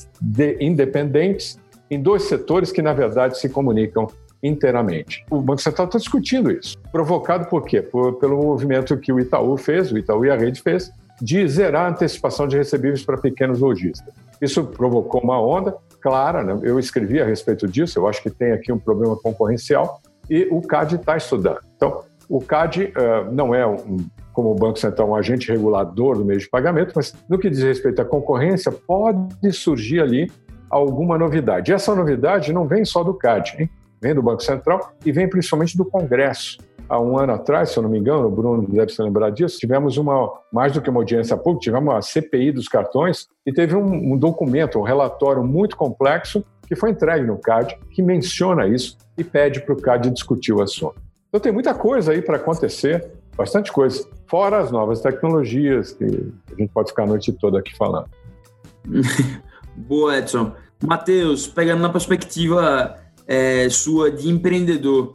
independentes 0.60 1.60
em 1.90 2.02
dois 2.02 2.24
setores 2.24 2.72
que, 2.72 2.82
na 2.82 2.94
verdade, 2.94 3.40
se 3.40 3.50
comunicam 3.50 4.08
inteiramente. 4.44 5.26
O 5.30 5.42
Banco 5.42 5.62
Central 5.62 5.88
está 5.88 5.98
discutindo 5.98 6.52
isso. 6.52 6.78
Provocado 6.92 7.50
por 7.50 7.64
quê? 7.64 7.82
Por, 7.82 8.14
pelo 8.16 8.38
movimento 8.38 8.96
que 8.98 9.12
o 9.12 9.20
Itaú 9.20 9.58
fez, 9.58 9.92
o 9.92 9.98
Itaú 9.98 10.26
e 10.26 10.30
a 10.30 10.36
rede 10.36 10.62
fez, 10.62 10.92
de 11.22 11.48
zerar 11.48 11.86
a 11.86 11.90
antecipação 11.90 12.48
de 12.48 12.58
recebíveis 12.58 13.04
para 13.04 13.18
pequenos 13.18 13.60
lojistas. 13.60 14.14
Isso 14.42 14.64
provocou 14.66 15.22
uma 15.22 15.42
onda 15.42 15.76
clara, 16.02 16.44
né? 16.44 16.60
eu 16.64 16.78
escrevi 16.78 17.20
a 17.22 17.26
respeito 17.26 17.68
disso, 17.68 17.98
eu 17.98 18.08
acho 18.08 18.22
que 18.22 18.30
tem 18.30 18.52
aqui 18.52 18.72
um 18.72 18.78
problema 18.78 19.16
concorrencial, 19.16 20.02
e 20.30 20.48
o 20.52 20.62
CAD 20.62 20.96
está 20.96 21.18
estudando. 21.18 21.60
Então, 21.76 22.04
o 22.30 22.42
CAD 22.42 22.86
uh, 22.86 23.32
não 23.32 23.54
é 23.56 23.66
um, 23.66 23.98
como 24.36 24.52
o 24.52 24.56
Banco 24.56 24.78
Central, 24.78 25.10
um 25.10 25.16
agente 25.16 25.50
regulador 25.50 26.18
do 26.18 26.26
meio 26.26 26.40
de 26.40 26.50
pagamento, 26.50 26.92
mas 26.94 27.16
no 27.30 27.40
que 27.40 27.50
diz 27.50 27.64
respeito 27.64 28.02
à 28.02 28.06
concorrência, 28.06 28.70
pode 28.70 29.52
surgir 29.54 30.02
ali 30.02 30.30
alguma 30.70 31.18
novidade. 31.18 31.72
E 31.72 31.74
essa 31.74 31.96
novidade 31.96 32.52
não 32.52 32.68
vem 32.68 32.84
só 32.84 33.02
do 33.02 33.14
CAD, 33.14 33.56
hein? 33.60 33.70
vem 34.02 34.14
do 34.14 34.22
Banco 34.22 34.44
Central 34.44 34.94
e 35.06 35.12
vem 35.12 35.30
principalmente 35.30 35.78
do 35.78 35.86
Congresso. 35.86 36.58
Há 36.88 37.00
um 37.00 37.18
ano 37.18 37.34
atrás, 37.34 37.70
se 37.70 37.78
eu 37.78 37.84
não 37.84 37.90
me 37.90 37.98
engano, 37.98 38.28
o 38.28 38.30
Bruno 38.30 38.68
deve 38.68 38.92
se 38.92 39.02
lembrar 39.02 39.32
disso, 39.32 39.58
tivemos 39.58 39.98
uma, 39.98 40.32
mais 40.52 40.74
do 40.74 40.82
que 40.82 40.90
uma 40.90 41.00
audiência 41.00 41.36
pública, 41.36 41.64
tivemos 41.64 41.92
uma 41.92 42.02
CPI 42.02 42.52
dos 42.52 42.68
cartões 42.68 43.28
e 43.46 43.54
teve 43.54 43.76
um, 43.76 44.14
um 44.14 44.18
documento, 44.18 44.78
um 44.78 44.84
relatório 44.84 45.44
muito 45.44 45.78
complexo 45.78 46.44
que 46.68 46.76
foi 46.76 46.92
entregue 46.92 47.26
no 47.26 47.40
CAD, 47.40 47.78
que 47.92 48.04
menciona 48.04 48.68
isso 48.68 48.98
e 49.18 49.24
pede 49.24 49.62
para 49.62 49.74
o 49.74 49.82
CAD 49.82 50.10
discutir 50.10 50.52
o 50.52 50.62
assunto. 50.62 50.96
Então 51.30 51.40
tem 51.40 51.52
muita 51.52 51.74
coisa 51.74 52.12
aí 52.12 52.22
para 52.22 52.38
acontecer 52.38 53.12
bastante 53.38 53.72
coisa. 53.72 54.08
Fora 54.28 54.60
as 54.60 54.72
novas 54.72 55.02
tecnologias, 55.02 55.92
que 55.94 56.06
a 56.06 56.62
gente 56.62 56.72
pode 56.74 56.90
ficar 56.90 57.04
a 57.04 57.08
noite 57.08 57.32
toda 57.34 57.60
aqui 57.60 57.76
falando. 57.76 58.10
Boa, 59.76 60.18
Edson. 60.18 60.54
Matheus, 60.84 61.48
pegando 61.48 61.82
na 61.82 61.90
perspectiva 61.90 62.96
é, 63.28 63.68
sua 63.70 64.12
de 64.12 64.30
empreendedor, 64.30 65.14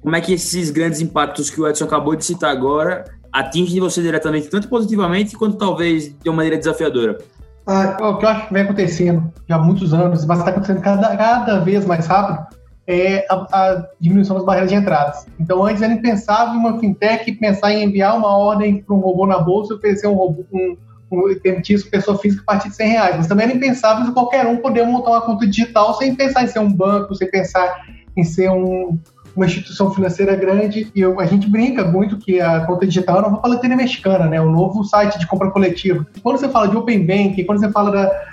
como 0.00 0.16
é 0.16 0.20
que 0.20 0.32
esses 0.32 0.70
grandes 0.70 1.00
impactos 1.00 1.48
que 1.48 1.60
o 1.60 1.68
Edson 1.68 1.84
acabou 1.84 2.16
de 2.16 2.24
citar 2.24 2.50
agora 2.50 3.04
atingem 3.32 3.80
você 3.80 4.02
diretamente, 4.02 4.48
tanto 4.48 4.68
positivamente 4.68 5.36
quanto 5.36 5.56
talvez 5.56 6.14
de 6.18 6.28
uma 6.28 6.36
maneira 6.36 6.58
desafiadora? 6.58 7.18
Ah, 7.66 7.96
o 8.00 8.18
que 8.18 8.24
eu 8.24 8.28
acho 8.28 8.48
que 8.48 8.52
vem 8.52 8.62
acontecendo 8.64 9.32
já 9.48 9.56
há 9.56 9.58
muitos 9.58 9.94
anos, 9.94 10.24
mas 10.26 10.38
está 10.38 10.50
acontecendo 10.50 10.82
cada, 10.82 11.16
cada 11.16 11.60
vez 11.60 11.86
mais 11.86 12.06
rápido, 12.06 12.46
é 12.86 13.24
a, 13.30 13.34
a, 13.34 13.88
diminuição 14.00 14.36
das 14.36 14.44
barreiras 14.44 14.70
de 14.70 14.76
entradas. 14.76 15.26
Então, 15.38 15.64
antes 15.64 15.82
era 15.82 15.92
impensável 15.92 16.54
uma 16.54 16.78
fintech 16.78 17.30
pensar 17.32 17.72
em 17.72 17.84
enviar 17.84 18.16
uma 18.16 18.36
ordem 18.36 18.82
para 18.82 18.94
um 18.94 18.98
robô 18.98 19.26
na 19.26 19.38
bolsa 19.38 19.72
e 19.72 19.76
oferecer 19.76 20.08
um 20.08 20.14
robô, 20.14 20.44
um, 20.52 20.76
um, 21.10 21.34
permitir 21.40 21.74
isso 21.74 21.90
pessoa 21.90 22.18
física 22.18 22.42
a 22.42 22.52
partir 22.52 22.70
de 22.70 22.76
100 22.76 22.88
reais. 22.88 23.16
Mas 23.16 23.26
também 23.26 23.46
era 23.46 23.54
impensável 23.54 24.12
qualquer 24.12 24.46
um 24.46 24.56
poder 24.56 24.84
montar 24.84 25.10
uma 25.10 25.22
conta 25.22 25.46
digital 25.46 25.94
sem 25.94 26.14
pensar 26.14 26.42
em 26.42 26.48
ser 26.48 26.58
um 26.58 26.72
banco, 26.72 27.14
sem 27.14 27.30
pensar 27.30 27.84
em 28.16 28.24
ser 28.24 28.50
um, 28.50 28.98
uma 29.36 29.46
instituição 29.46 29.94
financeira 29.94 30.34
grande. 30.34 30.90
E 30.94 31.00
eu, 31.00 31.20
a 31.20 31.26
gente 31.26 31.48
brinca 31.48 31.84
muito 31.84 32.18
que 32.18 32.40
a 32.40 32.66
conta 32.66 32.84
digital 32.84 33.22
é 33.22 33.26
uma 33.26 33.40
paleteira 33.40 33.76
mexicana, 33.76 34.26
né? 34.26 34.40
O 34.40 34.50
novo 34.50 34.82
site 34.82 35.20
de 35.20 35.26
compra 35.26 35.50
coletiva. 35.50 36.04
Quando 36.20 36.38
você 36.38 36.48
fala 36.48 36.68
de 36.68 36.76
Open 36.76 37.06
Bank, 37.06 37.44
quando 37.44 37.60
você 37.60 37.70
fala 37.70 37.92
da 37.92 38.31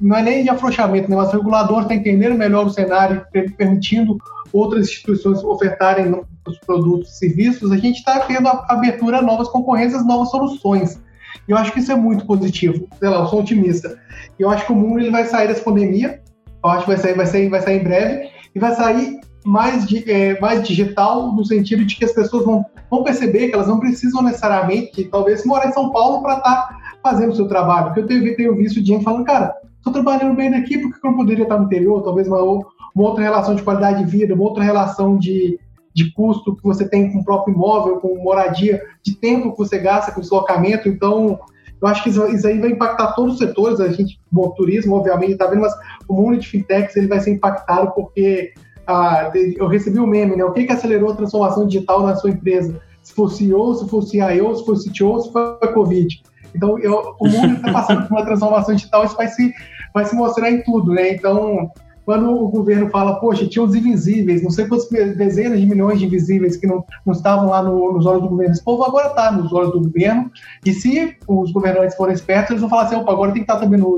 não 0.00 0.16
é 0.16 0.22
nem 0.22 0.42
de 0.42 0.50
afrouxamento, 0.50 1.10
né, 1.10 1.16
mas 1.16 1.32
o 1.32 1.36
regulador 1.36 1.82
está 1.82 1.94
entendendo 1.94 2.36
melhor 2.36 2.66
o 2.66 2.70
cenário, 2.70 3.24
permitindo 3.56 4.18
outras 4.52 4.88
instituições 4.88 5.42
ofertarem 5.42 6.14
os 6.46 6.58
produtos 6.58 7.10
e 7.10 7.18
serviços, 7.18 7.72
a 7.72 7.76
gente 7.76 7.98
está 7.98 8.20
tendo 8.20 8.48
a 8.48 8.66
abertura 8.68 9.18
a 9.18 9.22
novas 9.22 9.48
concorrências, 9.48 10.06
novas 10.06 10.30
soluções. 10.30 11.00
E 11.48 11.52
eu 11.52 11.56
acho 11.56 11.72
que 11.72 11.80
isso 11.80 11.92
é 11.92 11.96
muito 11.96 12.26
positivo. 12.26 12.86
Sei 12.98 13.08
lá, 13.08 13.18
eu 13.18 13.26
sou 13.26 13.40
otimista. 13.40 13.98
E 14.38 14.42
eu 14.42 14.50
acho 14.50 14.64
que 14.66 14.72
o 14.72 14.76
mundo 14.76 15.00
ele 15.00 15.10
vai 15.10 15.24
sair 15.24 15.48
dessa 15.48 15.62
pandemia, 15.62 16.20
eu 16.62 16.70
acho 16.70 16.84
que 16.84 16.90
vai 16.90 16.96
sair, 16.96 17.14
vai 17.14 17.26
sair, 17.26 17.48
vai 17.48 17.60
sair 17.60 17.80
em 17.80 17.84
breve, 17.84 18.28
e 18.54 18.58
vai 18.58 18.74
sair 18.74 19.20
mais, 19.44 19.86
é, 20.06 20.38
mais 20.40 20.66
digital, 20.66 21.32
no 21.32 21.44
sentido 21.44 21.84
de 21.84 21.96
que 21.96 22.04
as 22.04 22.12
pessoas 22.12 22.44
vão, 22.44 22.64
vão 22.90 23.02
perceber 23.02 23.48
que 23.48 23.54
elas 23.54 23.68
não 23.68 23.80
precisam 23.80 24.22
necessariamente, 24.22 25.04
talvez, 25.04 25.44
morar 25.44 25.68
em 25.68 25.72
São 25.72 25.90
Paulo 25.90 26.22
para 26.22 26.38
estar 26.38 26.54
tá 26.54 26.83
fazendo 27.04 27.32
o 27.32 27.36
seu 27.36 27.46
trabalho. 27.46 27.86
Porque 27.86 28.00
eu 28.00 28.06
tenho, 28.06 28.36
tenho 28.36 28.56
visto 28.56 28.84
gente 28.84 29.04
falando, 29.04 29.24
cara, 29.26 29.54
estou 29.76 29.92
trabalhando 29.92 30.34
bem 30.34 30.50
daqui, 30.50 30.78
porque 30.78 31.06
eu 31.06 31.12
poderia 31.12 31.42
estar 31.42 31.58
no 31.58 31.66
interior? 31.66 32.02
Talvez 32.02 32.26
uma, 32.26 32.40
uma 32.42 32.64
outra 32.96 33.22
relação 33.22 33.54
de 33.54 33.62
qualidade 33.62 34.02
de 34.02 34.10
vida, 34.10 34.34
uma 34.34 34.44
outra 34.44 34.64
relação 34.64 35.18
de, 35.18 35.60
de 35.92 36.10
custo 36.14 36.56
que 36.56 36.64
você 36.64 36.88
tem 36.88 37.12
com 37.12 37.18
o 37.18 37.24
próprio 37.24 37.54
imóvel, 37.54 37.98
com 37.98 38.16
moradia, 38.16 38.82
de 39.02 39.14
tempo 39.14 39.52
que 39.52 39.58
você 39.58 39.78
gasta 39.78 40.10
com 40.10 40.22
deslocamento. 40.22 40.88
Então, 40.88 41.38
eu 41.80 41.86
acho 41.86 42.02
que 42.02 42.08
isso, 42.08 42.26
isso 42.28 42.46
aí 42.46 42.58
vai 42.58 42.70
impactar 42.70 43.12
todos 43.12 43.34
os 43.34 43.38
setores. 43.38 43.78
A 43.78 43.88
gente, 43.88 44.18
bom, 44.32 44.48
turismo, 44.50 44.96
obviamente, 44.96 45.32
está 45.32 45.46
vendo, 45.46 45.60
mas 45.60 45.74
o 46.08 46.14
mundo 46.14 46.38
de 46.38 46.48
fintechs 46.48 46.96
ele 46.96 47.06
vai 47.06 47.20
ser 47.20 47.32
impactado 47.32 47.92
porque 47.94 48.54
ah, 48.86 49.30
eu 49.34 49.66
recebi 49.66 49.98
o 49.98 50.04
um 50.04 50.06
meme, 50.06 50.36
né? 50.36 50.44
O 50.44 50.52
que, 50.52 50.64
que 50.64 50.72
acelerou 50.72 51.10
a 51.10 51.16
transformação 51.16 51.66
digital 51.66 52.02
na 52.02 52.16
sua 52.16 52.30
empresa? 52.30 52.80
Se 53.02 53.14
for 53.14 53.30
CEO, 53.30 53.74
se 53.74 53.86
for 53.86 54.02
CIO, 54.02 54.56
se 54.56 54.64
for 54.64 54.78
CTO, 54.78 55.20
se 55.20 55.30
for 55.30 55.58
Covid. 55.74 56.22
Então, 56.54 56.78
eu, 56.78 57.16
o 57.18 57.28
mundo 57.28 57.54
está 57.54 57.72
passando 57.72 58.06
por 58.06 58.16
uma 58.16 58.24
transformação 58.24 58.74
digital, 58.74 59.04
isso 59.04 59.16
vai 59.16 59.28
se, 59.28 59.52
vai 59.92 60.04
se 60.04 60.14
mostrar 60.14 60.50
em 60.50 60.62
tudo, 60.62 60.92
né? 60.92 61.12
Então, 61.12 61.70
quando 62.04 62.30
o 62.30 62.48
governo 62.48 62.90
fala, 62.90 63.18
poxa, 63.18 63.46
tinha 63.46 63.64
os 63.64 63.74
invisíveis, 63.74 64.42
não 64.42 64.50
sei 64.50 64.66
quantas 64.66 64.88
dezenas 64.88 65.58
de 65.58 65.66
milhões 65.66 65.98
de 65.98 66.04
invisíveis 66.04 66.56
que 66.56 66.66
não, 66.66 66.84
não 67.04 67.12
estavam 67.12 67.48
lá 67.48 67.62
no, 67.62 67.92
nos 67.92 68.04
olhos 68.04 68.22
do 68.22 68.28
governo, 68.28 68.52
esse 68.52 68.62
povo 68.62 68.84
agora 68.84 69.08
está 69.08 69.32
nos 69.32 69.52
olhos 69.52 69.72
do 69.72 69.80
governo, 69.80 70.30
e 70.64 70.72
se 70.72 71.16
os 71.26 71.50
governantes 71.50 71.96
forem 71.96 72.14
espertos, 72.14 72.50
eles 72.50 72.60
vão 72.60 72.70
falar 72.70 72.82
assim, 72.82 72.96
opa, 72.96 73.12
agora 73.12 73.32
tem 73.32 73.42
que 73.42 73.50
estar 73.50 73.54
tá 73.54 73.64
também 73.64 73.80
no, 73.80 73.96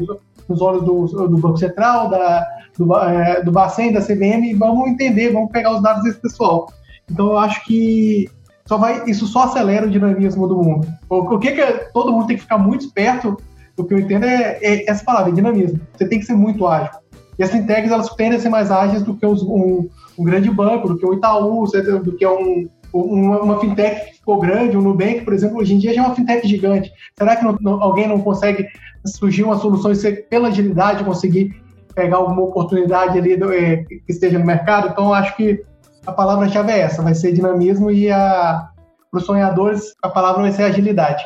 nos 0.48 0.60
olhos 0.60 0.84
do, 0.84 1.06
do 1.28 1.38
Banco 1.38 1.56
Central, 1.56 2.08
da, 2.08 2.46
do, 2.78 2.96
é, 2.96 3.42
do 3.42 3.50
Bacen, 3.50 3.92
da 3.92 4.00
CVM, 4.00 4.44
e 4.44 4.54
vamos 4.54 4.88
entender, 4.88 5.32
vamos 5.32 5.50
pegar 5.50 5.74
os 5.74 5.82
dados 5.82 6.04
desse 6.04 6.20
pessoal. 6.20 6.68
Então 7.10 7.26
eu 7.26 7.38
acho 7.38 7.64
que 7.64 8.28
só 8.66 8.76
vai, 8.76 9.04
isso 9.08 9.26
só 9.26 9.44
acelera 9.44 9.86
o 9.86 9.90
dinamismo 9.90 10.46
do 10.46 10.56
mundo. 10.56 10.86
O, 11.08 11.38
que, 11.38 11.52
que 11.52 11.60
é, 11.60 11.72
todo 11.92 12.12
mundo 12.12 12.26
tem 12.26 12.36
que 12.36 12.42
ficar 12.42 12.58
muito 12.58 12.84
esperto, 12.84 13.36
o 13.76 13.84
que 13.84 13.94
eu 13.94 13.98
entendo 13.98 14.24
é, 14.24 14.58
é 14.60 14.90
essa 14.90 15.04
palavra, 15.04 15.30
é 15.30 15.34
dinamismo. 15.34 15.80
Você 15.92 16.06
tem 16.08 16.18
que 16.18 16.26
ser 16.26 16.34
muito 16.34 16.66
ágil. 16.66 16.90
E 17.38 17.42
as 17.42 17.50
fintechs, 17.50 17.90
elas 17.90 18.08
tendem 18.14 18.38
a 18.38 18.40
ser 18.40 18.48
mais 18.48 18.70
ágeis 18.70 19.02
do 19.02 19.14
que 19.14 19.24
os, 19.24 19.42
um, 19.42 19.88
um, 20.18 20.24
grande 20.24 20.50
banco, 20.50 20.88
do 20.88 20.98
que 20.98 21.06
o 21.06 21.14
Itaú, 21.14 21.64
do 22.02 22.16
que 22.16 22.26
um, 22.26 22.68
uma, 22.92 23.40
uma, 23.40 23.60
fintech 23.60 24.06
que 24.06 24.16
ficou 24.16 24.40
grande, 24.40 24.76
o 24.76 24.80
Nubank, 24.80 25.20
por 25.20 25.34
exemplo, 25.34 25.58
hoje 25.58 25.74
em 25.74 25.78
dia 25.78 25.94
já 25.94 26.02
é 26.02 26.06
uma 26.06 26.14
fintech 26.14 26.46
gigante. 26.48 26.90
Será 27.18 27.36
que 27.36 27.44
não, 27.44 27.56
não, 27.60 27.82
alguém 27.82 28.08
não 28.08 28.20
consegue 28.20 28.66
surgir 29.04 29.44
uma 29.44 29.58
solução 29.58 29.92
e 29.92 29.96
ser, 29.96 30.26
pela 30.28 30.48
agilidade, 30.48 31.04
conseguir 31.04 31.54
pegar 31.94 32.16
alguma 32.16 32.42
oportunidade 32.42 33.18
ali 33.18 33.36
do, 33.36 33.52
é, 33.52 33.84
que 33.84 34.02
esteja 34.08 34.38
no 34.38 34.46
mercado? 34.46 34.88
Então, 34.88 35.12
acho 35.12 35.36
que 35.36 35.62
a 36.06 36.12
palavra-chave 36.12 36.70
é 36.70 36.80
essa, 36.80 37.02
vai 37.02 37.14
ser 37.14 37.32
dinamismo 37.32 37.90
e 37.90 38.08
para 38.08 38.70
os 39.12 39.24
sonhadores 39.24 39.94
a 40.02 40.08
palavra 40.08 40.42
vai 40.42 40.52
ser 40.52 40.62
agilidade. 40.62 41.24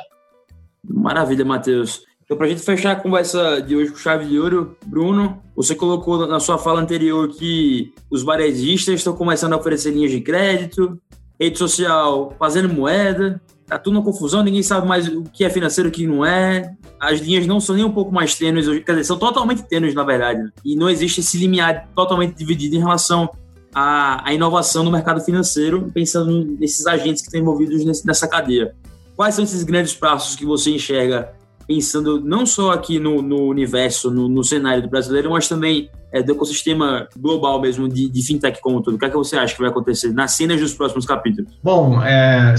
Maravilha, 0.82 1.44
Matheus. 1.44 2.02
Então, 2.24 2.36
para 2.36 2.46
a 2.46 2.48
gente 2.48 2.62
fechar 2.62 2.92
a 2.92 2.96
conversa 2.96 3.60
de 3.60 3.74
hoje 3.74 3.90
com 3.90 3.98
chave 3.98 4.24
de 4.24 4.38
ouro, 4.38 4.76
Bruno, 4.86 5.42
você 5.54 5.74
colocou 5.74 6.26
na 6.26 6.38
sua 6.38 6.58
fala 6.58 6.80
anterior 6.80 7.28
que 7.28 7.92
os 8.08 8.22
varejistas 8.22 8.94
estão 8.94 9.14
começando 9.14 9.52
a 9.52 9.56
oferecer 9.56 9.90
linhas 9.90 10.12
de 10.12 10.20
crédito, 10.20 10.98
rede 11.38 11.58
social 11.58 12.32
fazendo 12.38 12.72
moeda, 12.72 13.40
tá 13.66 13.78
tudo 13.78 13.96
uma 13.96 14.04
confusão, 14.04 14.44
ninguém 14.44 14.62
sabe 14.62 14.86
mais 14.86 15.08
o 15.08 15.24
que 15.24 15.44
é 15.44 15.50
financeiro 15.50 15.88
e 15.88 15.90
o 15.90 15.92
que 15.92 16.06
não 16.06 16.24
é. 16.24 16.72
As 17.00 17.20
linhas 17.20 17.46
não 17.46 17.58
são 17.58 17.74
nem 17.74 17.84
um 17.84 17.92
pouco 17.92 18.12
mais 18.12 18.34
tênues, 18.36 18.66
quer 18.84 18.92
dizer, 18.92 19.04
são 19.04 19.18
totalmente 19.18 19.62
tênues, 19.64 19.94
na 19.94 20.04
verdade. 20.04 20.40
Né? 20.40 20.50
E 20.64 20.76
não 20.76 20.88
existe 20.88 21.20
esse 21.20 21.36
limiar 21.36 21.88
totalmente 21.96 22.36
dividido 22.36 22.76
em 22.76 22.80
relação 22.80 23.28
à, 23.74 24.28
à 24.28 24.34
inovação 24.34 24.82
no 24.82 24.90
mercado 24.90 25.20
financeiro, 25.20 25.90
pensando 25.92 26.56
nesses 26.58 26.86
agentes 26.86 27.22
que 27.22 27.28
estão 27.28 27.40
envolvidos 27.40 28.04
nessa 28.04 28.26
cadeia. 28.26 28.74
Quais 29.16 29.34
são 29.34 29.44
esses 29.44 29.62
grandes 29.62 29.94
passos 29.94 30.36
que 30.36 30.44
você 30.44 30.70
enxerga 30.70 31.32
pensando 31.66 32.20
não 32.20 32.44
só 32.44 32.72
aqui 32.72 32.98
no, 32.98 33.22
no 33.22 33.44
universo, 33.44 34.10
no, 34.10 34.28
no, 34.28 34.42
cenário 34.42 34.82
do 34.82 34.88
brasileiro, 34.88 35.30
mas 35.30 35.46
também 35.46 35.88
é, 36.12 36.22
do 36.22 36.32
ecossistema 36.32 37.08
global 37.16 37.60
mesmo 37.60 37.88
de, 37.88 38.08
de 38.08 38.26
fintech 38.26 38.60
como 38.60 38.82
todo. 38.82 38.94
O 38.94 38.98
que 38.98 39.04
é 39.04 39.08
que 39.08 39.16
você 39.16 39.36
acha 39.36 39.54
que 39.54 39.60
vai 39.60 39.70
acontecer 39.70 40.12
nas 40.12 40.32
cenas 40.32 40.60
dos 40.60 40.74
próximos 40.74 41.06
capítulos? 41.06 41.52
Bom, 41.62 42.02
é, 42.02 42.54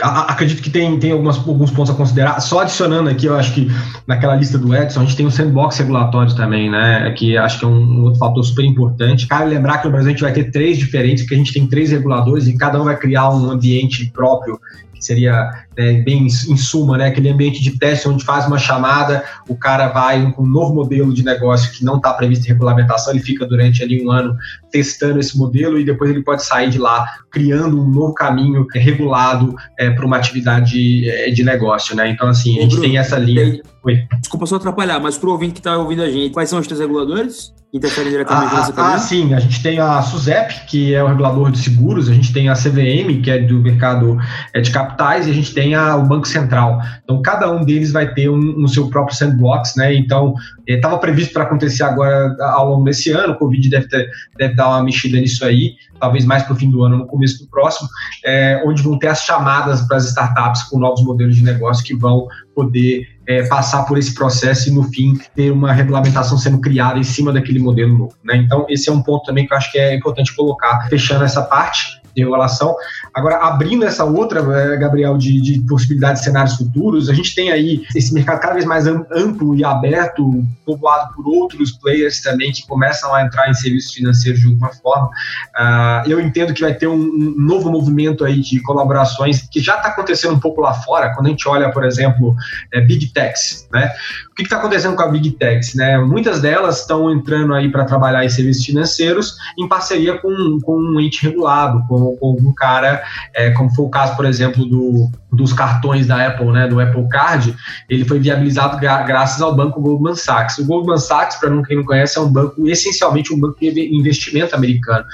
acredito 0.00 0.62
que 0.62 0.70
tem, 0.70 0.98
tem 0.98 1.12
algumas, 1.12 1.36
alguns 1.36 1.70
pontos 1.70 1.92
a 1.92 1.96
considerar. 1.96 2.40
Só 2.40 2.60
adicionando 2.60 3.10
aqui, 3.10 3.26
eu 3.26 3.36
acho 3.36 3.54
que 3.54 3.68
naquela 4.06 4.34
lista 4.34 4.58
do 4.58 4.74
Edson, 4.74 5.00
a 5.00 5.04
gente 5.04 5.16
tem 5.16 5.26
um 5.26 5.30
sandbox 5.30 5.78
regulatório 5.78 6.34
também, 6.34 6.70
né? 6.70 7.12
Que 7.12 7.36
acho 7.36 7.58
que 7.58 7.64
é 7.64 7.68
um, 7.68 7.80
um 7.80 8.02
outro 8.04 8.18
fator 8.18 8.44
super 8.44 8.64
importante. 8.64 9.26
Cabe 9.26 9.50
lembrar 9.50 9.78
que 9.78 9.86
no 9.86 9.92
Brasil 9.92 10.08
a 10.08 10.12
gente 10.12 10.22
vai 10.22 10.32
ter 10.32 10.50
três 10.50 10.78
diferentes, 10.78 11.24
porque 11.24 11.34
a 11.34 11.38
gente 11.38 11.52
tem 11.52 11.66
três 11.66 11.90
reguladores 11.90 12.46
e 12.46 12.56
cada 12.56 12.80
um 12.80 12.84
vai 12.84 12.96
criar 12.96 13.30
um 13.30 13.50
ambiente 13.50 14.10
próprio 14.12 14.58
seria 15.04 15.50
né, 15.76 15.94
bem 16.02 16.26
em 16.26 16.56
suma, 16.56 16.98
né, 16.98 17.06
aquele 17.06 17.28
ambiente 17.28 17.62
de 17.62 17.78
teste 17.78 18.08
onde 18.08 18.24
faz 18.24 18.46
uma 18.46 18.58
chamada, 18.58 19.24
o 19.48 19.56
cara 19.56 19.88
vai 19.88 20.30
com 20.32 20.42
um 20.42 20.46
novo 20.46 20.74
modelo 20.74 21.12
de 21.12 21.24
negócio 21.24 21.72
que 21.72 21.84
não 21.84 21.96
está 21.96 22.12
previsto 22.12 22.44
em 22.44 22.48
regulamentação, 22.48 23.12
ele 23.12 23.22
fica 23.22 23.46
durante 23.46 23.82
ali 23.82 24.04
um 24.04 24.10
ano 24.10 24.36
testando 24.70 25.20
esse 25.20 25.36
modelo 25.36 25.78
e 25.78 25.84
depois 25.84 26.10
ele 26.10 26.22
pode 26.22 26.44
sair 26.44 26.70
de 26.70 26.78
lá 26.78 27.06
criando 27.30 27.80
um 27.80 27.88
novo 27.88 28.14
caminho 28.14 28.66
regulado 28.72 29.54
é, 29.78 29.90
para 29.90 30.06
uma 30.06 30.16
atividade 30.16 31.08
é, 31.08 31.30
de 31.30 31.42
negócio, 31.42 31.94
né? 31.94 32.08
Então 32.08 32.28
assim 32.28 32.58
a 32.58 32.62
gente 32.62 32.72
Bruno, 32.72 32.82
tem 32.84 32.98
essa 32.98 33.18
linha. 33.18 33.60
Oi. 33.84 34.06
Desculpa 34.20 34.46
só 34.46 34.56
atrapalhar, 34.56 34.98
mas 35.00 35.18
para 35.18 35.28
o 35.28 35.32
ouvinte 35.32 35.54
que 35.54 35.60
está 35.60 35.76
ouvindo 35.76 36.02
a 36.02 36.10
gente, 36.10 36.32
quais 36.32 36.48
são 36.48 36.58
os 36.58 36.66
três 36.66 36.80
reguladores? 36.80 37.52
interferem 37.74 38.12
diretamente 38.12 38.54
ah, 38.54 38.58
nessa 38.58 38.72
cadeia? 38.72 38.94
Ah, 38.94 38.98
sim. 38.98 39.34
A 39.34 39.40
gente 39.40 39.60
tem 39.60 39.80
a 39.80 40.00
SUSEP, 40.00 40.66
que 40.68 40.94
é 40.94 41.02
o 41.02 41.08
regulador 41.08 41.50
de 41.50 41.58
seguros, 41.58 42.08
a 42.08 42.14
gente 42.14 42.32
tem 42.32 42.48
a 42.48 42.54
CVM, 42.54 43.20
que 43.20 43.30
é 43.30 43.38
do 43.40 43.58
mercado 43.58 44.16
é, 44.54 44.60
de 44.60 44.70
capitais, 44.70 45.26
e 45.26 45.30
a 45.30 45.34
gente 45.34 45.52
tem 45.52 45.74
a, 45.74 45.96
o 45.96 46.06
Banco 46.06 46.28
Central. 46.28 46.80
Então, 47.02 47.20
cada 47.20 47.50
um 47.50 47.64
deles 47.64 47.90
vai 47.90 48.14
ter 48.14 48.30
um, 48.30 48.62
um 48.62 48.68
seu 48.68 48.88
próprio 48.88 49.16
sandbox, 49.16 49.74
né? 49.76 49.92
Então, 49.92 50.34
estava 50.68 50.94
é, 50.94 50.98
previsto 50.98 51.32
para 51.32 51.42
acontecer 51.42 51.82
agora 51.82 52.36
ao 52.52 52.70
longo 52.70 52.84
desse 52.84 53.10
ano, 53.10 53.32
o 53.32 53.38
Covid 53.38 53.68
deve, 53.68 53.88
ter, 53.88 54.08
deve 54.38 54.54
dar 54.54 54.68
uma 54.68 54.84
mexida 54.84 55.18
nisso 55.18 55.44
aí, 55.44 55.74
talvez 55.98 56.24
mais 56.24 56.44
para 56.44 56.52
o 56.52 56.56
fim 56.56 56.70
do 56.70 56.84
ano, 56.84 56.98
no 56.98 57.06
começo 57.06 57.42
do 57.42 57.50
próximo, 57.50 57.88
é, 58.24 58.62
onde 58.64 58.82
vão 58.82 58.96
ter 59.00 59.08
as 59.08 59.22
chamadas 59.22 59.82
para 59.82 59.96
as 59.96 60.06
startups 60.06 60.62
com 60.64 60.78
novos 60.78 61.02
modelos 61.02 61.34
de 61.34 61.42
negócio 61.42 61.84
que 61.84 61.96
vão 61.96 62.28
poder 62.54 63.13
é, 63.26 63.46
passar 63.46 63.84
por 63.84 63.98
esse 63.98 64.14
processo 64.14 64.68
e, 64.68 64.72
no 64.72 64.84
fim, 64.84 65.18
ter 65.34 65.50
uma 65.50 65.72
regulamentação 65.72 66.36
sendo 66.36 66.60
criada 66.60 66.98
em 66.98 67.04
cima 67.04 67.32
daquele 67.32 67.58
modelo 67.58 67.96
novo. 67.96 68.14
Né? 68.22 68.36
Então, 68.36 68.66
esse 68.68 68.88
é 68.88 68.92
um 68.92 69.02
ponto 69.02 69.24
também 69.24 69.46
que 69.46 69.52
eu 69.52 69.56
acho 69.56 69.72
que 69.72 69.78
é 69.78 69.94
importante 69.94 70.34
colocar, 70.34 70.88
fechando 70.88 71.24
essa 71.24 71.42
parte 71.42 72.03
de 72.14 72.22
regulação. 72.22 72.76
Agora, 73.12 73.36
abrindo 73.36 73.84
essa 73.84 74.04
outra, 74.04 74.40
eh, 74.40 74.76
Gabriel, 74.76 75.16
de, 75.18 75.40
de 75.40 75.60
possibilidades 75.62 76.20
de 76.20 76.28
cenários 76.28 76.56
futuros, 76.56 77.08
a 77.08 77.14
gente 77.14 77.34
tem 77.34 77.50
aí 77.50 77.82
esse 77.94 78.12
mercado 78.14 78.40
cada 78.40 78.54
vez 78.54 78.64
mais 78.64 78.86
amplo 78.86 79.54
e 79.54 79.64
aberto, 79.64 80.44
povoado 80.64 81.14
por 81.14 81.26
outros 81.26 81.72
players 81.72 82.20
também 82.22 82.52
que 82.52 82.66
começam 82.66 83.14
a 83.14 83.22
entrar 83.22 83.50
em 83.50 83.54
serviços 83.54 83.92
financeiros 83.92 84.40
de 84.40 84.46
alguma 84.46 84.70
forma. 84.70 85.08
Uh, 85.56 86.08
eu 86.08 86.20
entendo 86.20 86.54
que 86.54 86.60
vai 86.60 86.74
ter 86.74 86.86
um, 86.86 86.94
um, 86.94 87.34
novo 87.36 87.70
movimento 87.70 88.24
aí 88.24 88.40
de 88.40 88.60
colaborações 88.62 89.42
que 89.48 89.60
já 89.60 89.76
está 89.76 89.88
acontecendo 89.88 90.34
um 90.34 90.40
pouco 90.40 90.60
lá 90.60 90.74
fora, 90.74 91.14
quando 91.14 91.26
a 91.26 91.30
gente 91.30 91.48
olha, 91.48 91.70
por 91.70 91.84
exemplo, 91.84 92.34
é, 92.72 92.80
Big 92.80 93.08
Techs, 93.12 93.68
né? 93.72 93.90
O 94.34 94.36
que 94.36 94.42
está 94.42 94.56
acontecendo 94.56 94.96
com 94.96 95.02
a 95.02 95.06
Big 95.06 95.30
Techs, 95.30 95.76
né? 95.76 95.96
Muitas 95.96 96.40
delas 96.40 96.80
estão 96.80 97.08
entrando 97.08 97.54
aí 97.54 97.70
para 97.70 97.84
trabalhar 97.84 98.24
em 98.24 98.28
serviços 98.28 98.64
financeiros 98.64 99.36
em 99.56 99.68
parceria 99.68 100.18
com, 100.18 100.58
com 100.60 100.76
um 100.76 100.98
ente 100.98 101.22
regulado, 101.22 101.86
com 101.86 102.18
algum 102.20 102.52
cara, 102.52 103.00
é, 103.32 103.50
como 103.52 103.72
foi 103.72 103.84
o 103.84 103.88
caso, 103.88 104.16
por 104.16 104.24
exemplo, 104.24 104.64
do, 104.66 105.08
dos 105.34 105.52
cartões 105.52 106.06
da 106.06 106.26
Apple, 106.26 106.50
né, 106.50 106.66
do 106.66 106.80
Apple 106.80 107.08
Card, 107.08 107.54
ele 107.88 108.04
foi 108.04 108.18
viabilizado 108.18 108.78
gra 108.78 109.02
graças 109.02 109.40
ao 109.40 109.54
banco 109.54 109.80
Goldman 109.80 110.14
Sachs. 110.14 110.58
O 110.58 110.66
Goldman 110.66 110.98
Sachs, 110.98 111.36
para 111.36 111.50
quem 111.62 111.76
não 111.76 111.84
conhece, 111.84 112.18
é 112.18 112.20
um 112.20 112.32
banco, 112.32 112.66
essencialmente 112.66 113.32
um 113.32 113.38
banco 113.38 113.58
de 113.60 113.94
investimento 113.94 114.54
americano. 114.54 115.04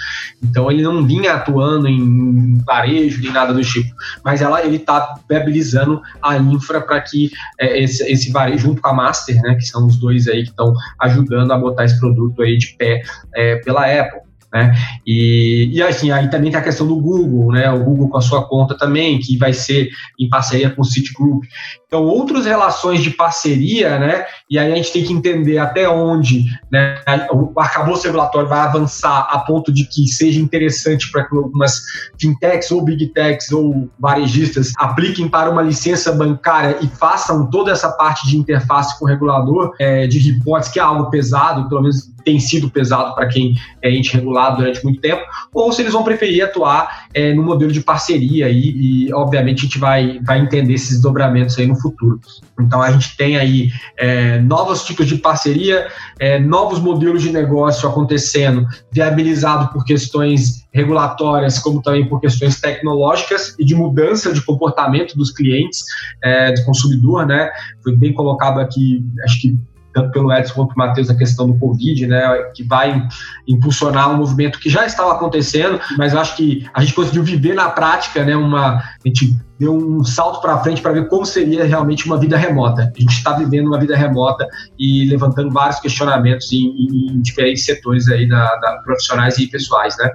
Então, 0.42 0.70
ele 0.70 0.82
não 0.82 1.04
vinha 1.06 1.34
atuando 1.34 1.88
em 1.88 2.58
varejo 2.64 3.20
nem 3.22 3.32
nada 3.32 3.52
do 3.52 3.62
tipo, 3.62 3.94
mas 4.24 4.40
ela, 4.40 4.64
ele 4.64 4.76
está 4.76 5.14
viabilizando 5.28 6.00
a 6.22 6.38
infra 6.38 6.80
para 6.80 7.00
que 7.00 7.30
é, 7.58 7.82
esse, 7.82 8.02
esse 8.10 8.30
varejo, 8.30 8.58
junto 8.58 8.80
com 8.80 8.88
a 8.88 8.94
Master, 9.10 9.42
né, 9.42 9.54
que 9.56 9.64
são 9.64 9.86
os 9.86 9.96
dois 9.96 10.28
aí 10.28 10.44
que 10.44 10.50
estão 10.50 10.72
ajudando 11.00 11.52
a 11.52 11.58
botar 11.58 11.84
esse 11.84 11.98
produto 11.98 12.42
aí 12.42 12.56
de 12.56 12.74
pé 12.78 13.02
é, 13.34 13.56
pela 13.56 13.84
Apple. 13.84 14.29
Né? 14.52 14.74
E, 15.06 15.70
e 15.72 15.82
assim, 15.82 16.10
aí 16.10 16.28
também 16.28 16.50
tem 16.50 16.60
a 16.60 16.64
questão 16.64 16.86
do 16.86 16.96
Google, 16.96 17.52
né? 17.52 17.70
O 17.70 17.84
Google 17.84 18.08
com 18.08 18.18
a 18.18 18.22
sua 18.22 18.46
conta 18.46 18.76
também, 18.76 19.18
que 19.18 19.36
vai 19.36 19.52
ser 19.52 19.88
em 20.18 20.28
parceria 20.28 20.70
com 20.70 20.82
o 20.82 20.84
Citigroup. 20.84 21.44
Então, 21.86 22.04
outras 22.04 22.46
relações 22.46 23.02
de 23.02 23.10
parceria, 23.10 23.98
né? 23.98 24.24
E 24.48 24.58
aí 24.58 24.72
a 24.72 24.76
gente 24.76 24.92
tem 24.92 25.04
que 25.04 25.12
entender 25.12 25.58
até 25.58 25.88
onde 25.88 26.44
né, 26.70 26.96
o 27.32 27.58
arcabouço 27.58 28.04
regulatório 28.04 28.48
vai 28.48 28.60
avançar 28.60 29.28
a 29.30 29.40
ponto 29.40 29.72
de 29.72 29.84
que 29.84 30.06
seja 30.06 30.40
interessante 30.40 31.10
para 31.10 31.24
que 31.24 31.36
algumas 31.36 31.80
fintechs 32.20 32.70
ou 32.70 32.84
big 32.84 33.08
techs 33.08 33.50
ou 33.50 33.88
varejistas 33.98 34.72
apliquem 34.78 35.28
para 35.28 35.50
uma 35.50 35.62
licença 35.62 36.12
bancária 36.12 36.78
e 36.80 36.86
façam 36.86 37.50
toda 37.50 37.72
essa 37.72 37.90
parte 37.90 38.26
de 38.28 38.36
interface 38.36 38.96
com 38.98 39.04
o 39.04 39.08
regulador, 39.08 39.74
é, 39.80 40.06
de 40.06 40.18
reportes, 40.18 40.68
que 40.68 40.78
é 40.78 40.82
algo 40.82 41.10
pesado, 41.10 41.68
pelo 41.68 41.82
menos 41.82 42.09
tem 42.24 42.38
sido 42.38 42.70
pesado 42.70 43.14
para 43.14 43.28
quem 43.28 43.54
é 43.82 43.90
ente 43.90 44.14
regulado 44.14 44.58
durante 44.58 44.82
muito 44.84 45.00
tempo, 45.00 45.22
ou 45.52 45.72
se 45.72 45.82
eles 45.82 45.92
vão 45.92 46.02
preferir 46.02 46.44
atuar 46.44 47.06
é, 47.14 47.32
no 47.34 47.42
modelo 47.42 47.72
de 47.72 47.80
parceria 47.80 48.46
aí, 48.46 48.62
e, 48.62 49.12
obviamente, 49.12 49.60
a 49.60 49.62
gente 49.62 49.78
vai, 49.78 50.20
vai 50.24 50.40
entender 50.40 50.74
esses 50.74 50.90
desdobramentos 50.90 51.58
aí 51.58 51.66
no 51.66 51.76
futuro. 51.76 52.20
Então, 52.58 52.82
a 52.82 52.90
gente 52.90 53.16
tem 53.16 53.36
aí 53.36 53.70
é, 53.96 54.38
novos 54.40 54.84
tipos 54.84 55.06
de 55.06 55.16
parceria, 55.16 55.88
é, 56.18 56.38
novos 56.38 56.78
modelos 56.78 57.22
de 57.22 57.32
negócio 57.32 57.88
acontecendo, 57.88 58.66
viabilizado 58.92 59.72
por 59.72 59.84
questões 59.84 60.66
regulatórias, 60.72 61.58
como 61.58 61.82
também 61.82 62.08
por 62.08 62.20
questões 62.20 62.60
tecnológicas 62.60 63.54
e 63.58 63.64
de 63.64 63.74
mudança 63.74 64.32
de 64.32 64.42
comportamento 64.42 65.16
dos 65.16 65.30
clientes, 65.30 65.84
é, 66.22 66.52
do 66.52 66.64
consumidor, 66.64 67.26
né? 67.26 67.50
Foi 67.82 67.96
bem 67.96 68.12
colocado 68.12 68.60
aqui, 68.60 69.04
acho 69.24 69.40
que 69.40 69.58
tanto 69.92 70.12
pelo 70.12 70.32
Edson 70.32 70.54
quanto 70.54 70.74
pelo 70.74 70.86
Matheus, 70.86 71.10
a 71.10 71.14
questão 71.14 71.50
do 71.50 71.58
Covid, 71.58 72.06
né, 72.06 72.22
que 72.54 72.62
vai 72.62 73.06
impulsionar 73.46 74.10
um 74.10 74.16
movimento 74.16 74.58
que 74.58 74.70
já 74.70 74.86
estava 74.86 75.12
acontecendo, 75.12 75.80
mas 75.96 76.12
eu 76.12 76.20
acho 76.20 76.36
que 76.36 76.68
a 76.72 76.80
gente 76.80 76.94
conseguiu 76.94 77.22
viver 77.22 77.54
na 77.54 77.68
prática, 77.68 78.24
né, 78.24 78.36
uma, 78.36 78.76
a 78.76 78.82
gente 79.04 79.36
deu 79.58 79.76
um 79.76 80.02
salto 80.02 80.40
para 80.40 80.58
frente 80.62 80.80
para 80.80 80.92
ver 80.92 81.06
como 81.08 81.26
seria 81.26 81.64
realmente 81.64 82.06
uma 82.06 82.18
vida 82.18 82.34
remota. 82.34 82.90
A 82.96 83.00
gente 83.00 83.12
está 83.12 83.34
vivendo 83.34 83.66
uma 83.66 83.78
vida 83.78 83.94
remota 83.94 84.48
e 84.78 85.04
levantando 85.04 85.50
vários 85.50 85.78
questionamentos 85.80 86.50
em, 86.50 86.64
em 86.64 87.20
diferentes 87.20 87.66
setores 87.66 88.08
aí 88.08 88.26
da, 88.26 88.56
da, 88.56 88.80
profissionais 88.82 89.36
e 89.38 89.46
pessoais, 89.46 89.94
né. 89.98 90.10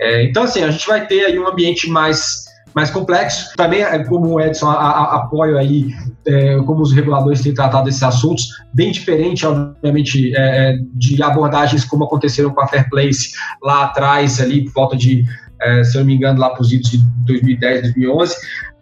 É, 0.00 0.24
então, 0.24 0.44
assim, 0.44 0.62
a 0.62 0.70
gente 0.70 0.86
vai 0.86 1.06
ter 1.06 1.26
aí 1.26 1.38
um 1.38 1.46
ambiente 1.46 1.90
mais 1.90 2.47
mais 2.74 2.90
complexo. 2.90 3.50
Também, 3.56 3.82
é, 3.82 4.04
como 4.04 4.34
o 4.34 4.40
Edson, 4.40 4.68
a, 4.68 4.74
a, 4.74 5.16
apoio 5.16 5.58
aí 5.58 5.88
é, 6.26 6.56
como 6.58 6.82
os 6.82 6.92
reguladores 6.92 7.40
têm 7.40 7.54
tratado 7.54 7.84
desses 7.84 8.02
assuntos, 8.02 8.48
bem 8.74 8.92
diferente, 8.92 9.46
obviamente, 9.46 10.34
é, 10.36 10.72
é 10.72 10.78
de 10.94 11.22
abordagens 11.22 11.84
como 11.84 12.04
aconteceram 12.04 12.50
com 12.50 12.60
a 12.60 12.66
Fair 12.66 12.88
Place 12.90 13.30
lá 13.62 13.84
atrás, 13.84 14.40
ali 14.40 14.64
por 14.64 14.72
volta 14.72 14.96
de, 14.96 15.24
é, 15.60 15.84
se 15.84 15.96
eu 15.96 16.00
não 16.00 16.06
me 16.06 16.14
engano, 16.14 16.38
lá 16.38 16.50
para 16.50 16.62
os 16.62 16.72
idos 16.72 16.90
de 16.90 16.98
2010, 17.26 17.82
2011, 17.82 18.36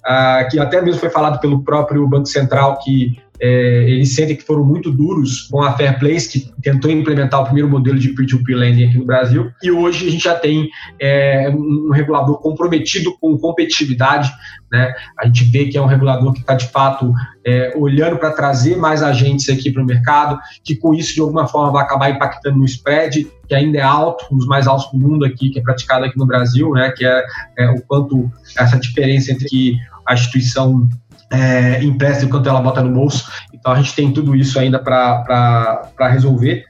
ah, 0.08 0.46
que 0.48 0.58
até 0.58 0.80
mesmo 0.80 1.00
foi 1.00 1.10
falado 1.10 1.40
pelo 1.40 1.64
próprio 1.64 2.06
Banco 2.06 2.26
Central 2.26 2.78
que 2.78 3.20
é, 3.40 3.90
eles 3.90 4.14
sentem 4.14 4.36
que 4.36 4.42
foram 4.42 4.64
muito 4.64 4.90
duros 4.90 5.42
com 5.42 5.62
a 5.62 5.72
Fair 5.72 5.98
Place, 5.98 6.28
que 6.28 6.52
tentou 6.62 6.90
implementar 6.90 7.40
o 7.40 7.44
primeiro 7.44 7.68
modelo 7.68 7.98
de 7.98 8.10
peer-to-peer 8.10 8.58
lending 8.58 8.84
aqui 8.84 8.98
no 8.98 9.04
Brasil, 9.04 9.50
e 9.62 9.70
hoje 9.70 10.06
a 10.06 10.10
gente 10.10 10.24
já 10.24 10.34
tem 10.34 10.68
é, 11.00 11.50
um 11.50 11.90
regulador 11.90 12.38
comprometido 12.40 13.16
com 13.18 13.36
competitividade, 13.38 14.32
né? 14.70 14.92
A 15.18 15.26
gente 15.26 15.44
vê 15.44 15.66
que 15.66 15.78
é 15.78 15.82
um 15.82 15.86
regulador 15.86 16.32
que 16.32 16.40
está, 16.40 16.54
de 16.54 16.66
fato, 16.68 17.12
é, 17.44 17.72
olhando 17.76 18.16
para 18.16 18.32
trazer 18.32 18.76
mais 18.76 19.02
agentes 19.02 19.48
aqui 19.48 19.70
para 19.70 19.82
o 19.82 19.86
mercado, 19.86 20.38
que 20.64 20.74
com 20.74 20.94
isso, 20.94 21.14
de 21.14 21.20
alguma 21.20 21.46
forma, 21.46 21.72
vai 21.72 21.84
acabar 21.84 22.10
impactando 22.10 22.58
no 22.58 22.64
spread, 22.64 23.26
que 23.46 23.54
ainda 23.54 23.78
é 23.78 23.82
alto, 23.82 24.26
um 24.32 24.36
dos 24.36 24.46
mais 24.46 24.66
altos 24.66 24.90
do 24.90 24.98
mundo 24.98 25.24
aqui, 25.24 25.50
que 25.50 25.58
é 25.58 25.62
praticado 25.62 26.04
aqui 26.04 26.18
no 26.18 26.26
Brasil, 26.26 26.70
né? 26.72 26.92
Que 26.96 27.06
é, 27.06 27.24
é 27.58 27.70
o 27.70 27.80
quanto 27.82 28.30
essa 28.58 28.76
diferença 28.78 29.30
entre 29.32 29.76
a 30.04 30.14
instituição 30.14 30.88
é, 31.30 31.82
empresta 31.82 32.24
e 32.24 32.28
quanto 32.28 32.48
ela 32.48 32.60
bota 32.60 32.82
no 32.82 32.92
bolso. 32.92 33.30
Então 33.52 33.72
a 33.72 33.76
gente 33.76 33.94
tem 33.94 34.12
tudo 34.12 34.34
isso 34.34 34.58
ainda 34.58 34.78
para 34.78 36.08
resolver. 36.10 36.64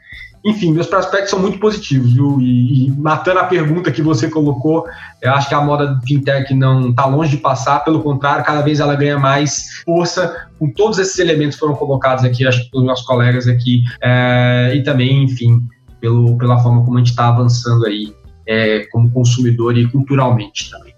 Enfim, 0.45 0.73
meus 0.73 0.87
prospectos 0.87 1.31
são 1.31 1.41
muito 1.41 1.59
positivos, 1.59 2.13
viu? 2.13 2.41
E, 2.41 2.87
e, 2.87 2.91
matando 2.93 3.41
a 3.41 3.45
pergunta 3.45 3.91
que 3.91 4.01
você 4.01 4.31
colocou, 4.31 4.87
eu 5.21 5.33
acho 5.33 5.49
que 5.49 5.55
a 5.57 5.61
moda 5.61 5.89
do 5.89 6.01
fintech 6.03 6.55
não 6.55 6.91
está 6.91 7.05
longe 7.05 7.33
de 7.33 7.39
passar, 7.39 7.81
pelo 7.81 8.01
contrário, 8.01 8.45
cada 8.45 8.63
vez 8.63 8.79
ela 8.79 8.95
ganha 8.95 9.19
mais 9.19 9.83
força 9.85 10.47
com 10.57 10.71
todos 10.71 11.01
esses 11.01 11.19
elementos 11.19 11.57
que 11.57 11.61
foram 11.61 11.75
colocados 11.75 12.25
aqui, 12.25 12.47
acho 12.47 12.63
que 12.63 12.71
pelos 12.71 12.87
meus 12.87 13.03
colegas 13.03 13.49
aqui, 13.49 13.83
é, 14.01 14.73
e 14.77 14.85
também, 14.85 15.25
enfim, 15.25 15.61
pelo, 16.01 16.39
pela 16.39 16.63
forma 16.63 16.85
como 16.85 16.97
a 16.97 16.99
gente 17.01 17.11
está 17.11 17.27
avançando 17.27 17.85
aí 17.85 18.15
é, 18.47 18.87
como 18.93 19.11
consumidor 19.11 19.77
e 19.77 19.89
culturalmente 19.89 20.71
também. 20.71 20.95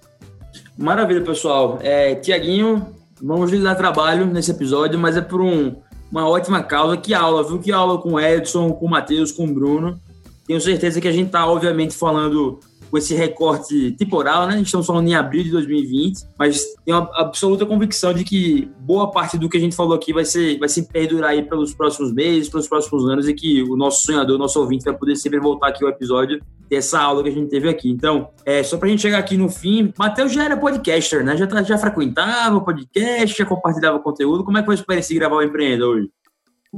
Maravilha, 0.77 1.23
pessoal. 1.23 1.79
É, 1.81 2.15
Tiaguinho, 2.17 2.87
Vamos 3.23 3.51
lhe 3.51 3.63
dar 3.63 3.75
trabalho 3.75 4.27
nesse 4.27 4.51
episódio, 4.51 4.99
mas 4.99 5.17
é 5.17 5.21
por 5.21 5.41
um, 5.41 5.75
uma 6.11 6.29
ótima 6.29 6.63
causa. 6.63 6.97
Que 6.97 7.15
aula, 7.15 7.43
viu? 7.43 7.59
Que 7.59 7.73
aula 7.73 7.99
com 7.99 8.13
o 8.13 8.21
Edson, 8.21 8.73
com 8.73 8.87
o 8.87 8.91
Matheus, 8.91 9.33
com 9.33 9.45
o 9.45 9.53
Bruno. 9.53 9.99
Tenho 10.47 10.61
certeza 10.61 11.01
que 11.01 11.09
a 11.09 11.13
gente 11.13 11.27
está, 11.27 11.47
obviamente, 11.47 11.95
falando 11.95 12.59
com 12.91 12.99
esse 12.99 13.15
recorte 13.15 13.93
temporal, 13.93 14.47
né? 14.47 14.61
Estamos 14.61 14.87
falando 14.87 15.09
em 15.09 15.15
abril 15.15 15.45
de 15.45 15.51
2020, 15.51 16.27
mas 16.39 16.65
tenho 16.85 16.99
uma 16.99 17.11
absoluta 17.15 17.67
convicção 17.67 18.13
de 18.13 18.25
que 18.25 18.71
boa 18.81 19.11
parte 19.11 19.39
do 19.39 19.49
que 19.49 19.57
a 19.57 19.61
gente 19.61 19.77
falou 19.77 19.95
aqui 19.95 20.13
vai 20.13 20.25
ser 20.25 20.59
vai 20.59 20.69
se 20.69 20.89
perdurar 20.89 21.31
aí 21.31 21.43
pelos 21.43 21.75
próximos 21.75 22.13
meses, 22.13 22.49
pelos 22.49 22.69
próximos 22.69 23.09
anos 23.09 23.29
e 23.29 23.35
que 23.35 23.63
o 23.63 23.77
nosso 23.77 24.05
sonhador, 24.05 24.37
o 24.37 24.39
nosso 24.39 24.61
ouvinte 24.61 24.85
vai 24.85 24.97
poder 24.97 25.17
sempre 25.17 25.39
voltar 25.39 25.69
aqui 25.69 25.85
ao 25.85 25.91
episódio 25.91 26.41
dessa 26.69 27.01
aula 27.01 27.23
que 27.23 27.29
a 27.29 27.33
gente 27.33 27.49
teve 27.49 27.69
aqui. 27.69 27.91
Então, 27.91 28.29
é, 28.45 28.63
só 28.63 28.77
pra 28.77 28.89
gente 28.89 29.03
chegar 29.03 29.19
aqui 29.19 29.37
no 29.37 29.49
fim, 29.49 29.93
Matheus 29.99 30.33
já 30.33 30.45
era 30.45 30.57
podcaster, 30.57 31.25
né? 31.25 31.37
Já, 31.37 31.47
tá, 31.47 31.63
já 31.63 31.79
frequentava 31.79 32.57
o 32.57 32.65
podcast, 32.65 33.37
já 33.37 33.47
compartilhava 33.47 33.99
conteúdo. 33.99 34.45
Como 34.45 34.59
é 34.59 34.61
que 34.61 34.67
foi 34.67 34.75
a 34.75 34.79
experiência 34.79 35.13
de 35.13 35.19
gravar 35.19 35.37
o 35.37 35.43
Empreenda 35.43 35.87
hoje? 35.87 36.11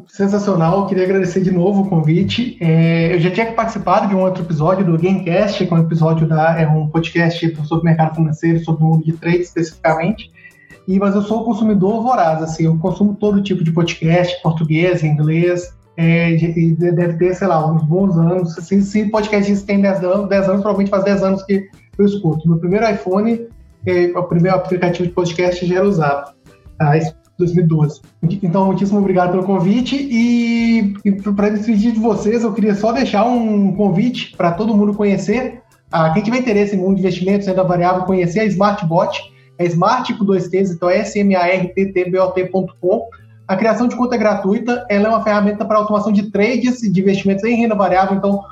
Sensacional, 0.07 0.87
queria 0.87 1.03
agradecer 1.03 1.41
de 1.41 1.51
novo 1.51 1.83
o 1.83 1.89
convite. 1.89 2.57
É, 2.61 3.13
eu 3.13 3.19
já 3.19 3.29
tinha 3.31 3.53
participado 3.53 4.07
de 4.07 4.15
um 4.15 4.21
outro 4.21 4.45
episódio 4.45 4.87
do 4.87 4.97
Gamecast, 4.97 5.67
que 5.67 5.75
é 5.75 5.77
um 5.77 5.81
episódio 5.81 6.29
da 6.29 6.61
é 6.61 6.67
um 6.67 6.89
podcast 6.89 7.57
sobre 7.65 7.87
mercado 7.87 8.15
financeiro, 8.15 8.61
sobre 8.61 8.85
o 8.85 8.87
mundo 8.87 9.05
de 9.05 9.13
trade 9.15 9.41
especificamente. 9.41 10.31
E 10.87 10.97
mas 10.97 11.17
eu 11.17 11.23
sou 11.23 11.45
consumidor 11.45 12.05
voraz, 12.05 12.41
assim, 12.41 12.67
eu 12.67 12.79
consumo 12.79 13.15
todo 13.15 13.43
tipo 13.43 13.65
de 13.65 13.73
podcast, 13.73 14.41
português, 14.43 15.03
inglês. 15.03 15.75
É, 15.97 16.31
e 16.31 16.75
deve 16.77 17.15
ter, 17.15 17.35
sei 17.35 17.49
lá, 17.49 17.71
uns 17.71 17.83
bons 17.83 18.17
anos. 18.17 18.55
Se, 18.55 18.81
se 18.83 19.11
podcast 19.11 19.67
tem 19.67 19.81
10 19.81 20.05
anos, 20.05 20.29
10 20.29 20.49
anos, 20.49 20.63
provavelmente 20.63 20.91
faz 20.91 21.05
10 21.05 21.23
anos 21.25 21.43
que 21.43 21.69
eu 21.99 22.07
escuto. 22.07 22.49
Meu 22.49 22.59
primeiro 22.59 22.89
iPhone, 22.89 23.49
é, 23.85 24.07
o 24.17 24.23
primeiro 24.23 24.57
aplicativo 24.57 25.09
de 25.09 25.15
podcast 25.15 25.67
já 25.67 25.77
era 25.77 25.87
usado. 25.87 26.33
Tá? 26.79 26.97
2012. 27.41 28.01
Então, 28.43 28.67
muitíssimo 28.67 28.99
obrigado 28.99 29.33
pelo 29.33 29.45
convite 29.45 29.97
e, 29.97 30.95
e 31.05 31.13
para 31.13 31.51
despedir 31.51 31.93
de 31.93 31.99
vocês, 31.99 32.45
eu 32.45 32.53
queria 32.53 32.75
só 32.75 32.93
deixar 32.93 33.25
um 33.25 33.75
convite 33.75 34.37
para 34.37 34.53
todo 34.53 34.77
mundo 34.77 34.95
conhecer. 34.95 35.63
Ah, 35.91 36.11
quem 36.11 36.23
tiver 36.23 36.39
interesse 36.39 36.77
em 36.77 36.79
mundo 36.79 36.95
de 36.95 37.01
investimentos, 37.01 37.47
renda 37.47 37.65
variável, 37.65 38.05
conhecer 38.05 38.41
a 38.41 38.45
SmartBot, 38.45 39.19
é 39.59 39.67
Smart 39.67 40.15
com 40.15 40.25
dois 40.25 40.49
T's, 40.49 40.71
então 40.71 40.89
é 40.89 40.99
S-M-A-R-T-T-B-O-T.com. 40.99 43.09
A 43.47 43.57
criação 43.57 43.89
de 43.89 43.97
conta 43.97 44.15
é 44.15 44.19
gratuita, 44.19 44.87
ela 44.89 45.07
é 45.07 45.09
uma 45.09 45.25
ferramenta 45.25 45.65
para 45.65 45.77
automação 45.77 46.13
de 46.13 46.31
trades 46.31 46.81
de 46.81 47.01
investimentos 47.01 47.43
em 47.45 47.57
renda 47.57 47.75
variável, 47.75 48.17
então 48.17 48.43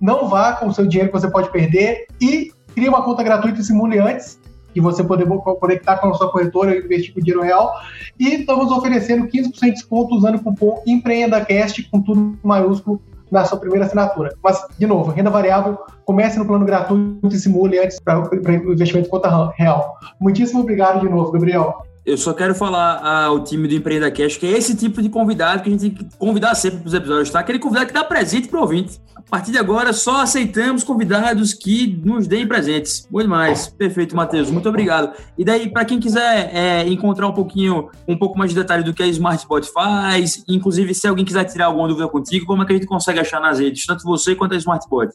não 0.00 0.28
vá 0.28 0.52
com 0.52 0.66
o 0.66 0.74
seu 0.74 0.86
dinheiro 0.86 1.10
que 1.10 1.18
você 1.18 1.30
pode 1.30 1.50
perder 1.50 2.06
e 2.20 2.52
crie 2.74 2.88
uma 2.88 3.02
conta 3.02 3.22
gratuita 3.22 3.60
e 3.60 3.64
simule 3.64 3.98
antes 3.98 4.38
que 4.72 4.80
você 4.80 5.04
poder 5.04 5.26
conectar 5.26 5.98
com 5.98 6.08
a 6.08 6.14
sua 6.14 6.30
corretora 6.30 6.74
e 6.74 6.80
investir 6.80 7.14
com 7.14 7.20
dinheiro 7.20 7.42
real. 7.42 7.72
E 8.18 8.34
estamos 8.34 8.70
oferecendo 8.70 9.26
15% 9.26 9.52
de 9.60 9.70
desconto 9.72 10.14
usando 10.14 10.36
o 10.36 10.42
cupom 10.42 10.82
EmpreendaCast 10.86 11.88
com 11.90 12.00
tudo 12.00 12.38
maiúsculo 12.42 13.00
na 13.30 13.44
sua 13.46 13.58
primeira 13.58 13.86
assinatura. 13.86 14.34
Mas, 14.42 14.62
de 14.78 14.86
novo, 14.86 15.10
renda 15.10 15.30
variável, 15.30 15.78
comece 16.04 16.38
no 16.38 16.44
plano 16.44 16.66
gratuito 16.66 17.28
e 17.28 17.38
simule 17.38 17.78
antes 17.78 17.98
para 17.98 18.20
investimento 18.54 19.08
em 19.08 19.10
conta 19.10 19.50
real. 19.56 19.96
Muitíssimo 20.20 20.60
obrigado 20.60 21.00
de 21.00 21.08
novo, 21.08 21.32
Gabriel. 21.32 21.82
Eu 22.04 22.16
só 22.16 22.32
quero 22.32 22.52
falar 22.52 23.00
ao 23.04 23.44
time 23.44 23.68
do 23.68 23.74
Empreenda 23.74 24.10
Cash 24.10 24.36
que 24.36 24.44
é 24.44 24.58
esse 24.58 24.76
tipo 24.76 25.00
de 25.00 25.08
convidado 25.08 25.62
que 25.62 25.68
a 25.68 25.72
gente 25.72 25.80
tem 25.80 25.90
que 25.90 26.16
convidar 26.16 26.52
sempre 26.56 26.80
para 26.80 26.88
os 26.88 26.94
episódios, 26.94 27.30
tá? 27.30 27.38
Aquele 27.38 27.60
convidado 27.60 27.86
que 27.86 27.92
dá 27.92 28.02
presente 28.02 28.48
para 28.48 28.58
o 28.58 28.62
ouvinte. 28.62 29.00
A 29.14 29.22
partir 29.22 29.52
de 29.52 29.58
agora, 29.58 29.92
só 29.92 30.20
aceitamos 30.20 30.82
convidados 30.82 31.54
que 31.54 32.00
nos 32.04 32.26
deem 32.26 32.46
presentes. 32.46 33.06
Bom 33.08 33.20
demais. 33.20 33.68
Perfeito, 33.68 34.16
Matheus. 34.16 34.50
Muito 34.50 34.68
obrigado. 34.68 35.16
E 35.38 35.44
daí, 35.44 35.70
para 35.70 35.84
quem 35.84 36.00
quiser 36.00 36.50
é, 36.52 36.88
encontrar 36.88 37.28
um 37.28 37.32
pouquinho, 37.32 37.88
um 38.06 38.18
pouco 38.18 38.36
mais 38.36 38.50
de 38.50 38.56
detalhe 38.56 38.82
do 38.82 38.92
que 38.92 39.02
a 39.02 39.06
Smartbot 39.06 39.70
faz, 39.72 40.42
inclusive 40.48 40.92
se 40.94 41.06
alguém 41.06 41.24
quiser 41.24 41.44
tirar 41.44 41.66
alguma 41.66 41.86
dúvida 41.86 42.08
contigo, 42.08 42.46
como 42.46 42.64
é 42.64 42.66
que 42.66 42.72
a 42.72 42.76
gente 42.76 42.86
consegue 42.86 43.20
achar 43.20 43.40
nas 43.40 43.60
redes, 43.60 43.86
tanto 43.86 44.02
você 44.02 44.34
quanto 44.34 44.54
a 44.54 44.56
Smartbot? 44.56 45.12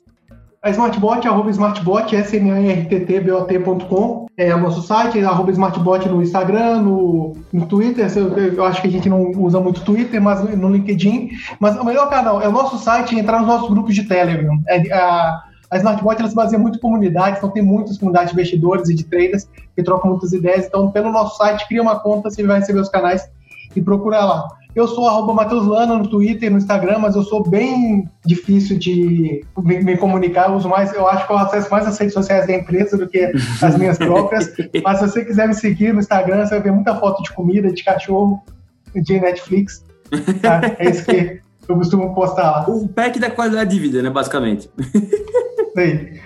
A 0.61 0.69
Smartbot, 0.71 1.27
arroba 1.27 1.51
Smartbot, 1.51 2.15
S-M-A-R-T-T-B-O-T.com, 2.15 4.25
é 4.35 4.55
o 4.55 4.59
nosso 4.59 4.81
site, 4.81 5.23
arroba 5.23 5.51
Smartbot 5.51 6.09
no 6.09 6.19
Instagram, 6.21 6.81
no, 6.81 7.37
no 7.53 7.67
Twitter, 7.67 8.07
eu, 8.55 8.65
acho 8.65 8.81
que 8.81 8.87
a 8.87 8.91
gente 8.91 9.07
não 9.07 9.29
usa 9.37 9.59
muito 9.59 9.85
Twitter, 9.85 10.19
mas 10.19 10.41
no 10.57 10.69
LinkedIn. 10.69 11.29
Mas 11.59 11.77
o 11.77 11.85
melhor 11.85 12.09
canal 12.09 12.41
é 12.41 12.47
o 12.47 12.51
nosso 12.51 12.79
site 12.79 13.15
entrar 13.17 13.37
nos 13.39 13.47
nossos 13.47 13.69
grupos 13.69 13.93
de 13.93 14.07
Telegram. 14.07 14.59
É, 14.67 14.91
a, 14.91 15.43
a 15.69 15.77
Smartbot 15.77 16.19
ela 16.19 16.29
se 16.29 16.35
baseia 16.35 16.59
muito 16.59 16.79
em 16.79 16.81
comunidades, 16.81 17.37
então 17.37 17.51
tem 17.51 17.61
muitas 17.61 17.99
comunidades 17.99 18.31
de 18.31 18.39
investidores 18.39 18.89
e 18.89 18.95
de 18.95 19.03
traders 19.03 19.47
que 19.75 19.83
trocam 19.83 20.09
muitas 20.09 20.33
ideias. 20.33 20.65
Então, 20.65 20.89
pelo 20.91 21.11
nosso 21.11 21.37
site, 21.37 21.67
cria 21.67 21.83
uma 21.83 21.99
conta, 21.99 22.31
você 22.31 22.43
vai 22.43 22.57
receber 22.59 22.79
os 22.79 22.89
canais 22.89 23.29
e 23.75 23.81
procura 23.81 24.25
lá. 24.25 24.47
Eu 24.77 24.87
sou 24.87 25.07
arroba 25.07 25.33
Matheus 25.33 25.65
Lana 25.65 25.97
no 25.97 26.07
Twitter 26.07 26.47
e 26.47 26.51
no 26.51 26.59
Instagram, 26.59 26.99
mas 26.99 27.15
eu 27.15 27.23
sou 27.23 27.41
bem 27.49 28.07
difícil 28.23 28.77
de 28.77 29.43
me, 29.57 29.79
me, 29.83 29.97
comunicar. 29.97 30.49
Eu 30.49 30.55
uso 30.55 30.69
mais, 30.69 30.93
eu 30.93 31.07
acho 31.07 31.25
que 31.25 31.33
eu 31.33 31.37
acesso 31.39 31.71
mais 31.71 31.87
as 31.87 31.97
redes 31.97 32.13
sociais 32.13 32.45
da 32.45 32.53
empresa 32.53 32.95
do 32.95 33.07
que 33.07 33.31
as 33.59 33.75
minhas 33.75 33.97
próprias. 33.97 34.53
mas 34.83 34.99
se 34.99 35.07
você 35.07 35.25
quiser 35.25 35.47
me 35.47 35.55
seguir 35.55 35.93
no 35.93 35.99
Instagram, 35.99 36.45
você 36.45 36.51
vai 36.51 36.61
ver 36.61 36.71
muita 36.71 36.95
foto 36.95 37.23
de 37.23 37.33
comida, 37.33 37.73
de 37.73 37.83
cachorro, 37.83 38.39
de 38.93 39.19
Netflix. 39.19 39.83
Tá? 40.43 40.61
É 40.77 40.91
isso 40.91 41.05
que 41.05 41.41
Eu 41.67 41.75
costumo 41.75 42.13
postar 42.13 42.51
lá. 42.51 42.69
O 42.69 42.87
pack 42.87 43.17
da 43.17 43.31
qualidade 43.31 43.71
de 43.71 43.79
vida, 43.79 44.03
né, 44.03 44.11
basicamente. 44.11 44.69
Sei. 45.73 46.21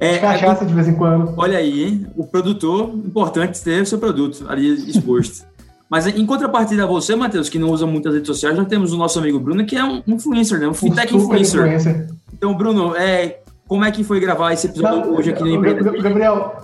É, 0.00 0.18
cachaça 0.18 0.66
de 0.66 0.74
vez 0.74 0.88
em 0.88 0.94
quando. 0.94 1.34
Olha 1.36 1.58
aí, 1.58 1.84
hein? 1.84 2.06
O 2.16 2.26
produtor, 2.26 2.88
importante 2.88 3.62
ter 3.62 3.82
o 3.82 3.86
seu 3.86 3.98
produto 3.98 4.44
ali 4.48 4.90
exposto. 4.90 5.46
Mas 5.90 6.06
em 6.06 6.24
contrapartida 6.24 6.84
a 6.84 6.86
você, 6.86 7.16
Matheus, 7.16 7.48
que 7.48 7.58
não 7.58 7.70
usa 7.70 7.84
muitas 7.84 8.14
redes 8.14 8.28
sociais, 8.28 8.56
nós 8.56 8.68
temos 8.68 8.92
o 8.92 8.96
nosso 8.96 9.18
amigo 9.18 9.40
Bruno, 9.40 9.66
que 9.66 9.74
é 9.74 9.82
um 9.82 10.00
influencer, 10.06 10.60
né? 10.60 10.68
Um 10.68 10.74
fintech 10.74 11.14
influencer. 11.14 11.60
influencer. 11.60 12.06
Então, 12.32 12.54
Bruno, 12.54 12.94
é, 12.94 13.40
como 13.66 13.84
é 13.84 13.90
que 13.90 14.04
foi 14.04 14.20
gravar 14.20 14.52
esse 14.52 14.68
episódio 14.68 15.10
não, 15.10 15.18
hoje 15.18 15.30
aqui 15.30 15.42
no 15.42 15.48
Empreendedor? 15.48 16.00
Gabriel, 16.00 16.54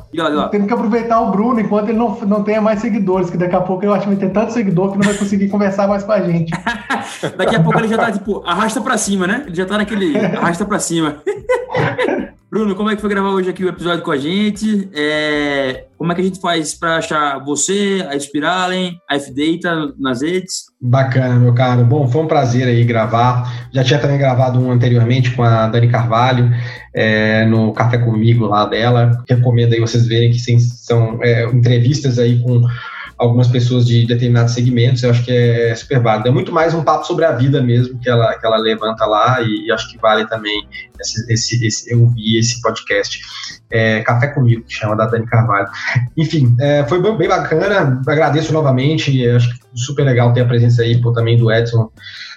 temos 0.51 0.69
que 0.69 0.73
aproveitar 0.73 1.20
o 1.20 1.32
Bruno 1.32 1.59
enquanto 1.59 1.89
ele 1.89 1.98
não, 1.98 2.20
não 2.20 2.44
tenha 2.44 2.61
mais 2.61 2.81
seguidores, 2.81 3.28
que 3.28 3.36
daqui 3.36 3.57
a 3.57 3.61
pouco 3.61 3.85
eu 3.85 3.93
acho 3.93 4.05
que 4.05 4.15
vai 4.15 4.16
ter 4.16 4.32
tanto 4.32 4.53
seguidor 4.53 4.93
que 4.93 4.98
não 4.98 5.05
vai 5.05 5.15
conseguir 5.15 5.48
conversar 5.48 5.89
mais 5.89 6.05
com 6.05 6.12
a 6.12 6.20
gente. 6.20 6.53
daqui 7.36 7.57
a 7.57 7.61
pouco 7.61 7.81
ele 7.81 7.89
já 7.89 7.98
tá, 7.98 8.12
tipo, 8.12 8.44
arrasta 8.47 8.81
pra 8.81 8.97
cima, 8.97 9.27
né? 9.27 9.43
Ele 9.47 9.57
já 9.57 9.66
tá 9.66 9.77
naquele 9.77 10.16
arrasta 10.16 10.65
pra 10.65 10.78
cima. 10.78 11.16
Bruno, 12.57 12.74
como 12.74 12.89
é 12.89 12.95
que 12.95 13.03
foi 13.03 13.11
gravar 13.11 13.28
hoje 13.28 13.51
aqui 13.51 13.62
o 13.62 13.69
episódio 13.69 14.03
com 14.03 14.11
a 14.11 14.16
gente? 14.16 14.89
É, 14.95 15.85
como 15.99 16.11
é 16.11 16.15
que 16.15 16.23
a 16.23 16.24
gente 16.24 16.41
faz 16.41 16.73
para 16.73 16.97
achar 16.97 17.39
você, 17.45 18.03
a 18.09 18.19
Spiralen, 18.19 18.97
a 19.11 19.16
F-Data 19.16 19.93
nas 19.99 20.23
redes? 20.23 20.65
Bacana, 20.81 21.35
meu 21.39 21.53
caro. 21.53 21.85
Bom, 21.85 22.09
foi 22.09 22.23
um 22.23 22.27
prazer 22.27 22.66
aí 22.66 22.83
gravar. 22.83 23.69
Já 23.74 23.85
tinha 23.85 23.99
também 23.99 24.16
gravado 24.16 24.59
um 24.59 24.70
anteriormente 24.70 25.33
com 25.33 25.43
a 25.43 25.69
Dani 25.69 25.89
Carvalho, 25.89 26.51
é, 26.95 27.45
no 27.45 27.74
Café 27.74 27.99
Comigo 27.99 28.47
lá 28.47 28.65
dela. 28.65 29.23
Recomendo 29.28 29.74
aí 29.74 29.81
vocês 29.81 30.07
verem 30.07 30.31
que 30.31 30.41
são 30.59 31.19
é, 31.23 31.45
entrevistas 31.45 32.19
aí 32.19 32.43
com 32.43 32.62
algumas 33.18 33.48
pessoas 33.48 33.86
de 33.86 34.06
determinados 34.06 34.52
segmentos, 34.52 35.02
eu 35.02 35.10
acho 35.10 35.24
que 35.24 35.32
é 35.32 35.74
super 35.74 36.01
válido. 36.01 36.28
É 36.28 36.30
muito 36.30 36.52
mais 36.52 36.74
um 36.74 36.82
papo 36.82 37.06
sobre 37.06 37.24
a 37.24 37.32
vida 37.32 37.62
mesmo 37.62 37.98
que 37.98 38.09
ela, 38.09 38.34
que 38.38 38.44
ela 38.44 38.59
levanta 38.59 39.06
lá 39.06 39.40
e, 39.40 39.70
acho 39.72 39.90
que 39.90 39.98
vale 39.98 40.26
também 40.26 40.66
esse, 41.01 41.32
esse, 41.32 41.66
esse 41.66 41.93
eu 41.93 42.09
vi 42.10 42.38
esse 42.38 42.60
podcast. 42.60 43.20
É, 43.70 44.01
Café 44.02 44.28
Comigo, 44.28 44.62
que 44.62 44.74
chama 44.74 44.97
da 44.97 45.06
Dani 45.06 45.26
Carvalho. 45.26 45.66
Enfim, 46.16 46.55
é, 46.60 46.84
foi 46.84 47.02
bem, 47.02 47.16
bem, 47.16 47.28
bacana, 47.28 48.01
agradeço 48.06 48.52
novamente, 48.52 49.26
acho 49.28 49.51
que 49.51 49.60
super 49.74 50.05
legal 50.05 50.32
ter 50.32 50.43
a 50.43 50.47
presença 50.47 50.82
aí 50.82 51.01
pô, 51.01 51.12
também 51.12 51.36
do 51.36 51.51
Edson, 51.51 51.90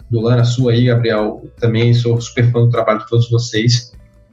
do 0.09 0.21
Lana, 0.21 0.43
sua 0.43 0.71
aí, 0.71 0.85
Gabriel, 0.85 1.43
também 1.59 1.93
sou 1.93 2.19
super 2.19 2.51
fã 2.51 2.61
do 2.61 2.69
trabalho 2.69 2.99
de 2.99 3.07
todos 3.07 3.29
vocês. 3.29 3.91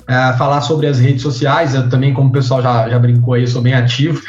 Uh, 0.09 0.39
falar 0.39 0.61
sobre 0.61 0.87
as 0.87 1.01
redes 1.01 1.21
sociais, 1.21 1.75
eu 1.75 1.89
também, 1.89 2.15
como 2.15 2.29
o 2.29 2.33
pessoal 2.33 2.63
já, 2.63 2.89
já 2.89 2.97
brincou 2.97 3.35
aí, 3.35 3.43
eu 3.43 3.49
sou 3.49 3.61
bem 3.61 3.75
ativo 3.75 4.23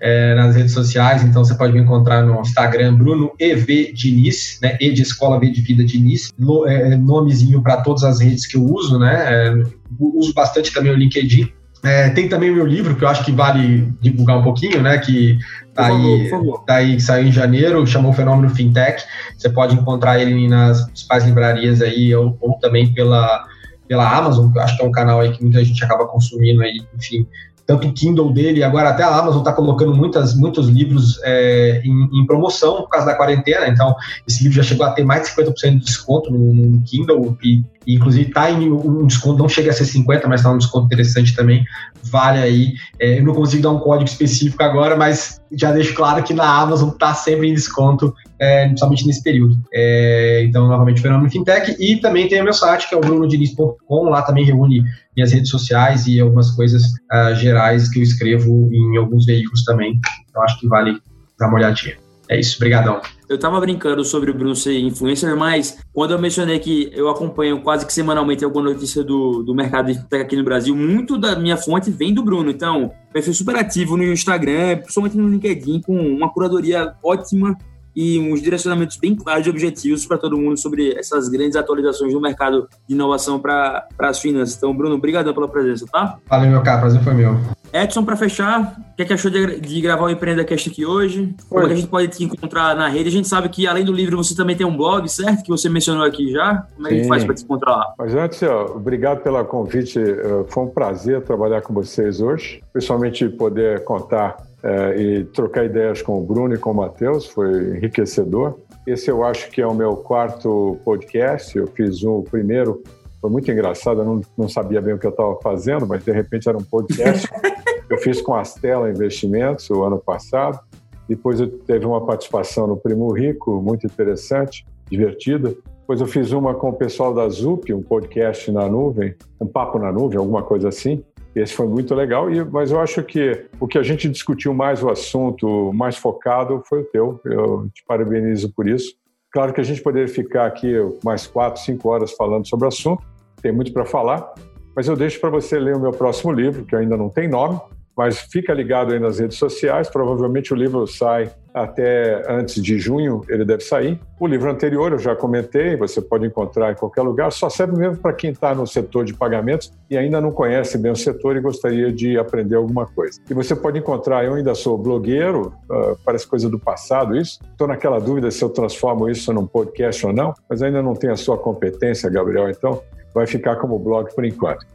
é, 0.00 0.32
nas 0.36 0.54
redes 0.54 0.72
sociais, 0.72 1.24
então 1.24 1.44
você 1.44 1.56
pode 1.56 1.72
me 1.72 1.80
encontrar 1.80 2.22
no 2.22 2.40
Instagram, 2.40 2.94
Bruno 2.94 3.32
EV 3.40 3.92
Diniz, 3.92 4.60
né, 4.62 4.78
E 4.80 4.92
de 4.92 5.02
Escola 5.02 5.40
V 5.40 5.50
de 5.50 5.60
Vida 5.60 5.84
Diniz, 5.84 6.32
no, 6.38 6.68
é, 6.68 6.96
nomezinho 6.96 7.60
para 7.60 7.78
todas 7.78 8.04
as 8.04 8.20
redes 8.20 8.46
que 8.46 8.56
eu 8.56 8.62
uso, 8.64 8.96
né, 8.96 9.24
é, 9.28 9.62
uso 9.98 10.32
bastante 10.32 10.72
também 10.72 10.92
o 10.92 10.96
LinkedIn, 10.96 11.52
é, 11.84 12.08
tem 12.08 12.28
também 12.28 12.50
o 12.50 12.54
meu 12.54 12.66
livro, 12.66 12.96
que 12.96 13.04
eu 13.04 13.08
acho 13.08 13.22
que 13.22 13.30
vale 13.30 13.92
divulgar 14.00 14.38
um 14.38 14.42
pouquinho, 14.42 14.80
né? 14.80 14.96
Que 14.96 15.36
tá 15.74 15.88
aí, 15.88 16.30
tá 16.66 16.76
aí, 16.76 16.98
saiu 16.98 17.28
em 17.28 17.32
janeiro, 17.32 17.86
chamou 17.86 18.10
Fenômeno 18.10 18.54
Fintech. 18.54 19.04
Você 19.36 19.50
pode 19.50 19.74
encontrar 19.76 20.18
ele 20.18 20.48
nas 20.48 20.86
principais 20.86 21.26
livrarias 21.26 21.82
aí, 21.82 22.14
ou, 22.14 22.38
ou 22.40 22.58
também 22.58 22.90
pela 22.94 23.44
pela 23.86 24.08
Amazon, 24.08 24.50
que 24.50 24.58
eu 24.58 24.62
acho 24.62 24.76
que 24.76 24.82
é 24.82 24.86
um 24.86 24.92
canal 24.92 25.20
aí 25.20 25.32
que 25.32 25.42
muita 25.42 25.64
gente 25.64 25.84
acaba 25.84 26.06
consumindo 26.06 26.62
aí, 26.62 26.82
enfim, 26.96 27.26
tanto 27.66 27.88
o 27.88 27.92
Kindle 27.92 28.32
dele, 28.32 28.62
agora 28.62 28.90
até 28.90 29.02
a 29.02 29.16
Amazon 29.16 29.38
está 29.38 29.52
colocando 29.52 29.94
muitas, 29.94 30.34
muitos 30.34 30.68
livros 30.68 31.18
é, 31.22 31.80
em, 31.84 32.20
em, 32.20 32.26
promoção 32.26 32.82
por 32.82 32.88
causa 32.88 33.06
da 33.06 33.14
quarentena, 33.14 33.66
então 33.68 33.94
esse 34.28 34.42
livro 34.42 34.56
já 34.56 34.62
chegou 34.62 34.84
a 34.84 34.90
ter 34.90 35.04
mais 35.04 35.22
de 35.22 35.34
50% 35.34 35.78
de 35.78 35.84
desconto 35.84 36.30
no, 36.30 36.52
no 36.52 36.82
Kindle, 36.82 37.36
e, 37.42 37.64
e 37.86 37.94
inclusive 37.94 38.28
está 38.28 38.50
em 38.50 38.70
um 38.70 39.06
desconto, 39.06 39.38
não 39.38 39.48
chega 39.48 39.70
a 39.70 39.72
ser 39.72 39.84
50%, 39.84 40.22
mas 40.26 40.40
está 40.40 40.52
um 40.52 40.58
desconto 40.58 40.86
interessante 40.86 41.34
também, 41.34 41.64
vale 42.10 42.38
aí, 42.38 42.74
é, 42.98 43.18
eu 43.18 43.24
não 43.24 43.34
consigo 43.34 43.62
dar 43.62 43.70
um 43.70 43.78
código 43.78 44.08
específico 44.08 44.62
agora, 44.62 44.96
mas 44.96 45.40
já 45.52 45.72
deixo 45.72 45.94
claro 45.94 46.22
que 46.22 46.34
na 46.34 46.46
Amazon 46.60 46.90
está 46.90 47.14
sempre 47.14 47.48
em 47.48 47.54
desconto, 47.54 48.14
é, 48.38 48.66
principalmente 48.66 49.06
nesse 49.06 49.22
período. 49.22 49.56
É, 49.72 50.44
então, 50.44 50.68
novamente, 50.68 51.00
Fenômeno 51.00 51.30
Fintech, 51.30 51.76
e 51.78 51.96
também 51.96 52.28
tem 52.28 52.40
o 52.40 52.44
meu 52.44 52.52
site, 52.52 52.88
que 52.88 52.94
é 52.94 52.98
o 52.98 53.00
brunodiniz.com, 53.00 54.08
lá 54.08 54.22
também 54.22 54.44
reúne 54.44 54.82
minhas 55.16 55.32
redes 55.32 55.50
sociais 55.50 56.06
e 56.06 56.20
algumas 56.20 56.50
coisas 56.50 56.82
uh, 56.84 57.34
gerais 57.36 57.88
que 57.88 58.00
eu 58.00 58.02
escrevo 58.02 58.68
em 58.72 58.96
alguns 58.96 59.24
veículos 59.26 59.64
também. 59.64 60.00
Então 60.28 60.42
acho 60.42 60.58
que 60.58 60.68
vale 60.68 60.98
dar 61.38 61.48
uma 61.48 61.56
olhadinha. 61.56 62.03
É 62.28 62.38
isso, 62.38 62.58
brigadão. 62.58 63.00
Eu 63.28 63.38
tava 63.38 63.60
brincando 63.60 64.04
sobre 64.04 64.30
o 64.30 64.34
Bruno 64.34 64.54
ser 64.54 64.78
influencer, 64.78 65.36
mas 65.36 65.78
quando 65.92 66.12
eu 66.12 66.18
mencionei 66.18 66.58
que 66.58 66.90
eu 66.94 67.08
acompanho 67.08 67.60
quase 67.62 67.86
que 67.86 67.92
semanalmente 67.92 68.44
alguma 68.44 68.70
notícia 68.70 69.02
do, 69.02 69.42
do 69.42 69.54
mercado 69.54 69.92
de 69.92 70.02
tech 70.08 70.22
aqui 70.22 70.36
no 70.36 70.44
Brasil, 70.44 70.74
muito 70.74 71.18
da 71.18 71.36
minha 71.36 71.56
fonte 71.56 71.90
vem 71.90 72.14
do 72.14 72.22
Bruno. 72.22 72.50
Então, 72.50 72.92
perfil 73.12 73.34
super 73.34 73.56
ativo 73.56 73.96
no 73.96 74.04
Instagram, 74.04 74.78
principalmente 74.78 75.16
no 75.16 75.28
LinkedIn, 75.28 75.82
com 75.82 75.96
uma 75.96 76.32
curadoria 76.32 76.94
ótima 77.02 77.56
e 77.94 78.18
uns 78.18 78.42
direcionamentos 78.42 78.96
bem 78.96 79.14
claros 79.14 79.46
e 79.46 79.50
objetivos 79.50 80.06
para 80.06 80.18
todo 80.18 80.36
mundo 80.36 80.58
sobre 80.58 80.92
essas 80.98 81.28
grandes 81.28 81.56
atualizações 81.56 82.12
do 82.12 82.20
mercado 82.20 82.68
de 82.88 82.94
inovação 82.94 83.38
para 83.38 83.86
as 83.98 84.18
finanças. 84.18 84.56
Então, 84.56 84.74
Bruno, 84.74 84.96
obrigado 84.96 85.32
pela 85.32 85.48
presença, 85.48 85.86
tá? 85.90 86.18
Valeu, 86.28 86.50
meu 86.50 86.62
caro, 86.62 86.80
prazer 86.80 87.02
foi 87.02 87.14
meu. 87.14 87.38
Edson, 87.72 88.04
para 88.04 88.14
fechar, 88.14 88.76
o 88.92 88.96
que, 88.96 89.02
é 89.02 89.04
que 89.04 89.12
achou 89.12 89.28
de, 89.28 89.58
de 89.58 89.80
gravar 89.80 90.04
o 90.04 90.08
EmpreendaCast 90.08 90.70
aqui 90.70 90.86
hoje? 90.86 91.34
Como 91.48 91.60
é 91.60 91.66
que 91.66 91.72
a 91.72 91.76
gente 91.76 91.88
pode 91.88 92.06
te 92.06 92.22
encontrar 92.22 92.76
na 92.76 92.86
rede? 92.86 93.08
A 93.08 93.12
gente 93.12 93.26
sabe 93.26 93.48
que, 93.48 93.66
além 93.66 93.84
do 93.84 93.92
livro, 93.92 94.16
você 94.16 94.32
também 94.32 94.54
tem 94.54 94.64
um 94.64 94.76
blog, 94.76 95.08
certo? 95.08 95.42
Que 95.42 95.48
você 95.48 95.68
mencionou 95.68 96.04
aqui 96.04 96.30
já. 96.30 96.68
Como 96.76 96.86
é 96.86 96.90
que 96.90 96.94
a 96.94 96.98
gente 96.98 97.08
faz 97.08 97.24
para 97.24 97.34
te 97.34 97.42
encontrar 97.42 97.72
lá? 97.72 97.94
Mas 97.98 98.14
antes, 98.14 98.40
ó, 98.44 98.76
obrigado 98.76 99.22
pelo 99.22 99.44
convite. 99.44 99.98
Eh, 99.98 100.44
foi 100.48 100.62
um 100.62 100.68
prazer 100.68 101.22
trabalhar 101.22 101.62
com 101.62 101.74
vocês 101.74 102.20
hoje, 102.20 102.62
principalmente 102.72 103.28
poder 103.28 103.82
contar 103.82 104.36
é, 104.64 104.96
e 104.96 105.24
trocar 105.24 105.66
ideias 105.66 106.00
com 106.00 106.18
o 106.18 106.24
Bruno 106.24 106.54
e 106.54 106.58
com 106.58 106.70
o 106.70 106.74
Matheus, 106.74 107.26
foi 107.26 107.76
enriquecedor. 107.76 108.58
Esse 108.86 109.10
eu 109.10 109.22
acho 109.22 109.50
que 109.50 109.60
é 109.60 109.66
o 109.66 109.74
meu 109.74 109.94
quarto 109.94 110.78
podcast. 110.82 111.56
Eu 111.56 111.66
fiz 111.66 112.02
um, 112.02 112.16
o 112.16 112.22
primeiro, 112.22 112.82
foi 113.20 113.30
muito 113.30 113.50
engraçado, 113.50 114.00
eu 114.00 114.04
não, 114.06 114.20
não 114.38 114.48
sabia 114.48 114.80
bem 114.80 114.94
o 114.94 114.98
que 114.98 115.06
eu 115.06 115.10
estava 115.10 115.38
fazendo, 115.42 115.86
mas 115.86 116.02
de 116.02 116.10
repente 116.12 116.48
era 116.48 116.56
um 116.56 116.64
podcast. 116.64 117.28
eu 117.90 117.98
fiz 117.98 118.22
com 118.22 118.34
a 118.34 118.42
Stella 118.42 118.88
Investimentos 118.88 119.68
o 119.68 119.84
ano 119.84 119.98
passado. 119.98 120.58
Depois 121.06 121.40
eu 121.40 121.48
teve 121.58 121.84
uma 121.84 122.04
participação 122.06 122.66
no 122.66 122.78
Primo 122.78 123.12
Rico, 123.12 123.60
muito 123.60 123.86
interessante, 123.86 124.66
divertida. 124.90 125.54
Depois 125.80 126.00
eu 126.00 126.06
fiz 126.06 126.32
uma 126.32 126.54
com 126.54 126.70
o 126.70 126.72
pessoal 126.72 127.12
da 127.12 127.28
ZUP, 127.28 127.70
um 127.74 127.82
podcast 127.82 128.50
na 128.50 128.66
nuvem, 128.66 129.14
um 129.38 129.46
papo 129.46 129.78
na 129.78 129.92
nuvem, 129.92 130.18
alguma 130.18 130.42
coisa 130.42 130.70
assim. 130.70 131.04
Esse 131.34 131.52
foi 131.52 131.66
muito 131.66 131.94
legal, 131.94 132.30
e, 132.30 132.44
mas 132.44 132.70
eu 132.70 132.78
acho 132.78 133.02
que 133.02 133.46
o 133.58 133.66
que 133.66 133.76
a 133.76 133.82
gente 133.82 134.08
discutiu 134.08 134.54
mais 134.54 134.82
o 134.82 134.88
assunto, 134.88 135.72
mais 135.72 135.96
focado, 135.96 136.62
foi 136.68 136.82
o 136.82 136.84
teu. 136.84 137.20
Eu 137.24 137.68
te 137.74 137.84
parabenizo 137.84 138.52
por 138.52 138.68
isso. 138.68 138.94
Claro 139.32 139.52
que 139.52 139.60
a 139.60 139.64
gente 139.64 139.82
poderia 139.82 140.06
ficar 140.06 140.46
aqui 140.46 140.72
mais 141.02 141.26
quatro, 141.26 141.60
cinco 141.60 141.88
horas 141.88 142.12
falando 142.12 142.46
sobre 142.46 142.66
o 142.66 142.68
assunto, 142.68 143.02
tem 143.42 143.50
muito 143.50 143.72
para 143.72 143.84
falar, 143.84 144.32
mas 144.76 144.86
eu 144.86 144.94
deixo 144.94 145.20
para 145.20 145.28
você 145.28 145.58
ler 145.58 145.74
o 145.74 145.80
meu 145.80 145.90
próximo 145.90 146.32
livro, 146.32 146.64
que 146.64 146.76
ainda 146.76 146.96
não 146.96 147.08
tem 147.08 147.28
nome, 147.28 147.60
mas 147.96 148.18
fica 148.18 148.52
ligado 148.52 148.92
aí 148.92 148.98
nas 148.98 149.18
redes 149.18 149.38
sociais. 149.38 149.88
Provavelmente 149.88 150.52
o 150.52 150.56
livro 150.56 150.86
sai 150.86 151.30
até 151.54 152.24
antes 152.28 152.60
de 152.60 152.80
junho, 152.80 153.20
ele 153.28 153.44
deve 153.44 153.62
sair. 153.62 154.00
O 154.18 154.26
livro 154.26 154.50
anterior 154.50 154.90
eu 154.90 154.98
já 154.98 155.14
comentei, 155.14 155.76
você 155.76 156.02
pode 156.02 156.26
encontrar 156.26 156.72
em 156.72 156.74
qualquer 156.74 157.02
lugar, 157.02 157.30
só 157.30 157.48
serve 157.48 157.78
mesmo 157.78 157.96
para 157.98 158.12
quem 158.12 158.30
está 158.30 158.52
no 158.52 158.66
setor 158.66 159.04
de 159.04 159.14
pagamentos 159.14 159.72
e 159.88 159.96
ainda 159.96 160.20
não 160.20 160.32
conhece 160.32 160.76
bem 160.76 160.90
o 160.90 160.96
setor 160.96 161.36
e 161.36 161.40
gostaria 161.40 161.92
de 161.92 162.18
aprender 162.18 162.56
alguma 162.56 162.86
coisa. 162.86 163.20
E 163.30 163.34
você 163.34 163.54
pode 163.54 163.78
encontrar, 163.78 164.24
eu 164.24 164.34
ainda 164.34 164.52
sou 164.54 164.76
blogueiro, 164.76 165.54
uh, 165.70 165.96
parece 166.04 166.26
coisa 166.26 166.50
do 166.50 166.58
passado 166.58 167.16
isso, 167.16 167.38
estou 167.52 167.68
naquela 167.68 168.00
dúvida 168.00 168.32
se 168.32 168.42
eu 168.42 168.48
transformo 168.48 169.08
isso 169.08 169.32
num 169.32 169.46
podcast 169.46 170.04
ou 170.04 170.12
não, 170.12 170.34
mas 170.50 170.60
ainda 170.60 170.82
não 170.82 170.94
tenho 170.94 171.12
a 171.12 171.16
sua 171.16 171.38
competência, 171.38 172.10
Gabriel, 172.10 172.50
então 172.50 172.82
vai 173.14 173.26
ficar 173.26 173.56
como 173.56 173.78
blog 173.78 174.14
por 174.14 174.24
enquanto. 174.24 174.66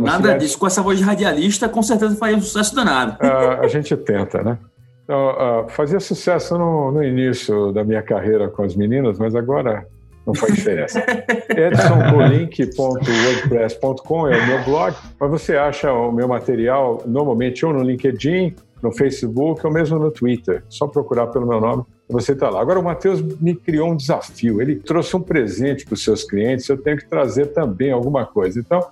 Nada 0.00 0.38
disso, 0.38 0.56
com 0.58 0.66
essa 0.66 0.80
voz 0.80 0.98
de 0.98 1.04
radialista, 1.04 1.68
com 1.68 1.82
certeza 1.82 2.16
faria 2.16 2.36
um 2.36 2.40
sucesso 2.40 2.74
danado. 2.74 3.18
Uh, 3.22 3.62
a 3.62 3.68
gente 3.68 3.94
tenta, 3.96 4.42
né? 4.42 4.56
Então, 5.04 5.30
uh, 5.30 5.68
fazia 5.68 6.00
sucesso 6.00 6.56
no, 6.56 6.90
no, 6.92 7.04
início 7.04 7.72
da 7.72 7.84
minha 7.84 8.00
carreira 8.02 8.48
com 8.48 8.62
as 8.62 8.74
meninas, 8.74 9.18
mas 9.18 9.34
agora 9.34 9.86
não 10.26 10.34
faz 10.34 10.54
diferença. 10.54 11.04
edsonbolink.wordpress.com 11.50 14.28
é 14.28 14.38
o 14.38 14.46
meu 14.46 14.64
blog, 14.64 14.96
mas 15.20 15.30
você 15.30 15.56
acha 15.56 15.92
o 15.92 16.10
meu 16.12 16.28
material 16.28 17.02
normalmente 17.04 17.66
ou 17.66 17.72
no 17.72 17.82
LinkedIn, 17.82 18.54
no 18.82 18.92
Facebook 18.92 19.64
ou 19.64 19.72
mesmo 19.72 19.98
no 19.98 20.10
Twitter. 20.10 20.64
Só 20.68 20.86
procurar 20.86 21.28
pelo 21.28 21.46
meu 21.46 21.60
nome 21.60 21.84
você 22.08 22.32
está 22.32 22.50
lá. 22.50 22.60
Agora, 22.60 22.78
o 22.78 22.84
Matheus 22.84 23.22
me 23.40 23.54
criou 23.54 23.90
um 23.90 23.96
desafio. 23.96 24.60
Ele 24.60 24.76
trouxe 24.76 25.16
um 25.16 25.20
presente 25.20 25.84
para 25.84 25.94
os 25.94 26.04
seus 26.04 26.24
clientes, 26.24 26.68
eu 26.68 26.76
tenho 26.76 26.98
que 26.98 27.06
trazer 27.06 27.46
também 27.46 27.90
alguma 27.90 28.26
coisa. 28.26 28.60
Então, 28.60 28.86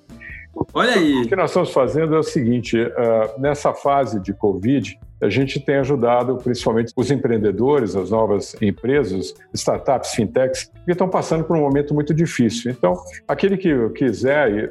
Olha 0.75 0.95
aí. 0.95 1.23
O 1.23 1.29
que 1.29 1.37
nós 1.37 1.51
estamos 1.51 1.73
fazendo 1.73 2.15
é 2.15 2.19
o 2.19 2.23
seguinte: 2.23 2.77
uh, 2.77 3.41
nessa 3.41 3.73
fase 3.73 4.21
de 4.21 4.33
Covid, 4.33 4.99
a 5.21 5.29
gente 5.29 5.61
tem 5.61 5.77
ajudado 5.77 6.37
principalmente 6.37 6.93
os 6.97 7.11
empreendedores, 7.11 7.95
as 7.95 8.11
novas 8.11 8.57
empresas, 8.61 9.35
startups, 9.55 10.13
fintechs, 10.13 10.71
que 10.85 10.93
estão 10.93 11.09
passando 11.09 11.45
por 11.45 11.57
um 11.57 11.61
momento 11.61 11.95
muito 11.95 12.15
difícil. 12.15 12.71
Então, 12.71 12.95
aquele 13.29 13.57
que 13.57 13.89
quiser 13.91 14.51
e 14.51 14.65
uh, 14.65 14.71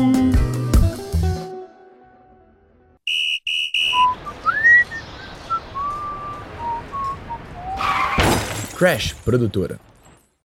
Crash 8.80 9.14
Produtora. 9.14 9.89